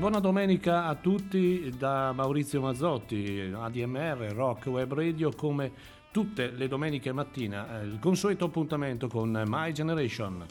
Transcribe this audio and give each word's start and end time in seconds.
Buona 0.00 0.18
domenica 0.18 0.86
a 0.86 0.94
tutti 0.94 1.74
da 1.76 2.12
Maurizio 2.12 2.62
Mazzotti, 2.62 3.52
ADMR, 3.54 4.32
Rock 4.32 4.64
Web 4.68 4.94
Radio, 4.94 5.30
come 5.30 5.72
tutte 6.10 6.52
le 6.52 6.68
domeniche 6.68 7.12
mattina, 7.12 7.82
il 7.82 7.98
consueto 8.00 8.46
appuntamento 8.46 9.08
con 9.08 9.42
My 9.46 9.72
Generation. 9.72 10.46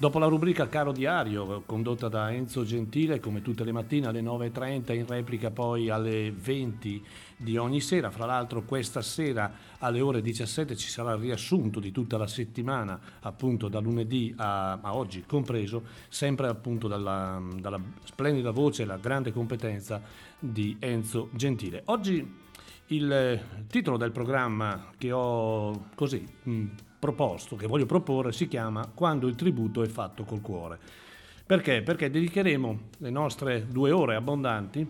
Dopo 0.00 0.20
la 0.20 0.26
rubrica 0.26 0.68
Caro 0.68 0.92
Diario, 0.92 1.64
condotta 1.66 2.06
da 2.06 2.32
Enzo 2.32 2.62
Gentile, 2.62 3.18
come 3.18 3.42
tutte 3.42 3.64
le 3.64 3.72
mattine 3.72 4.06
alle 4.06 4.22
9.30, 4.22 4.94
in 4.94 5.04
replica 5.04 5.50
poi 5.50 5.90
alle 5.90 6.30
20 6.30 7.04
di 7.36 7.56
ogni 7.56 7.80
sera. 7.80 8.08
Fra 8.12 8.24
l'altro 8.24 8.62
questa 8.62 9.02
sera 9.02 9.52
alle 9.78 10.00
ore 10.00 10.22
17 10.22 10.76
ci 10.76 10.88
sarà 10.88 11.14
il 11.14 11.18
riassunto 11.18 11.80
di 11.80 11.90
tutta 11.90 12.16
la 12.16 12.28
settimana, 12.28 13.00
appunto 13.22 13.66
da 13.66 13.80
lunedì 13.80 14.32
a, 14.36 14.78
a 14.80 14.94
oggi 14.94 15.24
compreso, 15.26 15.82
sempre 16.06 16.46
appunto 16.46 16.86
dalla, 16.86 17.42
dalla 17.56 17.80
splendida 18.04 18.52
voce 18.52 18.84
e 18.84 18.86
la 18.86 18.98
grande 18.98 19.32
competenza 19.32 20.00
di 20.38 20.76
Enzo 20.78 21.28
Gentile. 21.32 21.82
Oggi 21.86 22.36
il 22.86 23.40
titolo 23.66 23.96
del 23.96 24.12
programma 24.12 24.92
che 24.96 25.10
ho 25.10 25.88
così 25.96 26.24
proposto, 26.98 27.56
che 27.56 27.66
voglio 27.66 27.86
proporre, 27.86 28.32
si 28.32 28.48
chiama 28.48 28.90
Quando 28.92 29.26
il 29.28 29.34
tributo 29.34 29.82
è 29.82 29.88
fatto 29.88 30.24
col 30.24 30.40
cuore. 30.40 30.78
Perché? 31.46 31.82
Perché 31.82 32.10
dedicheremo 32.10 32.78
le 32.98 33.10
nostre 33.10 33.66
due 33.68 33.90
ore 33.90 34.16
abbondanti 34.16 34.86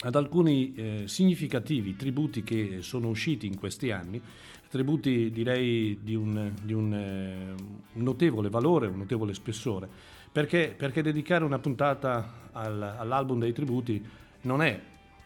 ad 0.00 0.14
alcuni 0.16 0.74
eh, 0.74 1.02
significativi 1.06 1.96
tributi 1.96 2.42
che 2.42 2.78
sono 2.80 3.08
usciti 3.08 3.46
in 3.46 3.56
questi 3.56 3.90
anni, 3.90 4.20
tributi 4.68 5.30
direi 5.30 6.00
di 6.02 6.16
un, 6.16 6.52
di 6.60 6.72
un, 6.72 6.92
eh, 6.92 7.54
notevole 7.92 8.50
valore, 8.50 8.88
un 8.88 8.98
notevole 8.98 9.32
spessore, 9.32 9.88
perché, 10.32 10.74
perché 10.76 11.00
dedicare 11.00 11.44
una 11.44 11.60
puntata 11.60 12.48
al, 12.50 12.82
all'album 12.82 13.38
dei 13.38 13.52
tributi 13.52 14.04
non 14.42 14.62
è, 14.62 14.80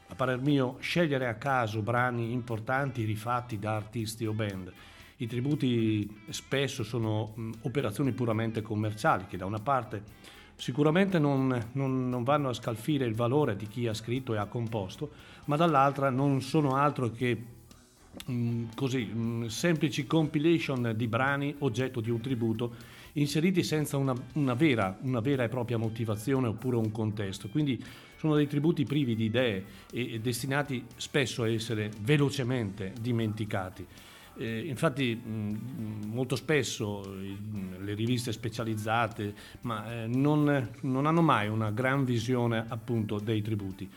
a 0.06 0.14
parer 0.14 0.40
mio, 0.42 0.76
scegliere 0.80 1.28
a 1.28 1.36
caso 1.36 1.80
brani 1.80 2.32
importanti 2.32 3.04
rifatti 3.04 3.58
da 3.58 3.74
artisti 3.74 4.26
o 4.26 4.32
band, 4.32 4.70
i 5.18 5.26
tributi 5.26 6.08
spesso 6.28 6.84
sono 6.84 7.34
operazioni 7.62 8.12
puramente 8.12 8.62
commerciali 8.62 9.26
che 9.26 9.36
da 9.36 9.46
una 9.46 9.58
parte 9.58 10.02
sicuramente 10.54 11.18
non, 11.18 11.70
non, 11.72 12.08
non, 12.08 12.24
vanno 12.24 12.48
a 12.48 12.52
scalfire 12.52 13.04
il 13.04 13.14
valore 13.14 13.56
di 13.56 13.68
chi 13.68 13.86
ha 13.86 13.94
scritto 13.94 14.34
e 14.34 14.38
ha 14.38 14.46
composto, 14.46 15.10
ma 15.44 15.56
dall'altra 15.56 16.10
non 16.10 16.40
sono 16.40 16.74
altro 16.74 17.10
che 17.10 17.56
così, 18.74 19.12
semplici 19.46 20.06
compilation 20.06 20.92
di 20.96 21.06
brani 21.06 21.54
oggetto 21.58 22.00
di 22.00 22.10
un 22.10 22.20
tributo 22.20 22.74
inseriti 23.12 23.62
senza 23.62 23.96
una, 23.96 24.14
una, 24.34 24.54
vera, 24.54 24.96
una 25.02 25.20
vera 25.20 25.44
e 25.44 25.48
propria 25.48 25.76
motivazione 25.78 26.48
oppure 26.48 26.76
un 26.76 26.90
contesto. 26.90 27.48
Quindi 27.48 27.82
sono 28.16 28.34
dei 28.34 28.46
tributi 28.46 28.84
privi 28.84 29.14
di 29.14 29.24
idee 29.24 29.64
e, 29.92 30.14
e 30.14 30.20
destinati 30.20 30.84
spesso 30.96 31.42
a 31.42 31.48
essere 31.48 31.90
velocemente 32.00 32.92
dimenticati. 33.00 33.86
Eh, 34.38 34.66
infatti 34.66 35.16
mh, 35.16 36.06
molto 36.12 36.36
spesso 36.36 37.00
mh, 37.00 37.84
le 37.84 37.94
riviste 37.94 38.30
specializzate 38.30 39.34
ma, 39.62 39.92
eh, 39.92 40.06
non, 40.06 40.70
non, 40.82 41.06
hanno 41.06 41.22
mai 41.22 41.48
una 41.48 41.72
gran 41.72 42.04
visione 42.04 42.64
appunto 42.68 43.18
dei 43.18 43.42
tributi, 43.42 43.90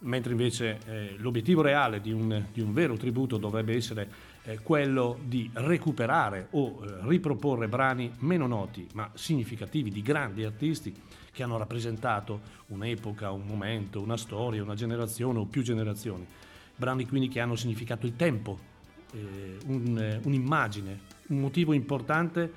mentre 0.00 0.32
invece 0.32 0.80
eh, 0.86 1.14
l'obiettivo 1.18 1.62
reale 1.62 2.00
di 2.00 2.10
un, 2.10 2.46
di 2.52 2.60
un, 2.60 2.72
vero 2.72 2.96
tributo 2.96 3.36
dovrebbe 3.36 3.76
essere 3.76 4.10
eh, 4.42 4.58
quello 4.58 5.20
di 5.22 5.48
recuperare 5.52 6.48
o 6.50 6.82
eh, 6.82 7.06
riproporre 7.06 7.68
brani 7.68 8.10
meno 8.18 8.48
noti 8.48 8.88
ma 8.94 9.08
significativi 9.14 9.92
di 9.92 10.02
grandi 10.02 10.42
artisti 10.42 10.92
che 11.30 11.42
hanno 11.44 11.56
rappresentato 11.56 12.40
un'epoca, 12.68 13.30
un 13.30 13.46
momento, 13.46 14.00
una 14.00 14.16
storia, 14.16 14.60
una 14.60 14.74
generazione 14.74 15.38
o 15.38 15.44
più 15.44 15.62
generazioni. 15.62 16.26
Brani 16.74 17.06
quindi 17.06 17.28
che 17.28 17.38
hanno 17.38 17.54
significato 17.54 18.06
il 18.06 18.16
tempo 18.16 18.72
eh, 19.14 19.58
un, 19.66 19.98
eh, 19.98 20.20
un'immagine, 20.24 21.00
un 21.28 21.40
motivo 21.40 21.72
importante 21.72 22.52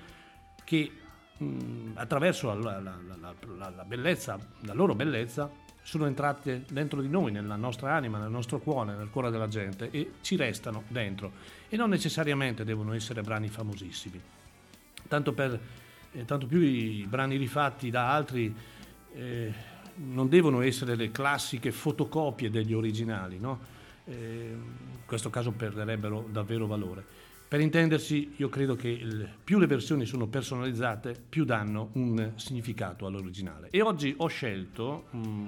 che 0.64 0.92
mh, 1.38 1.46
mm, 1.46 1.92
attraverso 1.96 2.54
la, 2.54 2.80
la, 2.80 2.98
la, 3.20 3.70
la, 3.70 3.84
bellezza, 3.86 4.38
la 4.62 4.74
loro 4.74 4.96
bellezza, 4.96 5.50
sono 5.84 6.06
entrate 6.06 6.66
dentro 6.70 7.00
di 7.00 7.08
noi, 7.08 7.32
nella 7.32 7.56
nostra 7.56 7.94
anima, 7.94 8.18
nel 8.18 8.30
nostro 8.30 8.60
cuore, 8.60 8.96
nel 8.96 9.10
cuore 9.10 9.30
della 9.30 9.48
gente 9.48 9.90
e 9.90 10.16
ci 10.22 10.36
restano 10.36 10.84
dentro. 10.90 11.32
E 11.70 11.78
non 11.78 11.90
necessariamente 11.90 12.66
devono 12.66 12.94
essere 12.94 13.22
brani 13.22 13.48
famosissimi. 13.48 14.20
Tanto, 15.08 15.32
per, 15.32 15.58
eh, 16.12 16.26
tanto 16.26 16.46
più 16.46 16.60
i 16.60 17.06
brani 17.08 17.38
rifatti 17.38 17.90
da 17.90 18.12
altri 18.12 18.54
eh, 19.14 19.54
non 19.96 20.28
devono 20.28 20.62
essere 20.62 20.96
le 20.96 21.10
classiche 21.10 21.72
fotocopie 21.72 22.50
degli 22.50 22.74
originali, 22.74 23.40
no? 23.40 23.76
Eh, 24.08 24.52
in 24.54 25.06
questo 25.06 25.30
caso 25.30 25.52
perderebbero 25.52 26.28
davvero 26.32 26.68
valore. 26.68 27.06
Per 27.48 27.62
intendersi, 27.62 28.34
io 28.38 28.50
credo 28.50 28.76
che 28.76 29.00
più 29.42 29.58
le 29.58 29.68
versioni 29.68 30.06
sono 30.06 30.28
personalizzate, 30.28 31.16
più 31.30 31.46
danno 31.46 31.92
un 31.94 32.34
significato 32.36 33.06
all'originale. 33.06 33.70
E 33.72 33.82
oggi 33.82 34.14
ho 34.18 34.28
scelto, 34.28 35.06
mm, 35.16 35.48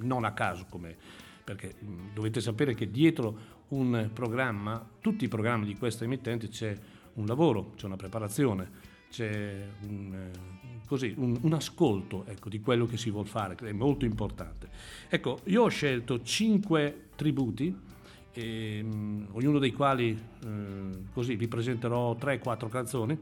non 0.00 0.24
a 0.24 0.32
caso 0.32 0.66
come 0.68 0.96
perché 1.42 1.74
mm, 1.82 2.08
dovete 2.12 2.40
sapere 2.40 2.74
che 2.74 2.90
dietro 2.90 3.58
un 3.68 4.10
programma, 4.12 4.86
tutti 5.00 5.24
i 5.24 5.28
programmi 5.28 5.64
di 5.64 5.76
questa 5.76 6.04
emittente 6.04 6.48
c'è 6.48 6.76
un 7.14 7.26
lavoro, 7.26 7.72
c'è 7.76 7.86
una 7.86 7.96
preparazione, 7.96 8.70
c'è 9.10 9.66
un, 9.88 10.14
eh, 10.14 10.80
così, 10.86 11.14
un, 11.16 11.38
un 11.40 11.52
ascolto 11.52 12.24
ecco, 12.26 12.48
di 12.48 12.60
quello 12.60 12.86
che 12.86 12.96
si 12.96 13.10
vuole 13.10 13.28
fare, 13.28 13.54
che 13.54 13.68
è 13.68 13.72
molto 13.72 14.04
importante. 14.04 14.68
Ecco, 15.08 15.40
io 15.44 15.62
ho 15.62 15.68
scelto 15.68 16.22
cinque 16.22 17.08
tributi 17.16 17.74
e, 18.32 18.80
um, 18.82 19.26
ognuno 19.32 19.58
dei 19.58 19.72
quali 19.72 20.10
eh, 20.10 20.48
così 21.12 21.36
vi 21.36 21.48
presenterò 21.48 22.14
3-4 22.14 22.68
canzoni 22.68 23.18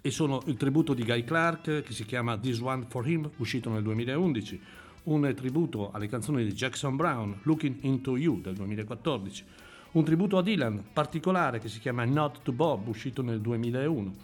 e 0.00 0.10
sono 0.10 0.40
il 0.46 0.56
tributo 0.56 0.94
di 0.94 1.04
Guy 1.04 1.24
Clark 1.24 1.82
che 1.82 1.92
si 1.92 2.04
chiama 2.04 2.38
This 2.38 2.60
One 2.60 2.86
for 2.88 3.06
Him 3.08 3.28
uscito 3.36 3.70
nel 3.70 3.82
2011 3.82 4.60
un 5.04 5.32
tributo 5.34 5.90
alle 5.90 6.06
canzoni 6.06 6.44
di 6.44 6.52
Jackson 6.52 6.96
Brown 6.96 7.40
Looking 7.42 7.78
Into 7.82 8.16
You 8.16 8.40
del 8.40 8.54
2014 8.54 9.44
un 9.92 10.04
tributo 10.04 10.38
a 10.38 10.42
Dylan 10.42 10.82
particolare 10.92 11.58
che 11.58 11.68
si 11.68 11.80
chiama 11.80 12.04
Not 12.04 12.42
to 12.42 12.52
Bob 12.52 12.86
uscito 12.88 13.22
nel 13.22 13.40
2001 13.40 14.14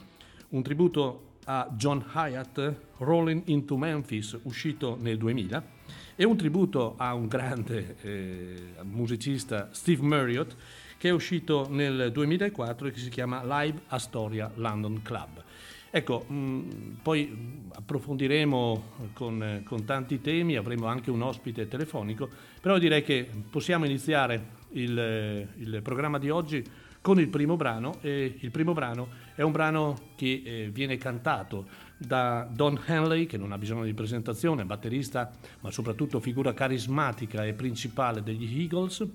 un 0.50 0.62
tributo 0.62 1.26
a 1.44 1.68
John 1.76 2.04
Hyatt 2.14 2.74
Rolling 2.98 3.42
Into 3.46 3.76
Memphis 3.76 4.38
uscito 4.44 4.96
nel 5.00 5.18
2000 5.18 5.76
e 6.16 6.24
un 6.24 6.36
tributo 6.36 6.94
a 6.96 7.14
un 7.14 7.26
grande 7.26 7.96
eh, 8.02 8.62
musicista 8.82 9.68
Steve 9.72 10.02
Marriott 10.02 10.54
che 10.96 11.08
è 11.08 11.12
uscito 11.12 11.66
nel 11.70 12.10
2004 12.12 12.88
e 12.88 12.90
che 12.90 12.98
si 12.98 13.08
chiama 13.08 13.42
Live 13.44 13.82
Astoria 13.88 14.50
London 14.56 15.00
Club. 15.02 15.44
Ecco, 15.90 16.26
mm, 16.30 16.70
poi 17.02 17.66
approfondiremo 17.72 19.10
con, 19.14 19.62
con, 19.64 19.84
tanti 19.84 20.20
temi, 20.20 20.56
avremo 20.56 20.86
anche 20.86 21.10
un 21.10 21.22
ospite 21.22 21.66
telefonico, 21.66 22.28
però 22.60 22.78
direi 22.78 23.02
che 23.02 23.26
possiamo 23.48 23.86
iniziare 23.86 24.56
il, 24.72 25.48
il 25.56 25.80
programma 25.82 26.18
di 26.18 26.28
oggi 26.28 26.62
con 27.00 27.18
il 27.18 27.28
primo 27.28 27.56
brano 27.56 27.96
e 28.02 28.36
il 28.40 28.50
primo 28.50 28.74
brano 28.74 29.08
è 29.34 29.42
un 29.42 29.52
brano 29.52 30.10
che 30.16 30.42
eh, 30.44 30.68
viene 30.70 30.98
cantato 30.98 31.66
da 31.98 32.48
Don 32.50 32.80
Henley, 32.86 33.26
che 33.26 33.36
non 33.36 33.52
ha 33.52 33.58
bisogno 33.58 33.84
di 33.84 33.92
presentazione, 33.92 34.64
batterista, 34.64 35.30
ma 35.60 35.70
soprattutto 35.70 36.20
figura 36.20 36.54
carismatica 36.54 37.44
e 37.44 37.52
principale 37.52 38.22
degli 38.22 38.60
Eagles, 38.60 39.06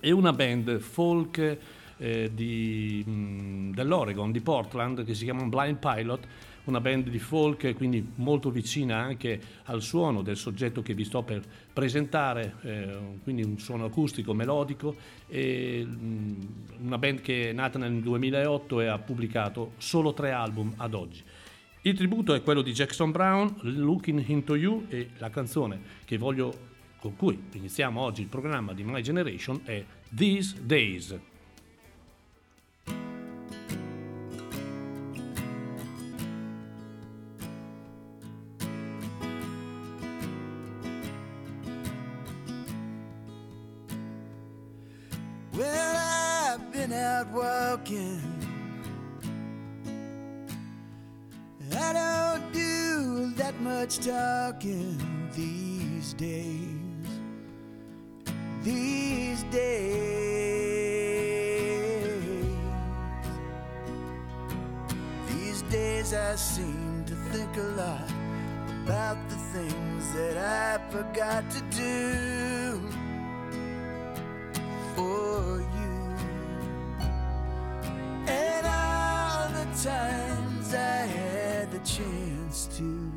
e 0.00 0.12
una 0.12 0.32
band 0.32 0.78
folk 0.78 1.58
eh, 1.96 2.30
di, 2.32 3.02
mh, 3.04 3.10
mm, 3.10 3.72
dell'Oregon, 3.72 4.32
di 4.32 4.40
Portland, 4.40 5.04
che 5.04 5.14
si 5.14 5.24
chiama 5.24 5.44
Blind 5.44 5.78
Pilot, 5.78 6.26
una 6.64 6.80
band 6.80 7.10
di 7.10 7.18
folk 7.18 7.74
quindi 7.74 8.12
molto 8.16 8.50
vicina 8.50 8.96
anche 8.96 9.38
al 9.64 9.82
suono 9.82 10.22
del 10.22 10.36
soggetto 10.36 10.80
che 10.80 10.94
vi 10.94 11.04
sto 11.04 11.22
per 11.22 11.42
presentare, 11.72 12.54
eh, 12.62 12.96
quindi 13.22 13.42
un 13.42 13.58
suono 13.58 13.84
acustico, 13.84 14.32
melodico, 14.32 14.94
e, 15.28 15.84
mh, 15.84 16.06
mm, 16.06 16.40
una 16.84 16.98
band 16.98 17.20
che 17.20 17.50
è 17.50 17.52
nata 17.52 17.78
nel 17.78 18.00
2008 18.00 18.80
e 18.80 18.86
ha 18.86 18.98
pubblicato 18.98 19.72
solo 19.78 20.14
tre 20.14 20.30
album 20.30 20.72
ad 20.76 20.94
oggi. 20.94 21.22
Il 21.86 21.94
tributo 21.94 22.32
è 22.32 22.42
quello 22.42 22.62
di 22.62 22.72
Jackson 22.72 23.10
Brown, 23.10 23.56
Looking 23.60 24.26
Into 24.28 24.56
You 24.56 24.86
e 24.88 25.10
la 25.18 25.28
canzone 25.28 25.82
voglio, 26.16 26.70
con 26.98 27.14
cui 27.14 27.38
iniziamo 27.52 28.00
oggi 28.00 28.22
il 28.22 28.28
programma 28.28 28.72
di 28.72 28.82
My 28.84 29.02
Generation 29.02 29.60
è 29.64 29.84
These 30.08 30.64
Days. 30.64 31.14
out 46.92 47.26
walking. 47.32 48.43
Don't 51.94 52.52
do 52.52 53.32
that 53.36 53.58
much 53.60 53.98
talking 53.98 54.98
these 55.34 56.12
days. 56.14 57.10
These 58.62 59.42
days. 59.44 60.04
These 65.28 65.62
days 65.62 66.14
I 66.14 66.34
seem 66.36 67.04
to 67.06 67.14
think 67.32 67.56
a 67.56 67.68
lot 67.82 68.10
about 68.84 69.18
the 69.28 69.36
things 69.54 70.12
that 70.14 70.36
I 70.36 70.78
forgot 70.90 71.48
to 71.50 71.60
do 71.70 72.80
for 74.94 75.60
you. 75.78 75.96
And 78.26 78.66
the 78.66 78.73
times 79.82 80.72
I 80.72 81.06
had 81.06 81.72
the 81.72 81.78
chance 81.80 82.68
to. 82.78 83.13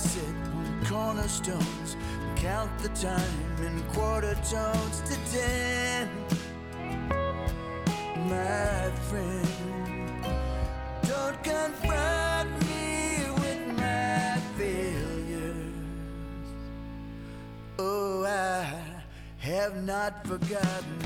Sit 0.00 0.34
on 0.54 0.86
cornerstones 0.86 1.94
and 1.94 2.38
count 2.38 2.70
the 2.78 2.88
time 2.90 3.56
in 3.66 3.82
quarter 3.92 4.34
tones 4.36 5.02
to 5.02 5.14
ten 5.30 6.08
my 8.28 8.90
friend. 9.08 9.48
Don't 11.02 11.42
confront 11.42 12.50
me 12.66 13.30
with 13.42 13.66
my 13.76 14.38
failures. 14.56 15.74
Oh, 17.78 18.24
I 18.24 18.82
have 19.38 19.82
not 19.84 20.26
forgotten 20.26 20.99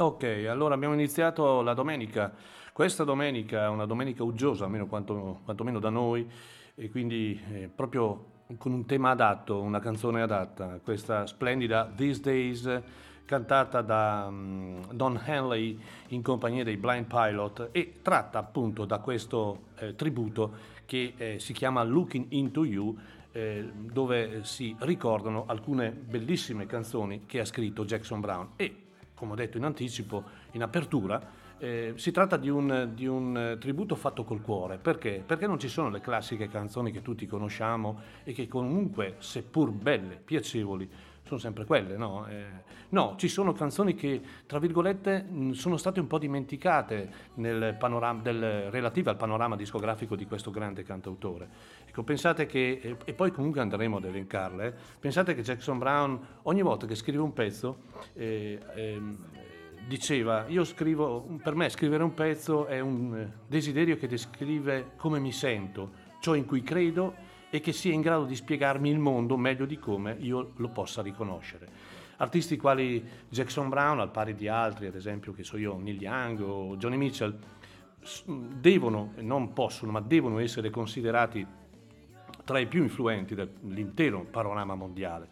Ok, 0.00 0.46
allora 0.48 0.72
abbiamo 0.72 0.94
iniziato 0.94 1.60
la 1.60 1.74
domenica. 1.74 2.32
Questa 2.72 3.04
domenica 3.04 3.64
è 3.64 3.68
una 3.68 3.84
domenica 3.84 4.22
uggiosa, 4.22 4.64
almeno 4.64 4.86
quanto, 4.86 5.40
quantomeno 5.44 5.78
da 5.78 5.90
noi, 5.90 6.26
e 6.74 6.88
quindi 6.88 7.38
eh, 7.52 7.68
proprio 7.68 8.46
con 8.56 8.72
un 8.72 8.86
tema 8.86 9.10
adatto, 9.10 9.60
una 9.60 9.78
canzone 9.78 10.22
adatta, 10.22 10.80
questa 10.82 11.26
splendida 11.26 11.92
These 11.94 12.20
Days 12.22 12.82
cantata 13.26 13.82
da 13.82 14.30
mm, 14.30 14.84
Don 14.92 15.20
Henley 15.22 15.78
in 16.08 16.22
compagnia 16.22 16.64
dei 16.64 16.78
Blind 16.78 17.04
Pilot 17.04 17.68
e 17.70 17.98
tratta 18.00 18.38
appunto 18.38 18.86
da 18.86 19.00
questo 19.00 19.64
eh, 19.76 19.94
tributo 19.96 20.54
che 20.86 21.12
eh, 21.14 21.38
si 21.40 21.52
chiama 21.52 21.82
Looking 21.82 22.28
Into 22.30 22.64
You 22.64 22.96
eh, 23.32 23.70
dove 23.74 24.44
si 24.44 24.74
ricordano 24.78 25.44
alcune 25.46 25.90
bellissime 25.90 26.64
canzoni 26.64 27.26
che 27.26 27.40
ha 27.40 27.44
scritto 27.44 27.84
Jackson 27.84 28.20
Brown 28.20 28.48
e 28.56 28.88
come 29.20 29.32
ho 29.32 29.36
detto 29.36 29.58
in 29.58 29.64
anticipo, 29.64 30.24
in 30.52 30.62
apertura, 30.62 31.20
eh, 31.58 31.92
si 31.96 32.10
tratta 32.10 32.38
di 32.38 32.48
un, 32.48 32.92
di 32.94 33.06
un, 33.06 33.36
eh, 33.36 33.58
tributo 33.58 33.94
fatto 33.94 34.24
col 34.24 34.40
cuore. 34.40 34.78
Perché? 34.78 35.22
Perché 35.24 35.46
non 35.46 35.58
ci 35.58 35.68
sono 35.68 35.90
le 35.90 36.00
classiche 36.00 36.48
canzoni 36.48 36.90
che 36.90 37.02
tutti 37.02 37.26
conosciamo 37.26 38.00
e 38.24 38.32
che 38.32 38.48
comunque, 38.48 39.16
seppur 39.18 39.70
belle, 39.72 40.16
piacevoli, 40.24 40.90
sono 41.30 41.38
sempre 41.40 41.64
quelle, 41.64 41.96
no? 41.96 42.26
Eh, 42.26 42.44
no, 42.88 43.14
ci 43.16 43.28
sono 43.28 43.52
canzoni 43.52 43.94
che, 43.94 44.20
tra 44.46 44.58
virgolette, 44.58 45.22
mh, 45.22 45.52
sono 45.52 45.76
state 45.76 46.00
un 46.00 46.08
po' 46.08 46.18
dimenticate 46.18 47.10
nel 47.34 47.76
panorama, 47.78 48.20
del, 48.20 48.70
relative 48.70 49.10
al 49.10 49.16
panorama 49.16 49.54
discografico 49.54 50.16
di 50.16 50.26
questo 50.26 50.50
grande 50.50 50.82
cantautore. 50.82 51.48
Ecco, 51.86 52.02
pensate 52.02 52.46
che, 52.46 52.80
e, 52.82 52.96
e 53.04 53.14
poi 53.14 53.30
comunque 53.30 53.60
andremo 53.60 53.98
ad 53.98 54.04
elencarle, 54.04 54.66
eh, 54.66 54.72
pensate 54.98 55.34
che 55.34 55.42
Jackson 55.42 55.78
Brown 55.78 56.20
ogni 56.42 56.62
volta 56.62 56.86
che 56.86 56.96
scrive 56.96 57.22
un 57.22 57.32
pezzo 57.32 57.82
eh, 58.14 58.58
ehm, 58.74 59.16
diceva, 59.86 60.46
io 60.48 60.64
scrivo, 60.64 61.38
per 61.42 61.54
me 61.54 61.68
scrivere 61.68 62.02
un 62.02 62.14
pezzo 62.14 62.66
è 62.66 62.80
un 62.80 63.16
eh, 63.16 63.32
desiderio 63.46 63.96
che 63.96 64.08
descrive 64.08 64.92
come 64.96 65.20
mi 65.20 65.32
sento, 65.32 66.08
ciò 66.20 66.34
in 66.34 66.44
cui 66.44 66.62
credo 66.62 67.28
e 67.50 67.60
che 67.60 67.72
sia 67.72 67.92
in 67.92 68.00
grado 68.00 68.24
di 68.24 68.36
spiegarmi 68.36 68.88
il 68.88 68.98
mondo 68.98 69.36
meglio 69.36 69.66
di 69.66 69.78
come 69.78 70.16
io 70.20 70.52
lo 70.56 70.68
possa 70.68 71.02
riconoscere. 71.02 71.68
Artisti 72.18 72.56
quali 72.56 73.02
Jackson 73.28 73.68
Brown, 73.68 73.98
al 73.98 74.10
pari 74.10 74.34
di 74.34 74.46
altri, 74.46 74.86
ad 74.86 74.94
esempio, 74.94 75.32
che 75.32 75.42
so 75.42 75.56
io, 75.56 75.76
Neil 75.78 76.00
Young 76.00 76.40
o 76.40 76.76
Johnny 76.76 76.96
Mitchell, 76.96 77.36
devono, 78.26 79.12
non 79.16 79.52
possono, 79.52 79.90
ma 79.90 80.00
devono 80.00 80.38
essere 80.38 80.70
considerati 80.70 81.46
tra 82.44 82.58
i 82.58 82.66
più 82.66 82.82
influenti 82.82 83.34
dell'intero 83.34 84.26
panorama 84.30 84.74
mondiale. 84.74 85.28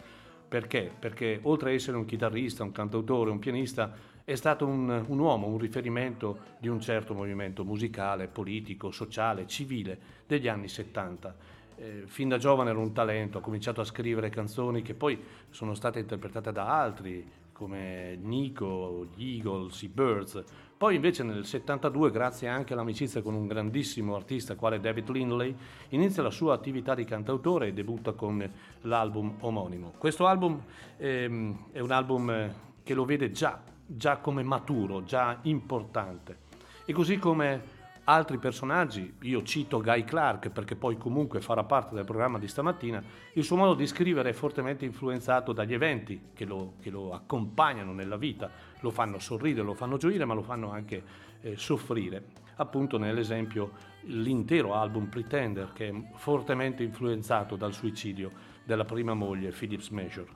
Perché? 0.48 0.90
Perché 0.98 1.40
oltre 1.42 1.70
ad 1.70 1.74
essere 1.74 1.98
un 1.98 2.06
chitarrista, 2.06 2.64
un 2.64 2.72
cantautore, 2.72 3.30
un 3.30 3.38
pianista, 3.38 3.92
è 4.24 4.34
stato 4.34 4.66
un, 4.66 5.04
un 5.06 5.18
uomo, 5.18 5.46
un 5.46 5.58
riferimento 5.58 6.38
di 6.58 6.68
un 6.68 6.80
certo 6.80 7.12
movimento 7.12 7.64
musicale, 7.64 8.28
politico, 8.28 8.90
sociale, 8.90 9.46
civile 9.46 9.98
degli 10.26 10.48
anni 10.48 10.68
70 10.68 11.56
eh, 11.78 12.02
fin 12.06 12.28
da 12.28 12.38
giovane 12.38 12.70
era 12.70 12.78
un 12.78 12.92
talento, 12.92 13.38
ha 13.38 13.40
cominciato 13.40 13.80
a 13.80 13.84
scrivere 13.84 14.30
canzoni 14.30 14.82
che 14.82 14.94
poi 14.94 15.20
sono 15.50 15.74
state 15.74 16.00
interpretate 16.00 16.52
da 16.52 16.80
altri 16.80 17.26
come 17.52 18.16
Nico, 18.22 19.08
gli 19.16 19.34
Eagles, 19.36 19.82
i 19.82 19.88
Birds, 19.88 20.44
Poi 20.76 20.94
invece 20.94 21.24
nel 21.24 21.44
72, 21.44 22.12
grazie 22.12 22.46
anche 22.46 22.72
all'amicizia 22.72 23.20
con 23.20 23.34
un 23.34 23.48
grandissimo 23.48 24.14
artista 24.14 24.54
quale 24.54 24.78
David 24.78 25.10
Lindley, 25.10 25.52
inizia 25.88 26.22
la 26.22 26.30
sua 26.30 26.54
attività 26.54 26.94
di 26.94 27.04
cantautore 27.04 27.66
e 27.66 27.72
debutta 27.72 28.12
con 28.12 28.48
l'album 28.82 29.38
omonimo. 29.40 29.94
Questo 29.98 30.28
album 30.28 30.62
ehm, 30.98 31.64
è 31.72 31.80
un 31.80 31.90
album 31.90 32.30
eh, 32.30 32.54
che 32.84 32.94
lo 32.94 33.04
vede 33.04 33.32
già, 33.32 33.60
già 33.84 34.18
come 34.18 34.44
maturo, 34.44 35.02
già 35.02 35.40
importante. 35.42 36.46
E 36.84 36.92
così 36.92 37.18
come 37.18 37.77
altri 38.08 38.38
personaggi, 38.38 39.16
io 39.22 39.42
cito 39.42 39.82
Guy 39.82 40.02
Clark 40.02 40.48
perché 40.48 40.76
poi 40.76 40.96
comunque 40.96 41.42
farà 41.42 41.64
parte 41.64 41.94
del 41.94 42.06
programma 42.06 42.38
di 42.38 42.48
stamattina, 42.48 43.02
il 43.34 43.44
suo 43.44 43.56
modo 43.56 43.74
di 43.74 43.86
scrivere 43.86 44.30
è 44.30 44.32
fortemente 44.32 44.86
influenzato 44.86 45.52
dagli 45.52 45.74
eventi 45.74 46.30
che 46.32 46.46
lo, 46.46 46.74
che 46.80 46.88
lo 46.88 47.12
accompagnano 47.12 47.92
nella 47.92 48.16
vita, 48.16 48.50
lo 48.80 48.90
fanno 48.90 49.18
sorridere, 49.18 49.66
lo 49.66 49.74
fanno 49.74 49.98
gioire, 49.98 50.24
ma 50.24 50.32
lo 50.32 50.42
fanno 50.42 50.70
anche 50.70 51.02
eh, 51.42 51.56
soffrire. 51.56 52.46
Appunto 52.56 52.96
nell'esempio 52.96 53.72
l'intero 54.04 54.74
album 54.74 55.06
Pretender 55.06 55.72
che 55.74 55.88
è 55.88 55.94
fortemente 56.14 56.82
influenzato 56.82 57.56
dal 57.56 57.74
suicidio 57.74 58.32
della 58.64 58.86
prima 58.86 59.12
moglie 59.12 59.50
Phillips 59.50 59.90
Major 59.90 60.26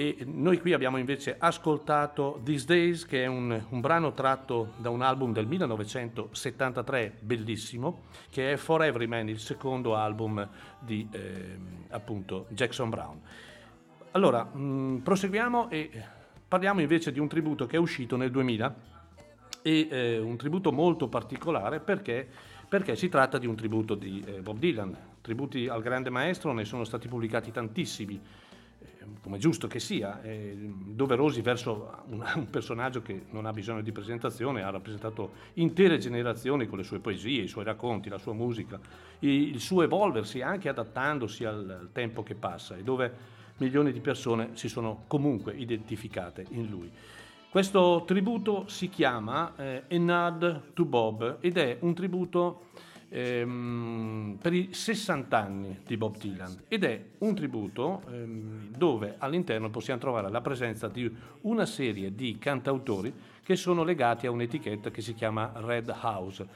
e 0.00 0.16
noi 0.24 0.58
qui 0.58 0.72
abbiamo 0.72 0.96
invece 0.96 1.36
ascoltato 1.38 2.40
These 2.42 2.64
Days 2.64 3.04
che 3.04 3.24
è 3.24 3.26
un, 3.26 3.66
un, 3.68 3.80
brano 3.82 4.14
tratto 4.14 4.72
da 4.78 4.88
un 4.88 5.02
album 5.02 5.34
del 5.34 5.46
1973 5.46 7.18
bellissimo 7.20 8.04
che 8.30 8.52
è 8.52 8.56
For 8.56 8.82
Everyman 8.82 9.28
il 9.28 9.38
secondo 9.38 9.96
album 9.96 10.48
di 10.78 11.06
eh, 11.10 11.58
appunto 11.90 12.46
Jackson 12.48 12.88
Brown. 12.88 13.20
Allora 14.12 14.42
mh, 14.42 14.58
mm, 14.58 14.96
proseguiamo 15.00 15.68
e 15.68 15.90
parliamo 16.48 16.80
invece 16.80 17.12
di 17.12 17.18
un 17.18 17.28
tributo 17.28 17.66
che 17.66 17.76
è 17.76 17.78
uscito 17.78 18.16
nel 18.16 18.30
2000 18.30 18.74
e 19.60 19.88
eh, 19.90 20.18
un 20.18 20.38
tributo 20.38 20.72
molto 20.72 21.08
particolare 21.08 21.78
perché, 21.78 22.26
perché 22.66 22.96
si 22.96 23.10
tratta 23.10 23.36
di 23.36 23.46
un 23.46 23.54
tributo 23.54 23.94
di 23.94 24.24
eh, 24.26 24.40
Bob 24.40 24.56
Dylan. 24.56 24.96
Tributi 25.20 25.68
al 25.68 25.82
grande 25.82 26.08
maestro 26.08 26.54
ne 26.54 26.64
sono 26.64 26.84
stati 26.84 27.06
pubblicati 27.06 27.50
tantissimi 27.50 28.18
come 29.22 29.38
giusto 29.38 29.66
che 29.66 29.80
sia, 29.80 30.20
doverosi 30.54 31.40
verso 31.40 32.02
un, 32.06 32.24
un, 32.34 32.50
personaggio 32.50 33.02
che 33.02 33.26
non 33.30 33.46
ha 33.46 33.52
bisogno 33.52 33.82
di 33.82 33.92
presentazione, 33.92 34.62
ha 34.62 34.70
rappresentato 34.70 35.32
intere 35.54 35.98
generazioni 35.98 36.66
con 36.66 36.78
le 36.78 36.84
sue 36.84 36.98
poesie, 36.98 37.42
i 37.42 37.48
suoi 37.48 37.64
racconti, 37.64 38.08
la 38.08 38.18
sua 38.18 38.32
musica, 38.32 38.78
il, 39.20 39.54
il 39.54 39.60
suo 39.60 39.82
evolversi 39.82 40.40
anche 40.42 40.68
adattandosi 40.68 41.44
al, 41.44 41.78
al, 41.80 41.88
tempo 41.92 42.22
che 42.22 42.34
passa 42.34 42.76
e 42.76 42.82
dove 42.82 43.38
milioni 43.58 43.92
di 43.92 44.00
persone 44.00 44.50
si 44.54 44.68
sono 44.68 45.04
comunque 45.06 45.54
identificate 45.54 46.46
in 46.50 46.68
lui. 46.68 46.90
Questo 47.50 48.04
tributo 48.06 48.68
si 48.68 48.88
chiama 48.88 49.54
eh, 49.56 49.82
A 49.88 49.98
Nod 49.98 50.72
to 50.72 50.84
Bob 50.84 51.38
ed 51.40 51.56
è 51.56 51.78
un 51.80 51.94
tributo 51.94 52.68
ehm, 53.10 54.38
per 54.40 54.54
i 54.54 54.68
60 54.72 55.36
anni 55.36 55.80
di 55.84 55.96
Bob 55.96 56.16
Dylan 56.16 56.62
ed 56.68 56.84
è 56.84 57.04
un 57.18 57.34
tributo 57.34 58.02
ehm, 58.08 58.68
dove 58.76 59.16
all'interno 59.18 59.68
possiamo 59.68 60.00
trovare 60.00 60.30
la 60.30 60.40
presenza 60.40 60.88
di 60.88 61.12
una 61.42 61.66
serie 61.66 62.14
di 62.14 62.38
cantautori 62.38 63.12
che 63.42 63.56
sono 63.56 63.82
legati 63.82 64.26
a 64.26 64.30
un'etichetta 64.30 64.90
che 64.90 65.02
si 65.02 65.14
chiama 65.14 65.52
Red 65.56 65.94
House 66.02 66.46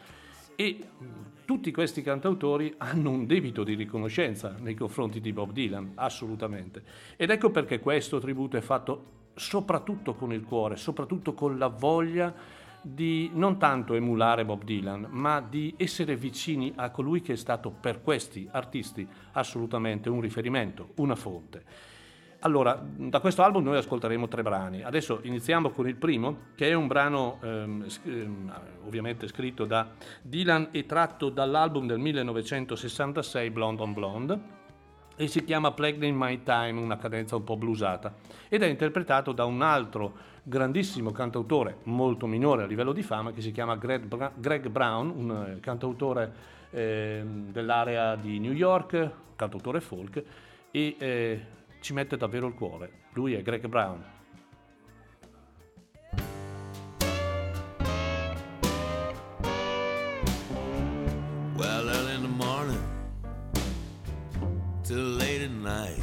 e 0.56 0.78
tutti 1.44 1.72
questi 1.72 2.00
cantautori 2.02 2.72
hanno 2.78 3.10
un 3.10 3.26
debito 3.26 3.64
di 3.64 3.74
riconoscenza 3.74 4.54
nei 4.60 4.74
confronti 4.74 5.20
di 5.20 5.32
Bob 5.32 5.50
Dylan, 5.50 5.92
assolutamente. 5.96 6.82
Ed 7.16 7.30
ecco 7.30 7.50
perché 7.50 7.80
questo 7.80 8.18
tributo 8.20 8.56
è 8.56 8.60
fatto 8.60 9.22
soprattutto 9.34 10.14
con 10.14 10.32
il 10.32 10.44
cuore, 10.44 10.76
soprattutto 10.76 11.34
con 11.34 11.58
la 11.58 11.66
voglia 11.66 12.32
di 12.84 13.30
non 13.32 13.58
tanto 13.58 13.94
emulare 13.94 14.44
Bob 14.44 14.62
Dylan, 14.62 15.06
ma 15.10 15.40
di 15.40 15.74
essere 15.76 16.16
vicini 16.16 16.72
a 16.76 16.90
colui 16.90 17.22
che 17.22 17.32
è 17.32 17.36
stato 17.36 17.70
per 17.70 18.02
questi 18.02 18.46
artisti 18.50 19.08
assolutamente 19.32 20.10
un 20.10 20.20
riferimento, 20.20 20.90
una 20.96 21.14
fonte. 21.14 21.92
Allora, 22.40 22.78
da 22.84 23.20
questo 23.20 23.42
album 23.42 23.64
noi 23.64 23.78
ascolteremo 23.78 24.28
tre 24.28 24.42
brani. 24.42 24.82
Adesso 24.82 25.20
iniziamo 25.22 25.70
con 25.70 25.88
il 25.88 25.96
primo, 25.96 26.50
che 26.54 26.68
è 26.68 26.74
un 26.74 26.86
brano 26.86 27.38
ehm, 27.42 27.86
ehm 28.04 28.52
ovviamente 28.84 29.26
scritto 29.28 29.64
da 29.64 29.88
Dylan 30.20 30.68
e 30.70 30.84
tratto 30.84 31.30
dall'album 31.30 31.86
del 31.86 31.98
1966 31.98 33.50
Blonde 33.50 33.82
on 33.82 33.92
Blonde 33.94 34.40
e 35.16 35.26
si 35.28 35.42
chiama 35.44 35.72
Plagued 35.72 36.02
in 36.02 36.16
My 36.16 36.42
Time, 36.42 36.80
una 36.80 36.96
cadenza 36.96 37.36
un 37.36 37.44
po' 37.44 37.56
blusata, 37.56 38.14
ed 38.48 38.62
è 38.62 38.66
interpretato 38.66 39.32
da 39.32 39.44
un 39.44 39.62
altro 39.62 40.32
grandissimo 40.46 41.10
cantautore, 41.10 41.78
molto 41.84 42.26
minore 42.26 42.64
a 42.64 42.66
livello 42.66 42.92
di 42.92 43.02
fama, 43.02 43.32
che 43.32 43.40
si 43.40 43.50
chiama 43.50 43.76
Greg, 43.76 44.04
Bra- 44.04 44.32
Greg 44.34 44.68
Brown, 44.68 45.08
un 45.08 45.54
eh, 45.56 45.60
cantautore 45.60 46.32
eh, 46.70 47.22
dell'area 47.24 48.14
di 48.14 48.38
New 48.38 48.52
York, 48.52 49.10
cantautore 49.36 49.80
folk, 49.80 50.22
e 50.70 50.96
eh, 50.98 51.46
ci 51.80 51.94
mette 51.94 52.16
davvero 52.18 52.46
il 52.46 52.54
cuore. 52.54 52.90
Lui 53.14 53.32
è 53.32 53.42
Greg 53.42 53.66
Brown. 53.66 54.12
Well, 61.56 61.88
early 61.88 62.14
in 62.16 62.22
the 62.22 62.28
morning 62.28 62.82
till 64.82 65.16
late 65.16 65.42
at 65.42 65.50
night, 65.50 66.02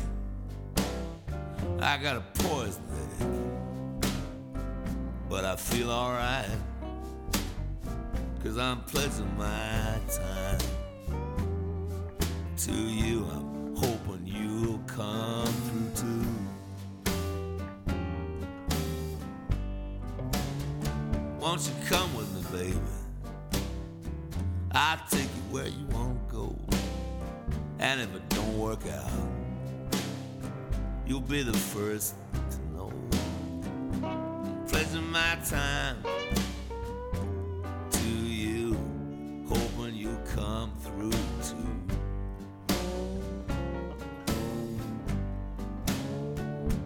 I 1.79 1.97
got 2.01 2.15
a 2.15 2.23
poison 2.41 2.90
but 5.31 5.45
I 5.45 5.55
feel 5.55 5.89
alright. 5.89 6.45
Cause 8.43 8.57
I'm 8.57 8.81
pledging 8.81 9.33
my 9.37 9.97
time 10.09 10.59
to 12.57 12.73
you. 12.73 13.25
I'm 13.31 13.73
hoping 13.73 14.23
you'll 14.25 14.79
come 14.79 15.45
through 15.45 15.91
too. 16.01 16.27
Won't 21.39 21.61
you 21.61 21.73
come 21.87 22.13
with 22.13 22.29
me, 22.35 22.41
baby? 22.59 22.79
I'll 24.73 24.99
take 25.09 25.21
you 25.21 25.43
where 25.49 25.67
you 25.67 25.85
wanna 25.91 26.19
go. 26.29 26.53
And 27.79 28.01
if 28.01 28.13
it 28.13 28.27
don't 28.27 28.59
work 28.59 28.85
out, 28.85 29.11
you'll 31.07 31.21
be 31.21 31.41
the 31.41 31.53
first 31.53 32.15
pledging 34.91 35.11
my 35.11 35.37
time 35.45 36.03
to 37.91 38.07
you, 38.07 38.75
hoping 39.47 39.95
you 39.95 40.17
come 40.35 40.71
through 40.81 41.11
too. 41.43 41.55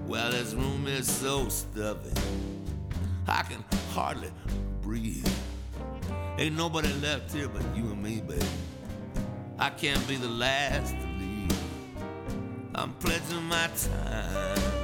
Well, 0.07 0.31
this 0.31 0.53
room 0.53 0.85
is 0.87 1.11
so 1.11 1.49
stuffy, 1.49 2.11
I 3.27 3.41
can 3.43 3.63
hardly 3.93 4.31
breathe. 4.81 5.27
Ain't 6.37 6.55
nobody 6.55 6.93
left 7.01 7.33
here 7.33 7.47
but 7.47 7.63
you 7.75 7.85
and 7.85 8.03
me, 8.03 8.21
baby. 8.21 8.45
I 9.57 9.69
can't 9.71 10.07
be 10.07 10.17
the 10.17 10.29
last 10.29 10.93
to 10.93 11.07
leave. 11.17 11.57
I'm 12.75 12.93
pledging 12.95 13.43
my 13.43 13.67
time. 13.67 14.74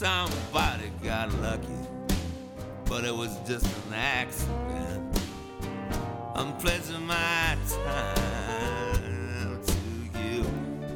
Somebody 0.00 0.90
got 1.04 1.30
lucky, 1.42 1.68
but 2.86 3.04
it 3.04 3.14
was 3.14 3.36
just 3.46 3.66
an 3.66 3.92
accident. 3.92 5.20
I'm 6.34 6.56
pledging 6.56 7.06
my 7.06 7.58
time 7.68 9.60
to 9.62 10.18
you. 10.18 10.46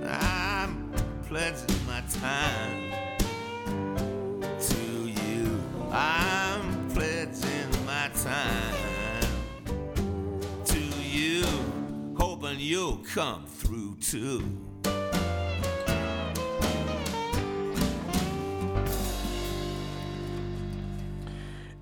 I'm 0.08 0.90
pledging 1.28 1.86
my 1.86 2.00
time 2.18 2.92
to 4.58 4.80
you. 5.06 5.60
I'm 5.92 6.88
pledging 6.88 7.84
my 7.84 8.08
time 8.14 8.74
to 10.64 10.80
you, 10.80 11.44
hoping 12.16 12.58
you'll 12.58 13.04
come 13.12 13.44
through 13.44 13.98
too. 14.00 14.63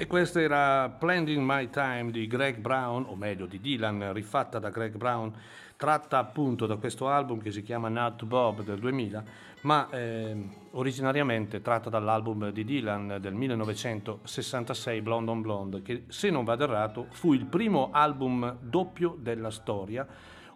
E 0.03 0.09
questa 0.09 0.41
era 0.41 0.89
Planning 0.89 1.41
My 1.41 1.71
Time 1.71 2.11
di 2.11 2.27
Greg 2.27 2.59
Brown, 2.59 3.05
o 3.07 3.15
meglio 3.15 3.47
di 3.47 3.61
Dylan, 3.61 4.13
rifatta 4.13 4.59
da 4.59 4.71
Greg 4.71 4.97
Brown, 4.97 5.33
tratta 5.77 6.19
appunto 6.19 6.67
da 6.67 6.75
questo 6.75 7.07
album 7.07 7.41
che 7.41 7.53
si 7.53 7.63
chiama 7.63 7.89
Not 7.89 8.25
Bob 8.25 8.65
del 8.65 8.81
2000, 8.81 9.25
ma 9.61 9.89
eh, 9.91 10.37
originariamente 10.73 11.63
tratta 11.63 11.89
dall'album 11.89 12.51
di 12.51 12.65
Dylan 12.65 13.19
del 13.21 13.33
1966, 13.33 15.01
Blonde 15.03 15.31
on 15.31 15.41
Blonde, 15.41 15.83
che 15.83 16.03
se 16.09 16.31
non 16.31 16.43
vado 16.43 16.65
errato 16.65 17.07
fu 17.11 17.33
il 17.33 17.45
primo 17.45 17.91
album 17.93 18.57
doppio 18.61 19.17
della 19.17 19.53
storia 19.53 20.05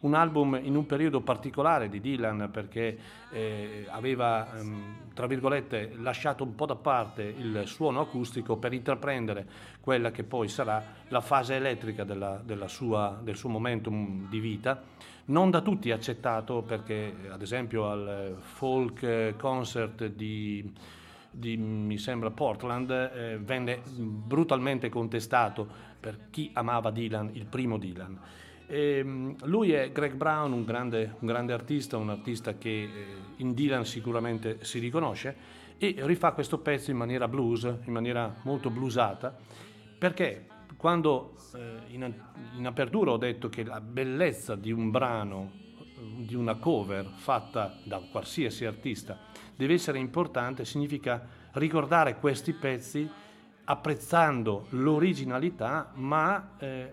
un 0.01 0.15
album 0.15 0.59
in 0.63 0.77
un 0.77 0.87
periodo 0.87 1.21
particolare 1.21 1.89
di 1.89 2.01
Dylan 2.01 2.49
perché 2.53 2.99
eh, 3.31 3.87
aveva, 3.89 4.57
ehm, 4.57 5.13
tra 5.15 5.27
virgolette, 5.27 5.95
lasciato 5.99 6.45
un 6.45 6.55
po' 6.55 6.67
da 6.67 6.77
parte 6.77 7.23
il 7.23 7.63
suono 7.67 8.01
acustico 8.01 8.57
per 8.57 8.73
intraprendere 8.73 9.47
quella 9.81 10.11
che 10.11 10.25
poi 10.25 10.49
sarà 10.49 10.83
la 11.09 11.21
fase 11.21 11.55
elettrica 11.55 12.05
della, 12.05 12.41
della 12.45 12.69
sua, 12.69 13.19
del 13.23 13.37
suo 13.37 13.49
momentum 13.49 14.29
di 14.29 14.41
vita. 14.41 14.83
Non 15.29 15.51
da 15.51 15.61
tutti 15.61 15.91
accettato 15.91 16.63
perché, 16.63 17.13
ad 17.31 17.43
esempio, 17.43 17.91
al 17.91 18.37
folk 18.39 19.35
concert 19.37 20.07
di 20.07 20.73
di, 21.37 21.57
mi 21.57 21.99
sembra 21.99 22.31
Portland, 22.31 22.91
eh, 22.91 23.39
venne 23.39 23.83
brutalmente 23.95 24.89
contestato 24.89 25.69
per 26.01 26.31
chi 26.31 26.51
amava 26.55 26.91
Dylan, 26.91 27.31
il 27.35 27.45
primo 27.45 27.79
Dylan. 27.79 28.19
E, 28.67 28.99
ehm, 28.99 29.37
lui 29.45 29.73
è 29.73 29.91
Greg 29.93 30.15
Brown, 30.15 30.53
un 30.53 30.65
grande, 30.65 31.15
un 31.19 31.27
grande, 31.27 31.53
artista, 31.53 31.97
un 31.97 32.11
artista 32.11 32.57
che 32.59 32.83
eh, 32.83 32.89
in 33.37 33.55
Dylan 33.55 33.85
sicuramente 33.85 34.59
si 34.63 34.79
riconosce 34.79 35.65
e 35.79 35.95
rifà 36.01 36.33
questo 36.33 36.59
pezzo 36.59 36.91
in 36.91 36.97
maniera 36.97 37.29
blues, 37.29 37.65
in 37.85 37.93
maniera 37.93 38.35
molto 38.43 38.71
bluesata, 38.71 39.37
perché 39.99 40.47
quando 40.77 41.35
eh, 41.55 41.95
in, 41.95 42.13
in 42.57 42.67
apertura 42.67 43.13
ho 43.13 43.17
detto 43.17 43.49
che 43.49 43.65
la 43.65 43.81
bellezza 43.81 44.57
di 44.57 44.73
un 44.73 44.91
brano, 44.91 45.65
di 46.19 46.35
una 46.35 46.57
cover 46.57 47.05
fatta 47.17 47.79
da 47.85 48.01
qualsiasi 48.11 48.65
artista, 48.65 49.19
deve 49.55 49.75
essere 49.75 49.99
importante, 49.99 50.65
significa 50.65 51.27
ricordare 51.53 52.19
questi 52.19 52.53
pezzi 52.53 53.09
apprezzando 53.69 54.67
l'originalità 54.71 55.91
ma 55.95 56.57
eh, 56.59 56.67
eh, 56.67 56.93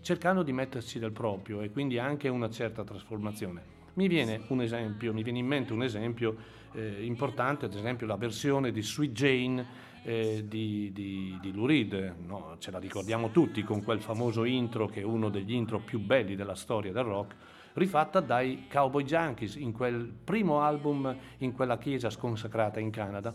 cercando 0.00 0.42
di 0.42 0.52
metterci 0.52 0.98
del 0.98 1.12
proprio 1.12 1.62
e 1.62 1.70
quindi 1.70 1.98
anche 1.98 2.28
una 2.28 2.50
certa 2.50 2.84
trasformazione. 2.84 3.78
Mi 3.94 4.06
viene 4.06 4.42
un 4.48 4.60
esempio, 4.60 5.12
mi 5.12 5.22
viene 5.22 5.38
in 5.38 5.46
mente 5.46 5.72
un 5.72 5.82
esempio 5.82 6.36
eh, 6.72 7.04
importante, 7.04 7.64
ad 7.64 7.74
esempio 7.74 8.06
la 8.06 8.16
versione 8.16 8.70
di 8.70 8.82
Sweet 8.82 9.12
Jane 9.12 9.66
eh, 10.02 10.44
di, 10.46 10.90
di, 10.92 11.38
di, 11.40 11.52
Lou 11.52 11.66
Reed, 11.66 12.14
no? 12.26 12.56
ce 12.58 12.70
la 12.70 12.78
ricordiamo 12.78 13.30
tutti 13.30 13.62
con 13.62 13.82
quel 13.82 14.00
famoso 14.00 14.44
intro 14.44 14.86
che 14.86 15.00
è 15.00 15.04
uno 15.04 15.30
degli 15.30 15.52
intro 15.52 15.80
più 15.80 16.00
belli 16.00 16.36
della 16.36 16.54
storia 16.54 16.92
del 16.92 17.04
rock, 17.04 17.34
rifatta 17.74 18.20
dai 18.20 18.66
Cowboy 18.70 19.04
Junkies 19.04 19.56
in 19.56 19.72
quel 19.72 20.12
primo 20.22 20.60
album 20.60 21.14
in 21.38 21.52
quella 21.52 21.78
chiesa 21.78 22.10
sconsacrata 22.10 22.78
in 22.78 22.90
Canada 22.90 23.34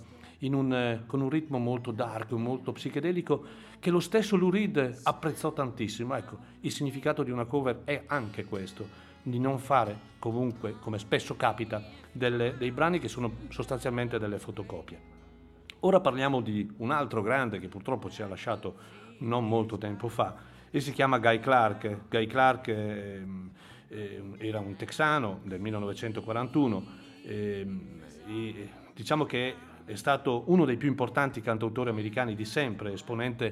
un, 0.54 0.74
eh, 0.74 1.04
con 1.06 1.22
un 1.22 1.30
ritmo 1.30 1.58
molto 1.58 1.92
dark, 1.92 2.32
molto 2.32 2.72
psichedelico, 2.72 3.44
che 3.80 3.90
lo 3.90 4.00
stesso 4.00 4.36
Lou 4.36 4.50
Reed 4.50 5.00
apprezzò 5.04 5.54
tantissimo. 5.54 6.16
Ecco, 6.16 6.38
il 6.62 6.72
significato 6.72 7.24
di 7.24 7.32
una 7.32 7.46
cover 7.46 7.82
è 7.84 8.04
anche 8.08 8.46
questo, 8.46 8.88
di 9.22 9.40
non 9.40 9.60
fare 9.60 10.14
comunque, 10.20 10.76
come 10.80 11.00
spesso 11.00 11.36
capita, 11.36 11.84
delle, 12.12 12.56
dei 12.58 12.72
brani 12.72 13.00
che 13.00 13.08
sono 13.08 13.32
sostanzialmente 13.50 14.20
delle 14.20 14.40
fotocopie. 14.40 15.14
Ora 15.82 16.00
parliamo 16.00 16.42
di 16.42 16.74
un 16.78 16.92
altro 16.92 17.22
grande 17.22 17.60
che 17.60 17.68
purtroppo 17.68 18.10
ci 18.10 18.22
ha 18.22 18.28
lasciato 18.28 18.76
non 19.20 19.48
molto 19.48 19.78
tempo 19.78 20.08
fa 20.08 20.36
e 20.72 20.80
si 20.80 20.92
chiama 20.92 21.20
Guy 21.20 21.40
Clark. 21.40 22.10
Guy 22.10 22.26
Clark 22.26 22.68
eh, 22.68 23.24
eh, 23.88 24.24
era 24.38 24.60
un 24.60 24.76
texano 24.76 25.42
del 25.44 25.60
1941 25.60 27.04
eh, 27.26 27.66
diciamo 28.94 29.26
che 29.26 29.56
è 29.86 29.96
stato 29.96 30.44
uno 30.48 30.66
dei 30.66 30.78
più 30.78 30.90
importanti 30.90 31.42
cantautori 31.42 31.90
americani 31.90 32.36
di 32.36 32.46
sempre, 32.46 32.94
esponente 32.94 33.46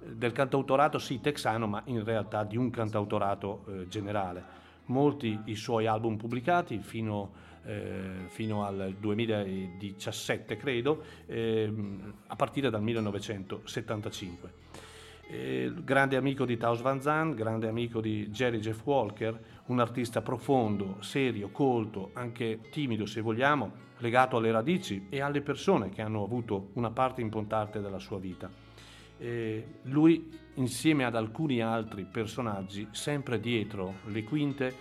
eh, 0.00 0.14
del 0.14 0.32
cantautorato 0.32 0.98
sì 0.98 1.20
texano, 1.20 1.66
ma 1.66 1.82
in 1.86 2.04
realtà 2.04 2.44
di 2.44 2.56
un 2.56 2.70
cantautorato 2.70 3.64
eh, 3.66 3.88
generale. 3.88 4.58
Molti 4.86 5.38
i 5.44 5.56
suoi 5.56 5.86
album 5.86 6.16
pubblicati 6.16 6.78
fino, 6.78 7.32
eh, 7.64 8.24
fino 8.28 8.64
al 8.64 8.96
2017, 8.98 10.56
credo, 10.56 11.02
eh, 11.26 11.72
a 12.26 12.36
partire 12.36 12.70
dal 12.70 12.82
1975. 12.82 14.52
Eh, 15.28 15.72
grande 15.84 16.16
amico 16.16 16.44
di 16.44 16.56
Taos 16.56 16.80
Van 16.80 17.00
Zandt, 17.00 17.36
grande 17.36 17.68
amico 17.68 18.00
di 18.00 18.28
Jerry 18.30 18.58
Jeff 18.58 18.84
Walker, 18.84 19.38
un 19.66 19.78
artista 19.78 20.22
profondo, 20.22 20.96
serio, 21.00 21.50
colto, 21.50 22.10
anche 22.14 22.58
timido 22.70 23.06
se 23.06 23.20
vogliamo, 23.20 23.88
legato 24.00 24.36
alle 24.36 24.50
radici 24.50 25.06
e 25.08 25.20
alle 25.20 25.40
persone 25.40 25.90
che 25.90 26.02
hanno 26.02 26.22
avuto 26.22 26.70
una 26.74 26.90
parte 26.90 27.20
importante 27.20 27.80
della 27.80 27.98
sua 27.98 28.18
vita. 28.18 28.50
Eh, 29.18 29.66
lui, 29.82 30.30
insieme 30.54 31.04
ad 31.04 31.14
alcuni 31.14 31.60
altri 31.60 32.04
personaggi, 32.04 32.88
sempre 32.90 33.38
dietro 33.40 33.94
le 34.06 34.24
quinte, 34.24 34.74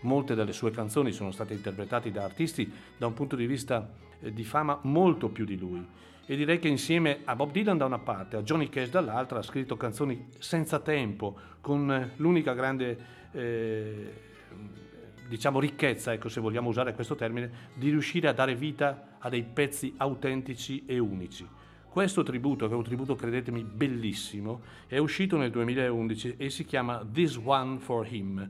molte 0.00 0.34
delle 0.34 0.52
sue 0.52 0.70
canzoni 0.70 1.12
sono 1.12 1.30
state 1.30 1.54
interpretate 1.54 2.10
da 2.10 2.24
artisti 2.24 2.70
da 2.96 3.06
un 3.06 3.14
punto 3.14 3.36
di 3.36 3.46
vista 3.46 3.88
eh, 4.20 4.32
di 4.32 4.44
fama 4.44 4.78
molto 4.82 5.28
più 5.28 5.44
di 5.44 5.58
lui. 5.58 5.86
E 6.24 6.36
direi 6.36 6.58
che 6.58 6.68
insieme 6.68 7.20
a 7.24 7.34
Bob 7.34 7.50
Dylan 7.50 7.76
da 7.76 7.84
una 7.84 7.98
parte, 7.98 8.36
a 8.36 8.42
Johnny 8.42 8.68
Cash 8.68 8.90
dall'altra, 8.90 9.40
ha 9.40 9.42
scritto 9.42 9.76
canzoni 9.76 10.28
senza 10.38 10.78
tempo, 10.78 11.36
con 11.60 12.12
l'unica 12.16 12.54
grande 12.54 12.98
eh, 13.32 14.12
diciamo 15.32 15.60
ricchezza, 15.60 16.12
ecco 16.12 16.28
se 16.28 16.42
vogliamo 16.42 16.68
usare 16.68 16.92
questo 16.92 17.14
termine, 17.14 17.70
di 17.72 17.88
riuscire 17.88 18.28
a 18.28 18.34
dare 18.34 18.54
vita 18.54 19.16
a 19.18 19.30
dei 19.30 19.42
pezzi 19.42 19.94
autentici 19.96 20.82
e 20.84 20.98
unici. 20.98 21.48
Questo 21.88 22.22
tributo, 22.22 22.66
che 22.66 22.74
è 22.74 22.76
un 22.76 22.82
tributo 22.82 23.14
credetemi 23.14 23.64
bellissimo, 23.64 24.60
è 24.86 24.98
uscito 24.98 25.38
nel 25.38 25.50
2011 25.50 26.34
e 26.36 26.50
si 26.50 26.66
chiama 26.66 27.02
This 27.10 27.40
One 27.42 27.78
for 27.78 28.06
Him. 28.12 28.46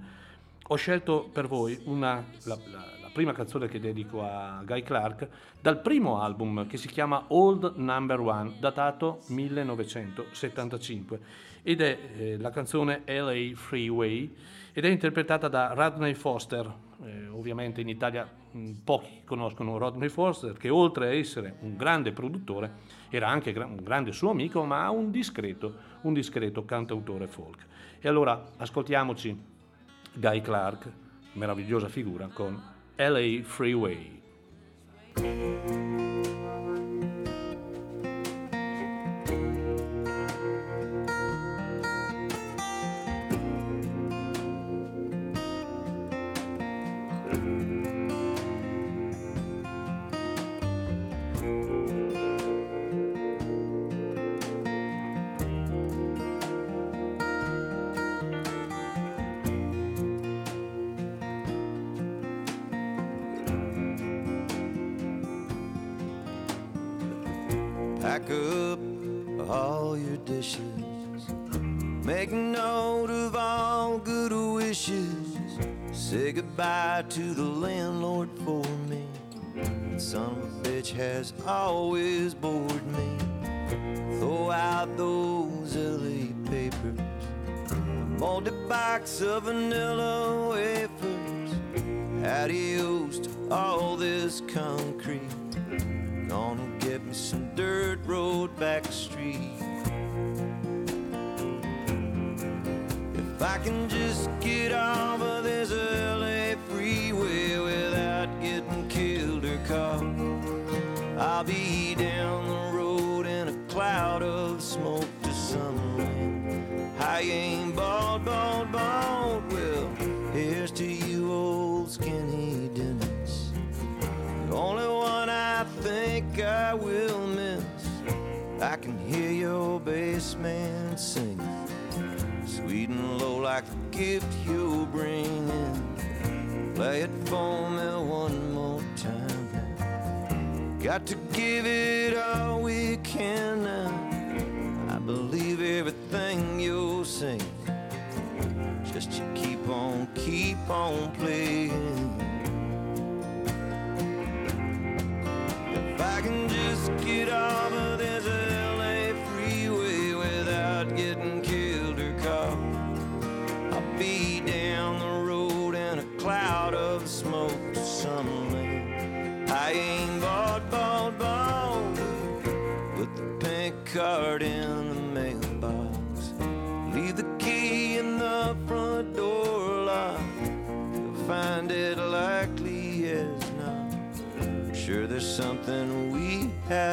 Ho 0.66 0.74
scelto 0.74 1.30
per 1.32 1.46
voi 1.46 1.78
una, 1.84 2.24
la, 2.46 2.58
la, 2.72 2.84
la 3.00 3.10
prima 3.12 3.32
canzone 3.32 3.68
che 3.68 3.78
dedico 3.78 4.24
a 4.24 4.60
Guy 4.66 4.82
Clark 4.82 5.28
dal 5.60 5.80
primo 5.80 6.20
album 6.20 6.66
che 6.66 6.78
si 6.78 6.88
chiama 6.88 7.26
Old 7.28 7.74
Number 7.76 8.18
One, 8.18 8.54
datato 8.58 9.20
1975 9.28 11.20
ed 11.62 11.80
è 11.80 11.98
eh, 12.16 12.38
la 12.38 12.50
canzone 12.50 13.02
LA 13.06 13.54
Freeway 13.54 14.34
ed 14.72 14.84
è 14.84 14.88
interpretata 14.88 15.48
da 15.48 15.72
Rodney 15.74 16.14
Foster. 16.14 16.72
Eh, 17.04 17.28
ovviamente 17.28 17.80
in 17.80 17.88
Italia 17.88 18.28
mh, 18.52 18.58
mm, 18.58 18.72
pochi 18.84 19.22
conoscono 19.24 19.76
Rodney 19.76 20.08
Foster 20.08 20.56
che 20.56 20.68
oltre 20.68 21.08
a 21.08 21.12
essere 21.12 21.56
un 21.60 21.76
grande 21.76 22.12
produttore 22.12 22.70
era 23.10 23.28
anche 23.28 23.52
gra- 23.52 23.66
un 23.66 23.82
grande 23.82 24.12
suo 24.12 24.30
amico 24.30 24.64
ma 24.64 24.88
un 24.90 25.10
discreto, 25.10 25.74
un 26.02 26.12
discreto 26.12 26.64
cantautore 26.64 27.26
folk. 27.26 27.66
E 28.00 28.08
allora 28.08 28.42
ascoltiamoci 28.56 29.38
Guy 30.14 30.40
Clark, 30.40 30.90
meravigliosa 31.34 31.88
figura, 31.88 32.28
con 32.28 32.60
LA 32.96 33.42
Freeway. 33.42 34.20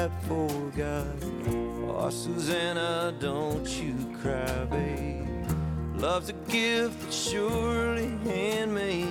We 0.07 0.27
forgot. 0.27 1.05
Oh, 1.89 2.09
Susanna, 2.09 3.13
don't 3.19 3.67
you 3.67 3.93
cry, 4.21 4.65
babe. 4.65 5.27
Love's 5.95 6.29
a 6.29 6.33
gift 6.47 7.01
that's 7.01 7.29
surely 7.29 8.07
handmade. 8.23 9.07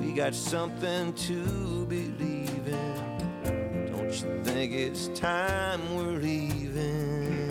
We 0.00 0.12
got 0.12 0.34
something 0.34 1.12
to 1.12 1.84
believe 1.86 2.66
in. 2.66 3.92
Don't 3.92 4.12
you 4.12 4.42
think 4.44 4.72
it's 4.72 5.08
time 5.08 5.80
we're 5.94 6.18
leaving? 6.18 7.50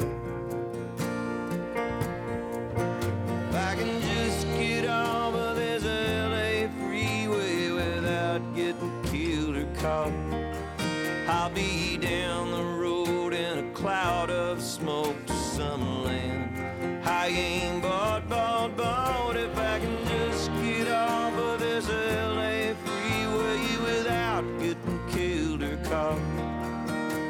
If 3.49 3.55
I 3.55 3.75
can 3.75 4.01
just 4.01 4.47
get 4.57 4.89
off 4.89 5.35
of 5.35 5.55
this 5.57 5.83
LA 5.83 6.67
freeway 6.79 7.69
without 7.69 8.41
getting 8.55 9.03
killed 9.03 9.57
or 9.57 9.67
caught, 9.75 10.11
I'll 11.27 11.51
be 11.51 11.90
ain't 17.37 17.81
bought, 17.81 18.27
bought, 18.29 18.75
bought 18.77 19.35
if 19.35 19.57
I 19.57 19.79
can 19.79 19.97
just 20.07 20.51
get 20.61 20.87
off 20.91 21.33
of 21.37 21.59
this 21.59 21.87
LA 21.87 22.73
freeway 22.83 23.63
without 23.83 24.43
getting 24.59 24.99
killed 25.09 25.63
or 25.63 25.77
caught. 25.77 26.19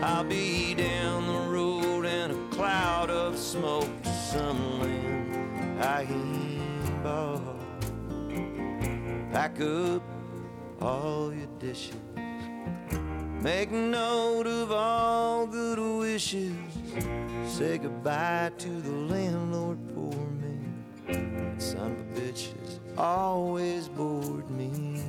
I'll 0.04 0.24
be 0.24 0.74
down 0.74 1.28
the 1.28 1.52
road 1.52 2.06
in 2.06 2.32
a 2.32 2.56
cloud 2.56 3.10
of 3.10 3.38
smoke 3.38 3.90
to 4.04 4.10
some 4.10 4.80
land 4.80 5.84
I 5.84 6.02
ain't 6.04 7.04
bought. 7.04 7.42
Pack 9.32 9.62
up 9.62 10.04
all 10.82 11.34
your 11.34 11.48
dishes. 11.60 11.96
Make 13.42 13.72
note 13.72 14.46
of 14.46 14.72
all 14.72 15.48
good 15.48 15.80
wishes. 15.80 16.71
Say 17.48 17.78
goodbye 17.78 18.52
to 18.58 18.70
the 18.70 18.92
landlord 18.92 19.78
for 19.94 20.14
me. 20.42 21.56
Son 21.58 21.92
of 21.92 22.00
a 22.00 22.20
bitch 22.20 22.52
has 22.60 22.80
always 22.98 23.88
bored 23.88 24.50
me. 24.50 25.02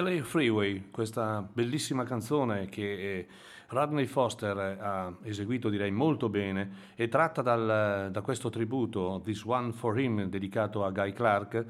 LA 0.00 0.22
Freeway, 0.22 0.90
questa 0.92 1.44
bellissima 1.52 2.04
canzone 2.04 2.68
che 2.68 2.82
eh, 2.82 3.26
Rodney 3.70 4.06
Foster 4.06 4.56
ha 4.56 5.12
eseguito 5.24 5.68
direi 5.68 5.90
molto 5.90 6.28
bene, 6.28 6.70
è 6.94 7.08
tratta 7.08 7.42
dal- 7.42 8.08
da 8.12 8.20
questo 8.20 8.48
tributo 8.48 9.20
This 9.24 9.42
One 9.44 9.72
for 9.72 9.98
Him 9.98 10.28
dedicato 10.28 10.84
a 10.84 10.92
Guy 10.92 11.12
Clark 11.12 11.66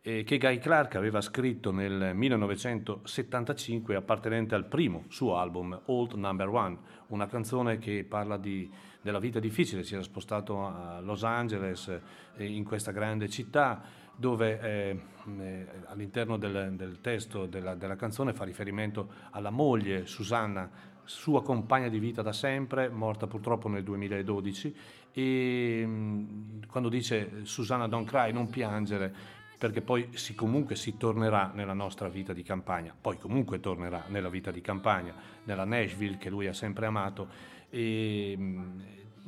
eh, 0.00 0.22
che 0.22 0.38
Guy 0.38 0.58
Clark 0.58 0.94
aveva 0.94 1.20
scritto 1.20 1.72
nel 1.72 2.14
1975 2.14 3.96
appartenente 3.96 4.54
al 4.54 4.66
primo 4.66 5.02
suo 5.08 5.36
album 5.36 5.80
Old 5.86 6.12
Number 6.12 6.46
One, 6.46 6.78
una 7.08 7.26
canzone 7.26 7.78
che 7.78 8.06
parla 8.08 8.36
di- 8.36 8.70
della 9.00 9.18
vita 9.18 9.40
difficile, 9.40 9.82
si 9.82 9.94
era 9.94 10.04
spostato 10.04 10.64
a 10.64 11.00
Los 11.00 11.24
Angeles 11.24 11.88
eh, 12.36 12.44
in 12.44 12.62
questa 12.62 12.92
grande 12.92 13.28
città 13.28 14.04
dove 14.16 14.60
eh, 14.60 15.00
eh, 15.38 15.66
all'interno 15.86 16.36
del, 16.38 16.72
del 16.74 17.00
testo 17.00 17.46
della, 17.46 17.74
della 17.74 17.96
canzone 17.96 18.32
fa 18.32 18.44
riferimento 18.44 19.08
alla 19.30 19.50
moglie 19.50 20.06
Susanna, 20.06 20.68
sua 21.04 21.42
compagna 21.42 21.88
di 21.88 21.98
vita 21.98 22.22
da 22.22 22.32
sempre, 22.32 22.88
morta 22.88 23.26
purtroppo 23.26 23.68
nel 23.68 23.84
2012, 23.84 24.76
e 25.12 25.86
mh, 25.86 26.66
quando 26.66 26.88
dice 26.88 27.44
Susanna 27.44 27.86
don't 27.86 28.08
cry, 28.08 28.32
non 28.32 28.48
piangere, 28.48 29.14
perché 29.58 29.80
poi 29.80 30.08
si, 30.12 30.34
comunque 30.34 30.76
si 30.76 30.96
tornerà 30.96 31.52
nella 31.54 31.72
nostra 31.72 32.08
vita 32.08 32.32
di 32.32 32.42
campagna, 32.42 32.94
poi 32.98 33.18
comunque 33.18 33.60
tornerà 33.60 34.04
nella 34.08 34.28
vita 34.28 34.50
di 34.50 34.60
campagna, 34.60 35.14
nella 35.44 35.64
Nashville 35.64 36.18
che 36.18 36.30
lui 36.30 36.46
ha 36.46 36.52
sempre 36.52 36.86
amato. 36.86 37.28
E, 37.70 38.34
mh, 38.36 38.82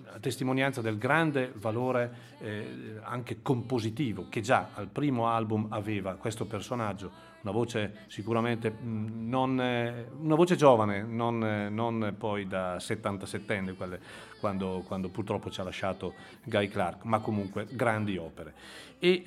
a 0.07 0.19
testimonianza 0.19 0.81
del 0.81 0.99
grande 0.99 1.53
valore 1.57 2.37
eh, 2.41 2.99
anche 3.03 3.43
compositivo 3.43 4.27
che 4.29 4.41
già 4.41 4.71
al 4.75 4.89
primo 4.89 5.29
album 5.29 5.67
aveva 5.71 6.15
questo 6.15 6.47
personaggio, 6.47 7.11
una 7.43 7.53
voce 7.53 8.05
sicuramente 8.07 8.71
mm, 8.71 9.29
non, 9.29 9.61
eh, 9.61 10.09
una 10.21 10.35
voce 10.35 10.57
giovane, 10.57 11.03
non, 11.03 11.45
eh, 11.45 11.69
non 11.69 12.15
poi 12.17 12.47
da 12.47 12.77
77enne, 12.77 13.75
quando, 14.41 14.81
quando, 14.87 15.09
purtroppo 15.09 15.51
ci 15.51 15.61
ha 15.61 15.65
lasciato 15.65 16.15
Guy 16.45 16.69
Clark, 16.69 17.05
ma 17.05 17.21
comunque 17.21 17.67
grandi 17.71 18.17
opere. 18.17 18.55
E, 18.99 19.23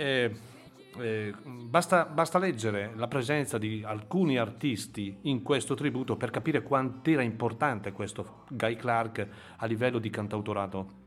eh, 1.00 1.34
basta, 1.44 2.06
basta, 2.06 2.38
leggere 2.38 2.92
la 2.96 3.08
presenza 3.08 3.58
di 3.58 3.84
alcuni 3.86 4.38
artisti 4.38 5.18
in 5.24 5.42
questo 5.42 5.76
tributo 5.76 6.16
per 6.18 6.32
capire 6.32 6.62
quanto 6.64 7.10
era 7.10 7.22
importante 7.22 7.92
questo 7.92 8.44
Guy 8.50 8.76
Clark 8.76 9.28
a 9.58 9.66
livello 9.66 10.00
di 10.00 10.10
cantautorato 10.10 11.00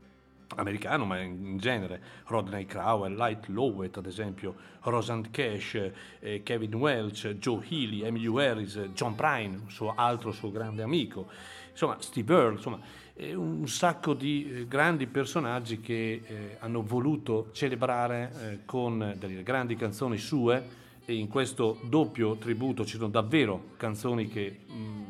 americano, 0.55 1.05
ma 1.05 1.19
in 1.19 1.57
genere, 1.57 2.01
Rodney 2.27 2.65
Crowell, 2.65 3.15
Light 3.15 3.47
Lowett 3.47 3.97
ad 3.97 4.05
esempio, 4.05 4.55
Rosanne 4.81 5.29
Cash, 5.31 5.91
eh, 6.19 6.43
Kevin 6.43 6.75
Welch, 6.75 7.37
Joe 7.37 7.65
Healy, 7.67 8.03
Emily 8.03 8.27
Harris, 8.39 8.77
John 8.93 9.15
Prine, 9.15 9.63
suo 9.67 9.93
altro 9.95 10.31
suo 10.31 10.51
grande 10.51 10.83
amico, 10.83 11.27
insomma 11.71 11.97
Steve 11.99 12.33
Earle, 12.33 12.55
insomma 12.55 12.79
un 13.17 13.67
sacco 13.67 14.13
di 14.13 14.45
eh, 14.49 14.67
grandi 14.67 15.07
personaggi 15.07 15.79
che 15.79 16.21
eh, 16.25 16.57
hanno 16.59 16.83
voluto 16.83 17.49
celebrare 17.53 18.31
eh, 18.41 18.59
con 18.65 19.15
delle 19.17 19.41
grandi 19.41 19.77
canzoni 19.77 20.17
sue 20.17 20.83
e 21.05 21.13
in 21.13 21.29
questo 21.29 21.79
doppio 21.83 22.35
tributo 22.35 22.83
ci 22.83 22.97
sono 22.97 23.09
davvero 23.09 23.69
canzoni 23.77 24.27
che 24.27 24.59
mm, 24.69 25.03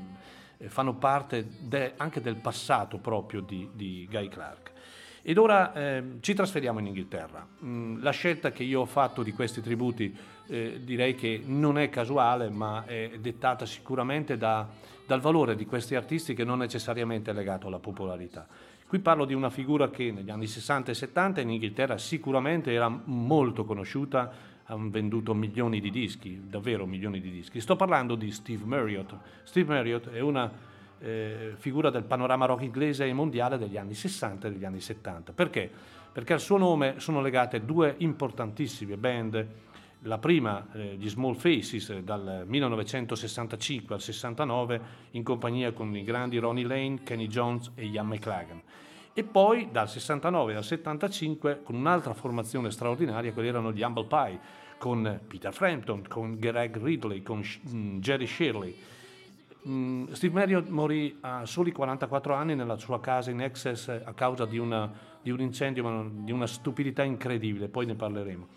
fanno 0.68 0.94
parte 0.96 1.48
de, 1.60 1.94
anche 1.98 2.22
del 2.22 2.36
passato 2.36 2.98
proprio 2.98 3.41
di, 3.41 3.70
di 3.74 4.08
Guy 4.10 4.28
Clark. 4.28 4.72
Ed 5.24 5.39
ora 5.39 5.74
eh, 5.74 6.04
ci 6.20 6.36
trasferiamo 6.36 6.78
in 6.78 6.86
Inghilterra. 6.86 7.48
Mm, 7.63 8.04
la 8.04 8.12
scelta 8.12 8.52
che 8.52 8.62
io 8.62 8.82
ho 8.82 8.86
fatto 8.86 9.24
di 9.24 9.32
questi 9.32 9.62
tributi 9.62 10.15
eh, 10.48 10.80
direi 10.84 11.15
che 11.15 11.41
non 11.44 11.80
è 11.80 11.89
casuale, 11.89 12.50
ma 12.50 12.86
è 12.86 13.13
dettata 13.20 13.65
sicuramente 13.65 14.38
da, 14.38 14.70
dal 15.06 15.20
valore 15.20 15.56
di 15.56 15.65
questi 15.65 15.96
artisti 15.96 16.34
che 16.34 16.44
non 16.44 16.60
necessariamente 16.60 17.32
è 17.32 17.34
legato 17.34 17.68
alla 17.68 17.80
popolarità. 17.80 18.48
Qui 18.88 19.00
parlo 19.00 19.26
di 19.26 19.34
una 19.34 19.50
figura 19.50 19.89
che 19.89 20.12
negli 20.12 20.30
anni 20.30 20.48
60 20.48 20.91
e 20.91 20.94
70 20.94 21.41
in 21.41 21.50
Inghilterra 21.50 21.98
sicuramente 21.98 22.72
era 22.72 22.88
molto 22.88 23.65
conosciuta, 23.65 24.32
hanno 24.65 24.89
venduto 24.89 25.34
milioni 25.34 25.80
di 25.80 25.89
dischi, 25.89 26.44
davvero 26.48 26.86
milioni 26.86 27.20
di 27.20 27.32
dischi. 27.32 27.60
Sto 27.60 27.76
parlando 27.76 28.15
di 28.15 28.32
Steve 28.32 28.63
Marriott. 28.63 29.15
Steve 29.44 29.74
Marriott 29.74 30.10
è 30.10 30.20
una 30.20 30.52
eh, 31.00 31.54
figura 31.58 31.89
del 31.89 32.04
panorama 32.04 32.46
rock 32.46 32.62
inglese 32.62 33.06
e 33.06 33.13
mondiale 33.13 33.58
degli 33.58 33.78
anni 33.78 33.94
60 33.94 34.48
e 34.48 34.52
degli 34.52 34.65
anni 34.65 34.82
70. 34.82 35.34
Perché? 35.34 35.70
Perché 36.12 36.34
al 36.34 36.39
suo 36.39 36.58
nome 36.58 37.00
sono 37.00 37.22
legate 37.22 37.65
due 37.65 37.96
importantissime 37.98 38.98
band. 38.98 39.48
La 40.06 40.20
prima, 40.20 40.68
eh, 40.74 40.96
gli 40.98 41.10
Small 41.10 41.36
Faces, 41.36 42.00
dal 42.00 42.44
1965 42.46 43.96
al 43.96 44.02
69, 44.02 44.82
in 45.12 45.24
compagnia 45.24 45.72
con 45.72 45.96
i 45.96 46.04
grandi 46.04 46.38
Ronnie 46.38 46.65
Lane, 46.65 47.02
Kenny 47.04 47.28
Jones 47.28 47.72
e 47.76 47.86
Ian 47.86 48.08
McLagan. 48.08 48.62
E 49.13 49.24
poi 49.24 49.70
dal 49.72 49.89
69 49.89 50.56
al 50.56 50.63
75 50.63 51.62
con 51.63 51.76
un'altra 51.76 52.13
formazione 52.13 52.70
straordinaria, 52.70 53.34
quelli 53.34 53.48
erano 53.48 53.72
gli 53.72 53.82
Humble 53.82 54.06
Pie, 54.06 54.39
con 54.78 55.22
Peter 55.28 55.54
Frampton, 55.54 56.04
con 56.08 56.38
Greg 56.38 56.78
Ridley, 56.78 57.24
con 57.24 57.41
mm, 57.41 57.98
Jerry 58.00 58.28
Shirley 58.28 58.76
Mm, 59.68 60.12
Steve 60.12 60.34
Marriott 60.34 60.68
morì 60.70 61.18
a 61.22 61.44
soli 61.46 61.72
44 61.72 62.36
anni 62.36 62.54
nella 62.54 62.78
sua 62.78 63.00
casa 63.00 63.32
in 63.32 63.41
Excess 63.41 63.88
a 63.88 64.13
causa 64.13 64.46
di, 64.46 64.60
una, 64.60 64.91
di 65.24 65.32
un 65.32 65.41
incendio, 65.41 66.12
di 66.13 66.32
una 66.32 66.46
stupidità 66.46 67.02
incredibile, 67.04 67.68
poi 67.68 67.88
ne 67.88 67.96
parleremo. 67.96 68.48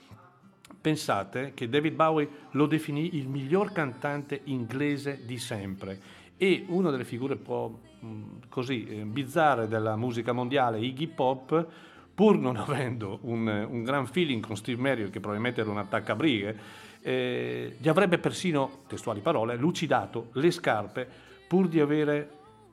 Pensate 0.81 1.53
che 1.55 1.69
David 1.69 1.95
Bowie 1.95 2.29
lo 2.53 2.67
definì 2.67 3.17
il 3.17 3.29
miglior 3.29 3.73
cantante 3.73 4.41
inglese 4.45 5.25
di 5.25 5.39
sempre 5.39 6.17
e 6.37 6.65
una 6.69 6.91
delle 6.91 7.05
figure 7.05 7.35
un 7.35 7.43
po' 7.43 7.81
mm, 8.05 8.23
così 8.49 8.87
eh, 8.87 9.05
bizzarre 9.05 9.67
della 9.67 9.97
musica 9.97 10.33
mondiale, 10.33 10.79
Iggy 10.79 11.09
Pop, 11.09 11.67
pur 12.15 12.39
non 12.39 12.57
avendo 12.59 13.19
un, 13.23 13.47
un 13.47 13.83
gran 13.83 14.07
feeling 14.07 14.45
con 14.45 14.57
Steve 14.57 14.81
Marriott, 14.81 15.11
che 15.11 15.19
probabilmente 15.19 15.61
era 15.61 15.71
un 15.71 15.79
attaccabrighe, 15.79 16.57
eh, 17.03 17.77
gli 17.79 17.89
avrebbe 17.89 18.19
persino, 18.19 18.83
testuali 18.87 19.21
parole, 19.21 19.57
lucidato 19.57 20.29
le 20.33 20.51
scarpe 20.51 21.09
pur 21.49 21.69
di 21.69 21.81
avere 21.81 22.31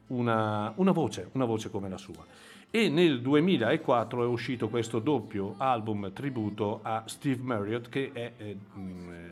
una, 0.07 0.71
una, 0.75 0.91
voce, 0.91 1.29
una 1.33 1.45
voce 1.45 1.69
come 1.71 1.89
la 1.89 1.97
sua. 1.97 2.23
E 2.75 2.89
nel 2.89 3.21
2004 3.21 4.23
è 4.23 4.25
uscito 4.25 4.67
questo 4.67 4.99
doppio 4.99 5.55
album 5.59 6.11
tributo 6.11 6.81
a 6.83 7.03
Steve 7.05 7.41
Marriott 7.41 7.88
che 7.88 8.11
è, 8.11 8.33
eh, 8.35 8.57
mm, 8.77 9.09
eh, 9.13 9.29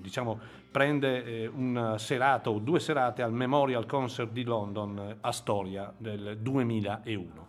diciamo, 0.00 0.40
prende 0.70 1.22
eh, 1.22 1.46
una 1.48 1.98
serata 1.98 2.48
o 2.48 2.58
due 2.58 2.80
serate 2.80 3.20
al 3.20 3.34
Memorial 3.34 3.84
Concert 3.84 4.32
di 4.32 4.42
London 4.42 5.18
a 5.20 5.32
Storia 5.32 5.92
del 5.98 6.38
2001. 6.40 7.46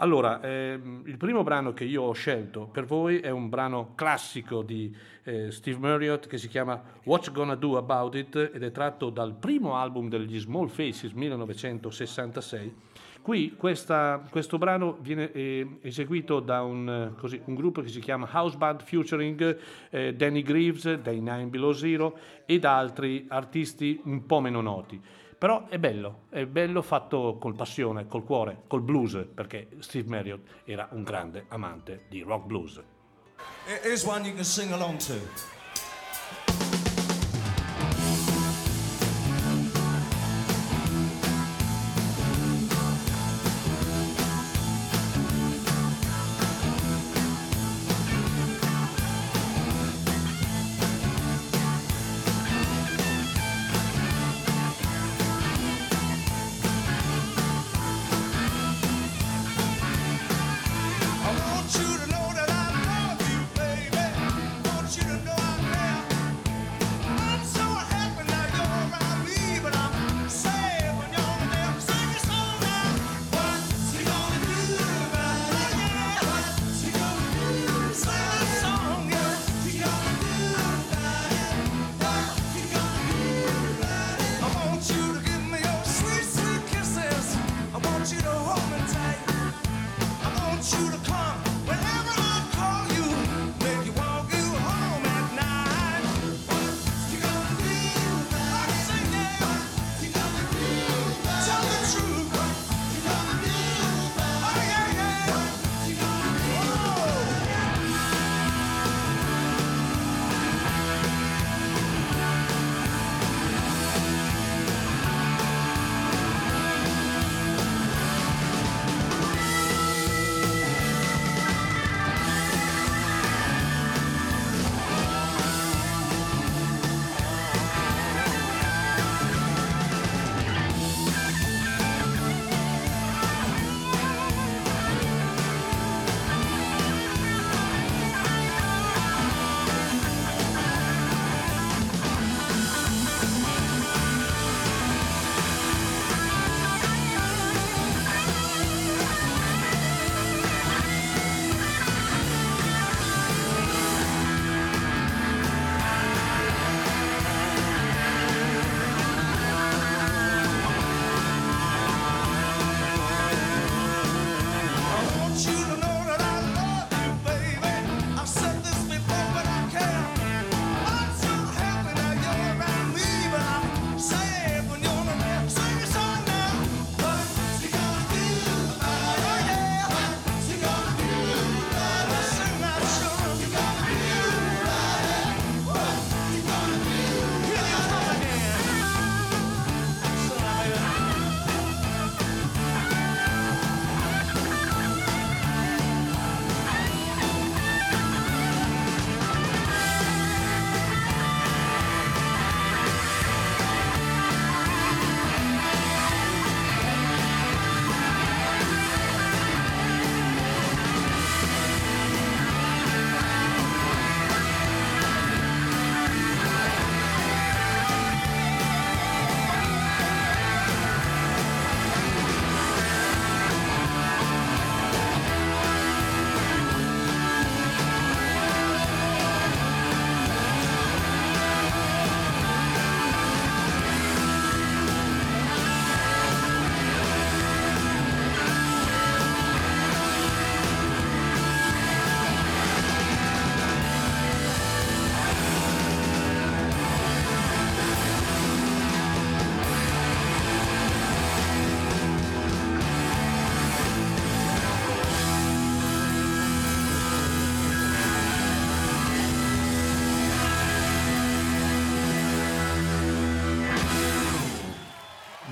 Allora, 0.00 0.38
ehm, 0.42 1.02
il 1.06 1.16
primo 1.16 1.42
brano 1.42 1.72
che 1.72 1.84
io 1.84 2.02
ho 2.02 2.12
scelto 2.12 2.66
per 2.66 2.84
voi 2.84 3.20
è 3.20 3.30
un 3.30 3.48
brano 3.48 3.94
classico 3.94 4.60
di 4.60 4.94
eh, 5.22 5.50
Steve 5.50 5.78
Marriott 5.78 6.26
che 6.26 6.36
si 6.36 6.46
chiama 6.46 6.78
What's 7.04 7.32
Gonna 7.32 7.54
Do 7.54 7.78
About 7.78 8.14
It 8.16 8.50
ed 8.52 8.62
è 8.62 8.70
tratto 8.70 9.08
dal 9.08 9.32
primo 9.32 9.76
album 9.76 10.10
degli 10.10 10.38
Small 10.38 10.68
Faces 10.68 11.12
1966. 11.12 12.87
Qui 13.28 13.56
questa, 13.58 14.24
questo 14.30 14.56
brano 14.56 14.96
viene 15.02 15.30
eh, 15.32 15.80
eseguito 15.82 16.40
da 16.40 16.62
un, 16.62 17.12
così, 17.18 17.38
un, 17.44 17.54
gruppo 17.54 17.82
che 17.82 17.88
si 17.88 18.00
chiama 18.00 18.26
House 18.32 18.56
Band 18.56 18.80
featuring 18.80 19.58
eh, 19.90 20.14
Danny 20.14 20.40
Greaves 20.40 20.94
dei 20.94 21.20
Nine 21.20 21.48
Below 21.48 21.72
Zero 21.72 22.18
ed 22.46 22.64
altri 22.64 23.26
artisti 23.28 24.00
un 24.04 24.24
po' 24.24 24.40
meno 24.40 24.62
noti. 24.62 24.98
Però 25.36 25.68
è 25.68 25.78
bello, 25.78 26.20
è 26.30 26.46
bello 26.46 26.80
fatto 26.80 27.36
col 27.38 27.54
passione, 27.54 28.06
col 28.06 28.24
cuore, 28.24 28.62
col 28.66 28.80
blues, 28.80 29.22
perché 29.34 29.68
Steve 29.80 30.08
Marriott 30.08 30.62
era 30.64 30.88
un 30.92 31.02
grande 31.02 31.44
amante 31.48 32.04
di 32.08 32.22
rock 32.22 32.46
blues. 32.46 32.82
Here's 33.82 34.06
one 34.06 34.26
you 34.26 34.34
can 34.34 34.42
sing 34.42 34.72
along 34.72 34.96
to. 35.00 35.57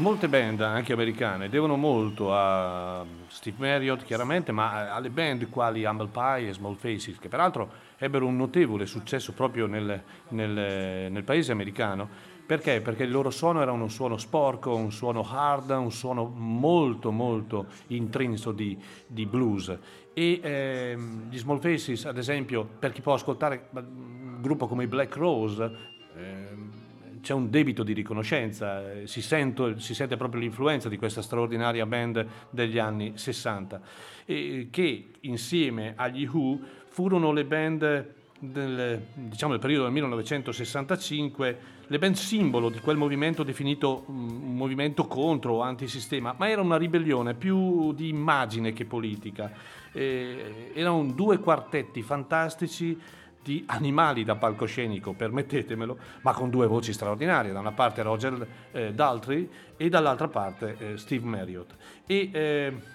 Molte 0.07 0.29
band, 0.29 0.61
anche 0.61 0.93
americane, 0.93 1.49
devono 1.49 1.75
molto 1.75 2.33
a 2.33 3.05
Steve 3.27 3.57
Marriott 3.59 4.05
chiaramente, 4.05 4.53
ma 4.53 4.95
alle 4.95 5.11
band 5.11 5.49
quali 5.49 5.85
Humble 5.85 6.11
Pie 6.13 6.51
e 6.51 6.53
Small 6.53 6.77
Faces, 6.77 7.19
che 7.19 7.27
peraltro 7.29 7.69
ebbero 7.99 8.25
un 8.25 8.37
notevole 8.37 8.87
successo 8.87 9.33
proprio 9.33 9.67
nel, 9.67 10.01
nel, 10.29 11.11
nel 11.11 11.25
paese 11.25 11.51
americano. 11.51 12.09
Perché? 12.47 12.81
Perché 12.83 13.03
il 13.03 13.11
loro 13.11 13.31
suono 13.31 13.61
era 13.61 13.73
un 13.73 13.91
suono 13.91 14.17
sporco, 14.17 14.77
un 14.77 14.93
suono 14.93 15.27
hard, 15.29 15.71
un 15.71 15.91
suono 15.91 16.33
molto 16.33 17.11
molto 17.11 17.67
intrinso 17.89 18.53
di, 18.53 18.79
di 19.09 19.27
blues. 19.27 19.77
E 20.15 20.41
eh, 20.41 20.97
gli 21.29 21.37
Small 21.37 21.59
Faces, 21.59 22.05
ad 22.05 22.17
esempio, 22.17 22.65
per 22.79 22.93
chi 22.93 23.01
può 23.01 23.15
ascoltare 23.15 23.71
un 23.73 24.39
gruppo 24.41 24.69
come 24.69 24.85
i 24.85 24.87
Black 24.87 25.17
Rose, 25.17 25.95
c'è 27.27 27.35
un 27.35 27.51
debito 27.51 27.83
di 27.83 27.93
riconoscenza, 27.93 28.93
eh, 28.93 29.09
si, 29.09 29.21
sento, 29.21 29.81
si, 29.81 29.95
sente 29.95 30.17
proprio 30.17 30.41
l'influenza 30.41 30.89
di 30.89 30.97
questa 30.97 31.23
straordinaria 31.23 31.85
band 31.85 32.25
degli 32.51 32.79
anni 32.79 33.15
60, 33.17 33.81
e 34.25 34.69
che 34.71 35.09
insieme 35.23 35.95
agli 35.97 36.25
Who 36.33 36.61
furono 36.87 37.33
le 37.33 37.45
band 37.45 38.15
del, 38.39 39.07
diciamo, 39.15 39.51
del 39.51 39.61
periodo 39.61 39.83
del 39.83 39.93
1965, 39.95 41.59
le 41.89 41.99
band 41.99 42.15
simbolo 42.15 42.69
di 42.69 42.79
quel 42.79 42.97
movimento 42.97 43.43
definito 43.43 44.05
un 44.07 44.55
movimento 44.55 45.09
contro 45.09 45.55
o 45.55 45.61
antisistema, 45.63 46.33
ma 46.39 46.49
era 46.49 46.61
una 46.61 46.77
ribellione 46.77 47.35
più 47.35 47.93
di 47.93 48.07
immagine 48.07 48.73
che 48.73 48.85
politica. 48.85 49.51
Eh, 49.91 50.71
erano 50.75 51.03
due 51.07 51.41
quartetti 51.41 52.03
fantastici 52.03 52.97
di 53.47 53.63
animali 53.69 54.25
da 54.25 54.35
palcoscenico, 54.35 55.13
permettetemelo, 55.13 55.97
ma 56.23 56.33
con 56.33 56.51
due 56.51 56.67
voci 56.67 56.93
straordinarie, 56.93 57.53
da 57.53 57.61
una 57.61 57.71
parte 57.71 58.03
Roger 58.03 58.47
eh, 58.73 58.93
Daltrey 58.93 59.49
e 59.77 59.89
dall'altra 59.89 60.27
parte 60.27 60.77
eh, 60.79 60.97
Steve 60.99 61.25
Marriott. 61.25 61.77
E, 62.07 62.31
eh, 62.33 62.95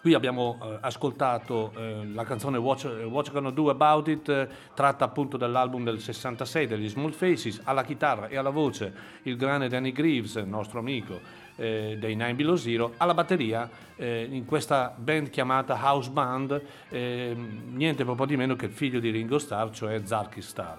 Qui 0.00 0.14
abbiamo 0.14 0.58
eh, 0.62 0.78
ascoltato 0.80 1.72
eh, 1.76 2.06
la 2.14 2.24
canzone 2.24 2.56
What, 2.56 2.84
What 2.84 3.30
Gonna 3.30 3.50
Do 3.50 3.68
About 3.68 4.08
It, 4.08 4.28
eh, 4.30 4.48
tratta 4.72 5.04
appunto 5.04 5.36
dall'album 5.36 5.84
del 5.84 6.00
66 6.00 6.66
degli 6.66 6.88
Small 6.88 7.12
Faces, 7.12 7.60
alla 7.64 7.84
chitarra 7.84 8.28
e 8.28 8.38
alla 8.38 8.48
voce 8.48 8.92
il 9.24 9.36
grande 9.36 9.68
Danny 9.68 9.92
Greaves, 9.92 10.36
nostro 10.36 10.78
amico, 10.78 11.20
eh, 11.60 11.96
dei 11.98 12.16
Nine 12.16 12.34
Below 12.34 12.56
Zero, 12.56 12.94
alla 12.96 13.12
batteria 13.12 13.68
eh, 13.96 14.26
in 14.30 14.46
questa 14.46 14.94
band 14.96 15.28
chiamata 15.28 15.78
House 15.80 16.10
Band, 16.10 16.60
eh, 16.88 17.36
niente 17.72 18.04
proprio 18.04 18.26
di 18.26 18.36
meno 18.36 18.56
che 18.56 18.66
il 18.66 18.72
figlio 18.72 18.98
di 18.98 19.10
Ringo 19.10 19.38
Starr, 19.38 19.70
cioè 19.70 20.00
Zarky 20.02 20.40
Starr. 20.40 20.78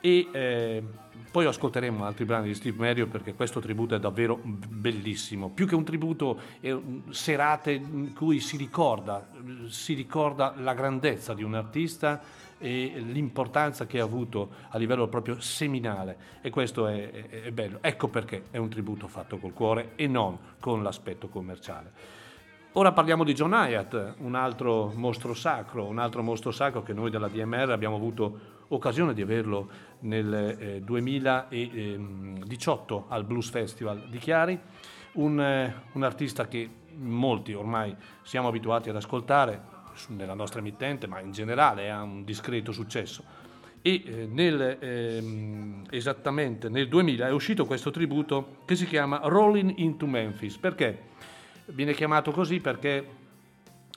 E 0.00 0.28
eh, 0.30 0.82
poi 1.30 1.46
ascolteremo 1.46 2.04
altri 2.04 2.26
brani 2.26 2.48
di 2.48 2.54
Steve 2.54 2.76
Mario 2.78 3.06
perché 3.08 3.34
questo 3.34 3.58
tributo 3.58 3.94
è 3.94 3.98
davvero 3.98 4.38
bellissimo. 4.42 5.48
Più 5.48 5.66
che 5.66 5.74
un 5.74 5.82
tributo, 5.82 6.38
è 6.60 6.76
serate 7.08 7.72
in 7.72 8.12
cui 8.14 8.38
si 8.38 8.56
ricorda, 8.56 9.26
si 9.66 9.94
ricorda 9.94 10.54
la 10.58 10.74
grandezza 10.74 11.34
di 11.34 11.42
un 11.42 11.54
artista 11.54 12.20
e 12.64 12.94
l'importanza 12.96 13.84
che 13.84 14.00
ha 14.00 14.04
avuto 14.04 14.48
a 14.70 14.78
livello 14.78 15.06
proprio 15.06 15.38
seminale 15.38 16.16
e 16.40 16.48
questo 16.48 16.86
è, 16.86 17.10
è, 17.10 17.42
è 17.42 17.50
bello. 17.50 17.76
Ecco 17.82 18.08
perché 18.08 18.44
è 18.50 18.56
un 18.56 18.70
tributo 18.70 19.06
fatto 19.06 19.36
col 19.36 19.52
cuore 19.52 19.90
e 19.96 20.06
non 20.06 20.38
con 20.60 20.82
l'aspetto 20.82 21.28
commerciale. 21.28 21.92
Ora 22.72 22.92
parliamo 22.92 23.22
di 23.22 23.34
John 23.34 23.52
Hyatt, 23.52 24.14
un 24.20 24.34
altro 24.34 24.90
mostro 24.94 25.34
sacro, 25.34 25.84
un 25.84 25.98
altro 25.98 26.22
mostro 26.22 26.52
sacro 26.52 26.82
che 26.82 26.94
noi 26.94 27.10
della 27.10 27.28
DMR 27.28 27.70
abbiamo 27.70 27.96
avuto 27.96 28.52
occasione 28.68 29.12
di 29.12 29.20
averlo 29.20 29.68
nel 30.00 30.56
eh, 30.58 30.80
2018 30.80 33.04
al 33.08 33.24
Blues 33.24 33.50
Festival 33.50 34.08
di 34.08 34.16
Chiari, 34.16 34.58
un, 35.12 35.38
eh, 35.38 35.82
un 35.92 36.02
artista 36.02 36.48
che 36.48 36.66
molti 36.96 37.52
ormai 37.52 37.94
siamo 38.22 38.48
abituati 38.48 38.88
ad 38.88 38.96
ascoltare, 38.96 39.73
nella 40.08 40.34
nostra 40.34 40.60
emittente, 40.60 41.06
ma 41.06 41.20
in 41.20 41.32
generale 41.32 41.90
ha 41.90 42.02
un 42.02 42.24
discreto 42.24 42.72
successo. 42.72 43.22
E 43.82 44.02
eh, 44.04 44.26
nel, 44.26 44.78
eh, 44.80 45.22
esattamente 45.90 46.68
nel 46.68 46.88
2000 46.88 47.26
è 47.26 47.32
uscito 47.32 47.66
questo 47.66 47.90
tributo 47.90 48.58
che 48.64 48.76
si 48.76 48.86
chiama 48.86 49.20
Rolling 49.24 49.74
into 49.76 50.06
Memphis. 50.06 50.56
Perché? 50.56 51.12
Viene 51.66 51.94
chiamato 51.94 52.30
così 52.30 52.60
perché 52.60 53.22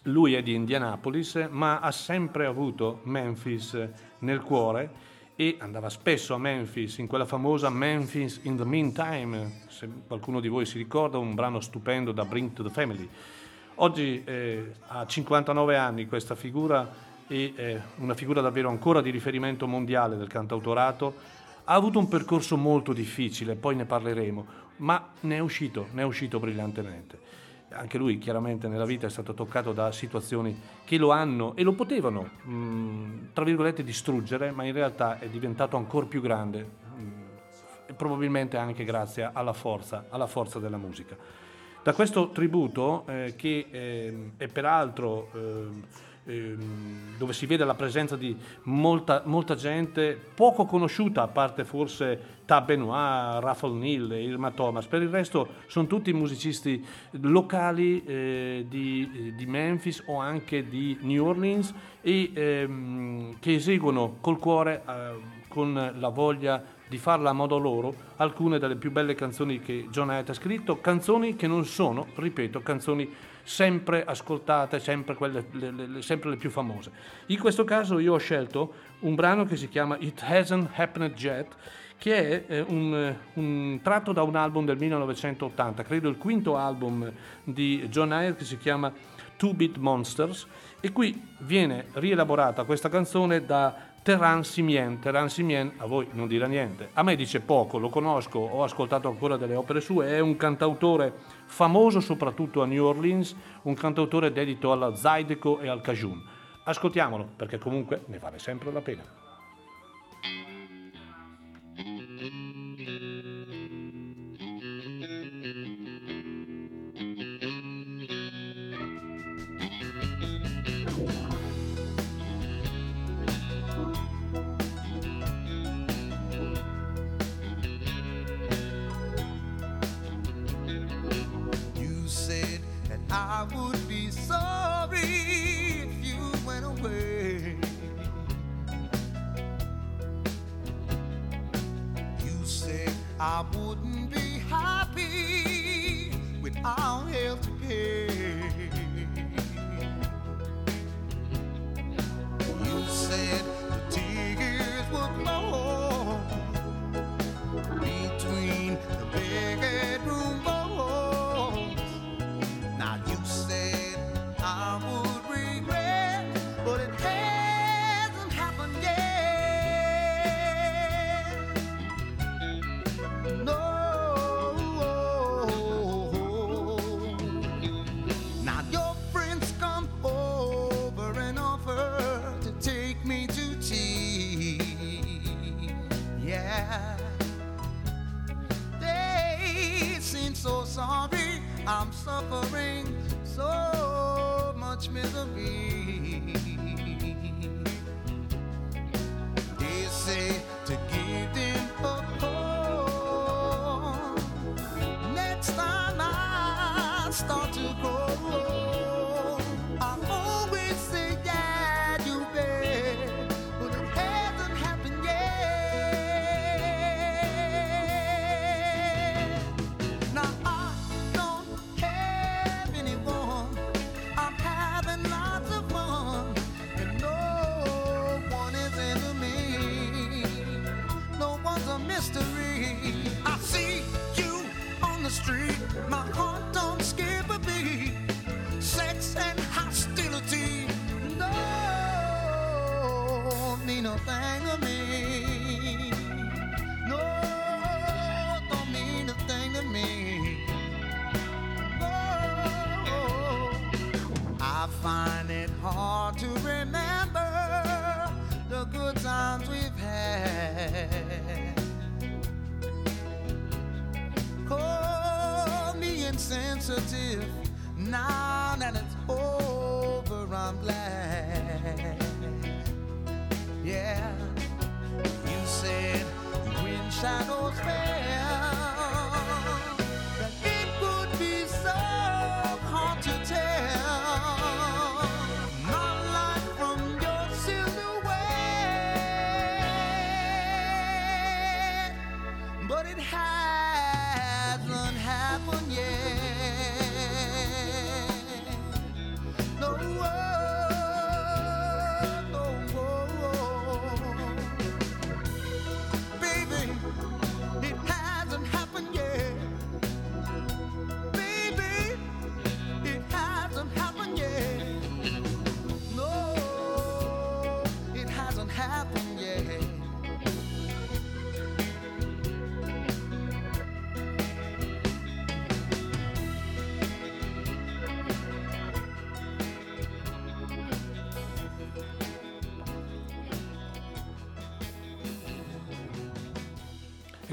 lui 0.04 0.34
è 0.34 0.42
di 0.42 0.54
Indianapolis, 0.54 1.48
ma 1.50 1.80
ha 1.80 1.92
sempre 1.92 2.46
avuto 2.46 3.02
Memphis 3.04 3.78
nel 4.20 4.42
cuore 4.42 5.16
e 5.40 5.56
andava 5.60 5.90
spesso 5.90 6.34
a 6.34 6.40
Memphis, 6.40 6.98
in 6.98 7.06
quella 7.06 7.26
famosa 7.26 7.70
Memphis 7.70 8.40
in 8.44 8.58
the 8.58 8.66
Meantime, 8.66 9.66
se 9.68 9.88
qualcuno 10.08 10.40
di 10.40 10.48
voi 10.48 10.66
si 10.66 10.80
ricorda, 10.80 11.20
un 11.20 11.36
brano 11.36 11.60
stupendo 11.60 12.12
da 12.12 12.26
Bring 12.26 12.54
to 12.54 12.64
the 12.64 12.70
Family. 12.70 13.08
Oggi 13.80 14.24
eh, 14.24 14.72
ha 14.88 15.06
59 15.06 15.78
anni 15.78 16.08
questa 16.08 16.34
figura 16.34 16.90
e 17.28 17.54
eh, 17.56 17.82
una 17.98 18.16
figura 18.16 18.42
davvero 18.42 18.70
ancora 18.70 19.02
di 19.02 19.12
riferimento 19.12 19.68
mondiale 19.68 20.18
del 20.18 20.28
cantautorato. 20.28 21.14
Ha 21.64 21.76
avuto 21.76 22.00
un 22.00 22.08
percorso 22.08 22.58
molto 22.58 22.92
difficile, 22.92 23.54
poi 23.54 23.76
ne 23.76 23.86
parleremo, 23.86 24.46
ma 24.78 25.10
ne 25.20 25.36
è 25.36 25.40
uscito, 25.40 25.90
ne 25.92 26.02
è 26.02 26.06
uscito 26.06 26.40
brillantemente. 26.40 27.20
Anche 27.70 28.00
lui 28.00 28.18
chiaramente 28.18 28.68
nella 28.68 28.86
vita 28.86 29.06
è 29.06 29.12
stato 29.12 29.36
toccato 29.36 29.74
da 29.74 29.92
situazioni 29.92 30.60
che 30.84 30.98
lo 30.98 31.12
hanno 31.12 31.56
e 31.56 31.62
lo 31.62 31.74
potevano, 31.74 32.30
mh, 32.46 32.52
mm, 32.52 33.26
tra 33.34 33.44
virgolette, 33.44 33.84
distruggere, 33.84 34.50
ma 34.50 34.64
in 34.64 34.74
realtà 34.74 35.20
è 35.20 35.28
diventato 35.28 35.78
ancora 35.78 36.08
più 36.08 36.22
grande, 36.22 36.64
mh, 36.64 37.02
mm, 37.02 37.96
probabilmente 37.96 38.58
anche 38.58 38.84
grazie 38.84 39.30
alla 39.32 39.54
forza, 39.54 40.06
alla 40.10 40.26
forza 40.26 40.58
della 40.58 40.78
musica. 40.78 41.46
Da 41.84 41.94
questo 41.94 42.30
tributo, 42.30 43.06
eh, 43.08 43.34
che 43.38 43.68
eh, 43.72 44.32
è 44.38 44.48
peraltro 44.48 45.30
eh, 46.28 46.58
dove 47.18 47.32
si 47.32 47.46
vede 47.46 47.64
la 47.64 47.74
presenza 47.74 48.18
di 48.18 48.36
molta, 48.64 49.22
molta, 49.26 49.56
gente 49.56 50.20
poco 50.36 50.66
conosciuta, 50.66 51.22
a 51.24 51.28
parte 51.28 51.64
forse 51.64 52.36
Tab 52.46 52.66
Benoit, 52.66 53.42
Raffle 53.42 53.74
Neal, 53.74 54.12
Irma 54.12 54.52
Thomas, 54.52 54.86
per 54.88 55.02
il 55.02 55.10
resto 55.10 55.48
sono 55.68 55.88
tutti 55.88 56.12
musicisti 56.12 56.86
locali 57.12 58.04
eh, 58.04 58.66
di, 58.68 59.34
di, 59.36 59.46
Memphis 59.46 60.04
o 60.08 60.20
anche 60.20 60.68
di 60.68 60.98
New 61.02 61.26
Orleans 61.26 61.74
e 62.02 62.32
ehm, 62.34 63.40
che 63.40 63.56
eseguono 63.56 64.18
col 64.20 64.38
cuore, 64.38 64.84
eh, 64.86 65.46
con 65.48 65.94
la 65.98 66.10
voglia 66.10 66.62
di 66.88 66.98
farla 66.98 67.32
a 67.32 67.34
modo 67.34 67.58
loro 67.58 67.94
alcune 68.18 68.60
delle 68.60 68.76
più 68.76 68.92
belle 68.92 69.14
canzoni 69.16 69.60
che 69.60 69.88
John 69.90 70.10
Hyatt 70.10 70.30
ha 70.30 70.34
scritto, 70.34 70.80
canzoni 70.80 71.36
che 71.36 71.48
non 71.48 71.66
sono, 71.66 72.08
ripeto, 72.16 72.62
canzoni 72.62 73.10
sempre 73.44 74.04
ascoltate, 74.04 74.80
sempre, 74.80 75.16
quelle, 75.16 75.46
le, 75.52 75.72
le, 75.72 76.02
sempre 76.02 76.30
le 76.30 76.38
più 76.38 76.50
famose. 76.50 76.92
In 77.28 77.40
questo 77.40 77.64
caso 77.64 78.00
io 78.00 78.14
ho 78.14 78.18
scelto 78.18 78.74
un 79.00 79.16
brano 79.16 79.46
che 79.46 79.56
si 79.56 79.70
chiama 79.70 79.98
It 80.00 80.22
Hasn't 80.22 80.70
Happened 80.76 81.18
Yet, 81.18 81.56
che 81.98 82.46
è 82.48 82.54
eh, 82.54 82.66
un, 82.68 83.16
un, 83.34 83.80
tratto 83.82 84.12
da 84.12 84.24
un 84.24 84.36
album 84.36 84.66
del 84.66 84.78
1980, 84.78 85.84
credo 85.84 86.10
il 86.10 86.18
quinto 86.18 86.58
album 86.58 87.12
di 87.44 87.88
John 87.90 88.12
Hyatt 88.12 88.38
che 88.38 88.46
si 88.46 88.58
chiama 88.58 88.92
Two 89.38 89.54
Beat 89.54 89.78
Monsters 89.78 90.46
e 90.80 90.92
qui 90.92 91.36
viene 91.40 91.86
rielaborata 91.94 92.64
questa 92.66 92.90
canzone 92.90 93.46
da 93.46 93.87
Terran 94.08 94.46
Simien. 94.46 95.00
Terran 95.02 95.30
Simien 95.30 95.74
a 95.80 95.86
voi 95.86 96.08
non 96.14 96.30
dirà 96.30 96.48
niente. 96.48 96.92
A 96.94 97.04
me 97.04 97.18
dice 97.18 97.42
poco, 97.42 97.78
lo 97.78 97.90
conosco, 97.90 98.40
ho 98.40 98.64
ascoltato 98.64 99.10
ancora 99.10 99.36
delle 99.36 99.56
opere 99.56 99.82
sue, 99.82 100.08
è 100.08 100.20
un 100.20 100.38
cantautore 100.38 101.12
famoso 101.46 102.00
soprattutto 102.00 102.62
a 102.62 102.66
New 102.66 102.86
Orleans, 102.86 103.36
un 103.64 103.74
cantautore 103.74 104.32
dedito 104.32 104.72
alla 104.72 104.96
Zydeco 104.96 105.60
e 105.60 105.68
al 105.68 105.82
Cajun. 105.82 106.24
Ascoltiamolo 106.64 107.28
perché 107.36 107.58
comunque 107.58 108.04
ne 108.06 108.18
vale 108.18 108.40
sempre 108.40 108.72
la 108.72 108.80
pena. 108.80 109.17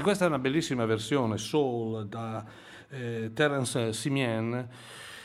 Questa 0.05 0.25
è 0.25 0.27
una 0.27 0.37
bellissima 0.37 0.85
versione 0.85 1.39
soul 1.39 2.05
da 2.05 2.45
eh, 2.89 3.31
Terence 3.33 3.91
Simien 3.91 4.69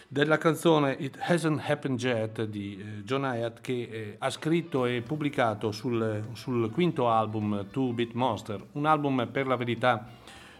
della 0.09 0.39
canzone 0.39 0.97
It 0.99 1.19
Hasn't 1.21 1.61
Happened 1.69 2.01
Yet 2.01 2.45
di 2.45 2.81
eh, 2.81 3.03
John 3.03 3.25
Hyatt 3.25 3.61
che 3.61 3.73
eh, 3.73 4.17
ha 4.19 4.31
scritto 4.31 4.87
e 4.87 5.03
pubblicato 5.03 5.71
sul, 5.71 6.29
sul 6.33 6.71
quinto 6.71 7.11
album 7.11 7.67
Two 7.71 7.93
Bit 7.93 8.15
Monster, 8.15 8.59
un 8.73 8.87
album 8.87 9.29
per 9.31 9.47
la 9.47 9.57
verità 9.57 10.09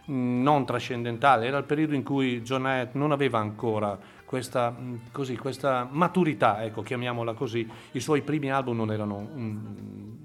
non 0.05 0.65
trascendentale, 0.65 1.47
era 1.47 1.57
il 1.57 1.63
periodo 1.63 1.93
in 1.93 2.03
cui 2.03 2.41
John 2.41 2.65
Hyatt 2.65 2.95
non 2.95 3.11
aveva 3.11 3.39
ancora 3.39 3.97
questa, 4.25 4.69
mh, 4.69 5.11
così, 5.11 5.37
questa 5.37 5.87
maturità, 5.89 6.63
ecco, 6.63 6.81
chiamiamola 6.81 7.33
così. 7.33 7.69
I 7.91 7.99
suoi 7.99 8.21
primi 8.21 8.51
album 8.51 8.77
non 8.77 8.91
erano, 8.91 9.29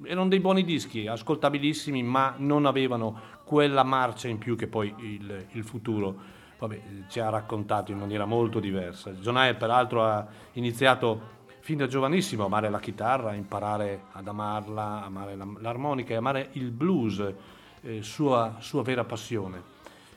erano 0.05 0.29
dei 0.29 0.41
buoni 0.41 0.65
dischi, 0.65 1.07
ascoltabilissimi, 1.07 2.03
ma 2.03 2.35
non 2.39 2.67
avevano 2.67 3.21
quella 3.45 3.83
marcia 3.83 4.29
in 4.29 4.39
più 4.39 4.57
che 4.57 4.67
poi 4.67 4.95
il, 4.99 5.47
il 5.53 5.65
futuro 5.65 6.15
vabbè, 6.59 6.81
ci 7.09 7.21
ha 7.21 7.29
raccontato 7.29 7.93
in 7.93 7.99
maniera 7.99 8.25
molto 8.25 8.61
diversa. 8.61 9.13
John 9.13 9.37
Hyatt 9.37 9.59
peraltro 9.59 10.05
ha 10.05 10.27
iniziato 10.53 11.35
fin 11.61 11.79
da 11.79 11.87
giovanissimo 11.89 12.45
a 12.45 12.47
amare 12.47 12.71
la 12.71 12.79
chitarra, 12.79 13.31
a 13.31 13.35
imparare 13.35 14.05
ad 14.13 14.29
amarla, 14.29 15.05
amare 15.05 15.35
la- 15.37 15.49
l'armonica 15.59 16.15
e 16.15 16.17
amare 16.17 16.49
il 16.53 16.71
blues, 16.71 17.35
eh, 17.87 18.03
sua, 18.03 18.57
sua 18.59 18.83
vera 18.83 19.05
passione. 19.05 19.63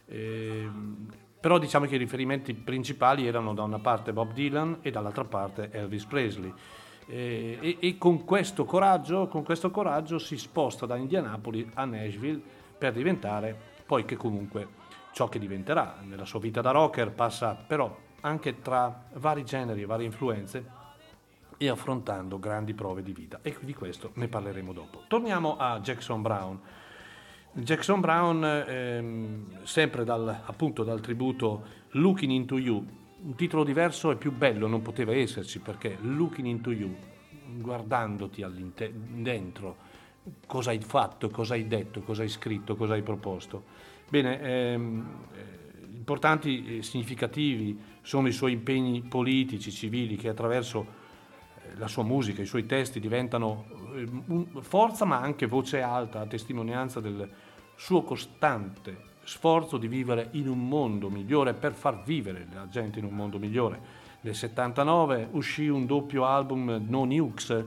Ehm, 0.07 1.07
però 1.39 1.57
diciamo 1.57 1.85
che 1.85 1.95
i 1.95 1.99
riferimenti 1.99 2.53
principali 2.53 3.25
erano 3.25 3.53
da 3.53 3.63
una 3.63 3.79
parte 3.79 4.11
Bob 4.11 4.33
Dylan 4.33 4.79
e 4.81 4.91
dall'altra 4.91 5.23
parte 5.23 5.69
Elvis 5.71 6.05
Presley. 6.05 6.53
Eh, 7.07 7.57
e, 7.61 7.77
e 7.79 7.97
con, 7.97 8.25
questo 8.25 8.65
coraggio, 8.65 9.27
con 9.27 9.43
questo 9.43 9.71
coraggio 9.71 10.19
si 10.19 10.37
sposta 10.37 10.85
da 10.85 10.95
Indianapolis 10.95 11.67
a 11.75 11.85
Nashville 11.85 12.41
per 12.77 12.93
diventare 12.93 13.57
poi 13.85 14.05
che 14.05 14.17
comunque 14.17 14.67
ciò 15.11 15.29
che 15.29 15.39
diventerà. 15.39 15.99
Nella 16.03 16.25
sua 16.25 16.39
vita 16.39 16.61
da 16.61 16.71
rocker 16.71 17.11
passa 17.11 17.55
però 17.55 17.95
anche 18.21 18.61
tra 18.61 19.05
vari 19.13 19.45
generi 19.45 19.83
e 19.83 19.85
varie 19.85 20.05
influenze 20.05 20.77
e 21.57 21.69
affrontando 21.69 22.37
grandi 22.37 22.73
prove 22.73 23.01
di 23.01 23.13
vita 23.13 23.39
e 23.41 23.55
di 23.61 23.73
questo 23.73 24.11
ne 24.15 24.27
parleremo 24.27 24.73
dopo. 24.73 25.03
Torniamo 25.07 25.55
a 25.57 25.79
Jackson 25.79 26.21
Brown. 26.21 26.59
Jackson 27.51 27.99
Brown, 27.99 28.43
ehm, 28.43 29.63
sempre 29.63 30.03
dal, 30.03 30.41
appunto 30.45 30.83
dal 30.83 31.01
tributo 31.01 31.63
Looking 31.91 32.31
Into 32.31 32.57
You, 32.57 32.85
un 33.21 33.35
titolo 33.35 33.63
diverso 33.63 34.11
e 34.11 34.15
più 34.15 34.31
bello 34.31 34.67
non 34.67 34.81
poteva 34.81 35.13
esserci 35.13 35.59
perché 35.59 35.97
Looking 35.99 36.47
Into 36.47 36.71
You, 36.71 36.95
guardandoti 37.57 38.45
dentro, 38.87 39.75
cosa 40.45 40.69
hai 40.69 40.79
fatto, 40.79 41.29
cosa 41.29 41.55
hai 41.55 41.67
detto, 41.67 42.01
cosa 42.01 42.21
hai 42.21 42.29
scritto, 42.29 42.75
cosa 42.75 42.93
hai 42.93 43.01
proposto. 43.01 43.63
Bene, 44.07 44.39
ehm, 44.41 45.05
eh, 45.33 45.95
importanti 45.95 46.77
e 46.77 46.83
significativi 46.83 47.77
sono 48.01 48.27
i 48.27 48.31
suoi 48.31 48.53
impegni 48.53 49.01
politici, 49.01 49.71
civili, 49.71 50.15
che 50.15 50.29
attraverso 50.29 50.98
la 51.77 51.87
sua 51.87 52.03
musica, 52.03 52.41
i 52.41 52.45
suoi 52.45 52.65
testi 52.65 52.99
diventano 52.99 53.65
eh, 53.95 54.61
forza 54.61 55.05
ma 55.05 55.19
anche 55.19 55.45
voce 55.45 55.81
alta, 55.81 56.21
a 56.21 56.25
testimonianza 56.25 56.99
del 56.99 57.29
suo 57.75 58.03
costante 58.03 59.07
sforzo 59.23 59.77
di 59.77 59.87
vivere 59.87 60.29
in 60.31 60.47
un 60.47 60.67
mondo 60.67 61.09
migliore 61.09 61.53
per 61.53 61.73
far 61.73 62.03
vivere 62.03 62.47
la 62.51 62.67
gente 62.67 62.99
in 62.99 63.05
un 63.05 63.13
mondo 63.13 63.37
migliore. 63.37 64.07
Nel 64.21 64.35
79 64.35 65.29
uscì 65.31 65.67
un 65.67 65.85
doppio 65.85 66.25
album 66.25 66.85
No 66.87 67.05
Nukes 67.05 67.63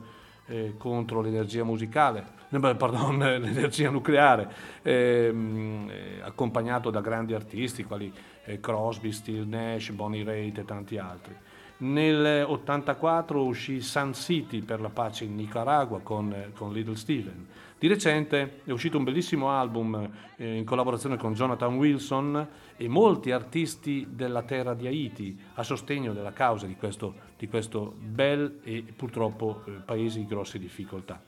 eh, 0.47 0.75
contro 0.77 1.21
l'energia 1.21 1.65
musicale, 1.65 2.27
pardon, 2.51 3.17
l'energia 3.41 3.91
nucleare, 3.91 4.53
ehm, 4.83 5.89
eh, 5.89 6.21
accompagnato 6.21 6.91
da 6.91 7.01
grandi 7.01 7.33
artisti 7.33 7.85
quali 7.85 8.13
eh, 8.45 8.61
Crosby, 8.61 9.13
Still 9.13 9.49
Nash, 9.49 9.91
Bonnie 9.91 10.25
Raitt 10.25 10.59
e 10.59 10.65
tanti 10.65 10.99
altri. 10.99 11.35
Nel 11.83 12.45
84 12.47 13.43
uscì 13.43 13.81
Sun 13.81 14.15
City 14.15 14.61
per 14.61 14.81
la 14.81 14.89
pace 14.89 15.25
in 15.25 15.35
Nicaragua 15.35 15.99
con, 16.01 16.53
con 16.55 16.73
Little 16.73 16.95
Steven. 16.95 17.49
Di 17.77 17.89
recente 17.89 18.61
è 18.65 18.71
uscito 18.71 18.99
un 18.99 19.03
bellissimo 19.03 19.51
album 19.51 20.09
eh, 20.37 20.59
in 20.59 20.65
collaborazione 20.65 21.17
con 21.17 21.35
Jonathan 21.35 21.75
Wilson 21.75 22.49
e 22.77 22.87
molti 22.87 23.33
artisti 23.33 24.07
della 24.11 24.43
terra 24.43 24.75
di 24.75 24.87
Haiti 24.87 25.37
a 25.55 25.65
sostegno 25.65 26.13
della 26.13 26.33
causa 26.33 26.67
di 26.67 26.77
questo, 26.77 27.15
di 27.37 27.49
questo 27.49 27.93
bel 27.99 28.61
e 28.63 28.85
purtroppo 28.95 29.65
eh, 29.67 29.71
paese 29.85 30.21
di 30.21 30.27
grosse 30.27 30.61
difficoltà. 30.61 31.21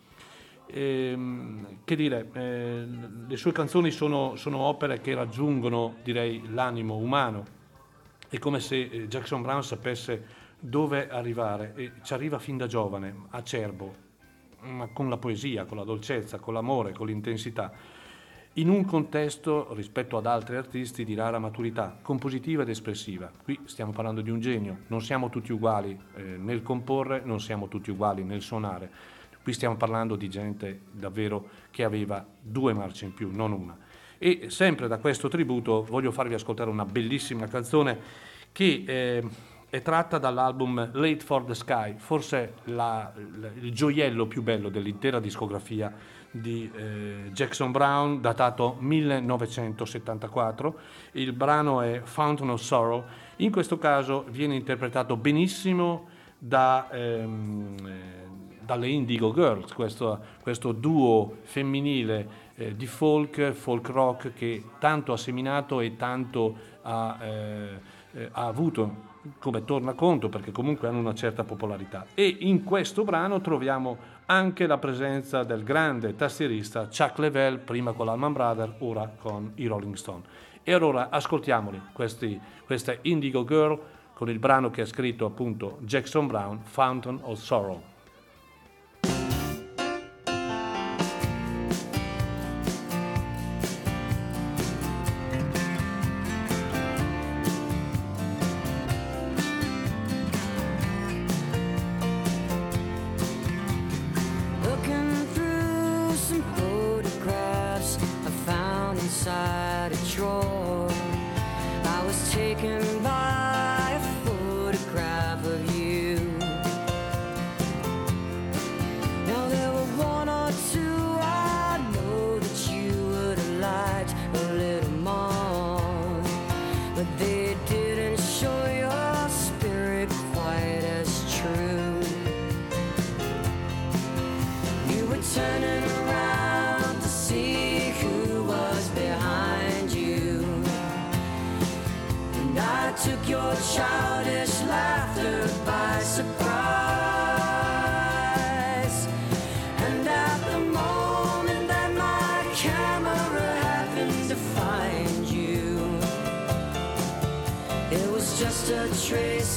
Ehm, 0.67 1.79
che 1.83 1.97
dire, 1.97 2.31
eh, 2.33 2.87
le 3.27 3.37
sue 3.37 3.51
canzoni 3.51 3.91
sono, 3.91 4.37
sono 4.37 4.59
opere 4.59 5.01
che 5.01 5.17
raggiungono, 5.17 5.97
direi, 6.05 6.43
l'animo 6.53 6.95
umano 6.95 7.63
È 8.29 8.39
come 8.39 8.61
se 8.61 8.83
eh, 8.83 9.09
Jackson 9.09 9.43
Brown 9.43 9.65
sapesse 9.65 10.43
dove 10.67 11.11
arrivare 11.11 11.75
e 11.77 11.93
ci 12.03 12.15
arriva 12.15 12.39
fin 12.39 12.57
da 12.57 12.67
giovane, 12.67 13.15
acerbo, 13.31 13.95
ma 14.61 14.87
con 14.87 15.11
la 15.11 15.19
poesia, 15.19 15.67
con 15.67 15.77
la 15.77 15.85
dolcezza, 15.85 16.39
con 16.39 16.55
l'amore, 16.55 16.95
con 16.95 17.07
l'intensità, 17.07 17.71
in 18.55 18.71
un 18.71 18.87
contesto 18.87 19.75
rispetto 19.75 20.17
ad 20.17 20.25
altri 20.25 20.57
artisti 20.57 21.05
di 21.05 21.15
rara 21.15 21.39
maturità, 21.39 21.99
compositiva 22.01 22.63
ed 22.63 22.71
espressiva. 22.71 23.31
Qui 23.43 23.61
stiamo 23.65 23.93
parlando 23.93 24.23
di 24.23 24.31
un 24.31 24.41
genio, 24.41 24.79
non 24.87 25.03
siamo 25.03 25.29
tutti 25.29 25.53
uguali 25.53 25.99
eh, 26.15 26.23
nel 26.23 26.63
comporre, 26.63 27.21
non 27.23 27.41
siamo 27.41 27.69
tutti 27.69 27.91
uguali 27.91 28.25
nel 28.25 28.41
suonare. 28.41 28.91
Qui 29.43 29.53
stiamo 29.53 29.77
parlando 29.77 30.17
di 30.17 30.31
gente 30.31 30.81
davvero 30.93 31.47
che 31.71 31.85
aveva 31.85 32.27
due 32.41 32.73
marce 32.73 33.05
in 33.05 33.13
più, 33.13 33.31
non 33.31 33.53
una. 33.53 33.77
E 34.17 34.49
sempre 34.49 34.89
da 34.89 34.97
questo 34.97 35.29
tributo 35.29 35.83
voglio 35.83 36.11
farvi 36.11 36.33
ascoltare 36.33 36.71
una 36.71 36.87
bellissima 36.87 37.47
canzone 37.49 38.33
che 38.51 38.85
eh, 38.87 39.53
è 39.75 39.83
tratta 39.83 40.19
dall'album 40.19 40.91
Late 40.93 41.19
for 41.19 41.43
the 41.43 41.55
Sky, 41.57 41.95
forse 41.97 42.55
la, 42.67 43.13
il 43.61 43.73
gioiello 43.73 44.27
più 44.27 44.41
bello 44.41 44.69
dell'intera 44.69 45.19
discografia 45.19 45.93
di 46.31 46.71
eh, 46.73 47.31
Jackson 47.33 47.73
Brown, 47.73 48.21
datato 48.21 48.77
1974. 48.79 50.79
Il 51.15 51.33
brano 51.33 51.81
è 51.81 52.03
Fountain 52.05 52.51
of 52.51 52.61
Sorrow. 52.61 53.03
In 53.39 53.51
questo 53.51 53.77
caso 53.77 54.25
viene 54.29 54.55
interpretato 54.55 55.17
benissimo 55.17 56.07
da, 56.39 56.89
ehm, 56.93 57.75
eh, 57.85 58.65
dalle 58.65 58.87
Indigo 58.87 59.33
Girls, 59.33 59.73
questo, 59.73 60.21
questo 60.41 60.71
duo 60.71 61.39
femminile 61.43 62.29
eh, 62.55 62.77
di 62.77 62.87
folk, 62.87 63.51
folk 63.51 63.89
rock 63.89 64.35
che 64.35 64.63
tanto 64.79 65.13
ha 65.13 65.17
seminato 65.17 65.81
e 65.81 65.97
tanto 65.97 66.57
ha, 66.83 67.19
eh, 67.21 67.81
eh, 68.13 68.29
ha 68.31 68.47
avuto 68.47 69.11
come 69.39 69.65
tornaconto 69.65 70.29
perché 70.29 70.53
comunque 70.53 70.89
hanno 70.89 70.99
una 70.99 71.15
certa 71.15 71.45
popolarità. 71.45 72.07
E 72.15 72.37
in 72.41 72.65
questo 72.65 73.05
brano 73.05 73.41
troviamo 73.41 73.97
anche 74.27 74.67
la 74.67 74.79
presenza 74.79 75.43
del 75.45 75.65
grande 75.65 76.15
tastierista 76.15 76.87
Chuck 76.87 77.19
Level, 77.19 77.59
prima 77.59 77.93
con 77.93 78.07
l'Alman 78.07 78.33
Brother, 78.33 78.75
ora 78.79 79.11
con 79.19 79.53
i 79.57 79.67
Rolling 79.67 79.95
Stone. 79.95 80.23
E 80.63 80.73
allora 80.73 81.09
ascoltiamoli, 81.11 81.81
questi, 81.93 82.41
questa 82.65 82.97
Indigo 83.03 83.45
Girl 83.45 83.79
con 84.15 84.31
il 84.31 84.39
brano 84.39 84.71
che 84.71 84.83
ha 84.83 84.87
scritto 84.87 85.27
appunto 85.27 85.79
Jackson 85.81 86.27
Brown, 86.27 86.61
Fountain 86.63 87.19
of 87.23 87.39
Sorrow. 87.39 87.94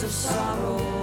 of 0.04 0.12
sorrow. 0.12 0.97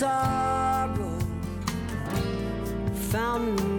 sorrow 0.00 1.18
found 3.12 3.69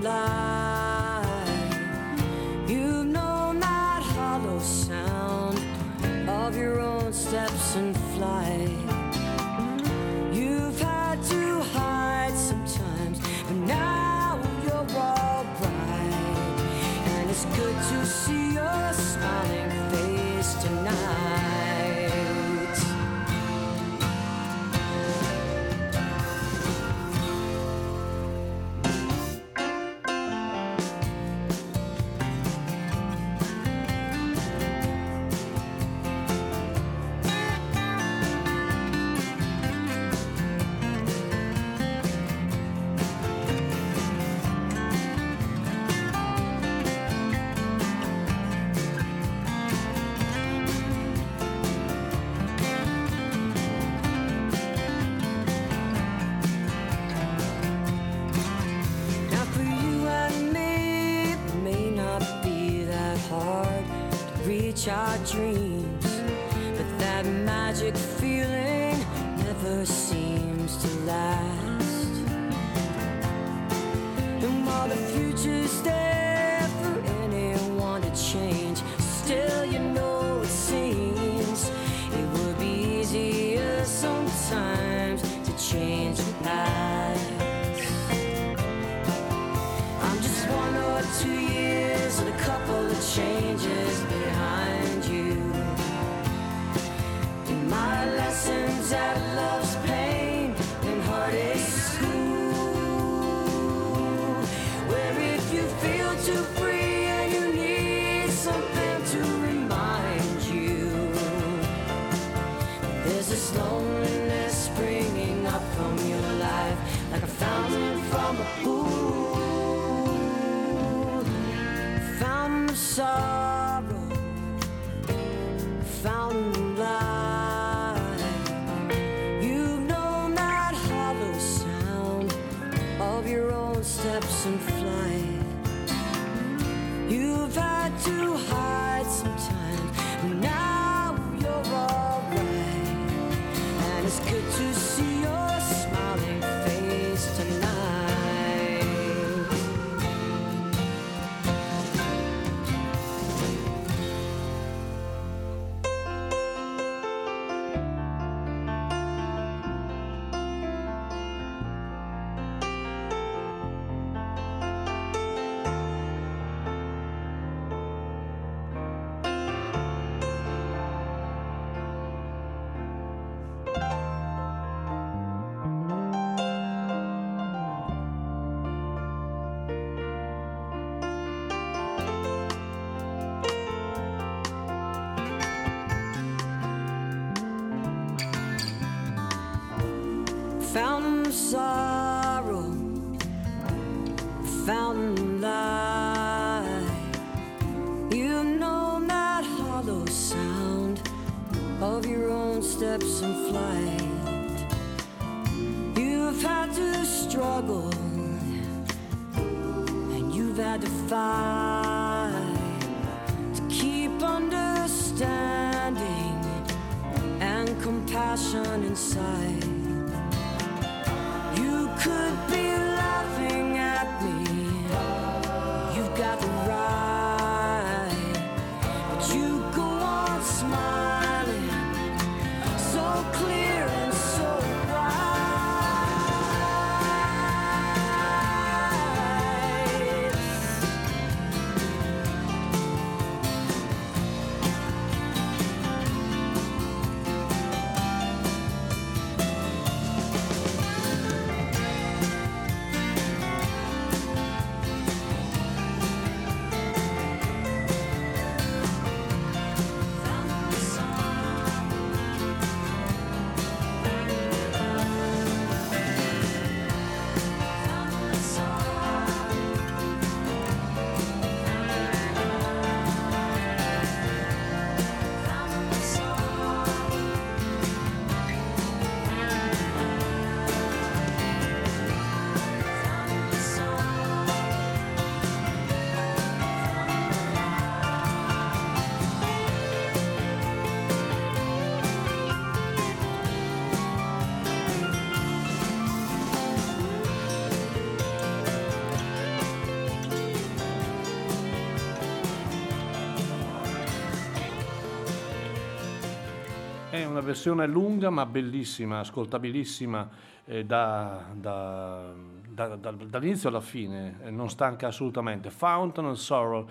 una 307.42 307.50
versione 307.50 307.88
lunga 307.88 308.30
ma 308.30 308.46
bellissima, 308.46 309.20
ascoltabilissima 309.20 310.30
eh, 310.66 310.86
da, 310.86 311.48
da, 311.54 312.32
da, 312.70 312.96
dall'inizio 312.96 313.70
alla 313.70 313.82
fine, 313.82 314.38
eh, 314.44 314.52
non 314.52 314.70
stanca 314.70 315.08
assolutamente. 315.08 315.72
Fountain 315.72 316.28
of 316.28 316.38
Sorrow, 316.38 316.88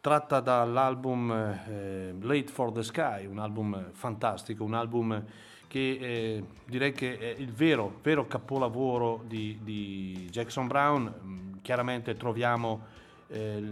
tratta 0.00 0.38
dall'album 0.38 1.32
eh, 1.32 2.14
Late 2.20 2.46
for 2.46 2.70
the 2.70 2.84
Sky, 2.84 3.26
un 3.26 3.40
album 3.40 3.90
fantastico, 3.90 4.62
un 4.62 4.74
album 4.74 5.24
che 5.66 5.98
eh, 6.00 6.44
direi 6.64 6.92
che 6.92 7.18
è 7.18 7.34
il 7.36 7.52
vero, 7.52 7.98
vero 8.00 8.28
capolavoro 8.28 9.24
di, 9.26 9.58
di 9.62 10.28
Jackson 10.30 10.68
Brown. 10.68 11.12
Mm, 11.24 11.52
chiaramente 11.60 12.14
troviamo 12.14 12.96
eh, 13.26 13.62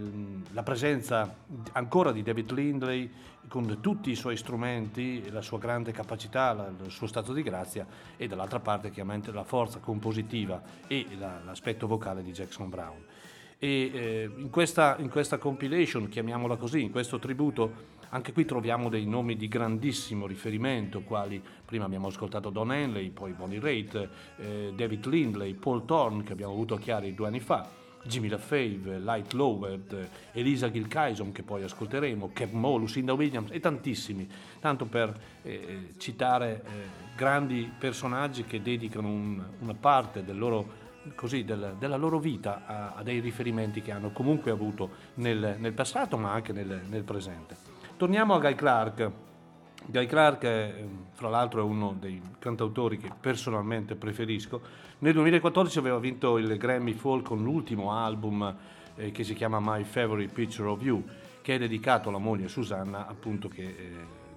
la 0.51 0.63
presenza 0.63 1.33
ancora 1.71 2.11
di 2.11 2.21
David 2.21 2.51
Lindley 2.51 3.09
con 3.47 3.79
tutti 3.81 4.11
i 4.11 4.15
suoi 4.15 4.37
strumenti, 4.37 5.29
la 5.29 5.41
sua 5.41 5.57
grande 5.57 5.91
capacità, 5.91 6.73
il 6.83 6.91
suo 6.91 7.07
stato 7.07 7.33
di 7.33 7.43
grazia 7.43 7.85
e 8.17 8.27
dall'altra 8.27 8.59
parte 8.59 8.91
chiaramente 8.91 9.31
la 9.31 9.43
forza 9.43 9.79
compositiva 9.79 10.61
e 10.87 11.05
la, 11.17 11.41
l'aspetto 11.45 11.87
vocale 11.87 12.23
di 12.23 12.31
Jackson 12.31 12.69
Brown. 12.69 13.03
E 13.59 13.91
eh, 13.93 14.31
in, 14.37 14.49
questa, 14.49 14.97
in 14.99 15.09
questa 15.09 15.37
compilation, 15.37 16.07
chiamiamola 16.07 16.57
così, 16.57 16.83
in 16.83 16.91
questo 16.91 17.17
tributo, 17.17 17.95
anche 18.09 18.31
qui 18.31 18.45
troviamo 18.45 18.87
dei 18.87 19.05
nomi 19.05 19.35
di 19.35 19.47
grandissimo 19.47 20.27
riferimento, 20.27 21.01
quali 21.01 21.41
prima 21.65 21.85
abbiamo 21.85 22.07
ascoltato 22.07 22.49
Don 22.49 22.71
Henley, 22.71 23.09
poi 23.09 23.33
Bonnie 23.33 23.59
Raitt, 23.59 24.09
eh, 24.37 24.73
David 24.75 25.05
Lindley, 25.07 25.53
Paul 25.55 25.85
Thorne 25.85 26.23
che 26.23 26.33
abbiamo 26.33 26.53
avuto 26.53 26.75
a 26.75 26.79
Chiari 26.79 27.13
due 27.13 27.27
anni 27.27 27.39
fa, 27.39 27.67
Jimmy 28.03 28.29
LaFave, 28.29 28.99
Light 28.99 29.33
Loward, 29.33 30.09
Elisa 30.31 30.71
Gilkyson 30.71 31.31
che 31.31 31.43
poi 31.43 31.63
ascolteremo, 31.63 32.31
Kev 32.33 32.51
Moe, 32.53 32.79
Lucinda 32.79 33.13
Williams 33.13 33.51
e 33.51 33.59
tantissimi, 33.59 34.27
tanto 34.59 34.85
per 34.85 35.13
eh, 35.43 35.89
citare 35.97 36.63
eh, 36.63 36.69
grandi 37.15 37.71
personaggi 37.77 38.45
che 38.45 38.61
dedicano 38.61 39.07
un, 39.07 39.43
una 39.59 39.73
parte 39.73 40.23
del 40.23 40.37
loro 40.37 40.85
così, 41.15 41.43
del, 41.43 41.75
della 41.79 41.95
loro 41.95 42.19
vita 42.19 42.65
a, 42.65 42.93
a, 42.95 43.03
dei 43.03 43.19
riferimenti 43.19 43.81
che 43.81 43.91
hanno 43.91 44.11
comunque 44.11 44.51
avuto 44.51 44.89
nel, 45.15 45.55
nel 45.59 45.73
passato 45.73 46.17
ma 46.17 46.31
anche 46.31 46.53
nel, 46.53 46.81
nel, 46.87 47.03
presente. 47.03 47.55
Torniamo 47.97 48.33
a 48.33 48.39
Guy 48.39 48.55
Clark. 48.55 49.11
Guy 49.85 50.05
Clark, 50.05 50.43
è, 50.43 50.83
fra 51.13 51.29
l'altro, 51.29 51.61
è 51.61 51.63
uno 51.63 51.95
dei 51.99 52.21
cantautori 52.39 52.97
che 52.97 53.09
personalmente 53.19 53.95
preferisco. 53.95 54.61
Nel 54.99 55.13
2014 55.13 55.77
aveva 55.77 55.99
vinto 55.99 56.39
il 56.39 56.57
Grammy 56.57 56.93
Folk 56.93 57.27
con 57.27 57.43
l'ultimo 57.43 57.93
album 57.93 58.55
eh, 58.95 59.11
che 59.11 59.23
si 59.23 59.35
chiama 59.35 59.59
My 59.61 59.83
Favorite 59.83 60.33
Picture 60.33 60.69
of 60.69 60.81
You, 60.81 61.03
che 61.43 61.53
è 61.53 61.57
dedicato 61.59 62.09
alla 62.09 62.17
moglie 62.17 62.47
Susanna, 62.47 63.05
appunto 63.05 63.47
che 63.47 63.63
è 63.63 63.89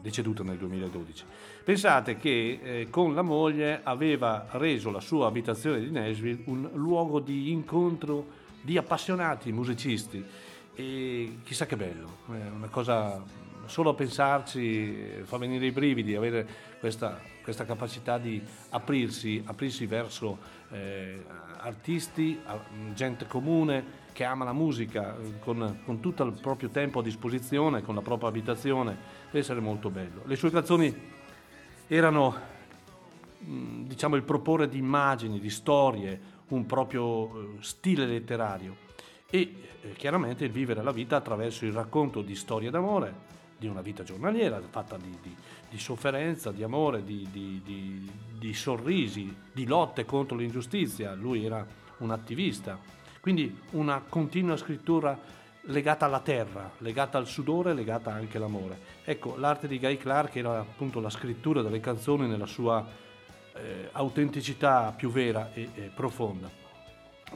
deceduta 0.02 0.42
nel 0.42 0.58
2012. 0.58 1.24
Pensate 1.64 2.18
che 2.18 2.61
eh, 2.62 2.90
con 2.90 3.14
la 3.14 3.22
moglie 3.22 3.80
aveva 3.82 4.48
reso 4.50 4.90
la 4.90 5.00
sua 5.00 5.28
abitazione 5.28 5.80
di 5.80 5.90
Nashville 5.90 6.42
un 6.44 6.68
luogo 6.74 7.20
di 7.20 7.50
incontro 7.52 8.26
di 8.61 8.76
appassionati 8.76 9.52
musicisti 9.52 10.22
e 10.74 11.38
chissà 11.42 11.64
che 11.64 11.76
bello, 11.76 12.18
una 12.26 12.68
cosa 12.68 13.22
solo 13.70 13.90
a 13.90 13.94
pensarci 13.94 15.22
fa 15.22 15.38
venire 15.38 15.66
i 15.66 15.70
brividi, 15.70 16.16
avere 16.16 16.46
questa, 16.80 17.20
questa 17.42 17.64
capacità 17.64 18.18
di 18.18 18.42
aprirsi, 18.70 19.42
aprirsi 19.46 19.86
verso 19.86 20.38
eh, 20.70 21.24
artisti, 21.58 22.38
gente 22.92 23.26
comune 23.26 23.98
che 24.12 24.24
ama 24.24 24.44
la 24.44 24.52
musica 24.52 25.16
con, 25.38 25.80
con, 25.84 26.00
tutto 26.00 26.24
il 26.24 26.32
proprio 26.32 26.68
tempo 26.68 26.98
a 26.98 27.02
disposizione, 27.02 27.82
con 27.82 27.94
la 27.94 28.02
propria 28.02 28.28
abitazione, 28.28 28.96
deve 29.26 29.38
essere 29.38 29.60
molto 29.60 29.88
bello. 29.88 30.22
Le 30.24 30.36
sue 30.36 30.50
canzoni 30.50 30.94
erano 31.86 32.36
mm, 33.44 33.84
diciamo 33.84 34.16
il 34.16 34.22
proporre 34.24 34.68
di 34.68 34.78
immagini, 34.78 35.38
di 35.38 35.50
storie, 35.50 36.20
un 36.48 36.66
proprio 36.66 37.26
eh, 37.26 37.56
stile 37.60 38.04
letterario 38.06 38.88
e 39.30 39.54
eh, 39.80 39.92
chiaramente 39.92 40.44
il 40.44 40.50
vivere 40.50 40.82
la 40.82 40.90
vita 40.90 41.16
attraverso 41.16 41.64
il 41.64 41.72
racconto 41.72 42.22
di 42.22 42.34
storie 42.34 42.70
d'amore, 42.70 43.38
di 43.61 43.66
una 43.66 43.82
vita 43.82 44.02
giornaliera 44.02 44.58
fatta 44.70 44.96
di, 44.96 45.14
di, 45.20 45.36
di 45.68 45.78
sofferenza, 45.78 46.50
di 46.50 46.62
amore, 46.62 47.04
di, 47.04 47.28
di, 47.30 48.54
sorrisi, 48.54 49.36
di 49.52 49.66
lotte 49.66 50.06
contro 50.06 50.38
l'ingiustizia. 50.38 51.12
Lui 51.12 51.44
era 51.44 51.64
un 51.98 52.11
attivista, 52.11 52.78
quindi 53.20 53.61
una 53.72 54.02
continua 54.08 54.56
scrittura 54.56 55.18
legata 55.64 56.06
alla 56.06 56.20
terra, 56.20 56.72
legata 56.78 57.18
al 57.18 57.26
sudore, 57.26 57.74
legata 57.74 58.11
anche 58.11 58.38
all'amore. 58.38 58.78
Ecco, 59.04 59.36
l'arte 59.36 59.68
di 59.68 59.78
Guy 59.78 59.98
Clark 59.98 60.36
era 60.36 60.61
appunto 60.61 60.98
la 60.98 61.11
scrittura 61.11 61.61
delle 61.61 61.80
canzoni 61.80 62.26
nella 62.26 62.46
sua 62.46 62.82
eh, 63.52 63.90
autenticità 63.92 64.94
più 64.96 65.11
vera 65.11 65.52
e, 65.52 65.68
e 65.74 65.90
profonda. 65.94 66.50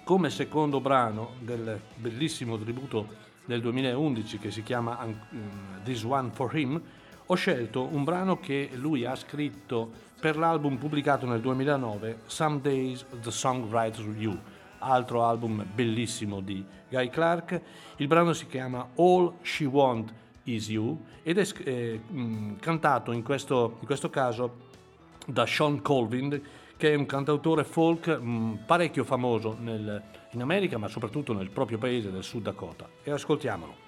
Come 0.05 0.31
secondo 0.31 0.81
brano 0.81 1.35
del 1.41 1.79
bellissimo 1.97 2.59
tributo 2.59 3.33
del 3.45 3.61
2011 3.61 4.39
che 4.39 4.51
si 4.51 4.63
chiama 4.63 4.99
This 5.83 6.05
One 6.05 6.31
for 6.33 6.57
Him, 6.57 6.81
ho 7.27 7.35
scelto 7.35 7.89
un 7.91 8.05
brano 8.05 8.39
che 8.39 8.71
lui 8.75 9.05
ha 9.05 9.15
scritto 9.15 9.91
per 10.21 10.37
l'album 10.37 10.77
pubblicato 10.77 11.27
nel 11.27 11.41
2009, 11.41 12.21
Some 12.27 12.61
Days 12.61 13.05
the 13.21 13.31
Song 13.31 13.65
Writes 13.71 13.99
You, 14.17 14.39
altro 14.79 15.25
album 15.25 15.65
bellissimo 15.75 16.41
di 16.41 16.65
Guy 16.89 17.09
Clark. 17.09 17.61
Il 17.97 18.07
brano 18.07 18.33
si 18.33 18.47
chiama 18.47 18.89
All 18.97 19.35
She 19.43 19.65
Want 19.65 20.13
Is 20.45 20.69
You 20.69 21.03
ed 21.23 21.39
è 21.39 21.47
eh, 21.65 22.01
cantato 22.61 23.13
in 23.13 23.23
questo, 23.23 23.77
in 23.81 23.87
questo 23.87 24.11
caso 24.11 24.73
da 25.27 25.47
Sean 25.47 25.81
Colvin, 25.81 26.43
che 26.77 26.93
è 26.93 26.95
un 26.95 27.07
cantautore 27.07 27.65
folk 27.65 28.09
mh, 28.09 28.65
parecchio 28.67 29.05
famoso 29.05 29.57
nel, 29.59 30.03
in 30.35 30.43
America, 30.43 30.78
ma 30.78 30.89
soprattutto 30.89 31.32
nel 31.32 31.51
proprio 31.51 31.78
paese 31.78 32.11
del 32.11 32.24
Sud 32.24 32.43
Dakota. 32.43 32.89
E 33.03 33.11
ascoltiamolo. 33.11 33.84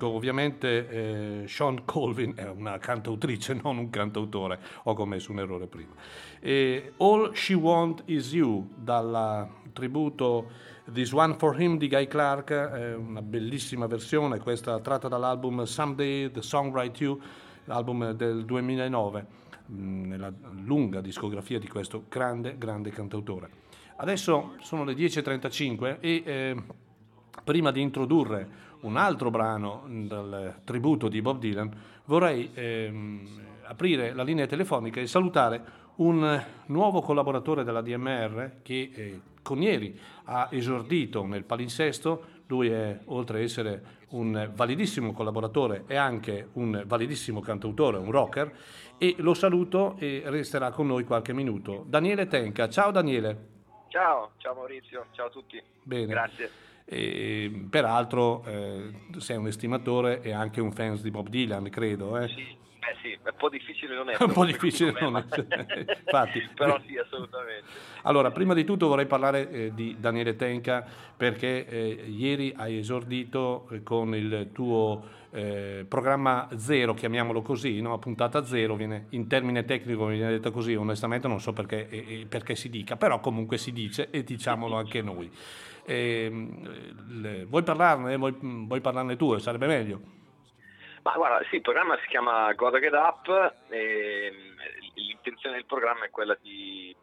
Ecco, 0.00 0.14
ovviamente 0.14 0.88
eh, 1.42 1.46
Sean 1.46 1.84
Colvin 1.84 2.32
è 2.34 2.48
una 2.48 2.78
cantautrice, 2.78 3.52
non 3.62 3.76
un 3.76 3.90
cantautore, 3.90 4.58
ho 4.84 4.94
commesso 4.94 5.30
un 5.30 5.40
errore 5.40 5.66
prima. 5.66 5.92
E 6.40 6.94
All 6.96 7.34
She 7.34 7.52
Want 7.52 8.04
Is 8.06 8.32
You, 8.32 8.66
dal 8.74 9.46
tributo 9.74 10.48
This 10.90 11.12
One 11.12 11.34
For 11.34 11.60
Him 11.60 11.76
di 11.76 11.86
Guy 11.86 12.06
Clark, 12.06 12.50
è 12.50 12.94
una 12.94 13.20
bellissima 13.20 13.86
versione, 13.86 14.38
questa 14.38 14.80
tratta 14.80 15.06
dall'album 15.06 15.64
Someday 15.64 16.30
The 16.30 16.40
Song 16.40 16.72
Write 16.72 17.04
You, 17.04 17.20
l'album 17.64 18.12
del 18.12 18.46
2009, 18.46 19.26
mm, 19.70 20.04
nella 20.06 20.32
lunga 20.62 21.02
discografia 21.02 21.58
di 21.58 21.68
questo 21.68 22.04
grande, 22.08 22.56
grande 22.56 22.88
cantautore. 22.88 23.50
Adesso 23.96 24.54
sono 24.60 24.84
le 24.84 24.94
10.35 24.94 25.98
e 26.00 26.22
eh, 26.24 26.56
prima 27.44 27.70
di 27.70 27.82
introdurre 27.82 28.68
un 28.80 28.96
altro 28.96 29.30
brano 29.30 29.84
dal 29.86 30.60
tributo 30.64 31.08
di 31.08 31.20
Bob 31.20 31.38
Dylan, 31.38 31.70
vorrei 32.04 32.50
ehm, 32.54 33.28
aprire 33.64 34.12
la 34.14 34.22
linea 34.22 34.46
telefonica 34.46 35.00
e 35.00 35.06
salutare 35.06 35.78
un 35.96 36.42
nuovo 36.66 37.00
collaboratore 37.02 37.62
della 37.62 37.82
DMR 37.82 38.60
che 38.62 38.90
eh, 38.94 39.20
con 39.42 39.62
ieri 39.62 39.98
ha 40.24 40.48
esordito 40.50 41.24
nel 41.24 41.44
palinsesto. 41.44 42.38
Lui 42.46 42.68
è, 42.68 42.98
oltre 43.06 43.38
ad 43.38 43.44
essere 43.44 43.98
un 44.10 44.50
validissimo 44.54 45.12
collaboratore, 45.12 45.84
è 45.86 45.94
anche 45.94 46.48
un 46.54 46.82
validissimo 46.84 47.40
cantautore, 47.40 47.98
un 47.98 48.10
rocker, 48.10 48.52
e 48.98 49.14
lo 49.18 49.34
saluto 49.34 49.96
e 49.98 50.22
resterà 50.26 50.70
con 50.70 50.88
noi 50.88 51.04
qualche 51.04 51.32
minuto. 51.32 51.84
Daniele 51.86 52.26
Tenca, 52.26 52.68
ciao 52.68 52.90
Daniele. 52.90 53.48
Ciao, 53.88 54.32
ciao 54.38 54.54
Maurizio, 54.54 55.06
ciao 55.12 55.26
a 55.26 55.30
tutti. 55.30 55.62
Bene. 55.82 56.06
Grazie. 56.06 56.69
E, 56.92 57.66
peraltro 57.70 58.42
eh, 58.46 58.90
sei 59.18 59.36
un 59.36 59.46
estimatore 59.46 60.22
e 60.22 60.32
anche 60.32 60.60
un 60.60 60.72
fan 60.72 60.98
di 61.00 61.10
Bob 61.12 61.28
Dylan, 61.28 61.68
credo. 61.68 62.18
Eh? 62.18 62.26
Sì, 62.26 62.40
eh 62.40 62.96
sì, 63.00 63.12
è 63.12 63.28
un 63.28 63.36
po' 63.38 63.48
difficile 63.48 63.94
non 63.94 64.08
essere. 64.10 64.24
un 64.26 64.32
po' 64.32 64.44
difficile 64.44 64.92
non 64.98 65.16
essere, 65.16 65.66
infatti. 66.04 66.48
Però 66.52 66.80
sì, 66.84 66.96
assolutamente. 66.96 67.62
Allora, 68.02 68.32
prima 68.32 68.54
di 68.54 68.64
tutto 68.64 68.88
vorrei 68.88 69.06
parlare 69.06 69.48
eh, 69.50 69.72
di 69.72 69.98
Daniele 70.00 70.34
Tenca 70.34 70.84
perché 71.16 71.64
eh, 71.64 72.06
ieri 72.08 72.52
hai 72.56 72.78
esordito 72.78 73.68
eh, 73.70 73.84
con 73.84 74.12
il 74.16 74.48
tuo 74.52 75.04
eh, 75.30 75.84
programma 75.86 76.48
zero, 76.56 76.92
chiamiamolo 76.92 77.40
così, 77.40 77.80
no? 77.80 77.96
puntata 78.00 78.44
zero, 78.44 78.74
viene, 78.74 79.06
in 79.10 79.28
termine 79.28 79.64
tecnico 79.64 80.06
viene 80.06 80.28
detto 80.28 80.50
così, 80.50 80.74
onestamente 80.74 81.28
non 81.28 81.40
so 81.40 81.52
perché, 81.52 82.26
perché 82.28 82.56
si 82.56 82.68
dica, 82.68 82.96
però 82.96 83.20
comunque 83.20 83.58
si 83.58 83.70
dice 83.70 84.10
e 84.10 84.24
diciamolo 84.24 84.74
anche 84.74 85.02
noi. 85.02 85.30
Ehm, 85.90 87.20
le, 87.20 87.44
vuoi 87.46 87.64
parlarne? 87.64 88.16
Vuoi, 88.16 88.36
vuoi 88.40 88.80
parlarne 88.80 89.16
tu? 89.16 89.36
Sarebbe 89.38 89.66
meglio. 89.66 90.00
Ma 91.02 91.14
guarda, 91.14 91.44
sì, 91.48 91.56
il 91.56 91.62
programma 91.62 91.98
si 91.98 92.06
chiama 92.06 92.52
Gotta 92.52 92.78
Get 92.78 92.92
Up 92.92 93.54
e 93.70 94.32
l'intenzione 94.94 95.56
del 95.56 95.64
programma 95.64 96.04
è 96.04 96.10
quella 96.10 96.36
di 96.40 96.94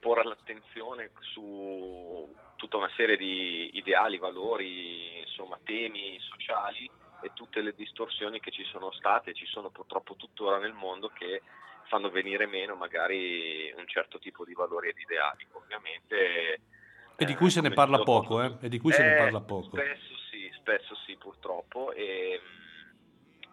porre 0.00 0.24
l'attenzione 0.24 1.10
su 1.20 2.34
tutta 2.56 2.76
una 2.78 2.90
serie 2.96 3.18
di 3.18 3.70
ideali, 3.74 4.16
valori, 4.16 5.18
insomma, 5.20 5.58
temi 5.62 6.18
sociali 6.20 6.88
e 7.20 7.32
tutte 7.34 7.60
le 7.60 7.74
distorsioni 7.74 8.40
che 8.40 8.50
ci 8.50 8.64
sono 8.64 8.92
state 8.92 9.30
e 9.30 9.34
ci 9.34 9.46
sono 9.46 9.68
purtroppo 9.68 10.16
tuttora 10.16 10.58
nel 10.58 10.72
mondo 10.72 11.08
che 11.08 11.42
fanno 11.88 12.08
venire 12.08 12.46
meno 12.46 12.76
magari 12.76 13.72
un 13.76 13.86
certo 13.86 14.18
tipo 14.18 14.44
di 14.44 14.54
valori 14.54 14.88
ed 14.88 14.98
ideali. 14.98 15.46
Ovviamente 15.52 16.60
e 17.22 17.26
di 17.26 17.34
cui 17.34 17.50
se 17.50 17.60
ne 17.60 17.70
parla 17.70 18.02
poco, 18.02 18.42
eh? 18.42 18.52
E 18.60 18.68
di 18.68 18.78
cui 18.78 18.90
eh, 18.90 18.94
se 18.94 19.02
ne 19.02 19.16
parla 19.16 19.40
poco. 19.40 19.76
Spesso 19.76 20.16
sì, 20.30 20.50
spesso 20.54 20.94
sì, 21.06 21.16
purtroppo. 21.16 21.92
E, 21.92 22.40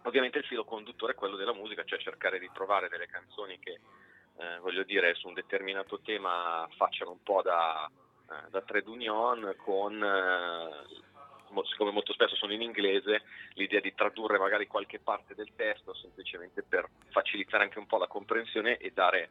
ovviamente 0.04 0.40
il 0.40 0.46
filo 0.46 0.66
conduttore 0.66 1.14
è 1.14 1.16
quello 1.16 1.36
della 1.36 1.54
musica, 1.54 1.84
cioè 1.84 2.00
cercare 2.00 2.40
di 2.40 2.50
trovare 2.54 2.90
delle 2.90 3.08
canzoni 3.08 3.60
che, 3.60 3.80
eh, 4.38 4.60
voglio 4.62 4.84
dire, 4.84 5.16
su 5.16 5.28
un 5.28 5.34
determinato 5.34 6.00
tema 6.02 6.68
facciano 6.76 7.12
un 7.12 7.24
po' 7.24 7.42
da, 7.42 7.90
eh, 8.30 8.50
da 8.50 8.62
trade 8.62 8.90
union 8.90 9.56
con 9.58 10.04
eh, 10.04 11.08
siccome 11.66 11.92
molto 11.92 12.14
spesso 12.14 12.36
sono 12.36 12.54
in 12.54 12.62
inglese, 12.62 13.24
l'idea 13.54 13.80
di 13.80 13.94
tradurre 13.96 14.38
magari 14.38 14.68
qualche 14.68 15.00
parte 15.00 15.34
del 15.36 15.50
testo 15.56 15.94
semplicemente 15.96 16.64
per 16.64 16.88
facilitare 17.10 17.64
anche 17.64 17.80
un 17.80 17.88
po' 17.88 17.98
la 17.98 18.08
comprensione 18.08 18.78
e 18.78 18.92
dare 18.92 19.30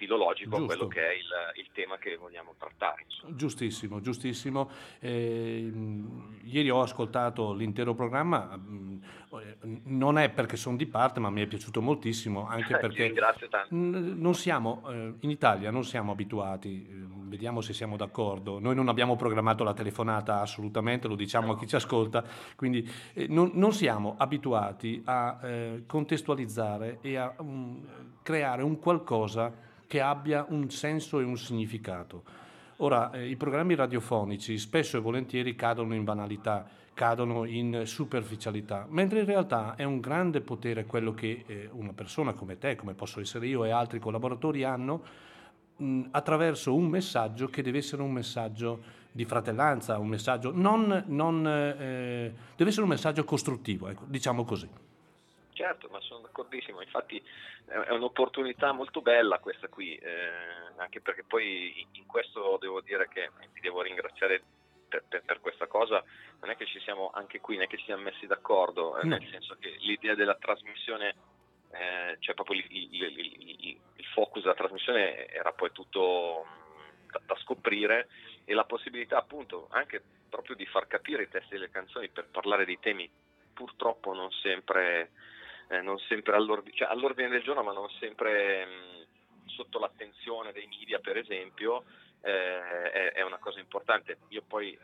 filologico 0.00 0.56
Giusto. 0.56 0.62
a 0.62 0.66
quello 0.66 0.88
che 0.88 1.06
è 1.06 1.12
il, 1.12 1.60
il, 1.62 1.68
tema 1.72 1.98
che 1.98 2.16
vogliamo 2.16 2.54
trattare. 2.56 3.04
Insomma. 3.04 3.36
Giustissimo, 3.36 4.00
giustissimo. 4.00 4.70
Eh, 4.98 5.70
ieri 6.44 6.70
ho 6.70 6.80
ascoltato 6.80 7.52
l'intero 7.52 7.92
programma, 7.92 8.56
mm, 8.56 8.96
non 9.84 10.16
è 10.16 10.30
perché 10.30 10.56
sono 10.56 10.76
di 10.76 10.86
parte, 10.86 11.20
ma 11.20 11.28
mi 11.28 11.42
è 11.42 11.46
piaciuto 11.46 11.82
moltissimo, 11.82 12.46
anche 12.48 12.78
perché 12.78 13.12
non 13.68 14.34
siamo, 14.34 14.82
eh, 14.88 15.14
in 15.20 15.30
Italia 15.30 15.70
non 15.70 15.84
siamo 15.84 16.12
abituati, 16.12 16.86
eh, 16.88 16.94
vediamo 17.28 17.60
se 17.60 17.74
siamo 17.74 17.98
d'accordo, 17.98 18.58
noi 18.58 18.74
non 18.74 18.88
abbiamo 18.88 19.16
programmato 19.16 19.64
la 19.64 19.74
telefonata 19.74 20.40
assolutamente, 20.40 21.08
lo 21.08 21.14
diciamo 21.14 21.52
a 21.52 21.58
chi 21.58 21.66
ci 21.66 21.76
ascolta, 21.76 22.24
quindi 22.56 22.90
eh, 23.12 23.26
non, 23.28 23.50
non, 23.54 23.72
siamo 23.72 24.14
abituati 24.16 25.02
a 25.04 25.38
eh, 25.42 25.82
contestualizzare 25.86 26.98
e 27.02 27.16
a 27.16 27.34
um, 27.38 27.86
creare 28.22 28.62
un 28.62 28.78
qualcosa 28.78 29.68
che 29.90 30.00
abbia 30.00 30.46
un 30.50 30.70
senso 30.70 31.18
e 31.18 31.24
un 31.24 31.36
significato. 31.36 32.22
Ora, 32.76 33.10
eh, 33.10 33.28
i 33.28 33.34
programmi 33.34 33.74
radiofonici 33.74 34.56
spesso 34.56 34.96
e 34.96 35.00
volentieri 35.00 35.56
cadono 35.56 35.96
in 35.96 36.04
banalità, 36.04 36.64
cadono 36.94 37.44
in 37.44 37.82
superficialità, 37.86 38.86
mentre 38.88 39.18
in 39.18 39.24
realtà 39.24 39.74
è 39.74 39.82
un 39.82 39.98
grande 39.98 40.42
potere 40.42 40.86
quello 40.86 41.12
che 41.12 41.42
eh, 41.44 41.68
una 41.72 41.92
persona 41.92 42.34
come 42.34 42.56
te, 42.56 42.76
come 42.76 42.94
posso 42.94 43.18
essere 43.18 43.48
io 43.48 43.64
e 43.64 43.70
altri 43.70 43.98
collaboratori 43.98 44.62
hanno 44.62 45.02
mh, 45.74 46.02
attraverso 46.12 46.72
un 46.72 46.86
messaggio 46.86 47.48
che 47.48 47.60
deve 47.60 47.78
essere 47.78 48.02
un 48.02 48.12
messaggio 48.12 48.80
di 49.10 49.24
fratellanza, 49.24 49.98
un 49.98 50.06
messaggio 50.06 50.52
non, 50.54 51.02
non 51.08 51.44
eh, 51.44 52.32
deve 52.54 52.70
essere 52.70 52.84
un 52.84 52.90
messaggio 52.90 53.24
costruttivo, 53.24 53.88
ecco, 53.88 54.04
diciamo 54.06 54.44
così. 54.44 54.68
Certo, 55.60 55.88
ma 55.90 56.00
sono 56.00 56.20
d'accordissimo, 56.22 56.80
infatti 56.80 57.22
è 57.66 57.90
un'opportunità 57.90 58.72
molto 58.72 59.02
bella 59.02 59.40
questa 59.40 59.68
qui, 59.68 59.94
eh, 59.94 60.30
anche 60.76 61.02
perché 61.02 61.22
poi 61.22 61.86
in 61.92 62.06
questo 62.06 62.56
devo 62.58 62.80
dire 62.80 63.08
che 63.08 63.30
ti 63.52 63.60
devo 63.60 63.82
ringraziare 63.82 64.42
per, 64.88 65.04
per, 65.06 65.22
per, 65.22 65.40
questa 65.40 65.66
cosa, 65.66 66.02
non 66.40 66.48
è 66.48 66.56
che 66.56 66.64
ci 66.64 66.80
siamo 66.80 67.10
anche 67.12 67.40
qui, 67.40 67.56
non 67.56 67.64
è 67.64 67.68
che 67.68 67.76
ci 67.76 67.84
siamo 67.84 68.00
messi 68.00 68.26
d'accordo, 68.26 68.98
eh, 68.98 69.06
nel 69.06 69.22
senso 69.30 69.58
che 69.60 69.76
l'idea 69.80 70.14
della 70.14 70.34
trasmissione, 70.36 71.14
eh, 71.72 72.16
cioè 72.20 72.34
proprio 72.34 72.58
il, 72.58 72.66
il, 72.70 73.02
il, 73.18 73.78
il, 73.96 74.04
focus 74.14 74.40
della 74.40 74.54
trasmissione 74.54 75.26
era 75.26 75.52
poi 75.52 75.72
tutto 75.72 76.46
da, 77.10 77.20
da 77.26 77.36
scoprire 77.36 78.08
e 78.46 78.54
la 78.54 78.64
possibilità 78.64 79.18
appunto 79.18 79.68
anche 79.72 80.02
proprio 80.30 80.56
di 80.56 80.64
far 80.64 80.86
capire 80.86 81.24
i 81.24 81.28
testi 81.28 81.50
delle 81.50 81.68
canzoni 81.68 82.08
per 82.08 82.28
parlare 82.30 82.64
di 82.64 82.78
temi 82.80 83.10
purtroppo 83.52 84.14
non 84.14 84.30
sempre 84.32 85.10
eh, 85.70 85.80
non 85.82 85.98
sempre 86.00 86.34
all'ordine, 86.34 86.76
cioè, 86.76 86.88
all'ordine, 86.88 87.28
del 87.28 87.42
giorno, 87.42 87.62
ma 87.62 87.72
non 87.72 87.88
sempre 88.00 88.66
mh, 88.66 89.46
sotto 89.46 89.78
l'attenzione 89.78 90.52
dei 90.52 90.66
media, 90.66 90.98
per 90.98 91.16
esempio, 91.16 91.84
eh, 92.22 92.90
è, 92.90 93.12
è, 93.12 93.22
una 93.22 93.38
cosa 93.38 93.60
importante. 93.60 94.18
Io 94.28 94.42
poi 94.42 94.76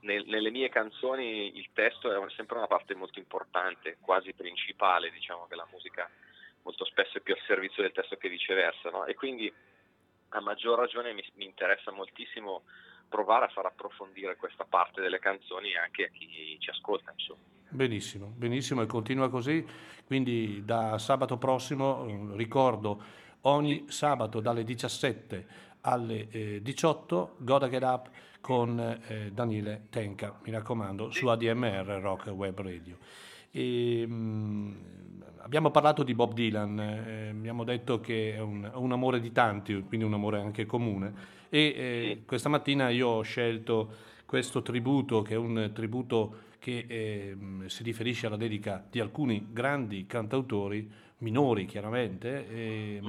nel, 0.00 0.24
nelle 0.26 0.50
mie 0.50 0.68
canzoni 0.68 1.56
il 1.56 1.70
testo 1.72 2.12
è 2.12 2.30
sempre 2.30 2.58
una 2.58 2.68
parte 2.68 2.94
molto 2.94 3.18
importante, 3.18 3.98
quasi 4.00 4.32
principale, 4.34 5.10
diciamo 5.10 5.46
che 5.48 5.56
la 5.56 5.66
musica 5.70 6.08
molto 6.62 6.84
spesso 6.84 7.18
è 7.18 7.20
più 7.20 7.34
al 7.34 7.42
servizio 7.46 7.82
del 7.82 7.92
testo 7.92 8.16
che 8.16 8.28
viceversa, 8.28 8.90
no? 8.90 9.04
e 9.04 9.14
quindi 9.14 9.52
a 10.30 10.40
maggior 10.40 10.78
ragione 10.78 11.12
mi, 11.12 11.24
mi 11.34 11.44
interessa 11.44 11.90
moltissimo 11.90 12.62
provare 13.08 13.46
a 13.46 13.48
far 13.48 13.66
approfondire 13.66 14.36
questa 14.36 14.64
parte 14.64 15.00
delle 15.00 15.18
canzoni 15.18 15.74
anche 15.74 16.04
a 16.04 16.08
chi 16.08 16.56
ci 16.60 16.70
ascolta. 16.70 17.10
Insomma. 17.10 17.57
Benissimo, 17.70 18.32
benissimo 18.34 18.80
e 18.80 18.86
continua 18.86 19.28
così. 19.28 19.64
Quindi 20.06 20.62
da 20.64 20.98
sabato 20.98 21.36
prossimo, 21.36 22.06
eh, 22.06 22.36
ricordo, 22.36 23.02
ogni 23.42 23.84
sabato 23.88 24.40
dalle 24.40 24.64
17 24.64 25.46
alle 25.82 26.28
eh, 26.30 26.62
18, 26.62 27.36
Gotta 27.38 27.68
Get 27.68 27.82
Up 27.82 28.08
con 28.40 28.80
eh, 28.80 29.30
Daniele 29.32 29.88
Tenca, 29.90 30.40
mi 30.44 30.50
raccomando, 30.50 31.10
su 31.10 31.26
ADMR 31.26 31.98
Rock 32.00 32.28
Web 32.28 32.58
Radio. 32.58 32.96
E, 33.50 34.06
mh, 34.06 34.12
mm, 34.14 34.74
abbiamo 35.40 35.70
parlato 35.70 36.02
di 36.02 36.14
Bob 36.14 36.32
Dylan, 36.32 36.80
eh, 36.80 37.28
abbiamo 37.28 37.64
detto 37.64 38.00
che 38.00 38.34
è 38.34 38.40
un, 38.40 38.70
un, 38.74 38.92
amore 38.92 39.20
di 39.20 39.30
tanti, 39.30 39.78
quindi 39.86 40.06
un 40.06 40.14
amore 40.14 40.40
anche 40.40 40.64
comune. 40.64 41.12
E 41.50 41.58
eh, 41.60 42.22
questa 42.24 42.48
mattina 42.48 42.88
io 42.88 43.08
ho 43.08 43.22
scelto 43.22 43.92
questo 44.24 44.62
tributo, 44.62 45.20
che 45.20 45.34
è 45.34 45.36
un 45.36 45.70
tributo 45.74 46.46
che 46.58 46.84
eh, 46.88 47.36
si 47.66 47.82
riferisce 47.82 48.26
alla 48.26 48.36
dedica 48.36 48.84
di 48.88 49.00
alcuni 49.00 49.48
grandi 49.50 50.06
cantautori, 50.06 50.90
minori 51.18 51.66
chiaramente, 51.66 52.48
eh, 52.48 53.00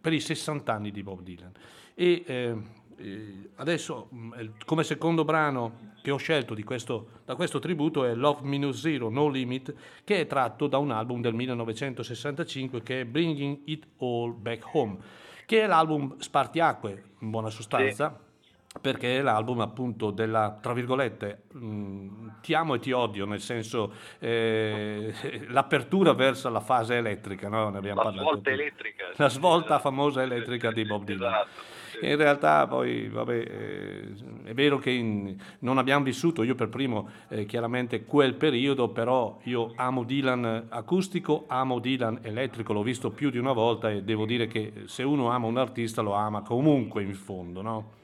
per 0.00 0.12
i 0.12 0.20
60 0.20 0.72
anni 0.72 0.90
di 0.90 1.02
Bob 1.02 1.22
Dylan. 1.22 1.52
E 1.94 2.22
eh, 2.26 2.56
eh, 2.96 3.50
adesso 3.56 4.08
mm, 4.14 4.32
come 4.64 4.84
secondo 4.84 5.24
brano 5.24 5.92
che 6.02 6.10
ho 6.10 6.16
scelto 6.16 6.56
questo, 6.64 7.22
da 7.24 7.34
questo 7.34 7.58
tributo 7.58 8.04
è 8.04 8.14
Love 8.14 8.40
Minus 8.42 8.80
Zero 8.80 9.08
No 9.08 9.28
Limit 9.28 9.74
che 10.04 10.20
è 10.20 10.26
tratto 10.26 10.66
da 10.66 10.78
un 10.78 10.90
album 10.90 11.20
del 11.20 11.34
1965 11.34 12.82
che 12.82 13.00
è 13.00 13.04
Bringing 13.04 13.60
It 13.64 13.86
All 13.98 14.40
Back 14.40 14.74
Home 14.74 14.98
che 15.46 15.62
è 15.62 15.66
l'album 15.66 16.18
spartiacque 16.18 17.04
in 17.20 17.30
buona 17.30 17.50
sostanza 17.50 18.16
sì 18.16 18.32
perché 18.80 19.18
è 19.18 19.22
l'album 19.22 19.60
appunto 19.60 20.10
della, 20.10 20.58
tra 20.60 20.72
virgolette, 20.72 21.44
mh, 21.52 21.66
mm, 21.66 22.28
ti 22.40 22.54
amo 22.54 22.74
e 22.74 22.78
ti 22.80 22.92
odio, 22.92 23.24
nel 23.24 23.40
senso 23.40 23.92
eh, 24.18 25.14
l'apertura 25.48 26.12
verso 26.12 26.48
la 26.50 26.60
fase 26.60 26.96
elettrica, 26.96 27.48
no? 27.48 27.70
ne 27.70 27.78
abbiamo 27.78 28.02
la 28.02 28.08
parlato. 28.08 28.28
Svolta 28.28 28.50
elettrica. 28.50 29.04
La 29.16 29.28
svolta 29.28 29.64
esatto. 29.66 29.80
famosa 29.80 30.22
elettrica 30.22 30.72
di 30.72 30.84
Bob 30.84 31.04
Dylan. 31.04 31.32
Esatto. 31.32 31.72
In 32.00 32.16
realtà 32.16 32.66
poi, 32.66 33.08
vabbè, 33.08 33.32
eh, 33.32 34.12
è 34.44 34.52
vero 34.52 34.78
che 34.78 34.90
in, 34.90 35.36
non 35.60 35.78
abbiamo 35.78 36.04
vissuto, 36.04 36.42
io 36.42 36.56
per 36.56 36.68
primo, 36.68 37.08
eh, 37.28 37.46
chiaramente 37.46 38.04
quel 38.04 38.34
periodo, 38.34 38.88
però 38.88 39.38
io 39.44 39.72
amo 39.76 40.02
Dylan 40.02 40.66
acustico, 40.68 41.44
amo 41.46 41.78
Dylan 41.78 42.18
elettrico, 42.22 42.72
l'ho 42.72 42.82
visto 42.82 43.10
più 43.10 43.30
di 43.30 43.38
una 43.38 43.52
volta 43.52 43.90
e 43.90 44.02
devo 44.02 44.26
dire 44.26 44.48
che 44.48 44.72
se 44.86 45.04
uno 45.04 45.30
ama 45.30 45.46
un 45.46 45.58
artista 45.58 46.02
lo 46.02 46.12
ama 46.12 46.42
comunque 46.42 47.02
in 47.02 47.14
fondo, 47.14 47.62
no? 47.62 48.02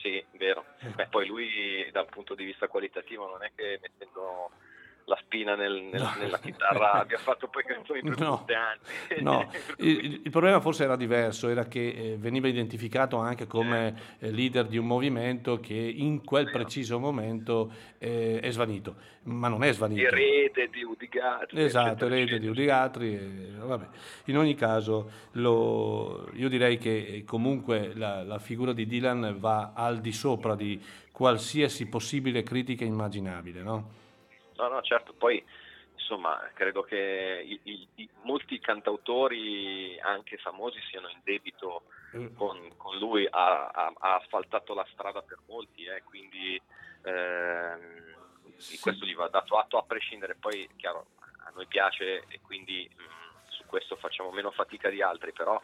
Sì, 0.00 0.24
vero. 0.32 0.64
Eh. 0.78 0.88
Beh, 0.88 1.06
poi 1.08 1.26
lui 1.26 1.88
dal 1.92 2.06
punto 2.06 2.34
di 2.34 2.44
vista 2.44 2.68
qualitativo 2.68 3.28
non 3.28 3.42
è 3.42 3.52
che 3.54 3.78
mettendo 3.82 4.50
la 5.10 5.18
spina 5.20 5.56
nel, 5.56 5.88
nel, 5.90 6.00
no. 6.00 6.12
nella 6.20 6.38
chitarra 6.38 6.92
abbia 7.02 7.18
fatto 7.18 7.48
poi 7.48 7.64
canzoni 7.64 8.00
per 8.00 8.18
no. 8.18 8.46
anni. 8.46 9.22
No, 9.22 9.50
il, 9.78 10.20
il, 10.24 10.30
problema 10.30 10.60
forse 10.60 10.84
era 10.84 10.94
diverso, 10.94 11.48
era 11.48 11.66
che 11.66 11.88
eh, 11.88 12.16
veniva 12.16 12.46
identificato 12.46 13.16
anche 13.16 13.48
come 13.48 14.16
eh, 14.20 14.30
leader 14.30 14.66
di 14.66 14.78
un 14.78 14.86
movimento 14.86 15.58
che 15.58 15.74
in 15.74 16.24
quel 16.24 16.48
preciso 16.48 17.00
momento 17.00 17.72
eh, 17.98 18.38
è 18.40 18.50
svanito, 18.52 18.94
ma 19.24 19.48
non 19.48 19.64
è 19.64 19.72
svanito. 19.72 20.00
Erede 20.00 20.68
di 20.70 20.84
Udigatri. 20.84 21.60
Esatto, 21.60 22.06
erede 22.06 22.38
di 22.38 22.46
Udigatri. 22.46 23.14
Eh, 23.14 23.88
in 24.26 24.38
ogni 24.38 24.54
caso 24.54 25.10
lo, 25.32 26.28
io 26.34 26.48
direi 26.48 26.78
che 26.78 27.24
comunque 27.26 27.92
la, 27.94 28.22
la 28.22 28.38
figura 28.38 28.72
di 28.72 28.86
Dylan 28.86 29.36
va 29.40 29.72
al 29.74 30.00
di 30.00 30.12
sopra 30.12 30.54
di 30.54 30.80
qualsiasi 31.10 31.88
possibile 31.88 32.44
critica 32.44 32.84
immaginabile, 32.84 33.62
no? 33.62 33.98
No, 34.60 34.68
no, 34.68 34.82
certo, 34.82 35.14
poi 35.14 35.42
insomma 35.94 36.50
credo 36.52 36.82
che 36.82 37.42
i, 37.46 37.60
i, 37.62 37.88
i, 37.94 38.08
molti 38.24 38.58
cantautori 38.58 39.98
anche 40.00 40.36
famosi 40.36 40.78
siano 40.90 41.08
in 41.08 41.18
debito 41.24 41.84
mm. 42.14 42.34
con, 42.36 42.76
con 42.76 42.98
lui, 42.98 43.26
ha, 43.30 43.68
ha, 43.68 43.92
ha, 43.98 44.16
asfaltato 44.16 44.74
la 44.74 44.86
strada 44.92 45.22
per 45.22 45.38
molti, 45.46 45.84
eh, 45.84 46.02
quindi 46.02 46.60
ehm, 47.02 48.14
sì. 48.56 48.78
questo 48.80 49.06
gli 49.06 49.14
va 49.14 49.28
dato 49.28 49.56
atto 49.56 49.78
a 49.78 49.84
prescindere, 49.84 50.34
poi 50.34 50.68
chiaro 50.76 51.06
a 51.46 51.52
noi 51.54 51.66
piace 51.66 52.24
e 52.28 52.40
quindi 52.42 52.86
mh, 52.94 53.02
mm, 53.02 53.48
su 53.48 53.64
questo 53.64 53.96
facciamo 53.96 54.30
meno 54.30 54.50
fatica 54.50 54.90
di 54.90 55.00
altri, 55.00 55.32
però 55.32 55.58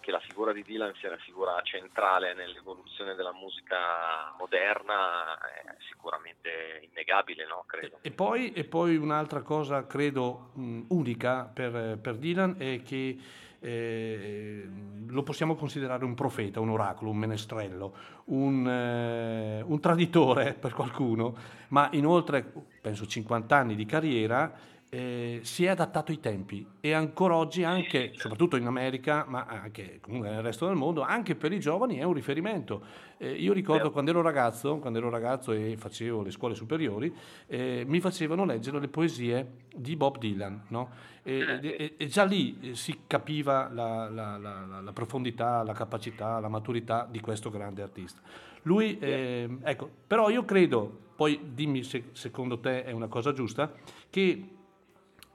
che 0.00 0.10
la 0.10 0.20
figura 0.20 0.52
di 0.52 0.62
Dylan 0.62 0.94
sia 0.98 1.08
una 1.08 1.18
figura 1.18 1.60
centrale 1.62 2.34
nell'evoluzione 2.34 3.14
della 3.14 3.32
musica 3.32 4.34
moderna 4.38 5.38
è 5.38 5.76
sicuramente 5.88 6.88
innegabile, 6.90 7.46
no? 7.46 7.64
credo. 7.66 7.98
E, 8.02 8.10
poi, 8.10 8.52
e 8.52 8.64
poi, 8.64 8.96
un'altra 8.96 9.42
cosa, 9.42 9.86
credo, 9.86 10.50
unica 10.54 11.44
per, 11.44 11.98
per, 11.98 12.16
Dylan 12.16 12.56
è 12.58 12.82
che 12.82 13.18
eh, 13.60 14.68
lo 15.06 15.22
possiamo 15.22 15.54
considerare 15.54 16.04
un 16.04 16.14
profeta, 16.14 16.60
un 16.60 16.70
oracolo, 16.70 17.10
un 17.10 17.18
menestrello, 17.18 17.94
un, 18.26 18.66
eh, 18.66 19.62
un 19.62 19.80
traditore 19.80 20.54
per 20.54 20.72
qualcuno, 20.72 21.34
ma 21.68 21.88
in 21.92 22.06
oltre, 22.06 22.50
penso, 22.80 23.06
50 23.06 23.54
anni 23.54 23.74
di 23.74 23.84
carriera 23.84 24.78
eh, 24.92 25.38
si 25.42 25.64
è 25.64 25.68
adattato 25.68 26.10
ai 26.10 26.18
tempi 26.18 26.66
e 26.80 26.92
ancora 26.92 27.36
oggi, 27.36 27.62
anche, 27.62 28.10
soprattutto 28.14 28.56
in 28.56 28.66
America, 28.66 29.24
ma 29.26 29.46
anche 29.46 30.00
comunque 30.00 30.30
nel 30.30 30.42
resto 30.42 30.66
del 30.66 30.74
mondo, 30.74 31.02
anche 31.02 31.36
per 31.36 31.52
i 31.52 31.60
giovani 31.60 31.98
è 31.98 32.02
un 32.02 32.12
riferimento. 32.12 32.84
Eh, 33.16 33.30
io 33.30 33.52
ricordo 33.52 33.92
quando 33.92 34.10
ero 34.10 34.20
ragazzo, 34.20 34.78
quando 34.78 34.98
ero 34.98 35.08
ragazzo 35.08 35.52
e 35.52 35.76
facevo 35.76 36.22
le 36.22 36.32
scuole 36.32 36.56
superiori, 36.56 37.14
eh, 37.46 37.84
mi 37.86 38.00
facevano 38.00 38.44
leggere 38.44 38.80
le 38.80 38.88
poesie 38.88 39.52
di 39.72 39.94
Bob 39.94 40.18
Dylan, 40.18 40.64
no? 40.68 40.90
e, 41.22 41.60
e, 41.62 41.94
e, 41.96 42.06
già 42.06 42.24
lì 42.24 42.58
eh, 42.60 42.74
si 42.74 43.02
capiva 43.06 43.70
la, 43.72 44.08
la, 44.08 44.36
la, 44.38 44.80
la, 44.80 44.92
profondità, 44.92 45.62
la 45.62 45.72
capacità, 45.72 46.40
la 46.40 46.48
maturità 46.48 47.06
di 47.08 47.20
questo 47.20 47.48
grande 47.50 47.82
artista. 47.82 48.20
Lui, 48.62 48.98
eh, 48.98 49.48
ecco, 49.62 49.88
però 50.06 50.30
io 50.30 50.44
credo, 50.44 51.10
poi 51.14 51.40
dimmi 51.52 51.84
se 51.84 52.08
secondo 52.12 52.58
te 52.58 52.84
è 52.84 52.90
una 52.90 53.08
cosa 53.08 53.32
giusta, 53.32 53.72
che 54.10 54.58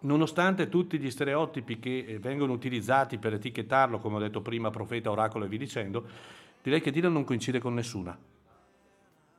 nonostante 0.06 0.70
tutti 0.70 0.98
gli 0.98 1.10
stereotipi 1.10 1.80
che 1.80 2.06
eh, 2.08 2.20
vengono 2.20 2.54
utilizzati 2.54 3.18
per 3.18 3.34
etichettarlo, 3.34 4.00
come 4.00 4.16
ho 4.16 4.20
detto 4.20 4.42
prima, 4.42 4.70
profeta, 4.70 5.12
oracolo 5.12 5.46
e 5.46 5.48
vi 5.48 5.58
dicendo, 5.58 6.06
direi 6.62 6.82
che 6.82 6.92
Dylan 6.92 7.12
non 7.12 7.26
coincide 7.26 7.60
con 7.60 7.74
nessuna. 7.74 8.18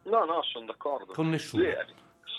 No, 0.02 0.24
no, 0.24 0.42
sono 0.42 0.66
d'accordo. 0.66 1.12
Con 1.12 1.28
nessuna. 1.28 1.64
È, 1.64 1.86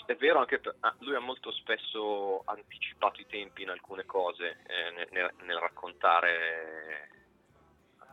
è, 0.06 0.16
vero 0.16 0.38
anche 0.38 0.58
per, 0.58 0.76
ah, 0.80 0.94
lui 1.00 1.14
ha 1.14 1.20
molto 1.20 1.50
spesso 1.52 2.42
anticipato 2.44 3.20
i 3.20 3.26
tempi 3.26 3.62
in 3.62 3.70
alcune 3.70 4.04
cose, 4.06 4.58
eh, 4.66 5.06
nel, 5.10 5.32
nel, 5.44 5.56
raccontare 5.58 7.10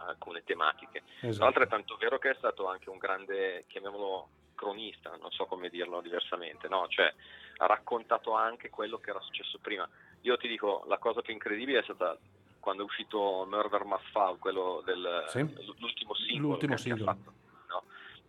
alcune 0.07 0.43
tematiche. 0.43 1.03
Esatto. 1.21 1.35
Tra 1.35 1.43
l'altro 1.45 1.63
è 1.63 1.67
tanto 1.67 1.95
vero 1.97 2.17
che 2.17 2.31
è 2.31 2.35
stato 2.37 2.67
anche 2.67 2.89
un 2.89 2.97
grande, 2.97 3.63
chiamiamolo 3.67 4.29
cronista, 4.55 5.15
non 5.21 5.31
so 5.31 5.45
come 5.45 5.69
dirlo 5.69 6.01
diversamente, 6.01 6.67
no? 6.67 6.87
cioè 6.87 7.13
ha 7.57 7.65
raccontato 7.65 8.33
anche 8.33 8.69
quello 8.69 8.97
che 8.97 9.11
era 9.11 9.19
successo 9.19 9.59
prima. 9.59 9.87
Io 10.21 10.37
ti 10.37 10.47
dico, 10.47 10.83
la 10.87 10.97
cosa 10.97 11.21
più 11.21 11.33
incredibile 11.33 11.79
è 11.79 11.83
stata 11.83 12.17
quando 12.59 12.81
è 12.81 12.85
uscito 12.85 13.45
Murder 13.47 13.83
Must 13.85 14.09
Fall, 14.11 14.39
quello 14.39 14.81
del, 14.83 15.25
sì. 15.27 15.39
l'ultimo 15.77 16.15
singolo 16.15 16.49
l'ultimo 16.49 16.73
che 16.73 16.81
singolo. 16.81 17.11
ha 17.11 17.13
fatto 17.13 17.33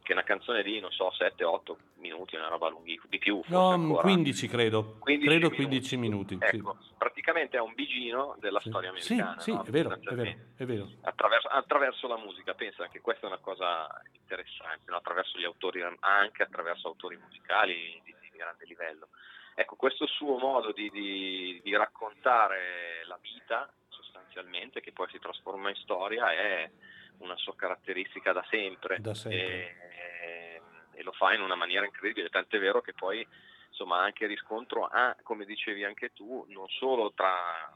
che 0.06 0.12
una 0.12 0.22
canzone 0.22 0.62
di, 0.62 0.78
non 0.78 0.92
so, 0.92 1.10
7-8 1.18 1.74
minuti, 1.96 2.36
una 2.36 2.46
roba 2.46 2.68
lunga, 2.68 2.94
di 3.08 3.18
più. 3.18 3.42
No, 3.46 3.70
ancora. 3.70 4.02
15 4.02 4.46
credo, 4.46 4.98
15 5.00 5.26
credo 5.26 5.50
15 5.50 5.96
minuti. 5.96 6.38
Ecco, 6.38 6.78
sì. 6.80 6.92
praticamente 6.96 7.56
è 7.56 7.60
un 7.60 7.74
bigino 7.74 8.36
della 8.38 8.60
sì. 8.60 8.68
storia 8.68 8.90
americana. 8.90 9.40
Sì, 9.40 9.50
no? 9.50 9.62
sì 9.62 9.68
è, 9.68 9.70
vero, 9.72 9.90
è 9.90 10.14
vero, 10.14 10.36
è 10.56 10.64
vero. 10.64 10.88
Attraverso, 11.02 11.48
attraverso, 11.48 12.06
la 12.06 12.18
musica, 12.18 12.54
pensa 12.54 12.86
che 12.86 13.00
questa 13.00 13.26
è 13.26 13.30
una 13.30 13.40
cosa 13.40 14.00
interessante, 14.12 14.88
no? 14.92 14.96
attraverso 14.96 15.38
gli 15.38 15.44
autori, 15.44 15.82
anche 15.98 16.44
attraverso 16.44 16.86
autori 16.86 17.18
musicali 17.20 18.00
di, 18.04 18.14
di 18.20 18.36
grande 18.36 18.64
livello. 18.64 19.08
Ecco, 19.56 19.74
questo 19.74 20.06
suo 20.06 20.38
modo 20.38 20.70
di, 20.70 20.88
di, 20.90 21.60
di 21.64 21.74
raccontare 21.74 23.02
la 23.06 23.18
vita, 23.20 23.68
sostanzialmente, 23.88 24.80
che 24.80 24.92
poi 24.92 25.08
si 25.10 25.18
trasforma 25.18 25.68
in 25.68 25.76
storia, 25.76 26.30
è 26.30 26.70
una 27.18 27.36
sua 27.36 27.54
caratteristica 27.54 28.32
da 28.32 28.44
sempre, 28.50 28.98
da 29.00 29.14
sempre. 29.14 29.38
E, 29.38 30.60
e, 30.94 31.02
lo 31.02 31.12
fa 31.12 31.32
in 31.34 31.40
una 31.40 31.54
maniera 31.54 31.84
incredibile, 31.84 32.28
tant'è 32.28 32.58
vero 32.58 32.80
che 32.80 32.92
poi 32.92 33.26
insomma 33.68 33.98
anche 33.98 34.26
riscontro 34.26 34.86
ha, 34.86 35.14
come 35.22 35.44
dicevi 35.44 35.84
anche 35.84 36.12
tu, 36.12 36.44
non 36.48 36.66
solo 36.68 37.12
tra 37.12 37.74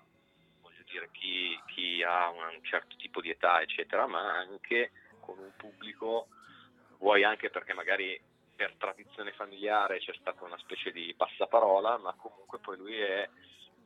dire, 0.91 1.09
chi, 1.13 1.59
chi, 1.67 2.03
ha 2.03 2.29
un 2.31 2.63
certo 2.63 2.97
tipo 2.97 3.21
di 3.21 3.31
età 3.31 3.63
eccetera, 3.63 4.07
ma 4.07 4.39
anche 4.39 4.91
con 5.21 5.39
un 5.39 5.53
pubblico, 5.57 6.29
vuoi 6.99 7.25
anche 7.25 7.51
perché 7.51 7.73
magari 7.73 8.21
per 8.55 8.75
tradizione 8.77 9.33
familiare 9.33 9.99
c'è 9.99 10.13
stata 10.21 10.45
una 10.45 10.59
specie 10.59 10.91
di 10.91 11.15
passaparola, 11.17 11.99
ma 11.99 12.13
comunque 12.15 12.59
poi 12.59 12.77
lui 12.77 12.99
è 12.99 13.29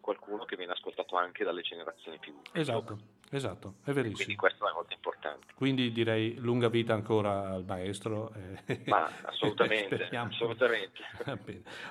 qualcuno 0.00 0.44
che 0.44 0.56
viene 0.56 0.72
ascoltato 0.72 1.16
anche 1.16 1.44
dalle 1.44 1.62
generazioni 1.62 2.18
più 2.18 2.38
Esatto, 2.52 2.98
esatto, 3.30 3.74
è 3.84 3.92
verissimo. 3.92 4.16
Quindi 4.16 4.36
questo 4.36 4.68
è 4.68 4.72
molto 4.72 4.94
importante. 4.94 5.46
Quindi 5.54 5.92
direi 5.92 6.36
lunga 6.38 6.68
vita 6.68 6.94
ancora 6.94 7.50
al 7.50 7.64
maestro. 7.64 8.32
Eh. 8.66 8.82
Ma 8.86 9.08
assolutamente, 9.22 10.08
assolutamente. 10.16 11.02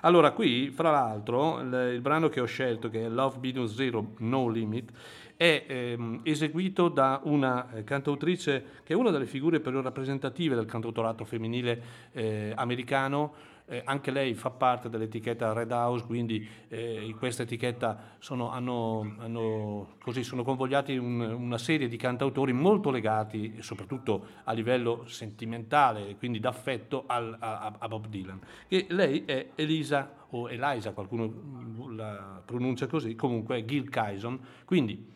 Allora 0.02 0.32
qui, 0.32 0.70
fra 0.70 0.92
l'altro, 0.92 1.60
il, 1.60 2.00
brano 2.02 2.30
che 2.30 2.40
ho 2.42 2.46
scelto, 2.46 2.90
che 2.90 3.06
è 3.06 3.10
Love 3.10 3.38
Minus 3.40 3.74
Zero 3.74 4.14
No 4.20 4.48
Limit, 4.48 4.92
è 5.36 5.66
ehm, 5.68 6.22
eseguito 6.24 6.90
da 6.90 7.20
una 7.24 7.72
eh, 7.74 7.84
cantautrice 7.84 8.82
che 8.84 8.94
è 8.94 8.96
una 8.96 9.10
delle 9.10 9.26
figure 9.26 9.60
più 9.60 9.82
rappresentative 9.82 10.56
del 10.56 10.66
cantautorato 10.66 11.26
femminile 11.26 11.82
eh, 12.12 12.54
americano, 12.56 13.34
eh, 13.66 13.82
anche 13.86 14.12
lei 14.12 14.34
fa 14.34 14.50
parte 14.50 14.90
dell'etichetta 14.90 15.54
Red 15.54 15.72
House, 15.72 16.06
quindi 16.06 16.48
eh, 16.68 17.06
in 17.06 17.18
questa 17.18 17.44
etichetta 17.44 18.16
sono, 18.20 18.50
hanno, 18.50 19.16
hanno, 19.20 19.96
così, 20.02 20.24
sono 20.24 20.44
convogliati 20.44 20.98
un, 20.98 21.20
una 21.20 21.58
serie 21.58 21.88
di 21.88 21.98
cantautori 21.98 22.54
molto 22.54 22.92
legati, 22.92 23.62
soprattutto 23.62 24.28
a 24.44 24.52
livello 24.52 25.06
sentimentale, 25.08 26.16
quindi 26.18 26.40
d'affetto 26.40 27.06
al, 27.08 27.36
a, 27.40 27.74
a, 27.78 27.88
Bob 27.88 28.08
Dylan. 28.08 28.40
E 28.68 28.86
lei 28.90 29.24
è 29.26 29.50
Elisa, 29.56 30.26
o 30.32 30.50
Eliza, 30.50 30.92
qualcuno 30.92 31.92
la 31.96 32.42
pronuncia 32.44 32.88
così, 32.88 33.16
comunque 33.16 33.64
Gil 33.66 33.90
Kyson, 33.90 34.40
quindi 34.66 35.12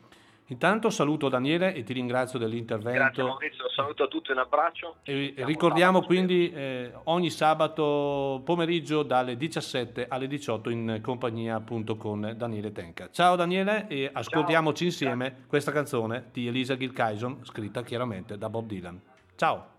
Intanto 0.49 0.89
saluto 0.89 1.27
Daniele 1.27 1.73
e 1.73 1.83
ti 1.83 1.93
ringrazio 1.93 2.39
dell'intervento. 2.39 2.97
Grazie 2.97 3.23
Maurizio, 3.23 3.69
saluto 3.69 4.03
a 4.03 4.07
tutti, 4.07 4.31
un 4.31 4.37
abbraccio. 4.37 4.95
E 5.03 5.33
ricordiamo 5.37 6.01
quindi 6.01 6.51
eh, 6.51 6.93
ogni 7.05 7.29
sabato 7.29 8.41
pomeriggio 8.45 9.03
dalle 9.03 9.35
17 9.35 10.07
alle 10.07 10.27
18 10.27 10.69
in 10.69 10.99
compagnia 11.01 11.55
appunto 11.55 11.97
con 11.97 12.33
Daniele 12.35 12.71
Tenca. 12.71 13.09
Ciao 13.11 13.35
Daniele 13.35 13.87
e 13.87 14.09
ascoltiamoci 14.11 14.77
Ciao. 14.77 14.87
insieme 14.87 15.29
Ciao. 15.29 15.47
questa 15.47 15.71
canzone 15.71 16.29
di 16.31 16.47
Elisa 16.47 16.77
Gilkyson 16.77 17.39
scritta 17.43 17.83
chiaramente 17.83 18.37
da 18.37 18.49
Bob 18.49 18.67
Dylan. 18.67 19.01
Ciao. 19.35 19.76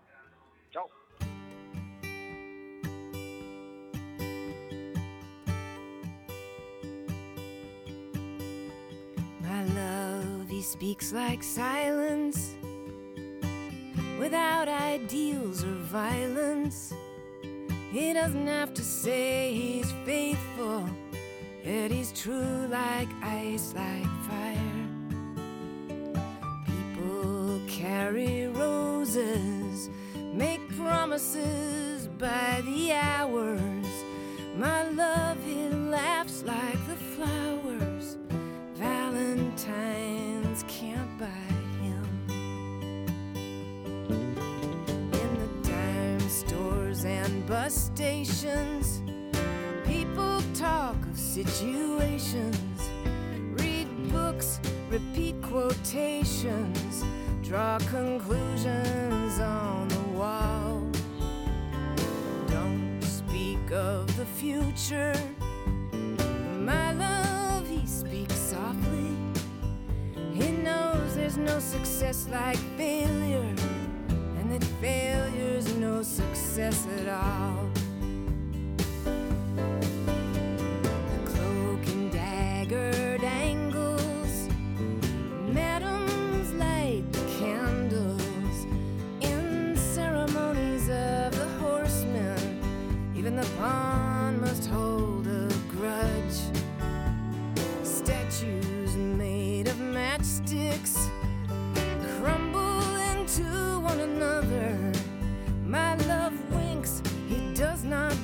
He 10.58 10.64
speaks 10.64 11.12
like 11.12 11.44
silence 11.44 12.56
without 14.18 14.66
ideals 14.66 15.62
or 15.62 15.76
violence. 15.86 16.92
He 17.92 18.12
doesn't 18.12 18.48
have 18.48 18.74
to 18.74 18.82
say 18.82 19.54
he's 19.54 19.92
faithful, 20.04 20.84
yet 21.64 21.92
he's 21.92 22.10
true 22.10 22.66
like 22.72 23.06
ice, 23.22 23.72
like 23.76 24.10
fire. 24.28 24.84
People 26.66 27.60
carry 27.68 28.48
roses, 28.48 29.88
make 30.34 30.76
promises 30.76 32.08
by 32.18 32.62
the 32.64 32.94
hours. 32.94 33.86
My 34.56 34.88
love, 34.88 35.36
he 35.44 35.68
laughs 35.68 36.42
like 36.42 36.84
the 36.88 36.96
flowers. 37.14 38.16
Valentine 38.74 40.27
can't 40.66 41.18
buy 41.18 41.26
him. 41.82 42.04
In 45.12 45.30
the 45.38 45.68
dime 45.68 46.28
stores 46.28 47.04
and 47.04 47.46
bus 47.46 47.74
stations, 47.74 49.02
people 49.84 50.42
talk 50.54 50.96
of 51.10 51.18
situations, 51.18 52.80
read 53.60 53.88
books, 54.10 54.58
repeat 54.90 55.40
quotations, 55.42 57.04
draw 57.42 57.78
conclusions 57.90 59.38
on 59.40 59.88
the 59.88 60.18
wall. 60.18 60.82
Don't 62.48 63.00
speak 63.02 63.70
of 63.70 64.16
the 64.16 64.26
future. 64.26 65.14
My 66.58 66.92
love, 66.92 67.68
he 67.68 67.86
speaks 67.86 68.34
softly 68.34 69.07
he 70.38 70.50
knows 70.52 71.16
there's 71.16 71.36
no 71.36 71.58
success 71.58 72.28
like 72.30 72.58
failure, 72.76 73.54
and 74.38 74.52
that 74.52 74.64
failure's 74.80 75.74
no 75.76 76.02
success 76.02 76.86
at 77.00 77.08
all. 77.08 77.68
The 80.84 81.20
cloak 81.26 81.84
and 81.88 82.12
madams 85.52 86.52
light 86.54 87.04
the 87.12 87.24
candles 87.40 88.66
in 89.20 89.76
ceremonies 89.76 90.88
of 90.88 91.32
the 91.36 91.48
horsemen. 91.60 92.38
Even 93.16 93.34
the 93.34 93.48
pawn 93.58 93.87
matchsticks 100.68 101.08
crumble 102.18 102.96
into 103.12 103.80
one 103.80 104.00
another. 104.00 104.92
My 105.64 105.94
love 106.06 106.34
winks, 106.52 107.02
he 107.28 107.54
does 107.54 107.84
not 107.84 108.14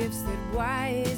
gifts 0.00 0.22
that 0.22 0.38
wise 0.54 1.09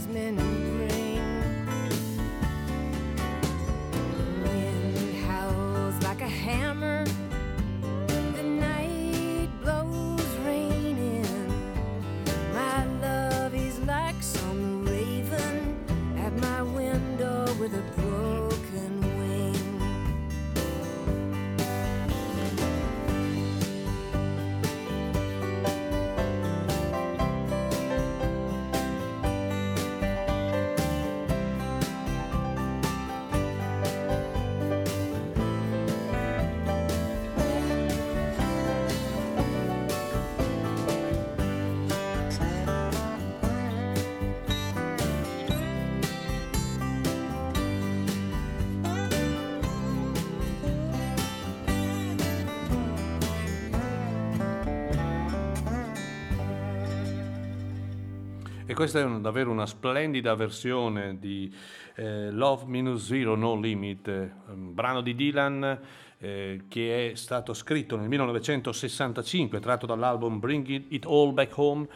E 58.72 58.74
questa 58.74 59.00
è 59.00 59.04
un, 59.04 59.20
davvero 59.20 59.50
una 59.50 59.66
splendida 59.66 60.34
versione 60.34 61.18
di 61.18 61.54
eh, 61.94 62.30
Love 62.30 62.64
Minus 62.64 63.04
Zero 63.04 63.34
No 63.34 63.54
Limit, 63.60 64.08
un 64.46 64.72
brano 64.72 65.02
di 65.02 65.14
Dylan 65.14 65.78
eh, 66.16 66.62
che 66.68 67.10
è 67.10 67.14
stato 67.14 67.52
scritto 67.52 67.98
nel 67.98 68.08
1965, 68.08 69.60
tratto 69.60 69.84
dall'album 69.84 70.38
Bring 70.38 70.86
It 70.88 71.04
All 71.04 71.34
Back 71.34 71.58
Home 71.58 71.86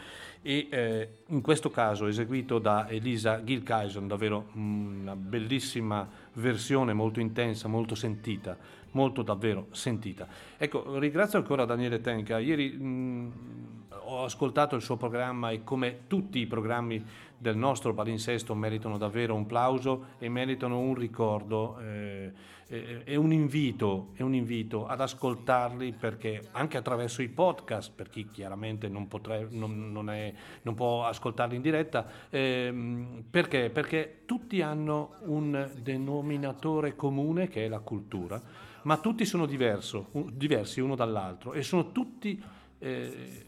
e 0.43 0.67
eh, 0.69 1.09
in 1.29 1.41
questo 1.41 1.71
caso 1.71 2.05
eseguito 2.05 2.59
da 2.59 2.87
Elisa 2.87 3.43
Gilkyson, 3.43 4.07
davvero 4.07 4.49
una 4.53 5.15
bellissima 5.15 6.07
versione 6.33 6.93
molto 6.93 7.19
intensa, 7.19 7.67
molto 7.67 7.95
sentita, 7.95 8.55
molto 8.91 9.23
davvero 9.23 9.65
sentita. 9.71 10.27
Ecco, 10.57 10.99
ringrazio 10.99 11.39
ancora 11.39 11.65
Daniele 11.65 12.01
Tenca, 12.01 12.37
ieri 12.37 12.69
mh, 12.69 13.31
ho 14.09 14.23
ascoltato 14.23 14.75
il 14.75 14.81
suo 14.81 14.95
programma 14.95 15.51
e 15.51 15.63
come 15.63 16.07
tutti 16.07 16.39
i 16.39 16.47
programmi 16.47 17.03
del 17.37 17.57
nostro 17.57 17.93
palinsesto 17.93 18.55
meritano 18.55 18.97
davvero 18.97 19.35
un 19.35 19.45
plauso 19.45 20.05
e 20.17 20.29
meritano 20.29 20.79
un 20.79 20.95
ricordo 20.95 21.77
eh, 21.79 22.31
e 22.69 23.15
un, 23.15 23.31
invito, 23.31 24.09
un 24.17 24.33
invito 24.33 24.87
ad 24.87 24.99
ascoltarli 24.99 25.93
perché 25.93 26.49
anche 26.51 26.77
attraverso 26.77 27.21
i 27.21 27.29
podcast, 27.29 27.93
per 27.93 28.09
chi 28.09 28.29
chiaramente 28.29 28.89
non, 28.89 29.07
potre, 29.07 29.47
non, 29.51 29.91
non, 29.91 30.09
è, 30.09 30.33
non 30.63 30.73
può 30.73 31.05
ascoltarli 31.05 31.55
in 31.55 31.61
diretta, 31.61 32.05
eh, 32.29 33.23
perché? 33.29 33.69
Perché 33.69 34.23
tutti 34.25 34.61
hanno 34.61 35.13
un 35.25 35.69
denominatore 35.81 36.95
comune 36.95 37.47
che 37.47 37.65
è 37.65 37.67
la 37.69 37.79
cultura, 37.79 38.41
ma 38.81 38.97
tutti 38.97 39.25
sono 39.25 39.45
diverso, 39.45 40.09
diversi 40.33 40.81
uno 40.81 40.95
dall'altro 40.95 41.53
e 41.53 41.63
sono 41.63 41.93
tutti 41.93 42.41
eh, 42.79 43.45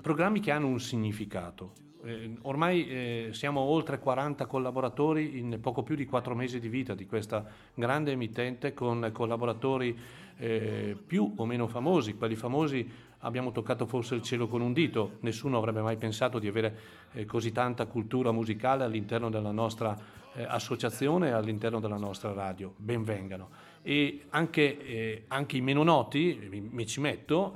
programmi 0.00 0.40
che 0.40 0.50
hanno 0.50 0.66
un 0.66 0.80
significato. 0.80 1.86
Eh, 2.04 2.36
ormai 2.42 2.88
eh, 2.88 3.28
siamo 3.32 3.60
oltre 3.60 3.98
40 3.98 4.46
collaboratori 4.46 5.38
in 5.38 5.58
poco 5.60 5.82
più 5.82 5.96
di 5.96 6.04
4 6.04 6.34
mesi 6.34 6.60
di 6.60 6.68
vita 6.68 6.94
di 6.94 7.06
questa 7.06 7.44
grande 7.74 8.12
emittente 8.12 8.72
con 8.72 9.10
collaboratori 9.12 9.98
eh, 10.36 10.96
più 11.04 11.32
o 11.36 11.44
meno 11.44 11.66
famosi. 11.66 12.14
Quelli 12.14 12.36
famosi 12.36 12.88
abbiamo 13.18 13.50
toccato 13.50 13.86
forse 13.86 14.14
il 14.14 14.22
cielo 14.22 14.46
con 14.46 14.60
un 14.60 14.72
dito, 14.72 15.18
nessuno 15.20 15.58
avrebbe 15.58 15.80
mai 15.82 15.96
pensato 15.96 16.38
di 16.38 16.46
avere 16.46 16.78
eh, 17.12 17.24
così 17.24 17.50
tanta 17.50 17.86
cultura 17.86 18.30
musicale 18.30 18.84
all'interno 18.84 19.28
della 19.28 19.50
nostra 19.50 19.96
eh, 20.34 20.44
associazione 20.44 21.28
e 21.28 21.32
all'interno 21.32 21.80
della 21.80 21.96
nostra 21.96 22.32
radio. 22.32 22.72
Benvengano. 22.76 23.67
E 23.82 24.24
anche, 24.30 24.78
eh, 24.84 25.24
anche 25.28 25.56
i 25.56 25.60
meno 25.60 25.82
noti, 25.82 26.46
mi, 26.50 26.60
mi 26.60 26.86
ci 26.86 27.00
metto, 27.00 27.54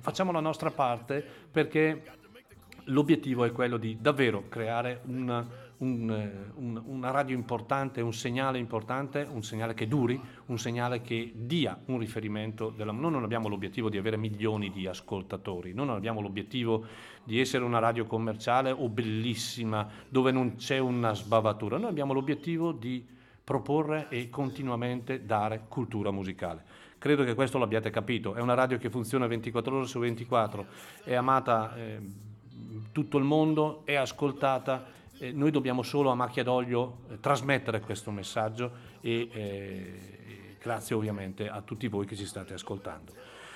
facciamo 0.00 0.32
la 0.32 0.40
nostra 0.40 0.70
parte 0.70 1.24
perché 1.50 2.02
l'obiettivo 2.88 3.44
è 3.44 3.52
quello 3.52 3.76
di 3.76 3.98
davvero 4.00 4.44
creare 4.48 5.00
una, 5.06 5.46
un, 5.78 6.30
un, 6.54 6.82
una 6.86 7.10
radio 7.10 7.36
importante, 7.36 8.00
un 8.00 8.12
segnale 8.12 8.58
importante, 8.58 9.26
un 9.30 9.42
segnale 9.42 9.74
che 9.74 9.88
duri, 9.88 10.20
un 10.46 10.58
segnale 10.58 11.00
che 11.00 11.32
dia 11.34 11.78
un 11.86 11.98
riferimento. 11.98 12.70
Della, 12.70 12.92
noi 12.92 13.10
non 13.10 13.24
abbiamo 13.24 13.48
l'obiettivo 13.48 13.88
di 13.88 13.98
avere 13.98 14.16
milioni 14.16 14.70
di 14.70 14.86
ascoltatori, 14.86 15.72
noi 15.72 15.86
non 15.86 15.96
abbiamo 15.96 16.20
l'obiettivo 16.20 16.84
di 17.24 17.40
essere 17.40 17.64
una 17.64 17.78
radio 17.78 18.06
commerciale 18.06 18.70
o 18.70 18.88
bellissima 18.88 19.88
dove 20.08 20.30
non 20.32 20.56
c'è 20.56 20.78
una 20.78 21.14
sbavatura, 21.14 21.78
noi 21.78 21.90
abbiamo 21.90 22.12
l'obiettivo 22.12 22.72
di 22.72 23.16
proporre 23.48 24.08
e 24.10 24.28
continuamente 24.28 25.24
dare 25.24 25.62
cultura 25.68 26.10
musicale. 26.10 26.62
Credo 26.98 27.24
che 27.24 27.32
questo 27.32 27.56
l'abbiate 27.56 27.88
capito, 27.88 28.34
è 28.34 28.42
una 28.42 28.52
radio 28.52 28.76
che 28.76 28.90
funziona 28.90 29.26
24 29.26 29.74
ore 29.74 29.86
su 29.86 29.98
24, 30.00 30.66
è 31.02 31.14
amata 31.14 31.74
eh, 31.74 31.98
tutto 32.92 33.16
il 33.16 33.24
mondo, 33.24 33.86
è 33.86 33.94
ascoltata, 33.94 34.84
eh, 35.16 35.32
noi 35.32 35.50
dobbiamo 35.50 35.82
solo 35.82 36.10
a 36.10 36.14
macchia 36.14 36.42
d'olio 36.42 36.98
eh, 37.08 37.20
trasmettere 37.20 37.80
questo 37.80 38.10
messaggio 38.10 38.70
e 39.00 39.28
eh, 39.32 40.56
grazie 40.60 40.94
ovviamente 40.94 41.48
a 41.48 41.62
tutti 41.62 41.88
voi 41.88 42.04
che 42.04 42.16
ci 42.16 42.26
state 42.26 42.52
ascoltando. 42.52 43.12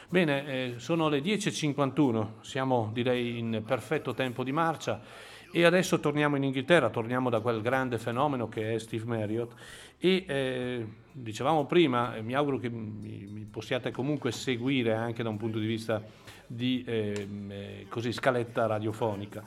Bene, 0.09 0.47
eh, 0.47 0.75
sono 0.79 1.11
le 1.11 1.21
10.51, 1.21 2.41
siamo 2.41 2.89
direi 2.95 3.39
in 3.39 3.63
perfetto 3.67 4.15
tempo 4.15 4.43
di 4.43 4.53
marcia 4.53 5.31
e 5.53 5.65
adesso 5.65 6.01
torniamo 6.01 6.37
in 6.37 6.45
Inghilterra, 6.45 6.89
torniamo 6.89 7.29
da 7.29 7.41
quel 7.41 7.61
grande 7.61 7.99
fenomeno 7.99 8.49
che 8.49 8.75
è 8.75 8.79
Steve 8.79 9.05
Marriott 9.05 9.53
e 9.99 10.25
eh, 10.27 10.87
dicevamo 11.13 11.67
prima, 11.67 12.15
mi 12.23 12.35
auguro 12.35 12.59
che 12.59 12.71
mi, 12.71 13.29
mi, 13.31 13.47
possiate 13.51 13.91
comunque 13.91 14.33
seguire 14.33 14.95
anche 14.95 15.23
da 15.23 15.29
un 15.29 15.37
punto 15.37 15.59
di 15.59 15.67
vista 15.67 16.03
di 16.47 16.83
ehm, 16.87 17.51
eh, 17.51 17.87
così, 17.91 18.13
scaletta 18.13 18.67
radiofonica. 18.67 19.45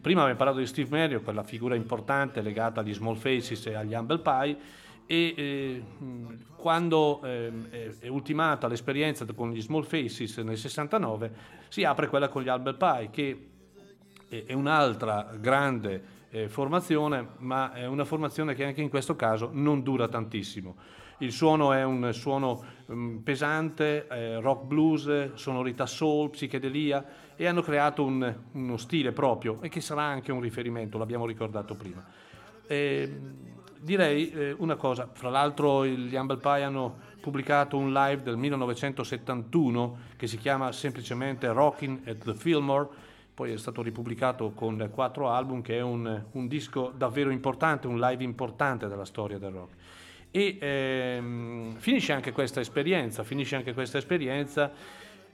Prima 0.00 0.20
abbiamo 0.20 0.38
parlato 0.38 0.60
di 0.60 0.66
Steve 0.66 0.96
Mario, 0.96 1.20
quella 1.20 1.42
figura 1.42 1.74
importante 1.74 2.40
legata 2.40 2.80
agli 2.80 2.94
Small 2.94 3.16
Faces 3.16 3.66
e 3.66 3.74
agli 3.74 3.92
Humble 3.92 4.20
Pie, 4.20 4.56
e 5.06 5.34
eh, 5.36 5.82
quando 6.56 7.20
eh, 7.24 7.98
è 7.98 8.08
ultimata 8.08 8.68
l'esperienza 8.68 9.26
con 9.34 9.50
gli 9.50 9.60
Small 9.60 9.82
Faces 9.82 10.38
nel 10.38 10.56
69 10.56 11.32
si 11.68 11.82
apre 11.84 12.08
quella 12.08 12.28
con 12.28 12.42
gli 12.42 12.48
Humble 12.48 12.74
Pie, 12.74 13.10
che 13.10 13.48
è 14.42 14.52
un'altra 14.52 15.34
grande 15.38 16.02
eh, 16.30 16.48
formazione, 16.48 17.28
ma 17.38 17.72
è 17.72 17.86
una 17.86 18.04
formazione 18.04 18.54
che 18.54 18.64
anche 18.64 18.80
in 18.80 18.88
questo 18.88 19.14
caso 19.14 19.50
non 19.52 19.82
dura 19.82 20.08
tantissimo. 20.08 20.74
Il 21.18 21.30
suono 21.30 21.72
è 21.72 21.84
un 21.84 22.12
suono 22.12 22.64
um, 22.86 23.20
pesante, 23.22 24.08
eh, 24.08 24.40
rock 24.40 24.64
blues, 24.64 25.34
sonorità 25.34 25.86
soul, 25.86 26.30
psichedelia 26.30 27.04
e 27.36 27.46
hanno 27.46 27.62
creato 27.62 28.04
un, 28.04 28.34
uno 28.52 28.76
stile 28.76 29.12
proprio 29.12 29.62
e 29.62 29.68
che 29.68 29.80
sarà 29.80 30.02
anche 30.02 30.32
un 30.32 30.40
riferimento, 30.40 30.98
l'abbiamo 30.98 31.24
ricordato 31.24 31.76
prima. 31.76 32.04
E, 32.66 33.20
direi 33.80 34.30
eh, 34.30 34.54
una 34.58 34.76
cosa, 34.76 35.08
fra 35.12 35.28
l'altro 35.28 35.86
gli 35.86 36.14
Humble 36.14 36.38
Pie 36.38 36.62
hanno 36.62 36.96
pubblicato 37.20 37.76
un 37.76 37.92
live 37.92 38.22
del 38.22 38.36
1971 38.36 39.98
che 40.16 40.26
si 40.26 40.36
chiama 40.36 40.72
semplicemente 40.72 41.50
Rocking 41.52 42.08
at 42.08 42.24
the 42.24 42.34
Fillmore, 42.34 42.88
poi 43.34 43.52
è 43.52 43.58
stato 43.58 43.82
ripubblicato 43.82 44.52
con 44.52 44.88
quattro 44.92 45.28
album 45.28 45.60
che 45.60 45.76
è 45.78 45.82
un, 45.82 46.24
un 46.30 46.46
disco 46.46 46.92
davvero 46.96 47.30
importante, 47.30 47.88
un 47.88 47.98
live 47.98 48.22
importante 48.22 48.86
della 48.86 49.04
storia 49.04 49.38
del 49.38 49.50
rock. 49.50 49.74
E 50.30 50.56
ehm, 50.60 51.74
finisce 51.76 52.12
anche 52.12 52.30
questa 52.30 52.60
esperienza, 52.60 53.24
finisce 53.24 53.56
anche 53.56 53.74
questa 53.74 53.98
esperienza. 53.98 54.70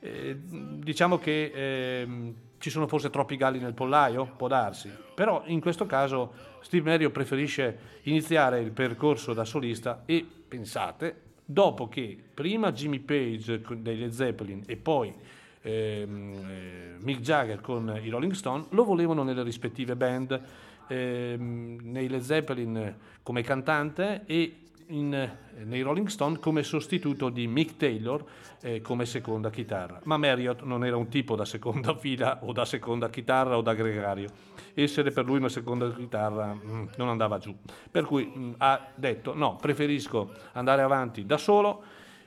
Eh, 0.01 0.35
diciamo 0.39 1.18
che 1.18 1.52
ehm, 1.55 2.35
ci 2.56 2.70
sono 2.70 2.86
forse 2.86 3.10
troppi 3.10 3.36
galli 3.36 3.59
nel 3.59 3.74
pollaio, 3.74 4.32
può 4.36 4.48
darsi, 4.48 4.90
però 5.14 5.43
in 5.47 5.60
questo 5.60 5.85
caso 5.85 6.32
Steve 6.60 6.90
Mario 6.90 7.10
preferisce 7.10 7.98
iniziare 8.02 8.60
il 8.60 8.70
percorso 8.70 9.35
da 9.35 9.44
solista 9.44 10.02
e 10.06 10.27
pensate, 10.48 11.20
dopo 11.44 11.89
che 11.89 12.18
prima 12.32 12.72
Jimmy 12.72 13.01
Page 13.01 13.60
dei 13.77 13.98
Led 13.98 14.10
Zeppelin 14.10 14.62
e 14.66 14.77
poi 14.77 15.14
ehm, 15.62 16.34
eh, 16.48 16.96
Mick 17.00 17.20
Jagger 17.20 17.60
con 17.60 17.98
i 18.02 18.08
Rolling 18.08 18.32
Stone 18.32 18.66
lo 18.70 18.84
volevano 18.84 19.22
nelle 19.22 19.42
rispettive 19.42 19.96
band, 19.96 20.40
ehm, 20.88 21.78
nei 21.82 22.08
Led 22.08 22.22
Zeppelin 22.22 22.96
come 23.22 23.42
cantante 23.42 24.22
e 24.26 24.60
in, 24.90 25.30
nei 25.64 25.82
Rolling 25.82 26.08
Stone 26.08 26.38
come 26.38 26.62
sostituto 26.62 27.28
di 27.28 27.46
Mick 27.46 27.76
Taylor 27.76 28.24
eh, 28.60 28.80
come 28.80 29.06
seconda 29.06 29.50
chitarra. 29.50 30.00
Ma 30.04 30.16
Marriott 30.16 30.62
non 30.62 30.84
era 30.84 30.96
un 30.96 31.08
tipo 31.08 31.36
da 31.36 31.44
seconda 31.44 31.94
fila 31.96 32.40
o 32.42 32.52
da 32.52 32.64
seconda 32.64 33.08
chitarra 33.08 33.56
o 33.56 33.62
da 33.62 33.74
gregario. 33.74 34.28
Essere 34.74 35.10
per 35.10 35.24
lui 35.24 35.38
una 35.38 35.48
seconda 35.48 35.92
chitarra 35.92 36.54
mh, 36.54 36.70
mm, 36.70 36.86
non 36.96 37.08
andava 37.08 37.38
giù. 37.38 37.54
Per 37.90 38.04
cui 38.04 38.24
mh, 38.24 38.40
mm, 38.40 38.52
ha 38.58 38.88
detto 38.94 39.34
no, 39.34 39.56
preferisco 39.56 40.32
andare 40.52 40.82
avanti 40.82 41.24
da 41.24 41.36
solo, 41.36 41.82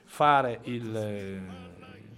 fare 0.06 0.60
il... 0.64 0.96
Eh, 0.96 1.73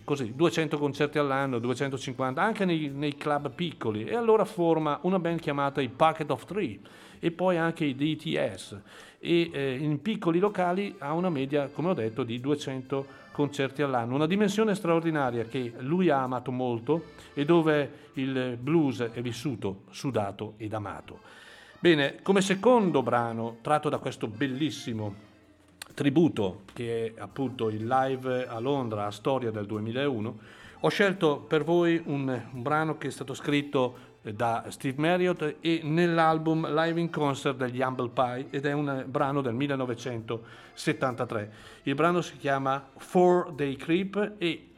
così, 0.05 0.33
200 0.33 0.77
concerti 0.77 1.17
all'anno, 1.17 1.59
250, 1.59 2.41
anche 2.41 2.63
nei, 2.63 2.89
nei, 2.89 3.17
club 3.17 3.51
piccoli, 3.51 4.05
e 4.05 4.15
allora 4.15 4.45
forma 4.45 4.99
una 5.01 5.19
band 5.19 5.41
chiamata 5.41 5.81
i 5.81 5.89
Packet 5.89 6.31
of 6.31 6.45
Three 6.45 6.79
e 7.19 7.31
poi 7.31 7.57
anche 7.57 7.83
i 7.83 7.95
DTS 7.95 8.79
e 9.19 9.49
eh, 9.51 9.75
in 9.75 10.01
piccoli 10.01 10.39
locali 10.39 10.95
ha 10.99 11.13
una 11.13 11.29
media, 11.29 11.67
come 11.67 11.89
ho 11.89 11.93
detto, 11.93 12.23
di 12.23 12.39
200 12.39 13.23
concerti 13.31 13.81
all'anno, 13.81 14.15
una 14.15 14.27
dimensione 14.27 14.75
straordinaria 14.75 15.43
che 15.43 15.73
lui 15.79 16.09
ha 16.09 16.21
amato 16.21 16.51
molto 16.51 17.07
e 17.33 17.43
dove 17.43 18.11
il 18.13 18.57
blues 18.57 18.99
è 18.99 19.21
vissuto, 19.21 19.81
sudato 19.89 20.53
ed 20.57 20.73
amato. 20.73 21.19
Bene, 21.79 22.21
come 22.21 22.41
secondo 22.41 23.03
brano 23.03 23.57
tratto 23.61 23.89
da 23.89 23.97
questo 23.97 24.27
bellissimo 24.27 25.33
tributo 25.93 26.61
che 26.73 27.13
è 27.15 27.19
appunto 27.19 27.69
il 27.69 27.85
live 27.85 28.47
a 28.47 28.59
Londra 28.59 29.05
a 29.05 29.11
storia 29.11 29.51
del 29.51 29.65
2001, 29.65 30.37
ho 30.81 30.89
scelto 30.89 31.39
per 31.39 31.63
voi 31.63 32.01
un, 32.05 32.41
un 32.53 32.61
brano 32.61 32.97
che 32.97 33.07
è 33.07 33.11
stato 33.11 33.33
scritto 33.33 34.13
da 34.33 34.65
Steve 34.69 34.99
Marriott 34.99 35.57
e 35.59 35.81
nell'album 35.83 36.73
Live 36.73 36.99
in 36.99 37.09
Concert 37.09 37.57
degli 37.57 37.81
Humble 37.81 38.09
Pie 38.09 38.47
ed 38.49 38.65
è 38.65 38.71
un 38.71 39.03
brano 39.07 39.41
del 39.41 39.53
1973. 39.53 41.53
Il 41.83 41.95
brano 41.95 42.21
si 42.21 42.37
chiama 42.37 42.87
Four 42.97 43.53
Day 43.53 43.75
Creep 43.75 44.33
e 44.37 44.69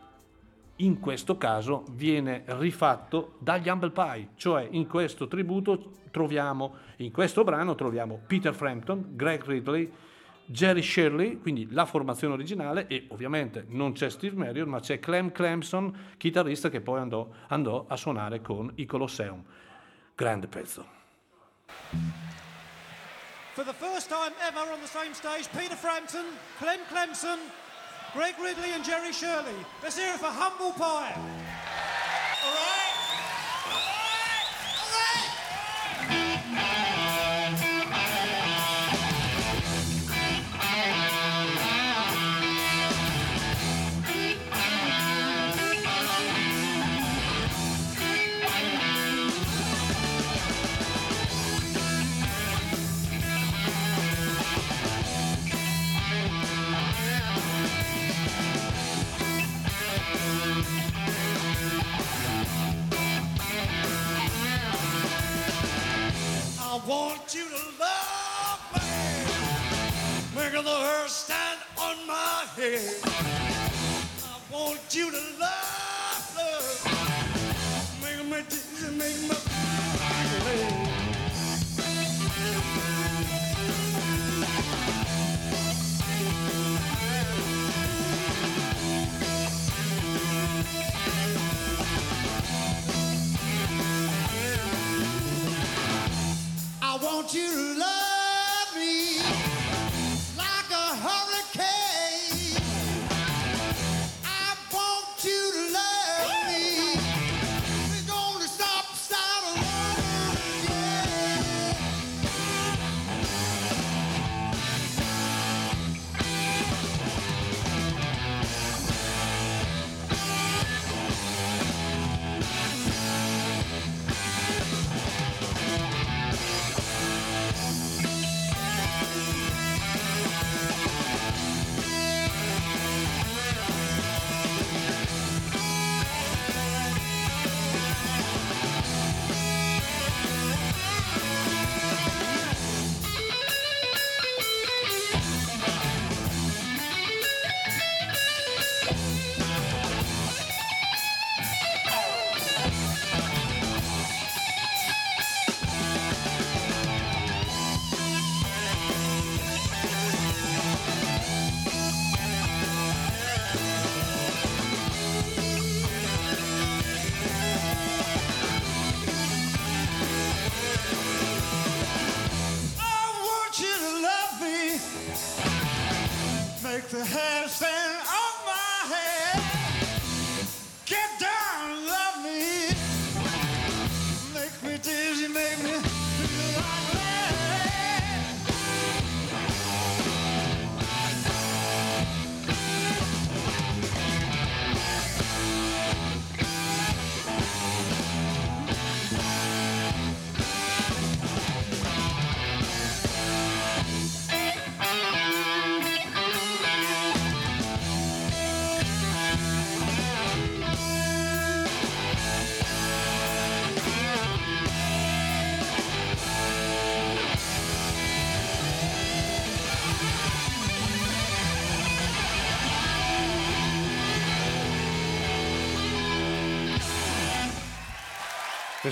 in 0.78 1.00
questo 1.00 1.38
caso 1.38 1.84
viene 1.92 2.44
rifatto 2.46 3.36
dagli 3.40 3.70
Humble 3.70 3.92
Pie, 3.92 4.30
cioè 4.36 4.68
in 4.70 4.88
questo 4.88 5.28
tributo 5.28 5.92
troviamo, 6.12 6.76
in 6.98 7.12
questo 7.12 7.44
brano 7.44 7.76
troviamo 7.76 8.20
Peter 8.28 8.54
Frampton, 8.54 9.16
Greg 9.16 9.44
Ridley, 9.44 9.92
Jerry 10.50 10.82
Shirley, 10.82 11.40
quindi 11.40 11.68
la 11.72 11.86
formazione 11.86 12.34
originale, 12.34 12.88
e 12.88 13.06
ovviamente 13.10 13.66
non 13.68 13.92
c'è 13.92 14.10
Steve 14.10 14.38
Marriott, 14.38 14.70
ma 14.70 14.80
c'è 14.80 14.98
Clem 14.98 15.32
Clemson, 15.32 16.16
chitarrista 16.16 16.70
che 16.70 16.80
poi 16.80 17.00
andò, 17.00 17.30
andò 17.50 17.86
a 17.88 17.98
suonare 17.98 18.42
con 18.42 18.72
i 18.76 18.86
Colosseum. 18.86 19.44
Grande 20.16 20.48
pezzo. 20.48 20.96
For 23.54 23.66
the 23.66 23.74
first 23.74 24.08
time 24.08 24.34
ever 24.48 24.72
on 24.72 24.80
the 24.80 24.88
same 24.88 25.14
stage, 25.14 25.50
Peter 25.52 25.76
Frampton, 25.76 26.26
Clem 26.60 26.80
Clemson, 26.90 27.40
Greg 28.14 28.36
Ridley 28.40 28.72
and 28.72 28.86
Jerry 28.86 29.12
Shirley. 29.12 29.66
Let's 29.84 29.98
hear 29.98 30.14
it 30.14 30.20
for 30.20 30.30
Humble 30.30 30.72
Pie. 30.78 31.14
All 32.46 32.54
right? 32.54 32.97
Want 66.88 67.36
you 67.36 67.44
to 67.50 67.64
love 67.80 68.60
me. 68.74 68.82
Make 70.36 70.54
the 70.54 70.62
hair 70.64 71.08
stand 71.10 71.60
on 71.78 72.08
my 72.08 72.46
head. 72.56 72.96
I 74.24 74.54
want 74.54 74.96
you 74.96 75.12
to 75.12 75.18
love, 75.38 76.38
love. 76.38 76.88
Make 78.02 78.26
me 78.26 78.42
dizzy, 78.50 78.90
make 78.96 79.22
me. 79.30 80.87
I 97.00 97.04
want 97.04 97.32
you 97.32 97.48
to 97.48 97.80
love 97.80 98.07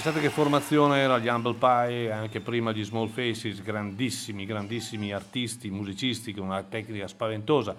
Pensate 0.06 0.24
che 0.24 0.32
formazione 0.32 1.00
era 1.00 1.18
gli 1.18 1.28
Humble 1.28 1.56
Pie, 1.56 2.12
anche 2.12 2.40
prima 2.40 2.72
gli 2.72 2.84
Small 2.84 3.08
Faces, 3.08 3.64
grandissimi, 3.64 4.46
grandissimi 4.46 5.12
artisti, 5.12 5.72
musicisti 5.72 6.32
con 6.32 6.46
una 6.46 6.62
tecnica 6.62 7.08
spaventosa. 7.08 7.76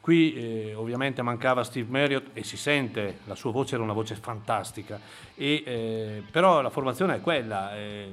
Qui 0.00 0.34
eh, 0.34 0.74
ovviamente 0.76 1.20
mancava 1.22 1.64
Steve 1.64 1.90
Marriott 1.90 2.28
e 2.32 2.44
si 2.44 2.56
sente, 2.56 3.18
la 3.24 3.34
sua 3.34 3.50
voce 3.50 3.74
era 3.74 3.82
una 3.82 3.92
voce 3.92 4.14
fantastica, 4.14 5.00
e, 5.34 5.64
eh, 5.66 6.22
però 6.30 6.60
la 6.60 6.70
formazione 6.70 7.16
è 7.16 7.20
quella, 7.20 7.76
eh, 7.76 8.12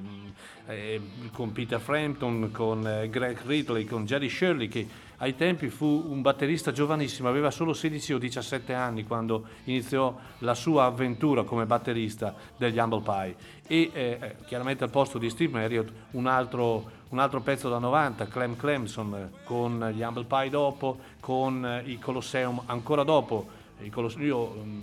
eh, 0.65 1.01
con 1.31 1.51
Peter 1.51 1.79
Frampton, 1.79 2.49
con 2.51 2.87
eh, 2.87 3.09
Greg 3.09 3.41
Ridley, 3.45 3.85
con 3.85 4.05
Jerry 4.05 4.29
Shirley, 4.29 4.69
che 4.69 4.87
ai 5.21 5.35
tempi 5.35 5.69
fu 5.69 5.85
un 5.85 6.21
batterista 6.21 6.71
giovanissimo, 6.71 7.29
aveva 7.29 7.51
solo 7.51 7.73
16 7.73 8.13
o 8.13 8.17
17 8.17 8.73
anni 8.73 9.03
quando 9.03 9.45
iniziò 9.65 10.17
la 10.39 10.55
sua 10.55 10.85
avventura 10.85 11.43
come 11.43 11.67
batterista 11.67 12.33
degli 12.57 12.79
Humble 12.79 13.01
Pie 13.01 13.35
e 13.67 13.91
eh, 13.93 14.35
chiaramente 14.47 14.83
al 14.83 14.89
posto 14.89 15.19
di 15.19 15.29
Steve 15.29 15.53
Marriott 15.53 15.91
un 16.11 16.25
altro, 16.25 16.89
un 17.09 17.19
altro 17.19 17.39
pezzo 17.41 17.69
da 17.69 17.77
90, 17.77 18.27
Clem 18.27 18.55
Clemson 18.55 19.13
eh, 19.13 19.29
con 19.43 19.91
gli 19.93 20.01
Humble 20.01 20.25
Pie 20.25 20.49
dopo, 20.49 20.97
con 21.19 21.63
eh, 21.65 21.83
i 21.85 21.99
Colosseum 21.99 22.63
ancora 22.65 23.03
dopo. 23.03 23.59
I 23.79 23.91
Coloss- 23.91 24.17
io, 24.17 24.55
mm, 24.55 24.79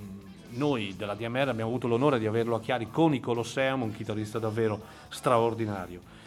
noi 0.51 0.95
della 0.97 1.15
DMR 1.15 1.49
abbiamo 1.49 1.71
avuto 1.71 1.89
l'onore 1.89 2.21
di 2.21 2.27
averlo 2.29 2.55
a 2.55 2.61
Chiari 2.61 2.89
con 2.91 3.13
i 3.13 3.19
Colosseum, 3.19 3.83
un 3.83 3.93
chitarrista 3.93 4.39
davvero 4.39 4.81
straordinario. 5.09 6.18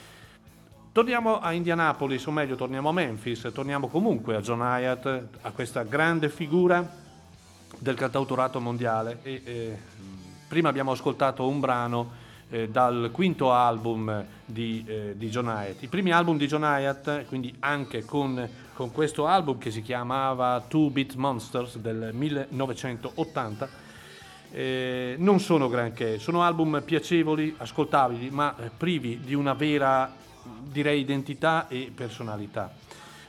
Torniamo 0.94 1.40
a 1.40 1.54
Indianapolis, 1.54 2.26
o 2.26 2.32
meglio 2.32 2.56
torniamo 2.56 2.90
a 2.90 2.92
Memphis, 2.92 3.50
torniamo 3.54 3.88
comunque 3.88 4.36
a 4.36 4.42
John 4.42 4.60
Hyatt, 4.60 5.06
a 5.40 5.52
questa 5.52 5.84
grande 5.84 6.28
figura 6.28 6.86
del 7.78 7.96
cantautorato 7.96 8.60
mondiale. 8.60 9.20
E, 9.24 9.42
eh, 9.46 9.78
prima 10.50 10.68
abbiamo 10.68 10.92
ascoltato 10.92 11.48
un 11.48 11.62
brano 11.62 12.12
eh, 12.50 12.68
dal 12.68 13.10
quinto 13.14 13.54
album 13.54 14.26
di, 14.44 14.84
eh, 14.86 15.14
di 15.16 15.30
John 15.30 15.46
Hyatt. 15.46 15.82
I 15.82 15.88
primi 15.88 16.12
album 16.12 16.38
di 16.38 16.48
John 16.48 16.64
Hyatt, 16.64 17.26
quindi 17.28 17.56
anche 17.60 18.04
con, 18.04 18.50
con 18.74 18.92
questo 18.92 19.28
album 19.28 19.60
che 19.60 19.72
si 19.72 19.82
chiamava 19.82 20.62
Two 20.68 20.90
Beat 20.90 21.14
Monsters 21.14 21.78
del 21.78 22.10
1980, 22.12 23.70
eh, 24.52 25.16
non 25.20 25.40
sono 25.40 25.70
granché, 25.70 26.20
sono 26.20 26.44
album 26.44 26.82
piacevoli, 26.84 27.56
ascoltabili, 27.58 28.30
ma 28.30 28.54
eh, 28.58 28.70
privi 28.76 29.22
di 29.24 29.34
una 29.34 29.54
vera, 29.54 30.20
direi, 30.64 31.00
identità 31.02 31.68
e 31.68 31.92
personalità. 31.94 32.74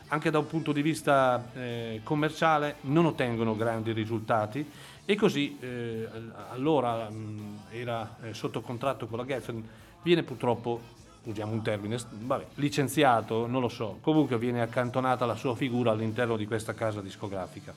Anche 0.08 0.30
da 0.30 0.38
un 0.38 0.46
punto 0.46 0.72
di 0.72 0.82
vista 0.82 1.50
eh, 1.54 2.00
commerciale 2.04 2.76
non 2.82 3.06
ottengono 3.06 3.56
grandi 3.56 3.92
risultati 3.92 4.68
e 5.04 5.16
così 5.16 5.56
eh, 5.58 6.08
allora 6.50 7.08
mh, 7.08 7.60
era 7.70 8.16
eh, 8.22 8.34
sotto 8.34 8.60
contratto 8.60 9.06
con 9.06 9.18
la 9.18 9.24
Geffen, 9.24 9.66
viene 10.02 10.22
purtroppo, 10.22 10.80
usiamo 11.24 11.52
un 11.52 11.62
termine, 11.62 11.96
vabbè, 12.10 12.46
licenziato, 12.54 13.46
non 13.46 13.60
lo 13.60 13.68
so, 13.68 13.98
comunque 14.02 14.36
viene 14.38 14.60
accantonata 14.60 15.24
la 15.24 15.36
sua 15.36 15.56
figura 15.56 15.92
all'interno 15.92 16.36
di 16.36 16.46
questa 16.46 16.74
casa 16.74 17.00
discografica 17.00 17.74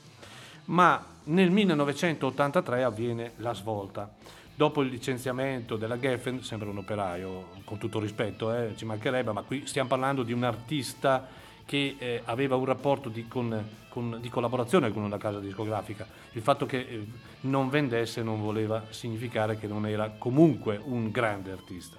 ma 0.65 1.03
nel 1.25 1.51
1983 1.51 2.83
avviene 2.83 3.31
la 3.37 3.53
svolta. 3.53 4.09
Dopo 4.57 4.81
il 4.81 4.89
licenziamento 4.89 5.75
della 5.75 5.99
Geffen, 5.99 6.41
sembra 6.41 6.69
un 6.69 6.77
operaio, 6.77 7.49
con 7.65 7.77
tutto 7.77 7.99
rispetto, 7.99 8.53
eh, 8.53 8.73
ci 8.77 8.85
mancherebbe, 8.85 9.33
ma 9.33 9.41
qui 9.41 9.67
stiamo 9.67 9.89
parlando 9.89 10.23
di 10.23 10.31
un 10.31 10.45
artista 10.45 11.27
che 11.65 11.97
eh, 11.99 12.21
aveva 12.23 12.55
un 12.55 12.63
rapporto 12.63 13.09
di, 13.09 13.27
con- 13.27 13.67
con- 13.89 14.17
di 14.21 14.29
collaborazione 14.29 14.93
con 14.93 15.03
una 15.03 15.17
casa 15.17 15.39
discografica. 15.39 16.07
Il 16.31 16.41
fatto 16.41 16.65
che 16.65 16.77
eh, 16.77 17.05
non 17.41 17.67
vendesse 17.67 18.23
non 18.23 18.41
voleva 18.41 18.85
significare 18.91 19.57
che 19.57 19.67
non 19.67 19.85
era 19.87 20.11
comunque 20.17 20.79
un 20.81 21.11
grande 21.11 21.51
artista. 21.51 21.97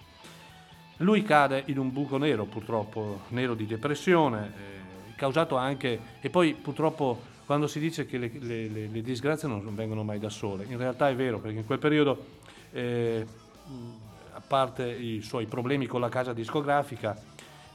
Lui 0.98 1.22
cade 1.24 1.62
in 1.66 1.78
un 1.78 1.92
buco 1.92 2.16
nero, 2.16 2.46
purtroppo, 2.46 3.24
nero 3.28 3.52
di 3.52 3.66
depressione, 3.66 4.46
eh, 4.46 5.14
causato 5.14 5.56
anche, 5.56 6.00
e 6.20 6.30
poi 6.30 6.54
purtroppo 6.54 7.20
quando 7.46 7.68
si 7.68 7.78
dice 7.78 8.06
che 8.06 8.18
le, 8.18 8.30
le- 8.40 8.68
le- 8.68 8.88
le 8.88 9.02
disgrazie 9.02 9.46
non 9.48 9.74
vengono 9.74 10.02
mai 10.02 10.18
da 10.18 10.28
sole, 10.28 10.66
in 10.68 10.76
realtà 10.76 11.08
è 11.08 11.14
vero, 11.14 11.38
perché 11.38 11.56
in 11.58 11.64
quel 11.64 11.78
periodo, 11.78 12.24
eh, 12.72 13.24
a 14.32 14.40
parte 14.40 14.90
i 14.90 15.22
suoi 15.22 15.46
problemi 15.46 15.86
con 15.86 16.00
la 16.00 16.08
casa 16.08 16.32
discografica, 16.32 17.16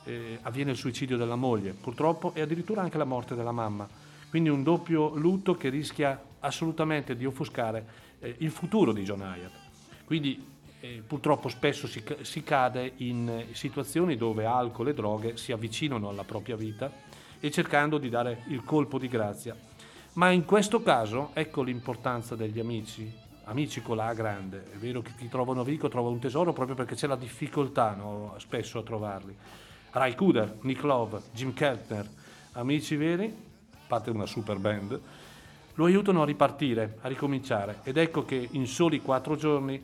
eh, 0.03 0.39
avviene 0.41 0.71
il 0.71 0.77
suicidio 0.77 1.15
della 1.15 1.35
moglie, 1.35 1.71
purtroppo, 1.71 2.33
e 2.33 2.41
addirittura 2.41 2.81
anche 2.81 2.97
la 2.97 3.05
morte 3.05 3.33
della 3.33 3.53
mamma. 3.53 3.87
Quindi 4.29 4.49
un 4.49 4.61
doppio 4.61 5.15
lutto 5.15 5.55
che 5.55 5.69
rischia 5.69 6.21
assolutamente 6.39 7.15
di 7.15 7.25
offuscare 7.25 7.85
eh, 8.19 8.35
il 8.39 8.51
futuro 8.51 8.91
di 8.91 9.03
John 9.03 9.21
Hyatt. 9.21 9.51
Quindi 10.03 10.43
eh, 10.81 11.01
purtroppo 11.05 11.47
spesso 11.47 11.87
si, 11.87 12.03
si 12.21 12.43
cade 12.43 12.93
in 12.97 13.45
situazioni 13.51 14.17
dove 14.17 14.45
alcol 14.45 14.89
e 14.89 14.93
droghe 14.93 15.37
si 15.37 15.51
avvicinano 15.53 16.09
alla 16.09 16.23
propria 16.23 16.55
vita 16.55 16.91
e 17.41 17.51
cercando 17.51 17.97
di 17.97 18.07
dare 18.07 18.43
il 18.47 18.63
colpo 18.63 18.97
di 18.97 19.09
grazia. 19.09 19.53
Ma 20.13 20.29
in 20.29 20.45
questo 20.45 20.81
caso 20.81 21.31
ecco 21.33 21.63
l'importanza 21.63 22.35
degli 22.35 22.59
amici, 22.59 23.11
amici 23.45 23.81
con 23.81 23.97
la 23.97 24.07
A 24.07 24.13
grande. 24.13 24.71
È 24.71 24.77
vero 24.77 25.01
che 25.01 25.11
chi 25.17 25.27
trova 25.27 25.51
un 25.51 25.59
amico 25.59 25.89
trova 25.89 26.09
un 26.09 26.19
tesoro 26.19 26.53
proprio 26.53 26.75
perché 26.75 26.95
c'è 26.95 27.07
la 27.07 27.15
difficoltà 27.15 27.95
no, 27.95 28.35
spesso 28.37 28.79
a 28.79 28.83
trovarli. 28.83 29.35
Ray 29.91 30.15
Cooder, 30.15 30.59
Nick 30.61 30.83
Love, 30.83 31.19
Jim 31.33 31.53
Keltner, 31.53 32.07
amici 32.53 32.95
veri, 32.95 33.35
parte 33.87 34.09
una 34.09 34.25
super 34.25 34.57
band, 34.57 34.99
lo 35.75 35.85
aiutano 35.85 36.21
a 36.21 36.25
ripartire, 36.25 36.97
a 37.01 37.07
ricominciare 37.07 37.79
ed 37.83 37.97
ecco 37.97 38.23
che 38.23 38.49
in 38.51 38.67
soli 38.67 39.01
quattro 39.01 39.35
giorni 39.35 39.83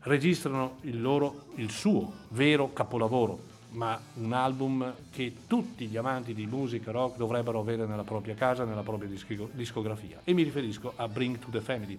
registrano 0.00 0.78
il 0.82 1.00
loro, 1.00 1.46
il 1.56 1.70
suo 1.70 2.12
vero 2.28 2.72
capolavoro, 2.72 3.54
ma 3.70 4.00
un 4.14 4.32
album 4.32 4.94
che 5.10 5.34
tutti 5.46 5.86
gli 5.86 5.96
amanti 5.96 6.34
di 6.34 6.46
musica 6.46 6.90
rock 6.90 7.16
dovrebbero 7.16 7.58
avere 7.58 7.86
nella 7.86 8.04
propria 8.04 8.34
casa, 8.34 8.64
nella 8.64 8.82
propria 8.82 9.10
discografia. 9.52 10.20
E 10.24 10.32
mi 10.32 10.42
riferisco 10.42 10.92
a 10.96 11.08
Bring 11.08 11.38
to 11.38 11.48
the 11.50 11.60
Family. 11.60 11.98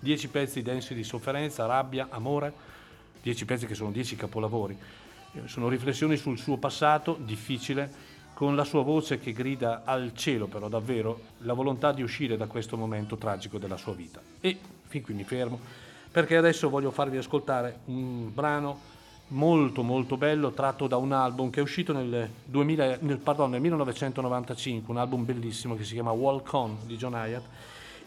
Dieci 0.00 0.28
pezzi 0.28 0.62
densi 0.62 0.94
di 0.94 1.02
sofferenza, 1.02 1.66
rabbia, 1.66 2.08
amore, 2.10 2.52
dieci 3.22 3.44
pezzi 3.44 3.66
che 3.66 3.74
sono 3.74 3.90
dieci 3.90 4.14
capolavori. 4.14 4.78
Eh, 5.32 5.42
sono 5.46 5.68
riflessioni 5.68 6.16
sul 6.16 6.38
suo 6.38 6.56
passato 6.56 7.18
difficile, 7.20 8.16
con 8.38 8.54
la 8.54 8.62
sua 8.62 8.84
voce 8.84 9.18
che 9.18 9.32
grida 9.32 9.82
al 9.84 10.12
cielo 10.14 10.46
però 10.46 10.68
davvero 10.68 11.22
la 11.38 11.54
volontà 11.54 11.90
di 11.90 12.02
uscire 12.02 12.36
da 12.36 12.46
questo 12.46 12.76
momento 12.76 13.16
tragico 13.16 13.58
della 13.58 13.76
sua 13.76 13.94
vita. 13.94 14.20
E 14.40 14.56
fin 14.86 15.02
qui 15.02 15.12
mi 15.12 15.24
fermo 15.24 15.58
perché 16.10 16.36
adesso 16.36 16.68
voglio 16.68 16.92
farvi 16.92 17.16
ascoltare 17.16 17.80
un 17.86 18.32
brano 18.32 18.96
molto 19.28 19.82
molto 19.82 20.16
bello 20.16 20.52
tratto 20.52 20.86
da 20.86 20.96
un 20.96 21.12
album 21.12 21.50
che 21.50 21.60
è 21.60 21.62
uscito 21.62 21.92
nel, 21.92 22.28
2000, 22.44 22.98
nel, 23.00 23.18
pardon, 23.18 23.50
nel 23.50 23.60
1995, 23.60 24.92
un 24.92 25.00
album 25.00 25.24
bellissimo 25.24 25.76
che 25.76 25.84
si 25.84 25.94
chiama 25.94 26.10
Walk 26.12 26.52
On 26.52 26.76
di 26.84 26.96
John 26.96 27.14
Hyatt. 27.14 27.44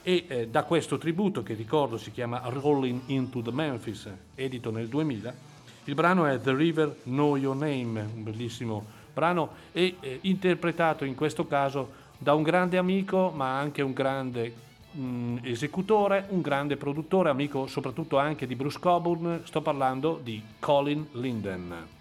E 0.04 0.26
eh, 0.28 0.48
da 0.48 0.64
questo 0.64 0.98
tributo 0.98 1.44
che 1.44 1.54
ricordo 1.54 1.98
si 1.98 2.12
chiama 2.12 2.42
Rolling 2.46 3.02
into 3.08 3.42
the 3.42 3.52
Memphis, 3.52 4.10
edito 4.34 4.72
nel 4.72 4.88
2000, 4.88 5.34
il 5.86 5.96
brano 5.96 6.26
è 6.26 6.40
The 6.42 6.56
River 6.56 6.96
Know 7.04 7.36
Your 7.36 7.56
Name, 7.56 8.02
un 8.02 8.24
bellissimo 8.24 8.84
brano 9.14 9.50
e 9.72 9.96
eh, 10.00 10.20
interpretato 10.22 11.06
in 11.06 11.16
questo 11.16 11.46
caso 11.46 12.00
da 12.18 12.34
un 12.34 12.44
grande 12.44 12.78
amico 12.78 13.32
ma 13.36 13.58
anche 13.58 13.82
un 13.82 13.94
grande 13.94 14.54
mh, 14.92 15.38
esecutore, 15.44 16.26
un 16.30 16.42
grande 16.42 16.78
produttore, 16.78 17.30
amico 17.30 17.68
soprattutto 17.68 18.18
anche 18.18 18.48
di 18.48 18.56
Bruce 18.56 18.80
Coburn, 18.80 19.42
sto 19.46 19.62
parlando 19.62 20.20
di 20.22 20.42
Colin 20.60 21.08
Linden. 21.14 22.00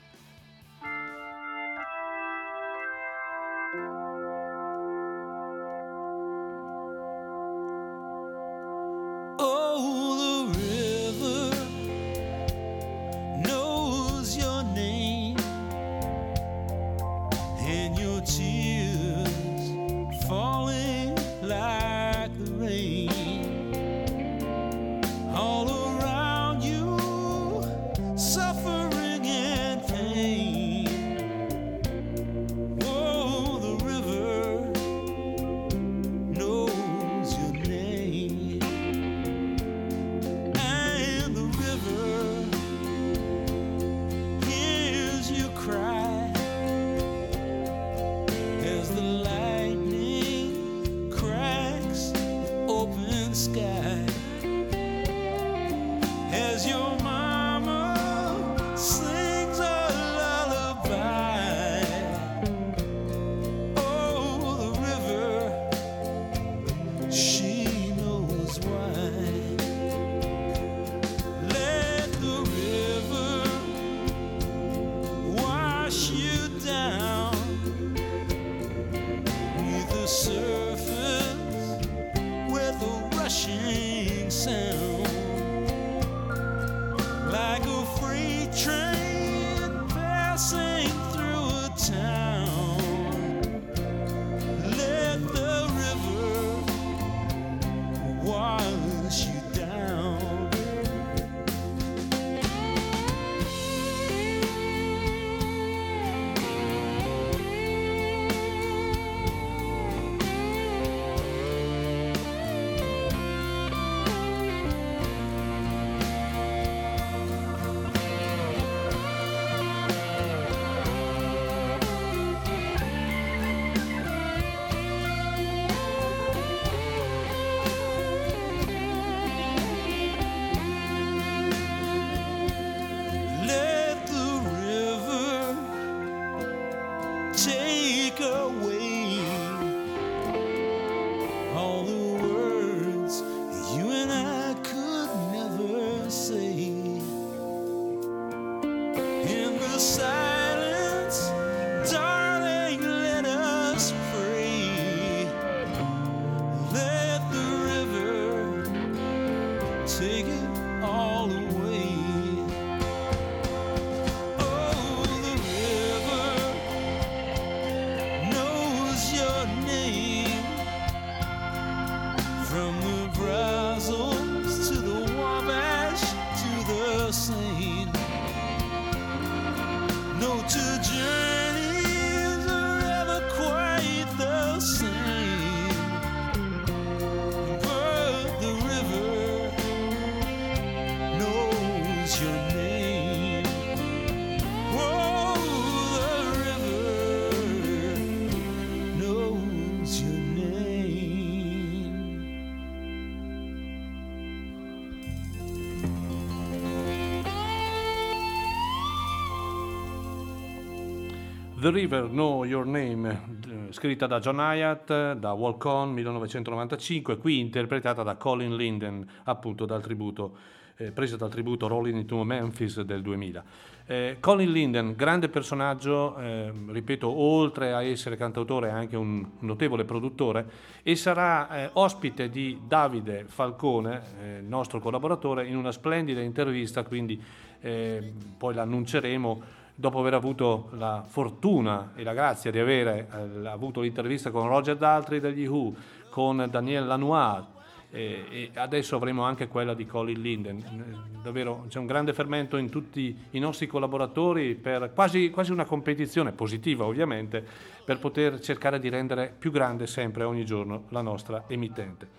The 211.60 211.70
River 211.70 212.08
Know 212.08 212.46
Your 212.46 212.64
Name, 212.64 213.10
eh, 213.10 213.72
scritta 213.74 214.06
da 214.06 214.18
John 214.18 214.38
Hyatt, 214.38 215.12
da 215.12 215.32
Walk 215.32 215.62
On 215.66 215.92
1995, 215.92 217.18
qui 217.18 217.38
interpretata 217.38 218.02
da 218.02 218.16
Colin 218.16 218.56
Linden, 218.56 219.06
appunto 219.24 219.66
dal 219.66 219.82
tributo, 219.82 220.38
eh, 220.78 220.90
presa 220.90 221.18
dal 221.18 221.28
tributo 221.28 221.66
Rolling 221.66 221.98
into 221.98 222.24
Memphis 222.24 222.80
del 222.80 223.02
2000. 223.02 223.44
Eh, 223.84 224.16
Colin 224.20 224.50
Linden, 224.50 224.94
grande 224.96 225.28
personaggio, 225.28 226.16
eh, 226.16 226.50
ripeto, 226.68 227.06
oltre 227.06 227.74
a 227.74 227.82
essere 227.82 228.16
cantautore 228.16 228.68
è 228.68 228.72
anche 228.72 228.96
un 228.96 229.22
notevole 229.40 229.84
produttore 229.84 230.46
e 230.82 230.96
sarà 230.96 231.64
eh, 231.64 231.70
ospite 231.74 232.30
di 232.30 232.58
Davide 232.66 233.26
Falcone, 233.28 234.02
eh, 234.18 234.40
nostro 234.40 234.80
collaboratore, 234.80 235.46
in 235.46 235.58
una 235.58 235.72
splendida 235.72 236.22
intervista, 236.22 236.84
quindi 236.84 237.48
poi 237.60 238.54
l'annunceremo 238.54 239.59
dopo 239.80 239.98
aver 239.98 240.12
avuto 240.12 240.68
la 240.72 241.02
fortuna 241.06 241.92
e 241.96 242.02
la 242.02 242.12
grazia 242.12 242.50
di 242.50 242.58
avere 242.58 243.08
eh, 243.10 243.48
avuto 243.48 243.80
l'intervista 243.80 244.30
con 244.30 244.46
Roger 244.46 244.76
Daltrey 244.76 245.20
degli 245.20 245.46
Who, 245.46 245.74
con 246.10 246.46
Daniel 246.50 246.86
Lanois 246.86 247.42
eh, 247.88 248.26
e 248.28 248.50
adesso 248.54 248.96
avremo 248.96 249.22
anche 249.24 249.48
quella 249.48 249.72
di 249.72 249.86
Colin 249.86 250.20
Linden. 250.20 250.58
Eh, 250.58 251.20
davvero 251.22 251.64
c'è 251.68 251.78
un 251.78 251.86
grande 251.86 252.12
fermento 252.12 252.58
in 252.58 252.68
tutti 252.68 253.16
i 253.30 253.38
nostri 253.38 253.66
collaboratori 253.66 254.54
per 254.54 254.92
quasi, 254.92 255.30
quasi 255.30 255.50
una 255.50 255.64
competizione 255.64 256.32
positiva 256.32 256.84
ovviamente 256.84 257.42
per 257.82 257.98
poter 257.98 258.38
cercare 258.40 258.78
di 258.78 258.90
rendere 258.90 259.34
più 259.36 259.50
grande 259.50 259.86
sempre 259.86 260.24
ogni 260.24 260.44
giorno 260.44 260.84
la 260.90 261.00
nostra 261.00 261.44
emittente. 261.46 262.18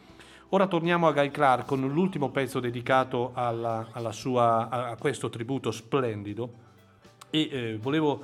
Ora 0.49 0.65
torniamo 0.65 1.07
a 1.07 1.13
Guy 1.13 1.29
Clark 1.29 1.67
con 1.67 1.79
l'ultimo 1.87 2.31
pezzo 2.31 2.59
dedicato 2.59 3.31
alla, 3.35 3.89
alla 3.91 4.11
sua, 4.11 4.67
a 4.67 4.97
questo 4.97 5.29
tributo 5.29 5.69
splendido 5.69 6.69
e 7.31 7.49
eh, 7.51 7.77
volevo, 7.81 8.21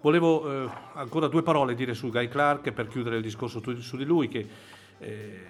volevo 0.00 0.64
eh, 0.64 0.70
ancora 0.94 1.28
due 1.28 1.42
parole 1.42 1.74
dire 1.74 1.94
su 1.94 2.10
Guy 2.10 2.26
Clark 2.26 2.72
per 2.72 2.88
chiudere 2.88 3.16
il 3.16 3.22
discorso 3.22 3.62
su 3.76 3.96
di 3.96 4.04
lui, 4.04 4.26
che 4.26 4.48
eh, 4.98 5.46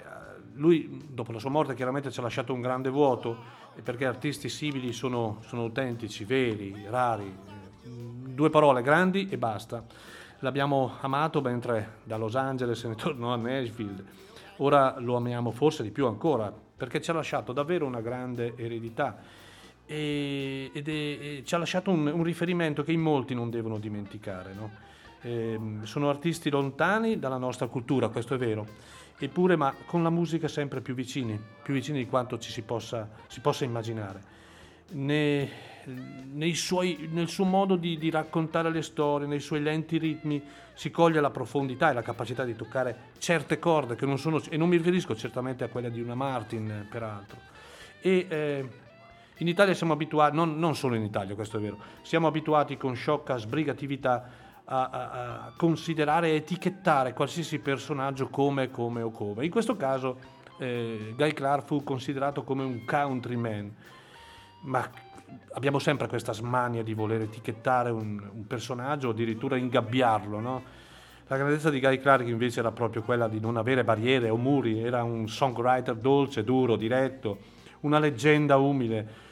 lui 0.55 1.07
dopo 1.09 1.33
la 1.33 1.39
sua 1.39 1.51
morte 1.51 1.75
chiaramente 1.75 2.11
ci 2.11 2.19
ha 2.19 2.23
lasciato 2.23 2.53
un 2.53 2.61
grande 2.61 2.91
vuoto, 2.91 3.37
perché 3.83 4.05
artisti 4.05 4.49
simili 4.49 4.93
sono, 4.93 5.39
sono 5.47 5.62
autentici, 5.62 6.25
veri, 6.25 6.85
rari. 6.89 7.33
Due 7.85 8.51
parole, 8.51 8.83
grandi 8.83 9.29
e 9.31 9.39
basta. 9.39 9.85
L'abbiamo 10.41 10.97
amato 11.01 11.41
mentre 11.41 11.99
da 12.05 12.16
Los 12.16 12.35
Angeles 12.35 12.79
se 12.79 12.89
ne 12.89 12.95
tornò 12.97 13.33
a 13.33 13.37
Nashville. 13.37 14.27
Ora 14.57 14.97
lo 14.99 15.15
amiamo 15.15 15.53
forse 15.53 15.85
di 15.85 15.91
più 15.93 16.07
ancora, 16.07 16.53
perché 16.53 17.01
ci 17.01 17.11
ha 17.11 17.15
lasciato 17.15 17.53
davvero 17.53 17.87
una 17.87 18.01
grande 18.01 18.55
eredità 18.57 19.19
e, 19.90 20.70
ed 20.74 20.86
è, 20.86 20.90
e 20.90 21.43
ci 21.47 21.55
ha 21.55 21.59
lasciato 21.59 21.90
un, 21.90 22.06
un, 22.06 22.23
riferimento 22.23 22.85
che 22.85 22.93
in 22.93 23.01
molti 23.01 23.35
non 23.35 23.48
devono 23.48 23.78
dimenticare. 23.78 24.52
No? 24.52 24.70
Eh, 25.23 25.59
sono 25.82 26.10
artisti 26.10 26.51
lontani 26.51 27.19
dalla 27.19 27.39
nostra 27.39 27.69
cultura, 27.69 28.09
questo 28.09 28.35
è 28.35 28.39
vero, 28.39 28.66
eppure 29.19 29.56
ma 29.56 29.74
con 29.86 30.02
la 30.02 30.10
musica 30.10 30.47
sempre 30.47 30.82
più 30.82 30.94
vicini, 30.94 31.40
più 31.62 31.73
vicini 31.73 31.98
di 32.01 32.06
quanto 32.06 32.39
ci 32.39 32.51
si 32.51 32.60
possa, 32.62 33.09
si 33.28 33.40
possa 33.40 33.65
immaginare. 33.65 34.36
Ne, 34.90 35.51
suoi, 36.52 37.09
nel 37.10 37.28
suo 37.28 37.44
modo 37.44 37.77
di, 37.77 37.97
di, 37.97 38.10
raccontare 38.10 38.70
le 38.70 38.82
storie, 38.82 39.27
nei 39.27 39.40
suoi 39.40 39.62
lenti 39.62 39.97
ritmi, 39.97 40.43
si 40.74 40.90
coglie 40.90 41.20
la 41.20 41.31
profondità 41.31 41.90
e 41.90 41.94
la 41.94 42.02
capacità 42.02 42.44
di 42.44 42.55
toccare 42.55 42.97
certe 43.19 43.59
corde 43.59 43.97
che 43.97 44.05
non 44.05 44.19
sono, 44.19 44.40
e 44.51 44.56
non 44.59 44.69
mi 44.69 44.77
riferisco 44.77 45.16
certamente 45.16 45.65
a 45.65 45.69
quella 45.69 45.89
di 45.89 46.02
una 46.02 46.15
Martin, 46.15 46.86
peraltro. 46.90 47.39
E, 48.01 48.27
eh, 48.28 48.69
in 49.39 49.48
Italia 49.48 49.74
siamo 49.74 49.93
abituati, 49.93 50.35
non, 50.35 50.59
non, 50.59 50.74
solo 50.74 50.94
in 50.94 51.02
Italia, 51.02 51.35
questo 51.35 51.59
è 51.59 51.60
vero, 51.60 51.78
siamo 52.02 52.27
abituati 52.27 52.77
con 52.77 52.94
sciocca 52.94 53.36
sbrigatività 53.36 54.28
a, 54.65 54.89
a, 54.90 55.10
a 55.47 55.52
considerare 55.56 56.31
e 56.31 56.35
etichettare 56.36 57.12
qualsiasi 57.12 57.59
personaggio 57.59 58.28
come, 58.28 58.70
come 58.70 59.02
o 59.02 59.10
come. 59.10 59.44
In 59.44 59.51
questo 59.51 59.77
caso 59.77 60.19
eh, 60.59 61.15
Guy 61.16 61.32
Clark 61.32 61.66
fu 61.66 61.82
considerato 61.85 62.43
come 62.43 62.65
un 62.65 62.85
countryman, 62.85 63.74
ma 64.62 64.89
abbiamo 65.52 65.78
sempre 65.78 66.09
questa 66.09 66.32
smania 66.32 66.82
di 66.82 66.94
voler 66.94 67.23
etichettare 67.23 67.90
un, 67.90 68.20
un 68.32 68.47
personaggio 68.47 69.09
o 69.09 69.10
addirittura 69.12 69.56
ingabbiarlo, 69.56 70.40
no? 70.40 70.62
La 71.28 71.36
grandezza 71.36 71.69
di 71.69 71.78
Guy 71.78 72.01
Clark 72.01 72.27
invece 72.27 72.60
era 72.60 72.73
proprio 72.73 73.02
quella 73.02 73.28
di 73.28 73.39
non 73.39 73.59
avere 73.59 73.85
barriere 73.85 74.31
o 74.31 74.36
muri, 74.36 74.82
era 74.82 75.05
un 75.05 75.28
songwriter 75.28 75.94
dolce, 75.94 76.43
duro, 76.43 76.74
diretto, 76.74 77.39
una 77.81 77.98
leggenda 77.98 78.56
umile 78.56 79.27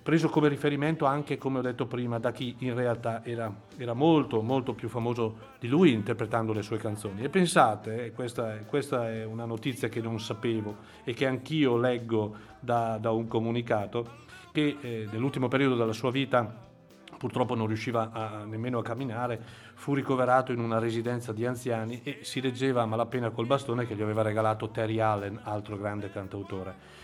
preso 0.00 0.28
come 0.28 0.48
riferimento 0.48 1.04
anche, 1.04 1.36
come 1.36 1.58
ho 1.58 1.62
detto 1.62 1.86
prima, 1.86 2.18
da 2.18 2.32
chi 2.32 2.54
in 2.60 2.74
realtà 2.74 3.22
era, 3.24 3.52
era 3.76 3.92
molto, 3.92 4.40
molto 4.40 4.72
più 4.72 4.88
famoso 4.88 5.50
di 5.58 5.68
lui 5.68 5.92
interpretando 5.92 6.52
le 6.52 6.62
sue 6.62 6.78
canzoni. 6.78 7.22
E 7.22 7.28
pensate, 7.28 8.06
e 8.06 8.12
questa, 8.12 8.56
questa, 8.66 9.10
è 9.10 9.24
una 9.24 9.44
notizia 9.44 9.88
che 9.88 10.00
non 10.00 10.18
sapevo 10.18 10.76
e 11.04 11.12
che 11.12 11.26
anch'io 11.26 11.76
leggo 11.76 12.34
da, 12.58 12.96
da 12.98 13.10
un 13.10 13.28
comunicato, 13.28 14.20
che 14.50 14.78
eh, 14.80 15.08
nell'ultimo 15.10 15.48
periodo 15.48 15.76
della 15.76 15.92
sua 15.92 16.10
vita 16.10 16.70
purtroppo 17.18 17.54
non 17.54 17.68
riusciva 17.68 18.10
a, 18.12 18.44
nemmeno 18.44 18.78
a 18.78 18.82
camminare, 18.82 19.40
fu 19.74 19.94
ricoverato 19.94 20.52
in 20.52 20.58
una 20.58 20.78
residenza 20.78 21.32
di 21.32 21.46
anziani 21.46 22.00
e 22.02 22.18
si 22.22 22.40
reggeva 22.40 22.82
a 22.82 22.86
malapena 22.86 23.30
col 23.30 23.46
bastone 23.46 23.86
che 23.86 23.94
gli 23.94 24.02
aveva 24.02 24.22
regalato 24.22 24.70
Terry 24.70 24.98
Allen, 24.98 25.38
altro 25.44 25.76
grande 25.76 26.10
cantautore 26.10 27.01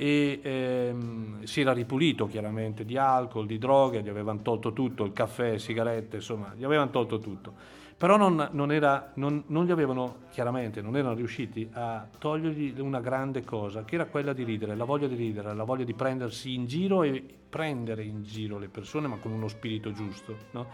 e 0.00 0.40
ehm, 0.42 1.42
si 1.42 1.60
era 1.60 1.74
ripulito 1.74 2.26
chiaramente 2.26 2.86
di 2.86 2.96
alcol, 2.96 3.44
di 3.44 3.58
droghe, 3.58 4.00
gli 4.00 4.08
avevano 4.08 4.40
tolto 4.40 4.72
tutto, 4.72 5.04
il 5.04 5.12
caffè, 5.12 5.58
sigarette, 5.58 6.16
insomma, 6.16 6.54
gli 6.56 6.64
avevano 6.64 6.88
tolto 6.88 7.18
tutto. 7.18 7.52
Però 7.98 8.16
non, 8.16 8.48
non, 8.52 8.72
era, 8.72 9.12
non, 9.16 9.42
non 9.48 9.66
gli 9.66 9.70
avevano, 9.70 10.20
chiaramente, 10.30 10.80
non 10.80 10.96
erano 10.96 11.12
riusciti 11.12 11.68
a 11.74 12.08
togliergli 12.16 12.80
una 12.80 13.00
grande 13.00 13.44
cosa, 13.44 13.84
che 13.84 13.96
era 13.96 14.06
quella 14.06 14.32
di 14.32 14.42
ridere, 14.42 14.74
la 14.74 14.84
voglia 14.84 15.06
di 15.06 15.16
ridere, 15.16 15.54
la 15.54 15.64
voglia 15.64 15.84
di 15.84 15.92
prendersi 15.92 16.54
in 16.54 16.64
giro 16.64 17.02
e 17.02 17.22
prendere 17.50 18.02
in 18.02 18.22
giro 18.22 18.56
le 18.56 18.68
persone, 18.68 19.06
ma 19.06 19.18
con 19.18 19.32
uno 19.32 19.48
spirito 19.48 19.92
giusto. 19.92 20.34
No? 20.52 20.66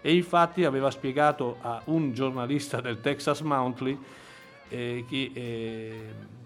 E 0.00 0.12
infatti 0.12 0.64
aveva 0.64 0.90
spiegato 0.90 1.58
a 1.60 1.80
un 1.84 2.12
giornalista 2.14 2.80
del 2.80 3.00
Texas 3.00 3.42
Monthly 3.42 3.96
eh, 4.68 5.04
che... 5.08 5.30
Eh, 5.32 6.40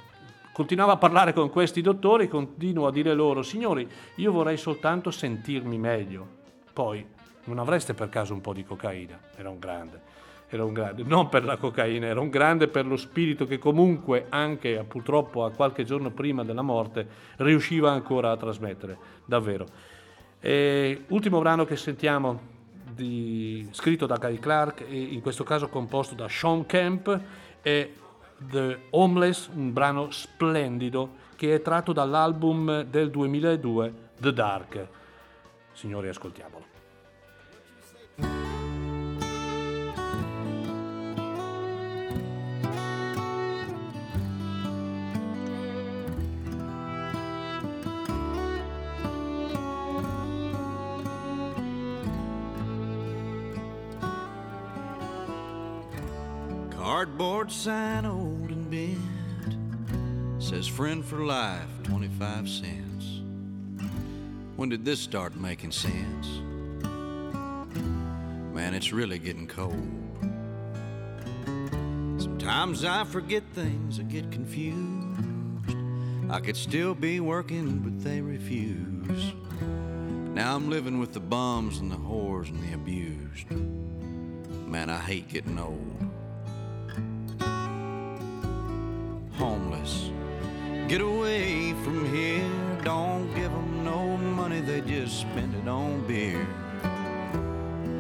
Continuava 0.56 0.92
a 0.92 0.96
parlare 0.96 1.34
con 1.34 1.50
questi 1.50 1.82
dottori 1.82 2.28
continuò 2.28 2.86
a 2.86 2.90
dire 2.90 3.12
loro, 3.12 3.42
signori, 3.42 3.86
io 4.14 4.32
vorrei 4.32 4.56
soltanto 4.56 5.10
sentirmi 5.10 5.76
meglio. 5.76 6.26
Poi, 6.72 7.06
non 7.44 7.58
avreste 7.58 7.92
per 7.92 8.08
caso 8.08 8.32
un 8.32 8.40
po' 8.40 8.54
di 8.54 8.64
cocaina? 8.64 9.20
Era 9.36 9.50
un 9.50 9.58
grande. 9.58 10.00
Era 10.48 10.64
un 10.64 10.72
grande, 10.72 11.02
non 11.02 11.28
per 11.28 11.44
la 11.44 11.58
cocaina, 11.58 12.06
era 12.06 12.20
un 12.20 12.30
grande 12.30 12.68
per 12.68 12.86
lo 12.86 12.96
spirito 12.96 13.46
che 13.46 13.58
comunque 13.58 14.28
anche 14.30 14.82
purtroppo 14.88 15.44
a 15.44 15.50
qualche 15.50 15.84
giorno 15.84 16.10
prima 16.10 16.42
della 16.42 16.62
morte 16.62 17.06
riusciva 17.36 17.90
ancora 17.90 18.30
a 18.30 18.38
trasmettere, 18.38 18.96
davvero. 19.26 19.66
E, 20.40 21.02
ultimo 21.08 21.38
brano 21.38 21.66
che 21.66 21.76
sentiamo 21.76 22.40
di, 22.94 23.68
scritto 23.72 24.06
da 24.06 24.16
Guy 24.16 24.38
Clark 24.38 24.86
e 24.88 24.96
in 24.98 25.20
questo 25.20 25.44
caso 25.44 25.68
composto 25.68 26.14
da 26.14 26.28
Sean 26.30 26.64
Kemp 26.64 27.20
è 27.60 27.90
The 28.38 28.88
Homeless, 28.90 29.48
un 29.52 29.72
brano 29.72 30.10
splendido 30.10 31.24
che 31.36 31.54
è 31.54 31.62
tratto 31.62 31.92
dall'album 31.92 32.82
del 32.82 33.10
2002 33.10 33.94
The 34.18 34.32
Dark. 34.32 34.88
Signori, 35.72 36.08
ascoltiamolo. 36.08 36.64
Cardboard 56.70 57.50
bent 57.50 58.25
says 60.46 60.68
friend 60.68 61.04
for 61.04 61.24
life, 61.24 61.66
25 61.82 62.48
cents. 62.48 63.22
When 64.54 64.68
did 64.68 64.84
this 64.84 65.00
start 65.00 65.34
making 65.34 65.72
sense? 65.72 66.28
Man, 68.54 68.72
it's 68.72 68.92
really 68.92 69.18
getting 69.18 69.48
cold. 69.48 69.74
Sometimes 72.22 72.84
I 72.84 73.02
forget 73.02 73.42
things, 73.54 73.98
I 73.98 74.04
get 74.04 74.30
confused. 74.30 75.18
I 76.30 76.38
could 76.38 76.56
still 76.56 76.94
be 76.94 77.18
working, 77.18 77.78
but 77.80 78.04
they 78.04 78.20
refuse. 78.20 79.32
Now 80.32 80.54
I'm 80.54 80.70
living 80.70 81.00
with 81.00 81.12
the 81.12 81.18
bums 81.18 81.78
and 81.78 81.90
the 81.90 81.96
whores 81.96 82.50
and 82.50 82.62
the 82.62 82.72
abused. 82.72 83.50
Man, 84.64 84.90
I 84.90 85.00
hate 85.00 85.28
getting 85.28 85.58
old. 85.58 86.05
Get 90.88 91.00
away 91.00 91.72
from 91.82 92.14
here, 92.14 92.48
don't 92.84 93.26
give 93.34 93.50
them 93.50 93.84
no 93.84 94.16
money, 94.16 94.60
they 94.60 94.80
just 94.82 95.20
spend 95.20 95.52
it 95.56 95.66
on 95.66 96.06
beer. 96.06 96.46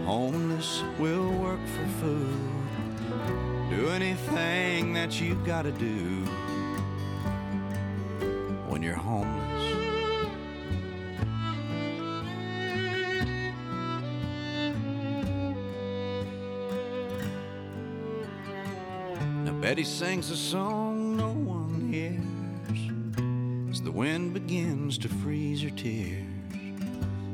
Homeless 0.04 0.84
will 0.96 1.32
work 1.32 1.58
for 1.66 1.86
food. 2.00 2.38
Do 3.70 3.88
anything 3.88 4.92
that 4.92 5.20
you 5.20 5.34
gotta 5.44 5.72
do 5.72 6.24
when 8.68 8.84
you're 8.84 8.94
homeless. 8.94 9.64
Now 19.44 19.52
Betty 19.60 19.82
sings 19.82 20.30
a 20.30 20.36
song 20.36 20.85
wind 23.96 24.34
begins 24.34 24.98
to 24.98 25.08
freeze 25.08 25.62
her 25.62 25.70
tears. 25.70 26.22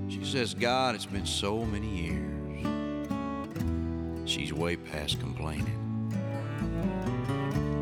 She 0.09 0.25
says, 0.25 0.55
God, 0.55 0.95
it's 0.95 1.07
been 1.07 1.27
so 1.27 1.65
many 1.65 1.89
years. 1.89 2.31
She's 4.31 4.53
way 4.53 4.77
past 4.77 5.19
complaining. 5.19 5.81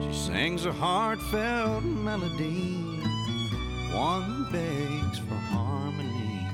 She 0.00 0.14
sings 0.18 0.64
a 0.64 0.72
heartfelt 0.72 1.84
melody, 1.84 2.72
one 3.92 4.50
begs 4.50 5.18
for 5.18 5.34
harmony. 5.34 6.46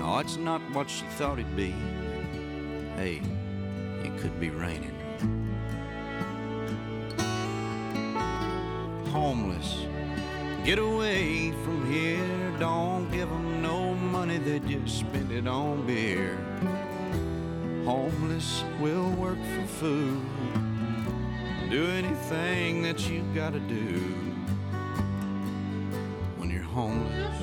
No, 0.00 0.18
it's 0.18 0.38
not 0.38 0.60
what 0.72 0.90
she 0.90 1.04
thought 1.18 1.38
it'd 1.38 1.54
be. 1.54 1.72
Hey, 2.96 3.22
it 4.02 4.18
could 4.18 4.40
be 4.40 4.50
raining. 4.50 4.96
Homeless, 9.12 9.84
get 10.68 10.78
away 10.78 11.50
from 11.64 11.90
here. 11.90 12.52
Don't 12.58 13.10
give 13.10 13.30
'em 13.32 13.62
no 13.62 13.94
money, 13.94 14.36
they 14.36 14.58
just 14.58 14.98
spend 14.98 15.32
it 15.32 15.46
on 15.46 15.86
beer. 15.86 16.36
Homeless 17.86 18.64
will 18.78 19.10
work 19.12 19.38
for 19.54 19.66
food. 19.80 20.20
Do 21.70 21.86
anything 22.00 22.82
that 22.82 23.08
you 23.08 23.22
gotta 23.34 23.60
do 23.60 23.94
when 26.36 26.50
you're 26.50 26.70
homeless. 26.80 27.37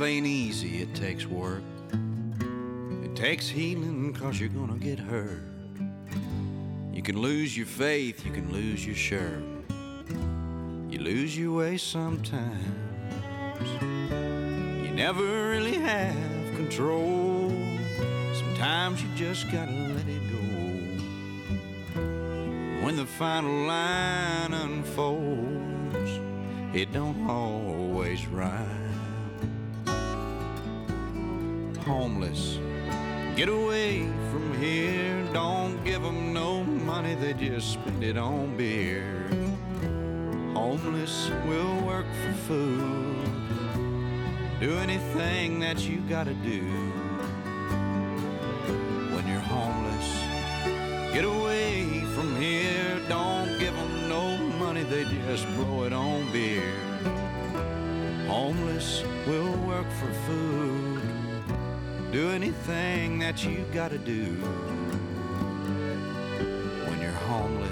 Life 0.00 0.08
ain't 0.08 0.26
easy, 0.26 0.80
it 0.80 0.94
takes 0.94 1.26
work. 1.26 1.62
It 3.04 3.14
takes 3.14 3.48
healing 3.48 4.14
cause 4.14 4.40
you're 4.40 4.48
gonna 4.48 4.78
get 4.78 4.98
hurt. 4.98 5.42
You 6.90 7.02
can 7.02 7.20
lose 7.20 7.54
your 7.54 7.66
faith, 7.66 8.24
you 8.24 8.32
can 8.32 8.50
lose 8.50 8.86
your 8.86 8.94
shirt. 8.94 9.42
You 10.88 11.00
lose 11.00 11.36
your 11.36 11.52
way 11.52 11.76
sometimes. 11.76 12.64
You 14.82 14.90
never 14.94 15.50
really 15.50 15.74
have 15.74 16.56
control. 16.56 17.52
Sometimes 18.32 19.02
you 19.02 19.08
just 19.16 19.50
gotta 19.52 19.72
let 19.72 20.08
it 20.08 20.22
go. 20.32 20.46
When 22.84 22.96
the 22.96 23.06
final 23.06 23.66
line 23.66 24.54
unfolds, 24.54 26.20
it 26.72 26.90
don't 26.90 27.28
always 27.28 28.26
rhyme 28.26 28.89
homeless. 31.90 32.60
Get 33.34 33.48
away 33.48 34.06
from 34.30 34.46
here. 34.64 35.16
Don't 35.32 35.76
give 35.84 36.02
'em 36.04 36.32
no 36.32 36.62
money, 36.62 37.14
they 37.22 37.32
just 37.32 37.66
spend 37.76 38.02
it 38.10 38.16
on 38.16 38.56
beer. 38.56 39.06
Homeless 40.54 41.16
will 41.48 41.76
work 41.92 42.08
for 42.22 42.34
food. 42.48 43.26
Do 44.64 44.70
anything 44.86 45.48
that 45.64 45.78
you 45.88 45.96
gotta 46.14 46.36
do 46.52 46.62
when 49.12 49.24
you're 49.30 49.48
homeless. 49.58 50.08
Get 51.16 51.24
away 51.36 51.70
from 52.14 52.28
here. 52.44 52.92
Don't 53.08 53.50
give 53.62 53.74
'em 53.84 53.94
no 54.16 54.24
money, 54.64 54.84
they 54.92 55.04
just 55.26 55.44
blow 55.56 55.76
it 55.86 55.92
on 55.92 56.20
beer. 56.34 56.72
Homeless 58.28 58.88
will 59.26 59.54
work 59.70 59.88
for 60.00 60.12
food. 60.26 60.89
Do 62.12 62.30
anything 62.30 63.20
that 63.20 63.44
you 63.44 63.64
gotta 63.72 63.96
do 63.96 64.24
when 66.86 67.00
you're 67.00 67.12
homeless. 67.12 67.70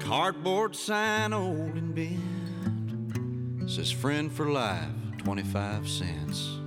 Cardboard 0.00 0.76
sign 0.76 1.32
old 1.32 1.74
and 1.76 1.94
bent 1.94 2.20
says 3.70 3.90
friend 3.90 4.30
for 4.30 4.50
life, 4.50 4.90
25 5.24 5.88
cents. 5.88 6.60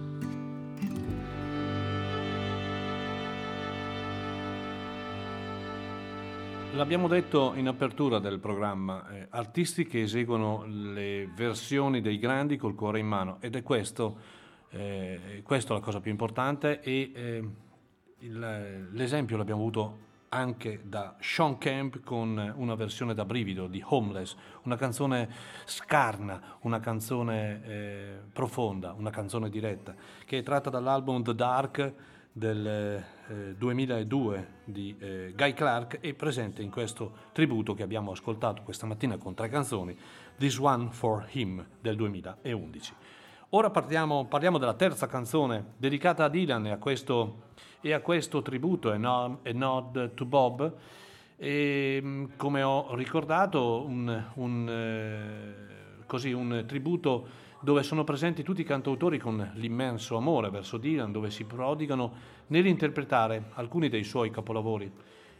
L'abbiamo 6.79 7.09
detto 7.09 7.55
in 7.55 7.67
apertura 7.67 8.19
del 8.19 8.39
programma, 8.39 9.05
eh, 9.09 9.27
artisti 9.31 9.85
che 9.85 10.03
eseguono 10.03 10.63
le 10.65 11.27
versioni 11.35 11.99
dei 11.99 12.17
grandi 12.17 12.55
col 12.55 12.73
cuore 12.73 12.99
in 12.99 13.05
mano 13.05 13.35
ed 13.41 13.57
è 13.57 13.63
questo, 13.63 14.15
eh, 14.69 15.41
questo 15.43 15.73
la 15.73 15.81
cosa 15.81 15.99
più 15.99 16.09
importante 16.09 16.79
e 16.79 17.11
eh, 17.13 17.49
il- 18.19 18.87
l'esempio 18.93 19.35
l'abbiamo 19.35 19.59
avuto 19.59 19.97
anche 20.29 20.79
da 20.85 21.17
Sean 21.19 21.57
Kemp 21.57 21.99
con 21.99 22.53
una 22.55 22.75
versione 22.75 23.13
da 23.13 23.25
brivido 23.25 23.67
di 23.67 23.83
Homeless, 23.85 24.37
una 24.63 24.77
canzone 24.77 25.29
scarna, 25.65 26.59
una 26.61 26.79
canzone 26.79 27.61
eh, 27.65 28.19
profonda, 28.31 28.93
una 28.93 29.09
canzone 29.09 29.49
diretta, 29.49 29.93
che 30.23 30.37
è 30.37 30.43
tratta 30.43 30.69
dall'album 30.69 31.23
The 31.23 31.35
Dark 31.35 31.93
del 32.39 32.65
eh, 32.65 33.55
2002 33.55 34.47
di 34.63 34.95
eh, 34.97 35.33
Guy 35.35 35.53
Clark 35.53 35.99
e 36.01 36.15
presente 36.15 36.63
in 36.63 36.71
questo 36.71 37.11
tributo 37.33 37.75
che 37.75 37.83
abbiamo 37.83 38.11
ascoltato 38.11 38.63
questa 38.63 38.87
mattina 38.87 39.17
con 39.17 39.35
tre 39.35 39.49
canzoni, 39.49 39.95
This 40.37 40.57
One 40.57 40.89
for 40.89 41.27
Him 41.31 41.63
del 41.79 41.95
2011. 41.97 42.93
Ora 43.49 43.69
partiamo- 43.69 44.25
parliamo 44.25 44.57
della 44.57 44.73
terza 44.73 45.05
canzone 45.05 45.73
dedicata 45.77 46.23
a 46.23 46.29
Dylan 46.29 46.67
e 46.67 46.71
a 46.71 46.77
questo, 46.77 47.49
e 47.81 47.93
a 47.93 47.99
questo 47.99 48.41
tributo, 48.41 48.91
A 48.91 48.97
Nod, 48.97 50.13
to 50.13 50.25
Bob. 50.25 50.73
E, 51.35 51.99
mh, 52.01 52.35
come 52.37 52.63
ho 52.63 52.95
ricordato, 52.95 53.83
un, 53.85 54.23
un, 54.35 54.69
eh, 54.69 56.03
così, 56.05 56.31
un 56.31 56.63
tributo 56.65 57.47
dove 57.61 57.83
sono 57.83 58.03
presenti 58.03 58.43
tutti 58.43 58.61
i 58.61 58.65
cantautori 58.65 59.17
con 59.17 59.51
l'immenso 59.55 60.15
amore 60.15 60.49
verso 60.49 60.77
Dylan, 60.77 61.11
dove 61.11 61.29
si 61.29 61.43
prodigano 61.43 62.13
nell'interpretare 62.47 63.51
alcuni 63.53 63.89
dei 63.89 64.03
suoi 64.03 64.29
capolavori 64.29 64.91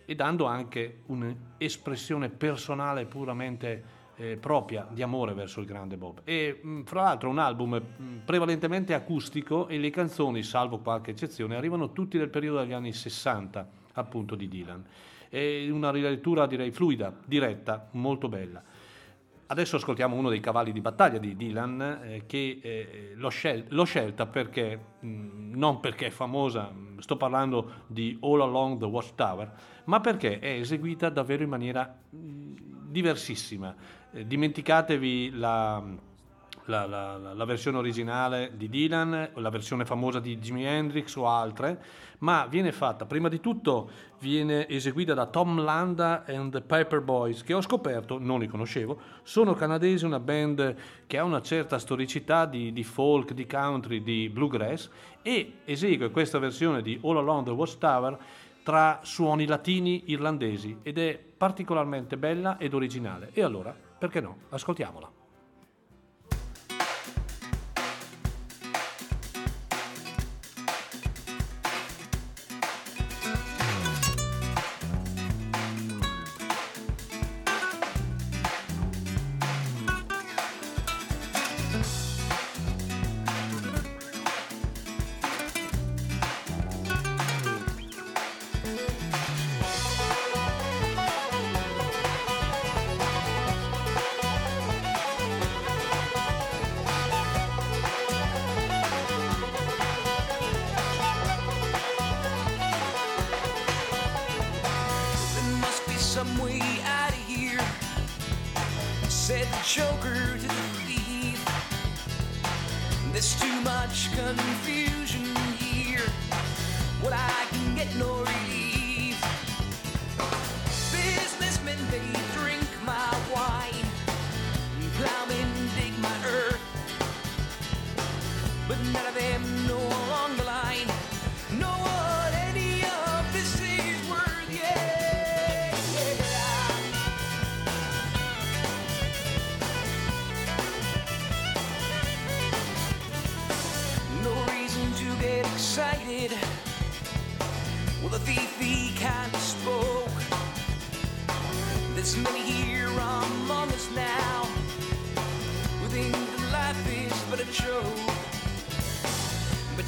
e 0.06 0.16
dando 0.16 0.46
anche 0.46 1.02
un'espressione 1.06 2.30
personale 2.30 3.06
puramente 3.06 3.98
eh, 4.16 4.38
propria 4.38 4.86
di 4.90 5.02
amore 5.02 5.34
verso 5.34 5.62
il 5.62 5.66
grande 5.66 5.96
Bob. 5.96 6.22
E 6.26 6.60
mh, 6.62 6.82
fra 6.82 7.04
l'altro 7.04 7.30
un 7.30 7.40
album 7.40 7.76
mh, 7.76 8.04
prevalentemente 8.26 8.94
acustico 8.94 9.68
e 9.68 9.78
le 9.78 9.90
canzoni, 9.90 10.44
salvo 10.44 10.80
qualche 10.80 11.12
eccezione, 11.12 11.56
arrivano 11.56 11.94
tutti 11.94 12.18
nel 12.18 12.30
periodo 12.30 12.60
degli 12.60 12.74
anni 12.74 12.91
60 12.91 13.70
appunto 13.94 14.36
di 14.36 14.48
Dylan. 14.48 14.84
È 15.30 15.70
una 15.70 15.91
rilettura 15.91 16.48
direi 16.48 16.72
fluida, 16.72 17.14
diretta, 17.24 17.88
molto 17.91 18.28
bella. 18.28 18.62
Adesso 19.51 19.77
ascoltiamo 19.77 20.15
uno 20.15 20.30
dei 20.30 20.41
cavalli 20.41 20.71
di 20.71 20.80
battaglia 20.80 21.17
di 21.17 21.35
Dylan 21.35 22.01
eh, 22.03 22.23
che 22.27 22.59
eh, 22.61 23.13
l'ho, 23.15 23.30
scel- 23.30 23.65
l'ho 23.69 23.84
scelta 23.84 24.27
perché, 24.27 24.80
mh, 24.99 25.55
non 25.55 25.80
perché 25.80 26.05
è 26.05 26.09
famosa, 26.11 26.69
mh, 26.69 26.99
sto 26.99 27.17
parlando 27.17 27.85
di 27.88 28.15
All 28.21 28.41
Along 28.41 28.77
the 28.77 28.85
Watchtower, 28.85 29.51
ma 29.85 30.01
perché 30.01 30.38
è 30.38 30.51
eseguita 30.51 31.09
davvero 31.09 31.41
in 31.41 31.49
maniera 31.49 31.97
mh, 32.11 32.91
diversissima. 32.91 33.76
Eh, 34.11 34.27
dimenticatevi 34.27 35.31
la, 35.31 35.84
la, 36.70 36.86
la- 36.86 37.34
la- 37.34 37.46
versione 37.46 37.78
originale 37.78 38.52
di 38.56 38.70
Dylan, 38.70 39.32
la 39.34 39.50
versione 39.50 39.86
famosa 39.86 40.20
di 40.20 40.38
Jimi 40.38 40.66
Hendrix 40.66 41.16
o 41.16 41.28
altre, 41.28 41.82
ma 42.20 42.46
viene 42.46 42.72
fatta, 42.72 43.06
prima 43.06 43.28
di 43.28 43.40
tutto, 43.40 43.90
viene 44.20 44.68
eseguita 44.68 45.14
da 45.14 45.26
Tom 45.26 45.62
Landa 45.62 46.24
and 46.26 46.52
the 46.52 46.62
Piper 46.62 47.02
Boys, 47.02 47.44
che 47.44 47.54
ho 47.54 47.62
scoperto, 47.62 48.20
non 48.20 48.40
li 48.40 48.48
conoscevo, 48.48 49.00
sono 49.24 49.54
canadesi, 49.54 50.06
una 50.06 50.20
band 50.20 50.76
che 51.08 51.18
ha 51.18 51.24
una 51.24 51.41
certa 51.41 51.80
storicità 51.80 52.46
di, 52.46 52.72
di 52.72 52.84
folk, 52.84 53.34
di 53.34 53.46
country, 53.46 54.02
di 54.04 54.30
bluegrass, 54.30 54.90
e 55.22 55.60
esegue 55.66 56.12
questa 56.12 56.40
versione 56.40 56.82
di 56.82 57.00
All 57.04 57.18
Along 57.18 57.46
the 57.46 57.52
Watchtower 57.52 58.18
tra 58.64 59.00
suoni 59.02 59.46
latini 59.48 60.04
irlandesi 60.08 60.78
ed 60.84 61.00
è 61.00 61.18
particolarmente 61.18 62.18
bella 62.18 62.58
ed 62.58 62.74
originale. 62.74 63.32
E 63.34 63.41
allora, 63.41 63.76
perché 63.98 64.22
no? 64.22 64.38
Ascoltiamola. 64.50 65.19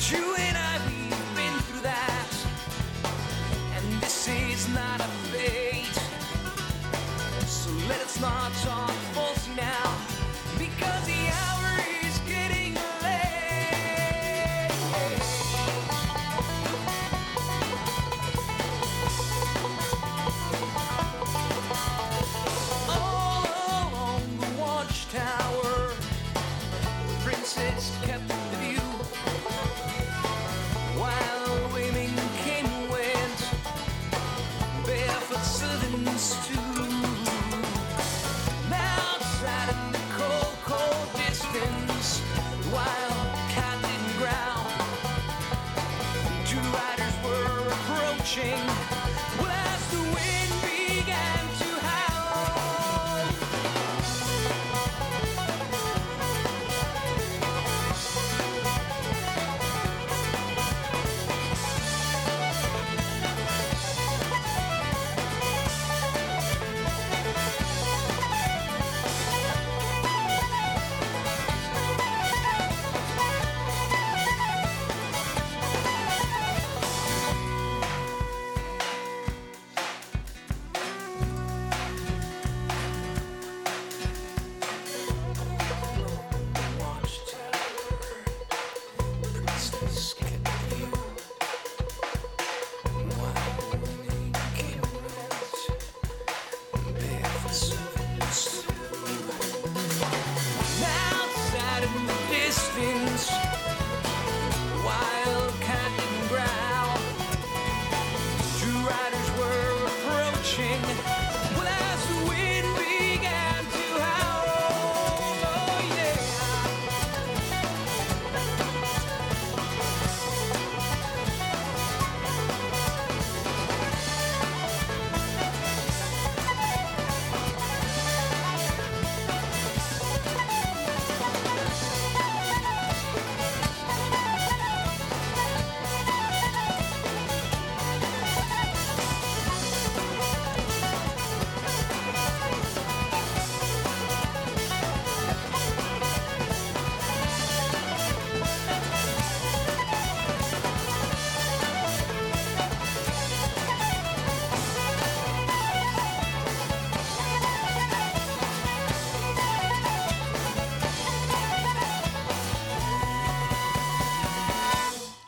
You. 0.10 0.41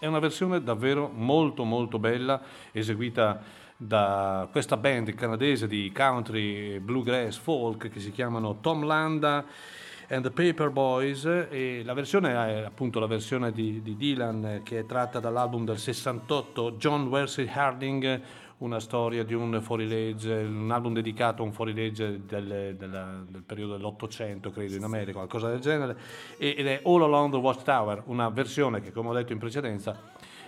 È 0.04 0.06
una 0.06 0.20
versione 0.20 0.62
davvero 0.62 1.10
molto 1.14 1.64
molto 1.64 1.98
bella, 1.98 2.42
eseguita 2.74 3.42
da 3.78 4.50
questa 4.52 4.76
band 4.76 5.14
canadese 5.14 5.66
di 5.66 5.94
country, 5.96 6.78
bluegrass, 6.80 7.38
folk 7.38 7.88
che 7.88 8.02
si 8.02 8.12
chiamano 8.12 8.60
Tom 8.60 8.84
Landa 8.84 9.46
and 10.10 10.24
the 10.24 10.32
Paper 10.32 10.72
Boys. 10.72 11.24
E 11.24 11.84
la 11.86 11.94
versione 11.94 12.34
è 12.34 12.64
appunto 12.66 13.00
la 13.00 13.06
versione 13.06 13.54
di, 13.54 13.82
di 13.82 13.96
Dylan 13.96 14.60
che 14.66 14.80
è 14.80 14.86
tratta 14.86 15.22
dall'album 15.22 15.64
del 15.64 15.78
68 15.78 16.74
John 16.74 17.08
Wesley 17.08 17.50
Harding 17.50 18.22
una 18.64 18.80
storia 18.80 19.23
di 19.23 19.34
un 19.34 19.61
fuorilegge, 19.61 20.34
un 20.34 20.72
album 20.72 20.94
dedicato 20.94 21.44
a 21.44 21.45
un 21.45 21.52
fuorilegge 21.52 22.22
del, 22.26 22.76
della- 22.77 23.23
del 23.27 23.44
periodo 23.44 23.76
dell'Ottocento, 23.76 24.52
credo, 24.52 24.76
in 24.76 24.84
America, 24.84 25.14
qualcosa 25.14 25.49
del 25.49 25.60
genere, 25.60 25.98
ed 26.38 26.65
è 26.65 26.81
All 26.85 27.03
Along 27.03 27.31
the 27.31 27.38
Watchtower, 27.38 28.03
una 28.06 28.30
versione 28.30 28.80
che, 28.80 28.94
come 28.94 29.10
ho 29.10 29.14
detto 29.14 29.34
in 29.34 29.40
precedenza, 29.40 29.99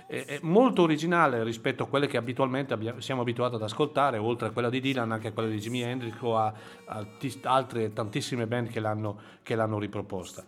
è, 0.08 0.40
molto 0.44 0.84
originale 0.84 1.44
rispetto 1.44 1.84
a 1.84 1.88
quelle 1.88 2.08
che 2.08 2.16
abitualmente 2.16 2.78
siamo 3.00 3.22
abituati 3.22 3.56
ad 3.56 3.62
ascoltare, 3.64 4.18
oltre 4.18 4.48
a 4.48 4.52
quella 4.52 4.70
di 4.70 4.80
Dylan, 4.80 5.12
anche 5.12 5.28
a 5.28 5.32
quella 5.34 5.50
di 5.50 5.60
Jimi 5.60 5.82
Hendrix 5.82 6.16
o 6.22 6.38
a, 6.38 6.54
a 6.86 7.06
tis- 7.18 7.40
altre 7.44 7.92
tantissime 7.92 8.48
band 8.48 8.70
che 8.70 8.80
l'hanno, 8.80 9.20
che 9.44 9.56
l'hanno 9.56 9.78
riproposta. 9.78 10.44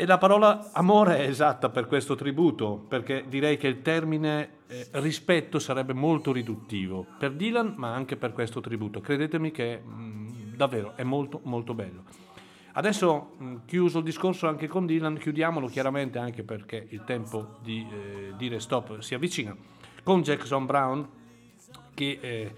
E 0.00 0.06
la 0.06 0.16
parola 0.16 0.70
amore 0.74 1.18
è 1.18 1.28
esatta 1.28 1.70
per 1.70 1.88
questo 1.88 2.14
tributo, 2.14 2.84
perché 2.86 3.24
direi 3.26 3.56
che 3.56 3.66
il 3.66 3.82
termine 3.82 4.58
eh, 4.68 4.86
rispetto 4.92 5.58
sarebbe 5.58 5.92
molto 5.92 6.30
riduttivo 6.30 7.04
per 7.18 7.32
Dylan, 7.32 7.74
ma 7.76 7.92
anche 7.94 8.16
per 8.16 8.32
questo 8.32 8.60
tributo. 8.60 9.00
Credetemi 9.00 9.50
che 9.50 9.78
mh, 9.78 10.54
davvero 10.54 10.92
è 10.94 11.02
molto 11.02 11.40
molto 11.42 11.74
bello. 11.74 12.04
Adesso 12.74 13.34
mh, 13.38 13.54
chiuso 13.66 13.98
il 13.98 14.04
discorso 14.04 14.46
anche 14.46 14.68
con 14.68 14.86
Dylan, 14.86 15.18
chiudiamolo 15.18 15.66
chiaramente 15.66 16.20
anche 16.20 16.44
perché 16.44 16.86
il 16.90 17.02
tempo 17.02 17.58
di 17.60 17.84
eh, 17.90 18.34
dire 18.36 18.60
stop 18.60 19.00
si 19.00 19.14
avvicina, 19.14 19.56
con 20.04 20.22
Jackson 20.22 20.64
Brown 20.64 21.08
che 21.94 22.18
eh, 22.20 22.54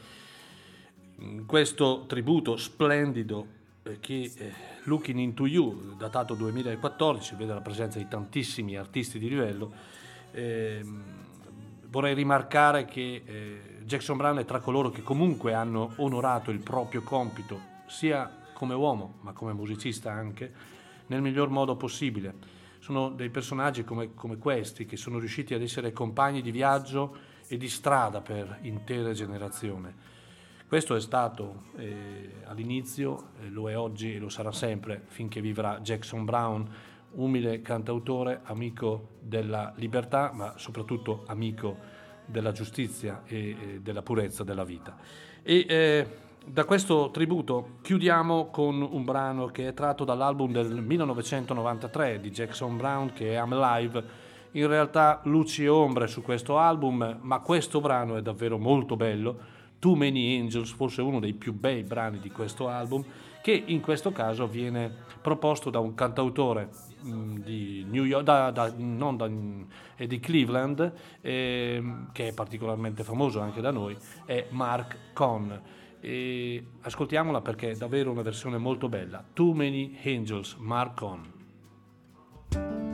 in 1.21 1.47
questo 1.47 2.05
tributo 2.07 2.59
splendido 2.59 3.60
che 4.01 4.33
eh, 4.37 4.53
Looking 4.85 5.19
into 5.19 5.47
You, 5.47 5.97
datato 5.97 6.35
2014, 6.35 7.35
vede 7.37 7.55
la 7.55 7.61
presenza 7.61 7.99
di 7.99 8.07
tantissimi 8.09 8.77
artisti 8.77 9.19
di 9.19 9.29
livello, 9.29 9.73
ehm, 10.33 11.03
vorrei 11.87 12.15
rimarcare 12.15 12.85
che 12.85 13.23
eh, 13.25 13.61
Jackson 13.85 14.17
Brown 14.17 14.39
è 14.39 14.45
tra 14.45 14.61
coloro 14.61 14.91
che 14.91 15.03
comunque 15.03 15.55
hanno 15.55 15.93
onorato 15.97 16.51
il 16.51 16.61
proprio 16.61 17.03
compito, 17.03 17.61
sia 17.87 18.31
come 18.53 18.75
uomo, 18.75 19.17
ma 19.23 19.33
come 19.33 19.53
musicista 19.53 20.13
anche, 20.13 20.53
nel 21.07 21.23
miglior 21.23 21.49
modo 21.49 21.77
possibile. 21.77 22.59
Sono 22.79 23.11
dei 23.11 23.31
personaggi 23.31 23.85
come, 23.85 24.15
come 24.15 24.37
questi 24.37 24.87
che 24.87 24.97
sono 24.97 25.19
riusciti 25.19 25.55
ad 25.55 25.63
essere 25.63 25.93
compagni 25.93 26.43
di 26.43 26.51
viaggio 26.51 27.17
e 27.47 27.57
di 27.57 27.69
strada 27.69 28.21
per 28.21 28.59
intere 28.63 29.13
generazioni. 29.13 29.93
Questo 30.71 30.95
è 30.95 31.01
stato 31.01 31.65
eh, 31.79 32.31
all'inizio, 32.45 33.31
eh, 33.41 33.49
lo 33.49 33.69
è 33.69 33.77
oggi 33.77 34.15
e 34.15 34.19
lo 34.21 34.29
sarà 34.29 34.53
sempre 34.53 35.03
finché 35.07 35.41
vivrà 35.41 35.81
Jackson 35.81 36.25
Brown, 36.25 36.65
umile 37.15 37.61
cantautore, 37.61 38.43
amico 38.45 39.17
della 39.19 39.73
libertà, 39.79 40.31
ma 40.33 40.55
soprattutto 40.59 41.25
amico 41.27 41.77
della 42.25 42.53
giustizia 42.53 43.23
e, 43.27 43.49
e 43.49 43.81
della 43.81 44.03
purezza 44.03 44.45
della 44.45 44.63
vita. 44.63 44.97
E 45.43 45.67
eh, 45.69 46.07
da 46.47 46.65
questo 46.65 47.11
tributo 47.11 47.79
chiudiamo 47.83 48.51
con 48.51 48.81
un 48.81 49.05
brano 49.05 49.47
che 49.47 49.67
è 49.67 49.75
tratto 49.75 50.05
dall'album 50.05 50.53
del 50.53 50.71
1993 50.71 52.21
di 52.21 52.31
Jackson 52.31 52.77
Brown 52.77 53.13
che 53.13 53.35
è 53.35 53.43
I'm 53.43 53.53
Alive. 53.55 54.05
In 54.53 54.69
realtà 54.69 55.19
luci 55.25 55.65
e 55.65 55.69
ombre 55.69 56.07
su 56.07 56.23
questo 56.23 56.59
album, 56.59 57.19
ma 57.23 57.41
questo 57.41 57.81
brano 57.81 58.15
è 58.15 58.23
davvero 58.23 58.57
molto 58.57 58.95
bello. 58.95 59.59
Too 59.81 59.97
Many 59.97 60.39
Angels, 60.39 60.71
forse 60.71 61.03
uno 61.03 61.19
dei 61.19 61.33
più 61.33 61.53
bei 61.53 61.83
brani 61.83 62.21
di 62.21 62.31
questo 62.31 62.69
album, 62.69 63.05
che 63.43 63.63
in 63.67 63.81
questo 63.81 64.13
caso 64.13 64.47
viene 64.47 64.93
proposto 65.21 65.71
da 65.71 65.79
un 65.79 65.95
cantautore 65.95 66.69
mh, 67.01 67.41
di 67.41 67.87
New 67.89 68.05
York, 68.05 68.25
da, 68.25 68.51
da, 68.51 68.73
non 68.77 69.17
da, 69.17 69.29
è 69.97 70.07
di 70.07 70.21
Cleveland, 70.21 70.93
eh, 71.23 71.83
che 72.13 72.29
è 72.29 72.35
particolarmente 72.35 73.03
famoso 73.03 73.41
anche 73.41 73.61
da 73.61 73.71
noi, 73.71 73.97
è 74.25 74.47
Mark 74.51 75.13
Cohn. 75.15 75.61
E 76.03 76.65
ascoltiamola 76.83 77.41
perché 77.41 77.73
è 77.73 77.75
davvero 77.75 78.11
una 78.11 78.23
versione 78.23 78.59
molto 78.59 78.89
bella. 78.89 79.25
Too 79.33 79.55
Many 79.55 79.99
Angels, 80.05 80.57
Mark 80.59 80.99
Cohn. 80.99 82.90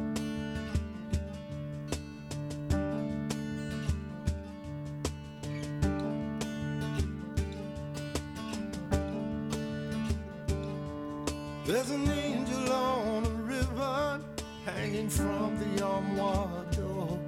There's 11.67 11.91
an 11.91 12.09
angel 12.09 12.73
on 12.73 13.27
a 13.27 13.31
river 13.43 14.21
hanging 14.65 15.09
from 15.09 15.59
the 15.59 15.85
armoire 15.85 16.65
door. 16.71 17.19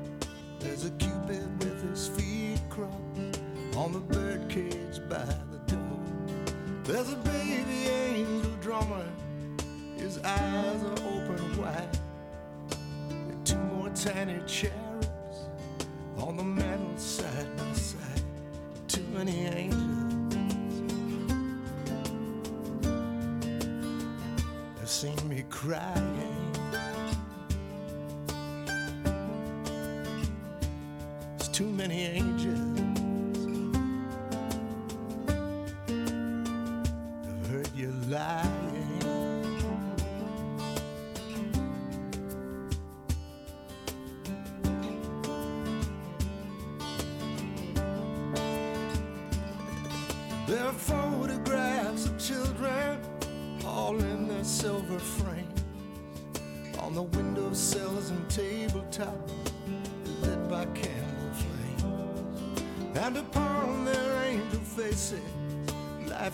There's 0.60 0.84
a 0.84 0.90
cupid 0.90 1.58
with 1.58 1.90
his 1.90 2.06
feet 2.06 2.60
crossed 2.70 3.40
on 3.76 3.92
the 3.92 3.98
birdcage 3.98 5.00
by 5.08 5.24
the 5.50 5.58
door. 5.66 6.00
There's 6.84 7.12
a 7.12 7.16
baby 7.16 7.88
angel 7.88 8.52
drummer, 8.60 9.08
his 9.96 10.18
eyes 10.18 10.82
are 10.84 10.92
open 10.92 11.60
wide. 11.60 11.98
And 13.10 13.44
two 13.44 13.56
more 13.56 13.90
tiny 13.90 14.40
cherubs 14.46 15.48
on 16.16 16.36
the 16.36 16.44
mantel 16.44 16.96
side 16.96 17.56
by 17.56 17.72
side. 17.72 18.22
Too 18.86 19.02
many 19.12 19.46
angels. 19.46 19.97
Crying. 25.58 26.52
There's 31.36 31.48
too 31.48 31.66
many 31.66 32.02
angels. 32.02 32.27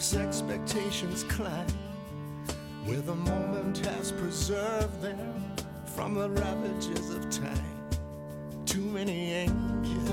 Life's 0.04 0.16
expectations 0.16 1.24
climb, 1.24 1.66
where 2.84 3.00
the 3.00 3.14
moment 3.14 3.78
has 3.86 4.12
preserved 4.12 5.00
them 5.00 5.42
from 5.86 6.12
the 6.12 6.28
ravages 6.28 7.08
of 7.08 7.30
time. 7.30 7.88
Too 8.66 8.82
many 8.82 9.32
angels 9.32 10.10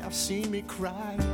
have 0.00 0.14
seen 0.14 0.50
me 0.50 0.62
cry. 0.62 1.33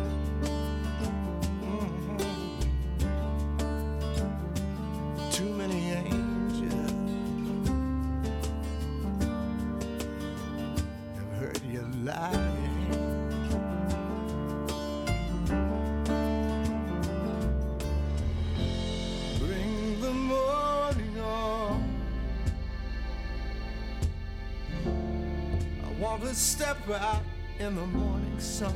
To 26.31 26.37
step 26.37 26.79
out 26.91 27.25
in 27.59 27.75
the 27.75 27.87
morning 27.87 28.39
sun. 28.39 28.73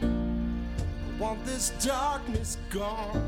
I 0.00 1.20
want 1.20 1.44
this 1.44 1.68
darkness 1.84 2.56
gone. 2.70 3.22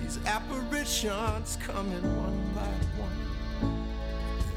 These 0.00 0.20
apparitions 0.26 1.58
coming 1.60 2.04
one 2.16 2.40
by 2.54 2.70
one. 3.02 3.84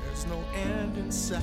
There's 0.06 0.28
no 0.28 0.44
end 0.54 1.00
in 1.00 1.12
sight, 1.12 1.42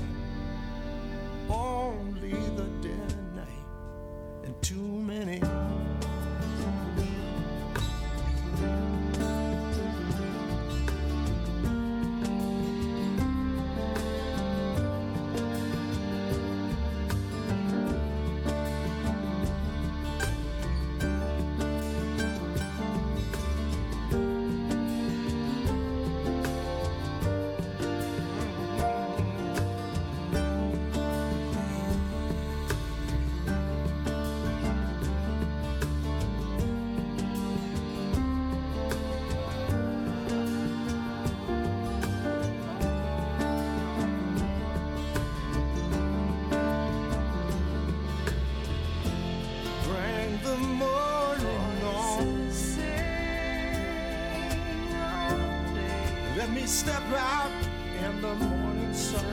the 58.20 58.35
morning 58.35 58.95
sun. 58.95 59.24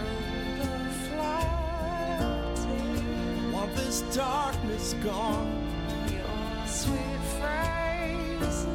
Want 3.52 3.76
this 3.76 4.02
darkness 4.14 4.94
gone. 5.04 5.68
Your 6.12 6.68
sweet 6.68 7.22
phrase. 7.40 8.68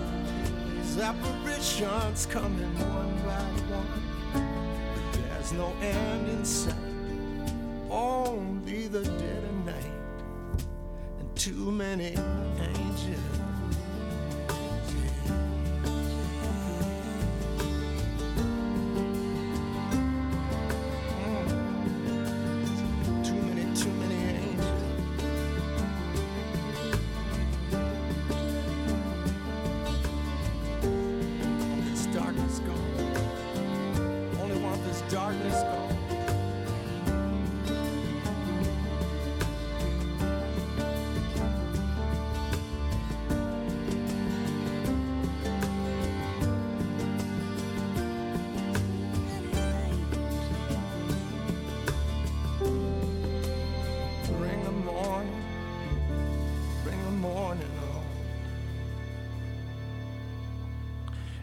These 0.74 0.98
apparitions 0.98 2.26
coming 2.26 2.74
one 2.78 3.14
by 3.24 3.44
one. 3.72 4.02
But 4.94 5.12
there's 5.12 5.52
no 5.52 5.72
end 5.80 6.28
in 6.28 6.44
sight. 6.44 6.74
Only 7.88 8.88
the 8.88 9.04
dead 9.04 9.44
of 9.44 9.66
night. 9.66 9.92
And 11.20 11.36
too 11.36 11.70
many 11.70 12.16
angels. 12.58 13.49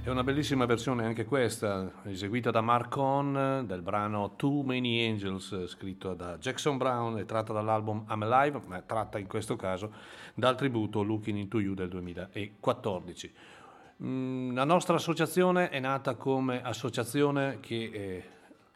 È 0.07 0.09
una 0.09 0.23
bellissima 0.23 0.65
versione 0.65 1.03
anche 1.03 1.25
questa, 1.25 1.91
eseguita 2.05 2.49
da 2.49 2.61
Mark 2.61 2.95
Hahn 2.95 3.65
del 3.67 3.81
brano 3.81 4.37
Too 4.37 4.63
Many 4.63 5.05
Angels, 5.05 5.65
scritto 5.65 6.13
da 6.13 6.37
Jackson 6.37 6.77
Brown 6.77 7.17
e 7.17 7.25
tratta 7.25 7.51
dall'album 7.51 8.05
I'm 8.09 8.21
Alive, 8.21 8.61
ma 8.67 8.81
tratta 8.83 9.19
in 9.19 9.27
questo 9.27 9.57
caso 9.57 9.91
dal 10.33 10.55
tributo 10.55 11.03
Looking 11.03 11.37
Into 11.37 11.59
You 11.59 11.73
del 11.73 11.89
2014. 11.89 13.33
Mm, 14.03 14.55
La 14.55 14.63
nostra 14.63 14.95
associazione 14.95 15.67
è 15.67 15.81
nata 15.81 16.15
come 16.15 16.63
associazione 16.63 17.59
che 17.59 17.89
eh, 17.91 18.23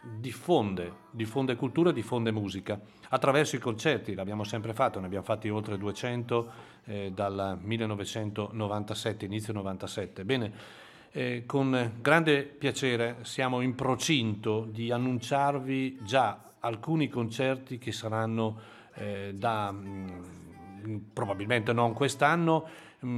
diffonde, 0.02 0.94
diffonde 1.12 1.56
cultura 1.56 1.94
diffonde 1.94 2.32
musica 2.32 2.78
attraverso 3.08 3.56
i 3.56 3.60
concerti, 3.60 4.16
l'abbiamo 4.16 4.44
sempre 4.44 4.74
fatto, 4.74 5.00
ne 5.00 5.06
abbiamo 5.06 5.24
fatti 5.24 5.48
oltre 5.48 5.78
200 5.78 6.52
eh, 6.84 7.12
dal 7.14 7.58
1997, 7.62 9.26
inizio 9.26 9.54
97. 9.54 10.26
Bene, 10.26 10.54
eh, 11.12 11.44
con 11.46 11.94
grande 12.02 12.44
piacere 12.44 13.18
siamo 13.22 13.62
in 13.62 13.76
procinto 13.76 14.66
di 14.70 14.92
annunciarvi 14.92 16.00
già 16.04 16.52
alcuni 16.60 17.10
concerti 17.10 17.78
che 17.78 17.92
saranno 17.92 18.60
eh, 18.96 19.34
da 19.36 19.72
mm, 19.72 20.98
probabilmente 21.14 21.74
non 21.74 21.94
quest'anno, 21.94 22.68
mm, 23.06 23.10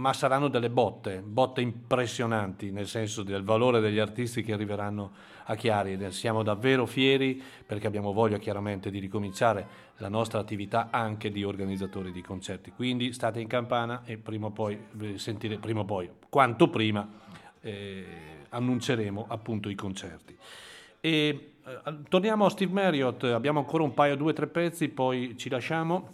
ma 0.00 0.12
saranno 0.12 0.48
delle 0.48 0.70
botte, 0.70 1.20
botte 1.20 1.60
impressionanti, 1.60 2.70
nel 2.70 2.86
senso 2.86 3.22
del 3.22 3.44
valore 3.44 3.80
degli 3.80 3.98
artisti 3.98 4.42
che 4.42 4.52
arriveranno 4.52 5.12
a 5.44 5.54
Chiari. 5.54 5.96
Ne 5.96 6.12
Siamo 6.12 6.42
davvero 6.42 6.86
fieri 6.86 7.40
perché 7.66 7.86
abbiamo 7.86 8.12
voglia 8.12 8.38
chiaramente 8.38 8.90
di 8.90 8.98
ricominciare 8.98 9.82
la 9.98 10.08
nostra 10.08 10.40
attività 10.40 10.88
anche 10.90 11.30
di 11.30 11.44
organizzatori 11.44 12.10
di 12.10 12.22
concerti. 12.22 12.72
Quindi 12.72 13.12
state 13.12 13.40
in 13.40 13.48
campana 13.48 14.02
e 14.04 14.16
prima 14.16 14.46
o 14.46 14.50
poi 14.50 14.78
eh, 15.00 15.18
sentire, 15.18 15.58
prima 15.58 15.80
o 15.80 15.84
poi, 15.84 16.10
quanto 16.28 16.68
prima, 16.68 17.22
eh, 17.64 18.04
annunceremo 18.50 19.26
appunto 19.28 19.68
i 19.68 19.74
concerti. 19.74 20.36
E 21.00 21.52
eh, 21.66 21.94
torniamo 22.08 22.44
a 22.44 22.50
Steve 22.50 22.72
Marriott, 22.72 23.24
abbiamo 23.24 23.58
ancora 23.58 23.82
un 23.82 23.94
paio, 23.94 24.16
due, 24.16 24.32
tre 24.32 24.46
pezzi, 24.46 24.88
poi 24.88 25.34
ci 25.36 25.48
lasciamo. 25.48 26.10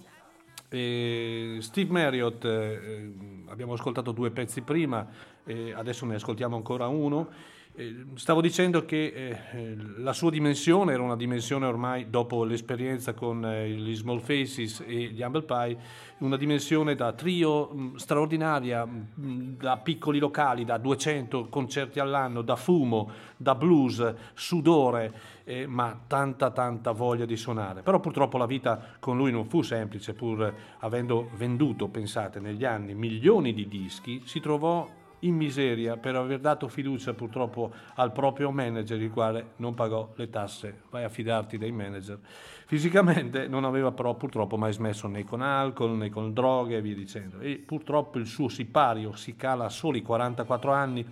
E 0.68 1.59
Steve 1.60 1.90
Marriott, 1.90 2.44
eh, 2.44 3.12
abbiamo 3.48 3.72
ascoltato 3.72 4.12
due 4.12 4.31
pezzi 4.31 4.62
prima, 4.62 5.06
eh, 5.44 5.72
adesso 5.72 6.06
ne 6.06 6.14
ascoltiamo 6.14 6.55
ancora 6.55 6.86
uno. 6.86 7.59
Eh, 7.73 8.05
stavo 8.15 8.41
dicendo 8.41 8.85
che 8.85 9.13
eh, 9.53 9.77
la 9.99 10.13
sua 10.13 10.29
dimensione 10.29 10.93
era 10.93 11.03
una 11.03 11.15
dimensione 11.15 11.67
ormai 11.67 12.11
dopo 12.11 12.43
l'esperienza 12.43 13.15
con 13.15 13.45
eh, 13.47 13.71
gli 13.71 13.95
Small 13.95 14.19
Faces 14.19 14.83
e 14.85 15.05
gli 15.05 15.23
Humble 15.23 15.43
Pie, 15.43 15.79
una 16.19 16.37
dimensione 16.37 16.97
da 16.97 17.13
trio 17.13 17.69
mh, 17.69 17.95
straordinaria, 17.95 18.85
mh, 18.85 19.57
da 19.57 19.77
piccoli 19.77 20.19
locali, 20.19 20.65
da 20.65 20.79
200 20.79 21.49
concerti 21.49 22.01
all'anno, 22.01 22.43
da 22.43 22.57
fumo, 22.57 23.09
da 23.37 23.55
blues, 23.55 24.15
sudore, 24.35 25.39
ma 25.67 25.99
tanta 26.07 26.51
tanta 26.51 26.93
voglia 26.93 27.25
di 27.25 27.37
suonare. 27.37 27.83
Però 27.83 27.99
purtroppo 27.99 28.37
la 28.37 28.47
vita 28.47 28.81
con 29.01 29.17
lui 29.17 29.33
non 29.33 29.47
fu 29.47 29.63
semplice, 29.63 30.13
pur 30.13 30.55
avendo 30.79 31.31
venduto, 31.37 31.89
pensate, 31.89 32.41
negli 32.41 32.65
anni 32.65 32.95
milioni 32.95 33.53
di 33.53 33.67
dischi, 33.67 34.23
si 34.25 34.39
trovò 34.39 34.87
in 35.21 35.35
miseria 35.35 35.97
per 35.97 36.17
aver 36.17 36.41
dato 36.41 36.69
fiducia 36.69 37.15
purtroppo 37.15 37.73
al 37.95 38.13
proprio 38.13 38.51
manager, 38.51 39.01
il 39.01 39.11
quale 39.11 39.53
non 39.57 39.75
pagò 39.75 40.13
le 40.17 40.31
tasse. 40.31 40.83
Vai 40.91 41.05
a 41.05 41.09
fidarti 41.09 41.59
dei 41.59 41.73
manager. 41.73 42.19
Fisicamente 42.67 43.49
non 43.49 43.65
aveva 43.65 43.93
però 43.93 44.15
purtroppo 44.15 44.57
mai 44.57 44.73
smesso 44.73 45.09
né 45.09 45.25
con 45.25 45.43
alcol 45.43 45.97
né 45.97 46.09
con 46.09 46.33
droghe 46.33 46.77
e 46.77 46.81
via 46.81 46.95
dicendo. 46.95 47.41
E 47.41 47.57
purtroppo 47.57 48.19
il 48.19 48.27
suo 48.27 48.49
sipario 48.49 49.15
si 49.17 49.37
cala 49.37 49.65
a 49.65 49.71
soli 49.71 50.03
44 50.03 50.73
anni 50.73 51.05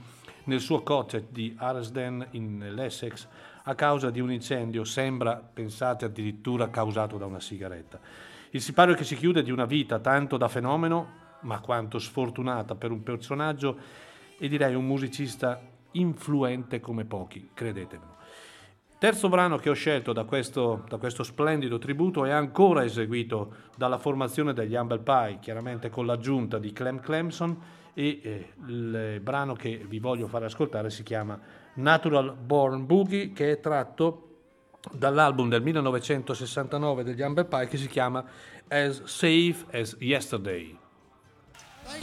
nel 0.45 0.61
suo 0.61 0.83
cottage 0.83 1.27
di 1.31 1.55
Aresden 1.57 2.29
in 2.31 2.73
l'Essex 2.75 3.27
a 3.65 3.75
causa 3.75 4.09
di 4.11 4.21
un 4.21 4.33
incendio, 4.33 4.83
sembra, 4.85 5.37
pensate, 5.37 6.07
addirittura 6.07 6.71
causato 6.71 7.19
da 7.19 7.27
una 7.27 7.41
sigaretta. 7.41 8.01
Il 8.51 8.63
sipario 8.63 8.95
che 8.95 9.05
si 9.05 9.15
chiude 9.15 9.43
di 9.43 9.51
una 9.51 9.67
vita 9.67 9.99
tanto 9.99 10.39
da 10.39 10.49
fenomeno, 10.49 11.27
ma 11.41 11.61
quanto 11.61 11.99
sfortunata 11.99 12.75
per 12.75 12.91
un 12.91 13.03
personaggio 13.03 13.79
e 14.39 14.49
direi 14.49 14.75
un 14.75 14.87
musicista 14.87 15.61
influente 15.93 16.81
come 16.81 17.05
pochi, 17.05 17.51
credetemelo. 17.53 18.17
Terzo 18.99 19.29
brano 19.29 19.59
che 19.59 19.71
ho 19.71 19.75
scelto 19.75 20.13
da 20.13 20.25
questo, 20.25 20.85
da 20.89 20.97
questo 20.97 21.23
splendido 21.23 21.79
tributo 21.79 22.25
è 22.25 22.31
ancora 22.31 22.83
eseguito 22.83 23.55
dalla 23.77 23.97
formazione 23.97 24.53
degli 24.53 24.75
Humble 24.75 24.99
Pie, 24.99 25.39
chiaramente 25.41 25.89
con 25.89 26.05
l'aggiunta 26.05 26.59
di 26.59 26.73
Clem 26.73 26.99
Clemson 26.99 27.57
e 27.95 28.21
eh, 28.23 28.53
il 28.67 29.21
brano 29.23 29.55
che 29.55 29.85
vi 29.87 30.01
voglio 30.01 30.27
fare 30.27 30.47
ascoltare 30.47 30.91
si 30.91 31.05
chiama 31.05 31.39
Natural 31.75 32.35
Born 32.35 32.87
Boogie 32.87 33.33
che 33.33 33.53
è 33.53 33.61
tratto 33.61 34.25
dall'album 34.93 35.49
del 35.49 35.63
1969 35.63 37.05
degli 37.05 37.21
Humble 37.21 37.45
Pie 37.45 37.69
che 37.69 37.77
si 37.77 37.87
chiama 37.87 38.25
As 38.67 39.05
Safe 39.05 39.65
as 39.71 39.97
Yesterday. 40.01 40.77
There 41.89 41.97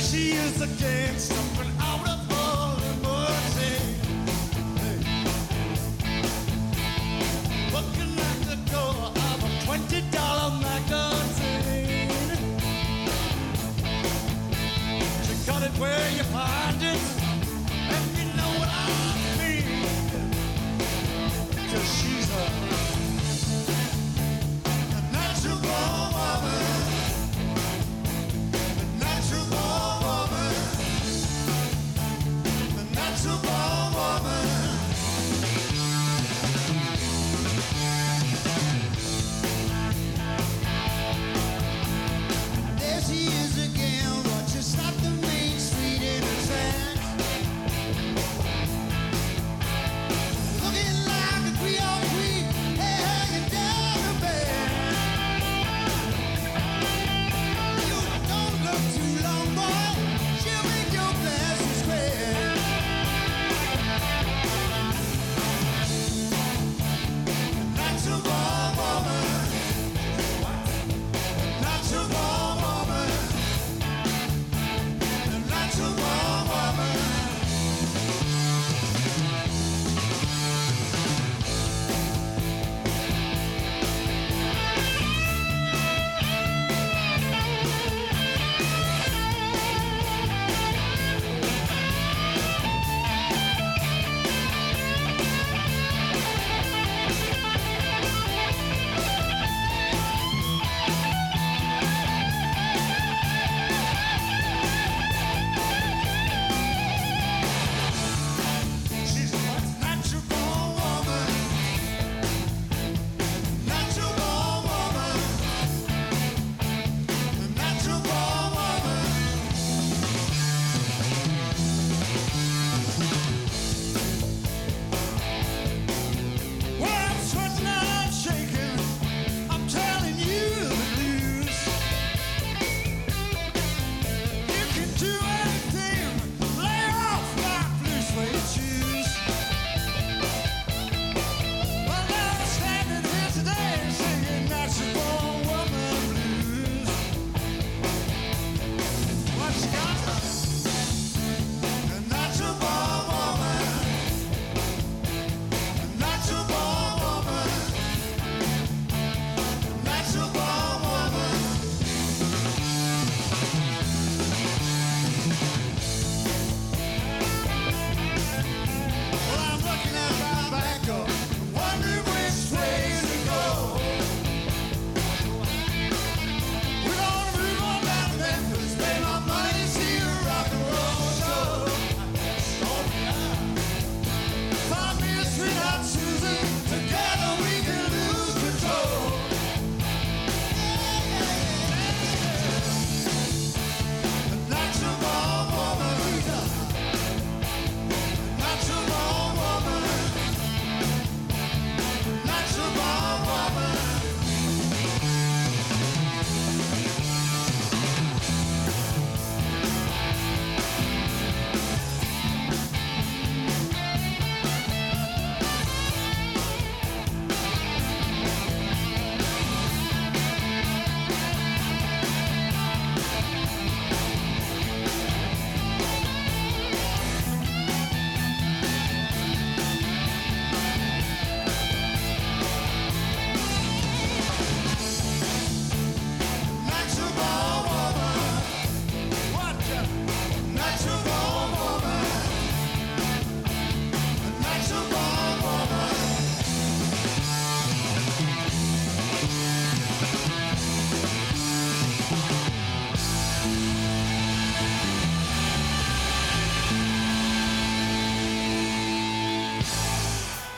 she 0.00 0.32
is 0.32 0.60
again, 0.60 1.18
stumbling 1.18 1.73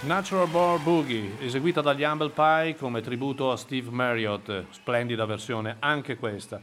Natural 0.06 0.46
Born 0.46 0.84
Boogie, 0.84 1.32
eseguita 1.40 1.80
dagli 1.80 2.04
Humble 2.04 2.30
Pie 2.30 2.76
come 2.76 3.00
tributo 3.00 3.50
a 3.50 3.56
Steve 3.56 3.90
Marriott, 3.90 4.66
splendida 4.70 5.24
versione 5.24 5.78
anche 5.80 6.16
questa. 6.16 6.60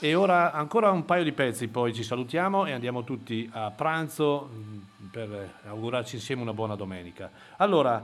E 0.00 0.14
ora 0.14 0.52
ancora 0.52 0.90
un 0.90 1.04
paio 1.04 1.22
di 1.22 1.32
pezzi, 1.32 1.68
poi 1.68 1.92
ci 1.92 2.02
salutiamo 2.02 2.64
e 2.64 2.72
andiamo 2.72 3.04
tutti 3.04 3.46
a 3.52 3.70
pranzo 3.72 4.48
mm, 4.50 5.06
per 5.10 5.54
augurarci 5.66 6.14
insieme 6.14 6.40
una 6.40 6.54
buona 6.54 6.76
domenica. 6.76 7.30
Allora, 7.58 8.02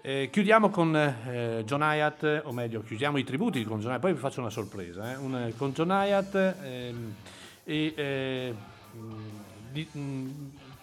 eh, 0.00 0.28
chiudiamo 0.30 0.70
con 0.70 0.94
eh, 0.94 1.62
John 1.64 1.80
Hyatt, 1.82 2.42
o 2.44 2.52
meglio, 2.52 2.82
chiudiamo 2.82 3.18
i 3.18 3.24
tributi 3.24 3.64
con 3.64 3.80
John 3.80 3.90
Hyatt, 3.90 4.02
poi 4.02 4.12
vi 4.12 4.20
faccio 4.20 4.38
una 4.38 4.50
sorpresa, 4.50 5.14
eh, 5.14 5.16
un, 5.16 5.52
con 5.56 5.72
John 5.72 5.90
Hyatt 5.90 6.34
ehm, 6.34 7.14
e 7.64 7.92
eh, 7.96 8.54
di, 9.72 9.88
mh, 9.90 10.00
mm, 10.00 10.30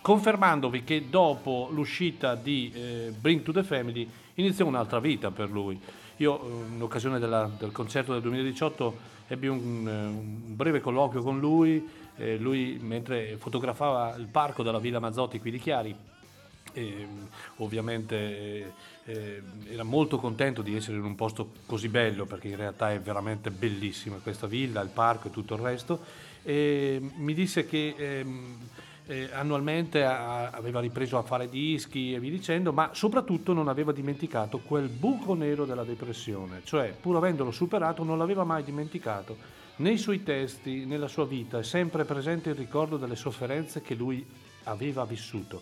confermandovi 0.02 0.84
che 0.84 1.10
dopo 1.10 1.70
l'uscita 1.72 2.36
di 2.36 2.72
eh, 2.74 3.14
Bring 3.18 3.42
to 3.44 3.52
the 3.52 3.64
Family 3.64 4.10
iniziò 4.36 4.66
un'altra 4.66 5.00
vita 5.00 5.32
per 5.32 5.50
lui. 5.50 5.80
Io 6.18 6.42
eh, 6.42 6.74
in 6.74 6.82
occasione 6.82 7.20
della, 7.20 7.50
del 7.58 7.72
concerto 7.72 8.14
del 8.14 8.22
2018 8.22 9.18
ebbi 9.28 9.48
un, 9.48 9.88
eh, 9.88 10.06
un 10.06 10.56
breve 10.56 10.80
colloquio 10.80 11.22
con 11.22 11.40
lui, 11.40 11.88
eh, 12.18 12.38
lui 12.38 12.78
mentre 12.82 13.38
fotografava 13.38 14.16
il 14.16 14.28
parco 14.28 14.64
della 14.64 14.80
Villa 14.80 15.00
Mazzotti 15.00 15.40
qui 15.40 15.52
di 15.52 15.60
Chiari, 15.60 15.96
e, 16.74 17.08
ovviamente 17.58 18.16
eh, 18.16 18.72
eh, 19.06 19.42
era 19.70 19.84
molto 19.84 20.18
contento 20.18 20.62
di 20.62 20.76
essere 20.76 20.98
in 20.98 21.04
un 21.04 21.16
posto 21.16 21.52
così 21.66 21.90
bello 21.90 22.26
perché 22.26 22.48
in 22.48 22.58
realtà 22.58 22.92
è 22.92 23.00
veramente 23.00 23.50
bellissima 23.50 24.18
questa 24.18 24.48
villa, 24.48 24.82
il 24.82 24.90
parco 24.90 25.28
e 25.28 25.32
tutto 25.32 25.56
il 25.56 25.62
resto 25.62 26.00
e 26.44 27.02
mi 27.18 27.34
disse 27.34 27.66
che 27.66 27.96
ehm, 27.98 28.58
eh, 29.10 29.27
annualmente 29.34 30.03
a, 30.03 30.49
aveva 30.52 30.80
ripreso 30.80 31.18
a 31.18 31.23
fare 31.23 31.49
dischi 31.49 32.14
e 32.14 32.19
via 32.19 32.30
dicendo, 32.30 32.72
ma 32.72 32.91
soprattutto 32.94 33.53
non 33.53 33.68
aveva 33.68 33.91
dimenticato 33.91 34.60
quel 34.60 34.88
buco 34.88 35.34
nero 35.34 35.65
della 35.65 35.84
depressione, 35.84 36.61
cioè 36.64 36.95
pur 36.99 37.15
avendolo 37.15 37.49
superato 37.49 38.03
non 38.03 38.19
l'aveva 38.19 38.44
mai 38.44 38.64
dimenticato. 38.64 39.57
Nei 39.77 39.98
suoi 39.98 40.22
testi, 40.22 40.86
nella 40.86 41.07
sua 41.07 41.26
vita, 41.26 41.57
è 41.57 41.64
sempre 41.64 42.03
presente 42.03 42.49
il 42.49 42.56
ricordo 42.56 42.98
delle 42.98 43.15
sofferenze 43.15 43.81
che 43.81 43.95
lui 43.95 44.23
aveva 44.65 45.06
vissuto. 45.06 45.61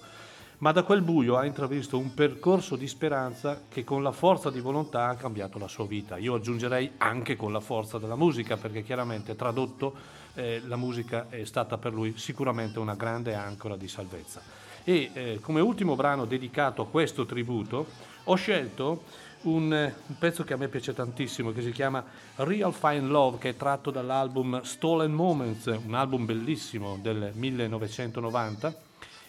Ma 0.59 0.71
da 0.71 0.81
quel 0.81 1.03
buio 1.03 1.37
ha 1.37 1.45
intravisto 1.45 1.99
un 1.99 2.15
percorso 2.15 2.75
di 2.75 2.87
speranza 2.87 3.61
che 3.69 3.83
con 3.83 4.01
la 4.01 4.11
forza 4.11 4.49
di 4.49 4.59
volontà 4.59 5.07
ha 5.07 5.15
cambiato 5.15 5.59
la 5.59 5.67
sua 5.67 5.85
vita. 5.85 6.17
Io 6.17 6.33
aggiungerei 6.33 6.93
anche 6.97 7.35
con 7.35 7.51
la 7.51 7.59
forza 7.59 7.99
della 7.99 8.15
musica, 8.15 8.57
perché 8.57 8.81
chiaramente 8.81 9.35
tradotto 9.35 9.93
eh, 10.37 10.61
la 10.65 10.75
musica 10.75 11.25
è 11.29 11.43
stata 11.45 11.77
per 11.77 11.93
lui 11.93 12.13
sicuramente 12.15 12.77
una 12.79 12.93
grande 12.93 13.33
ancora 13.33 13.75
di 13.75 13.87
salvezza. 13.87 14.41
E 14.83 15.09
eh, 15.13 15.39
come 15.41 15.59
ultimo 15.59 15.95
brano 15.95 16.25
dedicato 16.25 16.83
a 16.83 16.87
questo 16.87 17.25
tributo 17.25 17.87
ho 18.25 18.35
scelto 18.35 19.03
un, 19.41 19.71
un, 19.71 20.15
pezzo 20.17 20.43
che 20.43 20.53
a 20.53 20.57
me 20.57 20.67
piace 20.67 20.93
tantissimo 20.93 21.51
che 21.51 21.61
si 21.61 21.71
chiama 21.71 22.03
Real 22.35 22.73
Fine 22.73 23.07
Love 23.07 23.39
che 23.39 23.49
è 23.49 23.57
tratto 23.57 23.91
dall'album 23.91 24.61
Stolen 24.61 25.11
Moments, 25.11 25.65
un 25.65 25.93
album 25.93 26.25
bellissimo 26.25 26.97
del 27.01 27.31
1990 27.33 28.75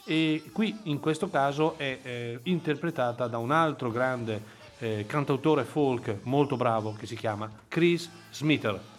e 0.05 0.45
qui 0.53 0.79
in 0.85 1.01
questo 1.01 1.29
caso 1.29 1.77
è 1.77 1.99
eh, 2.03 2.41
interpretata 2.45 3.27
da 3.27 3.39
un 3.39 3.51
altro 3.51 3.91
grande 3.91 4.57
eh, 4.79 5.05
cantautore 5.07 5.65
folk 5.65 6.19
molto 6.23 6.57
bravo 6.57 6.93
che 6.93 7.07
si 7.07 7.17
chiama 7.17 7.51
Chris 7.67 8.09
Smither. 8.31 8.98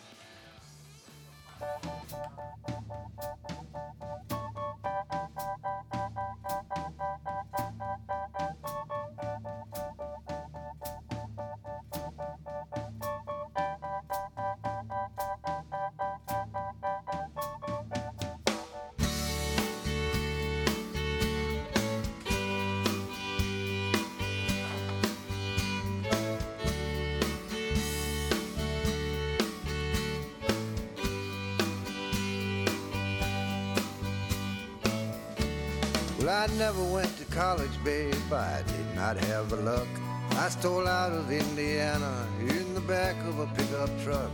Never 36.57 36.84
went 36.84 37.17
to 37.17 37.26
college, 37.26 37.84
babe, 37.84 38.15
I 38.31 38.61
did 38.65 38.95
not 38.95 39.17
have 39.17 39.49
the 39.49 39.57
luck. 39.57 39.88
I 40.31 40.49
stole 40.49 40.88
out 40.88 41.11
of 41.11 41.31
Indiana 41.31 42.27
in 42.39 42.73
the 42.73 42.81
back 42.81 43.15
of 43.27 43.39
a 43.39 43.47
pickup 43.47 43.89
truck 44.03 44.31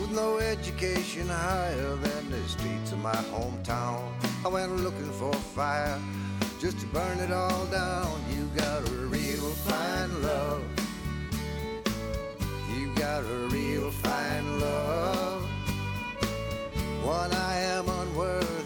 with 0.00 0.10
no 0.12 0.38
education 0.38 1.28
higher 1.28 1.96
than 1.96 2.30
the 2.30 2.48
streets 2.48 2.92
of 2.92 2.98
my 2.98 3.20
hometown. 3.32 4.12
I 4.44 4.48
went 4.48 4.76
looking 4.76 5.10
for 5.12 5.32
fire 5.32 5.98
just 6.60 6.78
to 6.80 6.86
burn 6.86 7.18
it 7.18 7.32
all 7.32 7.66
down. 7.66 8.20
You 8.30 8.44
got 8.54 8.88
a 8.88 8.92
real 9.06 9.50
fine 9.66 10.22
love. 10.22 10.62
You 12.76 12.94
got 12.94 13.24
a 13.24 13.48
real 13.50 13.90
fine 13.90 14.60
love. 14.60 15.42
One 17.02 17.32
I 17.32 17.58
am 17.58 17.88
unworthy 17.88 18.57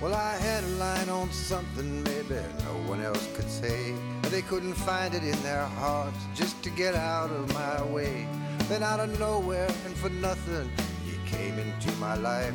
Well, 0.00 0.14
I 0.14 0.36
had 0.36 0.64
a 0.64 0.74
line 0.78 1.08
on 1.10 1.30
something 1.30 2.02
maybe 2.04 2.40
no 2.64 2.74
one 2.88 3.02
else 3.02 3.28
could 3.34 3.50
say. 3.50 3.94
They 4.22 4.42
couldn't 4.42 4.74
find 4.74 5.14
it 5.14 5.22
in 5.22 5.42
their 5.42 5.64
hearts 5.64 6.16
just 6.34 6.62
to 6.62 6.70
get 6.70 6.94
out 6.94 7.30
of 7.30 7.52
my 7.52 7.84
way. 7.84 8.26
Then 8.68 8.82
out 8.82 9.00
of 9.00 9.18
nowhere 9.18 9.68
and 9.84 9.94
for 9.96 10.08
nothing, 10.08 10.70
you 11.06 11.18
came 11.26 11.58
into 11.58 11.92
my 11.96 12.14
life. 12.14 12.54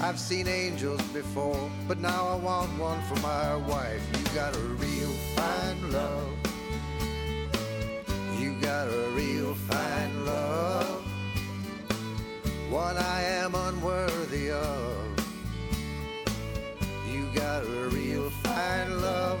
I've 0.00 0.20
seen 0.20 0.46
angels 0.46 1.02
before, 1.08 1.70
but 1.88 1.98
now 1.98 2.28
I 2.28 2.36
want 2.36 2.78
one 2.78 3.02
for 3.02 3.18
my 3.20 3.56
wife. 3.56 4.02
You 4.16 4.24
got 4.34 4.54
a 4.54 4.60
real 4.60 5.10
fine 5.34 5.90
love. 5.90 6.32
You 8.38 8.54
got 8.60 8.86
a 8.88 9.08
real 9.14 9.54
fine 9.54 10.26
love 10.26 11.04
one 12.74 12.96
I 12.96 13.22
am 13.22 13.54
unworthy 13.54 14.50
of. 14.50 15.03
Got 17.34 17.64
a 17.64 17.88
real 17.88 18.30
fine 18.30 19.00
love, 19.00 19.40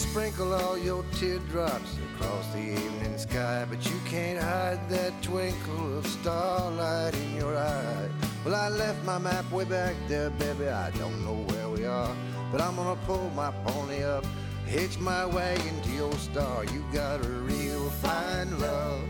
sprinkle 0.00 0.54
all 0.54 0.78
your 0.78 1.04
teardrops 1.12 1.98
across 2.08 2.46
the 2.54 2.58
evening 2.58 3.18
sky, 3.18 3.66
but 3.68 3.84
you 3.84 3.98
can't 4.06 4.42
hide 4.42 4.80
that 4.88 5.12
twinkle 5.22 5.98
of 5.98 6.06
starlight 6.06 7.14
in 7.14 7.36
your 7.36 7.56
eye. 7.56 8.08
Well, 8.44 8.54
I 8.54 8.68
left 8.70 9.04
my 9.04 9.18
map 9.18 9.50
way 9.52 9.64
back 9.64 9.94
there, 10.08 10.30
baby. 10.30 10.68
I 10.68 10.90
don't 10.92 11.22
know 11.24 11.44
where 11.52 11.68
we 11.68 11.84
are, 11.84 12.16
but 12.50 12.62
I'm 12.62 12.76
gonna 12.76 12.98
pull 13.06 13.30
my 13.36 13.50
pony 13.66 14.02
up, 14.02 14.24
hitch 14.66 14.98
my 14.98 15.26
wagon 15.26 15.80
to 15.82 15.90
your 15.90 16.14
star. 16.14 16.64
You 16.64 16.82
got 16.92 17.24
a 17.24 17.28
real 17.52 17.90
fine 18.02 18.58
love. 18.58 19.04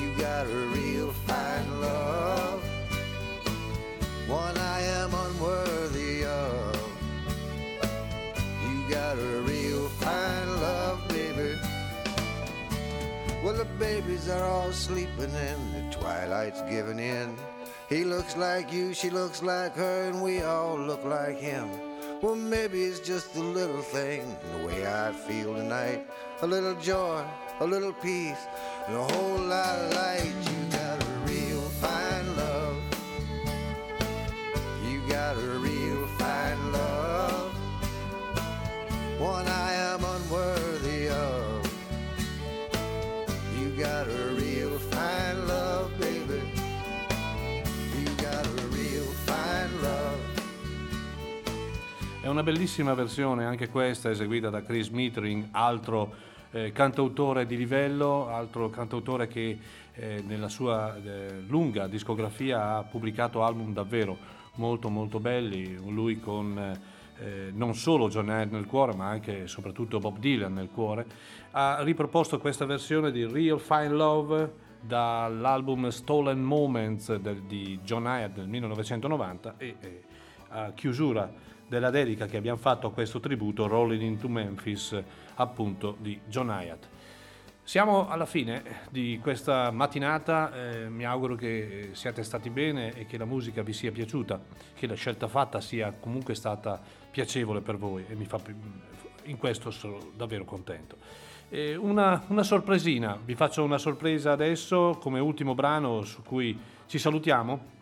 You 0.00 0.16
got 0.16 0.46
a 0.46 0.60
real 0.76 1.12
fine 1.26 1.80
love. 1.82 2.62
One 4.26 4.56
I 4.56 4.80
am 4.80 5.12
unworthy 5.14 5.77
got 8.88 9.18
a 9.18 9.40
real 9.42 9.88
fine 10.00 10.60
love, 10.62 11.06
baby. 11.08 11.58
Well, 13.44 13.54
the 13.54 13.66
babies 13.78 14.28
are 14.30 14.44
all 14.44 14.72
sleeping 14.72 15.34
and 15.34 15.74
the 15.74 15.96
twilight's 15.96 16.62
giving 16.62 16.98
in. 16.98 17.36
He 17.88 18.04
looks 18.04 18.36
like 18.36 18.72
you, 18.72 18.94
she 18.94 19.10
looks 19.10 19.42
like 19.42 19.74
her, 19.76 20.08
and 20.08 20.22
we 20.22 20.42
all 20.42 20.78
look 20.78 21.04
like 21.04 21.38
him. 21.38 21.68
Well, 22.22 22.34
maybe 22.34 22.82
it's 22.82 23.00
just 23.00 23.34
the 23.34 23.42
little 23.42 23.82
thing, 23.82 24.36
the 24.56 24.66
way 24.66 24.86
I 24.86 25.12
feel 25.12 25.54
tonight. 25.54 26.06
a 26.42 26.46
little 26.46 26.74
joy, 26.76 27.24
a 27.60 27.66
little 27.66 27.92
peace, 27.92 28.46
and 28.86 28.96
a 28.96 29.04
whole 29.04 29.38
lot 29.38 29.78
of 29.78 29.94
light. 29.94 30.32
You 30.44 30.67
una 52.28 52.42
bellissima 52.42 52.94
versione, 52.94 53.44
anche 53.44 53.68
questa 53.68 54.10
eseguita 54.10 54.50
da 54.50 54.62
Chris 54.62 54.88
Mitring, 54.88 55.48
altro 55.52 56.12
eh, 56.50 56.72
cantautore 56.72 57.46
di 57.46 57.56
livello, 57.56 58.28
altro 58.28 58.68
cantautore 58.70 59.28
che 59.28 59.58
eh, 59.94 60.22
nella 60.26 60.48
sua 60.48 60.96
eh, 60.96 61.42
lunga 61.46 61.86
discografia 61.86 62.76
ha 62.76 62.82
pubblicato 62.82 63.42
album 63.42 63.72
davvero 63.72 64.16
molto 64.56 64.90
molto 64.90 65.20
belli, 65.20 65.76
lui 65.88 66.20
con 66.20 66.58
eh, 67.18 67.50
non 67.52 67.74
solo 67.74 68.08
John 68.08 68.28
Hyde 68.28 68.54
nel 68.54 68.66
cuore 68.66 68.94
ma 68.94 69.08
anche 69.08 69.44
e 69.44 69.46
soprattutto 69.46 69.98
Bob 69.98 70.18
Dylan 70.18 70.52
nel 70.52 70.68
cuore, 70.68 71.06
ha 71.52 71.82
riproposto 71.82 72.38
questa 72.38 72.66
versione 72.66 73.10
di 73.10 73.24
Real 73.24 73.60
Fine 73.60 73.90
Love 73.90 74.52
dall'album 74.80 75.88
Stolen 75.88 76.42
Moments 76.42 77.14
del- 77.16 77.42
di 77.42 77.80
John 77.82 78.04
Hyde 78.04 78.32
del 78.34 78.48
1990 78.48 79.54
e 79.56 79.76
e 79.80 80.02
a 80.50 80.72
chiusura 80.72 81.30
della 81.68 81.90
dedica 81.90 82.26
che 82.26 82.36
abbiamo 82.36 82.58
fatto 82.58 82.86
a 82.86 82.92
questo 82.92 83.20
tributo 83.20 83.66
Rolling 83.66 84.02
into 84.02 84.28
Memphis 84.28 85.00
appunto 85.34 85.96
di 86.00 86.18
John 86.26 86.48
Hyatt. 86.48 86.88
Siamo 87.62 88.08
alla 88.08 88.24
fine 88.24 88.62
di 88.90 89.20
questa 89.22 89.70
mattinata, 89.70 90.54
eh, 90.54 90.88
mi 90.88 91.04
auguro 91.04 91.34
che 91.34 91.90
siate 91.92 92.22
stati 92.22 92.48
bene 92.48 92.94
e 92.94 93.04
che 93.04 93.18
la 93.18 93.26
musica 93.26 93.62
vi 93.62 93.74
sia 93.74 93.92
piaciuta, 93.92 94.40
che 94.74 94.86
la 94.86 94.94
scelta 94.94 95.28
fatta 95.28 95.60
sia 95.60 95.92
comunque 95.92 96.34
stata 96.34 96.80
piacevole 97.10 97.60
per 97.60 97.76
voi 97.76 98.06
e 98.08 98.16
fa, 98.24 98.40
in 99.24 99.36
questo 99.36 99.70
sono 99.70 99.98
davvero 100.16 100.44
contento. 100.44 100.96
Eh, 101.50 101.76
una, 101.76 102.24
una 102.28 102.42
sorpresina, 102.42 103.18
vi 103.22 103.34
faccio 103.34 103.62
una 103.62 103.76
sorpresa 103.76 104.32
adesso 104.32 104.96
come 104.98 105.20
ultimo 105.20 105.54
brano 105.54 106.02
su 106.04 106.22
cui 106.22 106.58
ci 106.86 106.98
salutiamo 106.98 107.76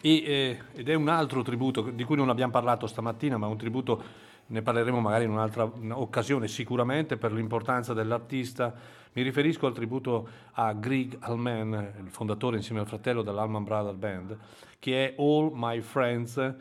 e, 0.00 0.10
eh, 0.10 0.58
ed 0.74 0.88
è 0.88 0.94
un 0.94 1.08
altro 1.08 1.42
tributo 1.42 1.82
di 1.82 2.04
cui 2.04 2.16
non 2.16 2.28
abbiamo 2.28 2.52
parlato 2.52 2.86
stamattina, 2.86 3.36
ma 3.36 3.46
un 3.46 3.56
tributo 3.56 4.02
ne 4.48 4.62
parleremo 4.62 5.00
magari 5.00 5.24
in 5.24 5.30
un'altra 5.30 5.70
occasione 5.90 6.48
sicuramente 6.48 7.16
per 7.16 7.32
l'importanza 7.32 7.92
dell'artista. 7.92 8.74
Mi 9.12 9.22
riferisco 9.22 9.66
al 9.66 9.74
tributo 9.74 10.28
a 10.52 10.72
Greg 10.72 11.16
Allman, 11.20 11.94
il 12.02 12.10
fondatore 12.10 12.56
insieme 12.56 12.80
al 12.80 12.86
fratello 12.86 13.22
dell'Allman 13.22 13.64
Brother 13.64 13.94
Band, 13.94 14.38
che 14.78 15.08
è 15.08 15.14
All 15.18 15.50
My 15.54 15.80
Friends. 15.80 16.54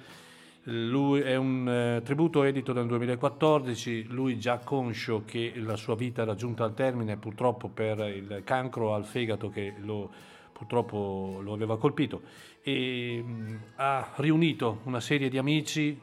Lui 0.63 1.21
è 1.21 1.37
un 1.37 1.69
eh, 1.69 2.01
tributo 2.03 2.43
edito 2.43 2.73
nel 2.73 2.87
2014, 2.87 4.07
lui 4.07 4.37
già 4.37 4.57
conscio 4.57 5.23
che 5.25 5.53
la 5.55 5.77
sua 5.77 5.95
vita 5.95 6.23
era 6.23 6.35
giunta 6.35 6.65
al 6.65 6.73
termine 6.73 7.15
purtroppo 7.15 7.69
per 7.69 7.99
il 7.99 8.41
cancro 8.43 8.93
al 8.93 9.05
fegato 9.05 9.49
che 9.49 9.75
lo, 9.77 10.11
purtroppo 10.51 11.39
lo 11.41 11.53
aveva 11.53 11.77
colpito 11.77 12.21
e 12.67 13.23
mh, 13.23 13.59
ha 13.77 14.09
riunito 14.15 14.81
una 14.83 14.99
serie 14.99 15.29
di 15.29 15.37
amici 15.37 15.97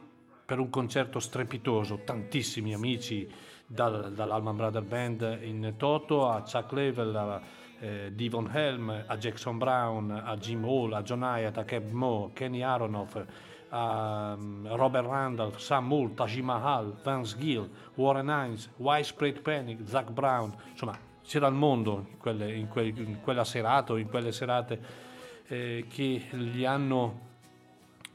per 0.45 0.57
un 0.57 0.71
concerto 0.71 1.19
strepitoso, 1.19 1.99
tantissimi 2.03 2.73
amici 2.73 3.29
dal, 3.67 4.11
dall'Alman 4.13 4.55
Brother 4.55 4.81
Band 4.81 5.39
in 5.43 5.75
toto 5.77 6.27
a 6.27 6.41
Chuck 6.41 6.71
Level, 6.71 7.15
a 7.15 7.41
eh, 7.79 8.11
Devon 8.13 8.49
Helm, 8.51 9.03
a 9.05 9.15
Jackson 9.17 9.59
Brown, 9.59 10.09
a 10.09 10.35
Jim 10.37 10.63
Hall, 10.63 10.93
a 10.93 11.03
John 11.03 11.21
Hyatt, 11.21 11.55
a 11.57 11.63
Keb 11.65 11.91
Mo, 11.91 12.31
Kenny 12.33 12.63
Aronoff, 12.63 13.23
a 13.69 14.33
um, 14.35 14.67
Robert 14.71 15.05
Randall, 15.05 15.59
Sam 15.59 15.85
Moore, 15.85 16.15
Taj 16.15 16.35
Mahal, 16.39 16.95
Vance 17.03 17.37
Gill, 17.37 17.69
Warren 17.93 18.27
Hines, 18.29 18.71
Widespread 18.77 19.41
Panic, 19.41 19.83
Zach 19.85 20.09
Brown, 20.09 20.51
insomma 20.71 20.97
c'era 21.23 21.45
il 21.47 21.53
mondo 21.53 22.05
in, 22.09 22.17
quelle- 22.17 22.55
in 22.55 22.67
que- 22.69 22.93
in 22.95 23.19
quella 23.21 23.43
serata 23.43 23.93
o 23.93 23.97
in 23.97 24.07
quelle 24.07 24.31
serate 24.31 25.03
eh, 25.47 25.85
che 25.89 26.21
gli 26.31 26.65
hanno 26.65 27.19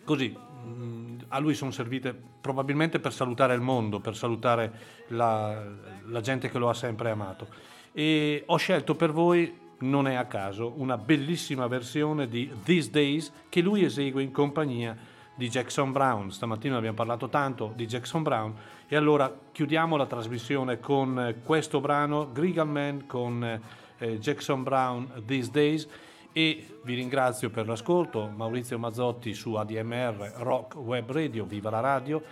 così 0.04 0.28
mh, 0.30 1.24
a 1.28 1.38
lui 1.38 1.54
sono 1.54 1.70
servite 1.70 2.14
probabilmente 2.40 2.98
per 2.98 3.12
salutare 3.12 3.54
il 3.54 3.60
mondo, 3.60 4.00
per 4.00 4.16
salutare 4.16 4.72
la, 5.08 5.62
la 6.06 6.20
gente 6.20 6.48
che 6.50 6.58
lo 6.58 6.68
ha 6.68 6.74
sempre 6.74 7.10
amato. 7.10 7.46
E 7.92 8.42
ho 8.46 8.56
scelto 8.56 8.94
per 8.94 9.12
voi, 9.12 9.52
non 9.80 10.06
è 10.06 10.14
a 10.14 10.26
caso, 10.26 10.74
una 10.76 10.96
bellissima 10.96 11.66
versione 11.66 12.28
di 12.28 12.50
These 12.62 12.90
Days 12.90 13.32
che 13.48 13.60
lui 13.60 13.84
esegue 13.84 14.22
in 14.22 14.30
compagnia 14.30 14.96
di 15.34 15.48
Jackson 15.48 15.92
Brown. 15.92 16.30
Stamattina 16.30 16.76
abbiamo 16.76 16.96
parlato 16.96 17.28
tanto 17.28 17.72
di 17.74 17.86
Jackson 17.86 18.22
Brown 18.22 18.54
e 18.88 18.96
allora 18.96 19.34
chiudiamo 19.52 19.96
la 19.96 20.06
trasmissione 20.06 20.80
con 20.80 21.36
questo 21.44 21.80
brano, 21.80 22.30
Grigal 22.32 22.68
Man 22.68 23.06
con 23.06 23.60
eh, 23.98 24.18
Jackson 24.18 24.62
Brown 24.62 25.22
These 25.26 25.50
Days 25.50 25.88
e 26.32 26.78
vi 26.84 26.94
ringrazio 26.94 27.50
per 27.50 27.66
l'ascolto. 27.66 28.32
Maurizio 28.34 28.78
Mazzotti 28.78 29.34
su 29.34 29.54
ADMR 29.54 30.34
Rock 30.36 30.76
Web 30.76 31.10
Radio, 31.10 31.44
viva 31.44 31.68
la 31.70 31.80
radio, 31.80 32.22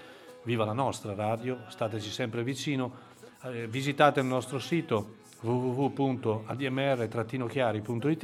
viva 0.45 0.65
la 0.65 0.73
nostra 0.73 1.15
radio, 1.15 1.65
stateci 1.69 2.11
sempre 2.11 2.43
vicino. 2.43 3.07
Eh, 3.45 3.69
visitate 3.69 4.19
il 4.21 4.27
nostro 4.27 4.59
sito 4.59 5.17
www.admr-chiari.it 5.41 8.23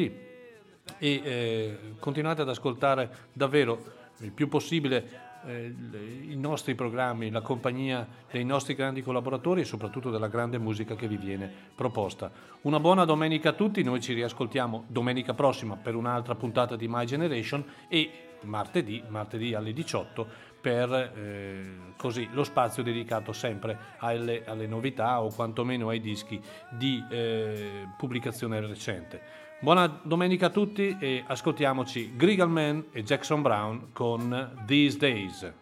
e 0.98 0.98
eh, 0.98 1.78
continuate 1.98 2.42
ad 2.42 2.48
ascoltare 2.48 3.28
davvero 3.32 4.02
il 4.18 4.32
più 4.32 4.48
possibile 4.48 4.96
il- 4.96 5.23
i 5.46 6.36
nostri 6.36 6.74
programmi, 6.74 7.30
la 7.30 7.40
compagnia 7.40 8.06
dei 8.30 8.44
nostri 8.44 8.74
grandi 8.74 9.02
collaboratori 9.02 9.60
e 9.60 9.64
soprattutto 9.64 10.10
della 10.10 10.28
grande 10.28 10.58
musica 10.58 10.94
che 10.94 11.08
vi 11.08 11.16
viene 11.16 11.50
proposta. 11.74 12.30
Una 12.62 12.80
buona 12.80 13.04
domenica 13.04 13.50
a 13.50 13.52
tutti, 13.52 13.82
noi 13.82 14.00
ci 14.00 14.12
riascoltiamo 14.12 14.84
domenica 14.88 15.34
prossima 15.34 15.76
per 15.76 15.94
un'altra 15.94 16.34
puntata 16.34 16.76
di 16.76 16.88
My 16.88 17.04
Generation 17.04 17.64
e 17.88 18.10
martedì, 18.42 19.02
martedì 19.08 19.54
alle 19.54 19.72
18 19.72 20.52
per 20.60 20.90
eh, 20.92 21.92
così, 21.96 22.28
lo 22.32 22.42
spazio 22.42 22.82
dedicato 22.82 23.32
sempre 23.32 23.76
alle, 23.98 24.44
alle 24.46 24.66
novità 24.66 25.20
o 25.20 25.28
quantomeno 25.28 25.88
ai 25.88 26.00
dischi 26.00 26.40
di 26.70 27.04
eh, 27.10 27.86
pubblicazione 27.98 28.60
recente. 28.60 29.43
Buona 29.60 29.86
domenica 30.02 30.47
a 30.47 30.51
tutti 30.51 30.97
e 30.98 31.24
ascoltiamoci 31.26 32.14
Grigal 32.16 32.51
Man 32.51 32.86
e 32.93 33.02
Jackson 33.02 33.40
Brown 33.40 33.93
con 33.93 34.64
These 34.66 34.98
Days. 34.98 35.52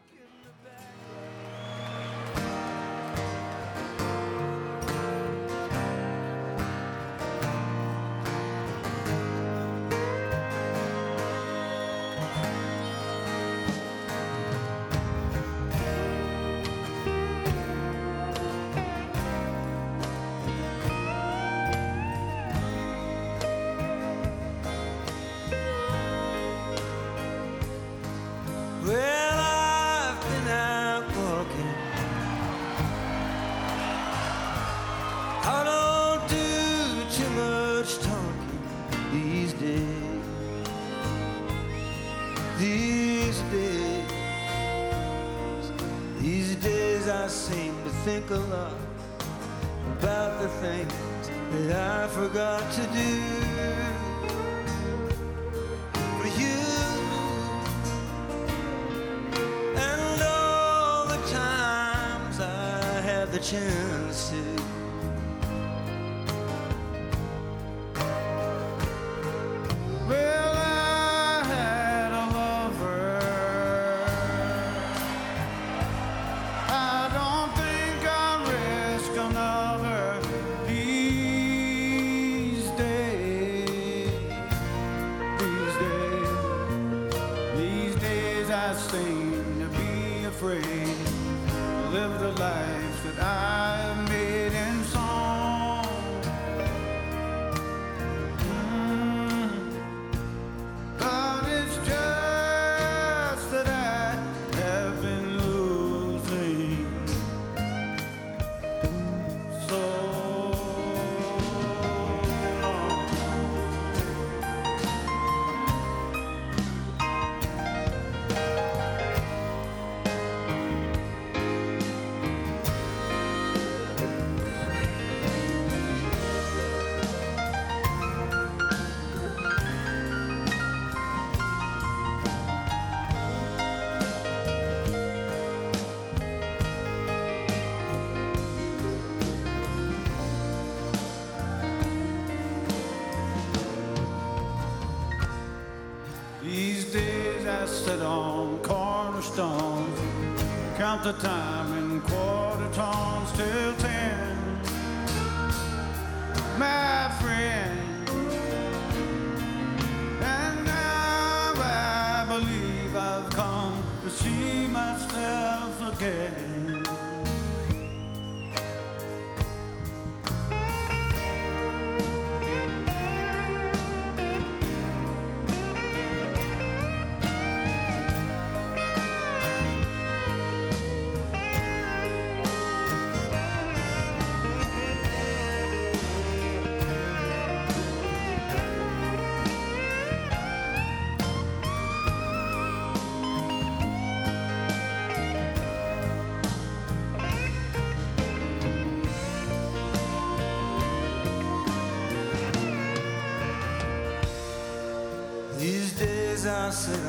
casa 206.73 207.02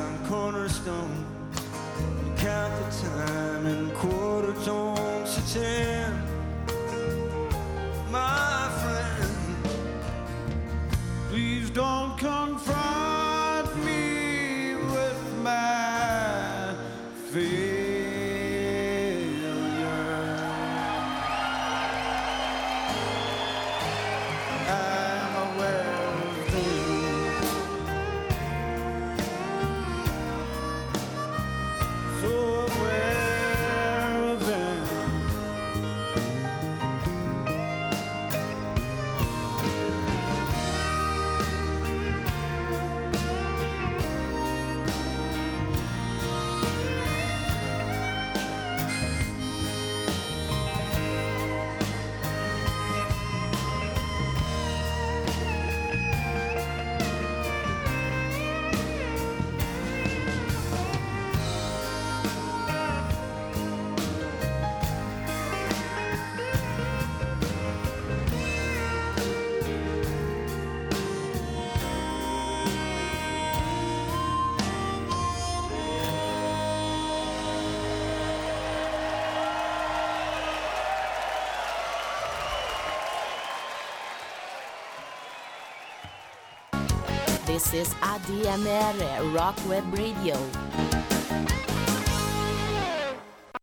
is 87.74 87.92
ADMR 87.98 89.32
Rock 89.32 89.58
Web 89.66 89.92
Radio. 89.96 90.38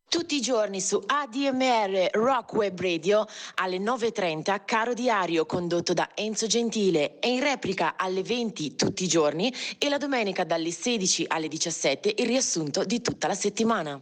Tutti 0.09 0.35
i 0.35 0.41
giorni 0.41 0.81
su 0.81 1.01
ADMR 1.05 2.09
Rock 2.11 2.53
Web 2.53 2.77
Radio 2.81 3.25
alle 3.55 3.77
9.30 3.77 4.63
Caro 4.65 4.93
Diario 4.93 5.45
condotto 5.45 5.93
da 5.93 6.09
Enzo 6.13 6.45
Gentile 6.47 7.19
e 7.19 7.29
in 7.29 7.39
replica 7.39 7.93
alle 7.95 8.21
20 8.21 8.75
tutti 8.75 9.05
i 9.05 9.07
giorni 9.07 9.53
e 9.77 9.87
la 9.87 9.97
domenica 9.97 10.43
dalle 10.43 10.71
16 10.71 11.25
alle 11.29 11.47
17 11.47 12.15
il 12.17 12.25
riassunto 12.25 12.83
di 12.83 13.01
tutta 13.01 13.27
la 13.27 13.35
settimana. 13.35 14.01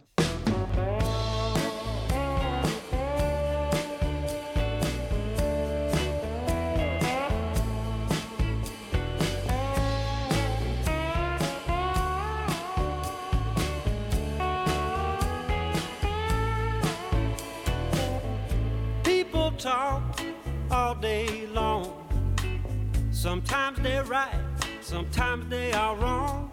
Sometimes 23.40 23.80
they're 23.80 24.04
right, 24.04 24.44
sometimes 24.82 25.48
they 25.48 25.72
are 25.72 25.96
wrong. 25.96 26.52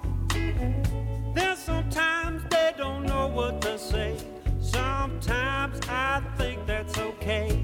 Then 1.36 1.58
sometimes 1.58 2.44
they 2.50 2.72
don't 2.78 3.04
know 3.06 3.28
what 3.28 3.62
to 3.64 3.78
say. 3.78 4.16
Sometimes 4.62 5.82
I 5.90 6.22
think 6.38 6.66
that's 6.66 6.98
okay. 6.98 7.60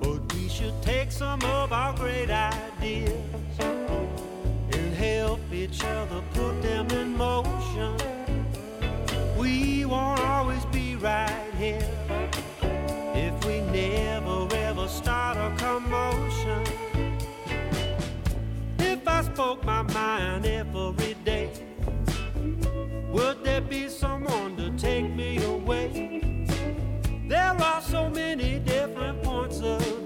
But 0.00 0.34
we 0.34 0.48
should 0.48 0.74
take 0.82 1.12
some 1.12 1.44
of 1.44 1.72
our 1.72 1.94
great 1.94 2.28
ideas 2.28 3.12
and 3.60 4.94
help 4.94 5.40
each 5.52 5.84
other 5.84 6.22
put 6.34 6.60
them 6.60 6.90
in 6.90 7.16
motion. 7.16 7.96
We 9.38 9.84
won't 9.84 10.20
always 10.20 10.64
be 10.66 10.96
right 10.96 11.52
here 11.56 11.88
if 13.14 13.44
we 13.46 13.60
never 13.60 14.48
ever 14.56 14.88
start 14.88 15.36
a 15.36 15.54
commotion 15.56 16.81
spoke 19.34 19.64
my 19.64 19.80
mind 19.82 20.44
every 20.44 21.14
day. 21.24 21.50
Would 23.10 23.42
there 23.42 23.62
be 23.62 23.88
someone 23.88 24.56
to 24.58 24.70
take 24.76 25.08
me 25.08 25.42
away? 25.42 26.44
There 27.28 27.56
are 27.58 27.80
so 27.80 28.10
many 28.10 28.58
different 28.58 29.22
points 29.22 29.60
of 29.62 30.01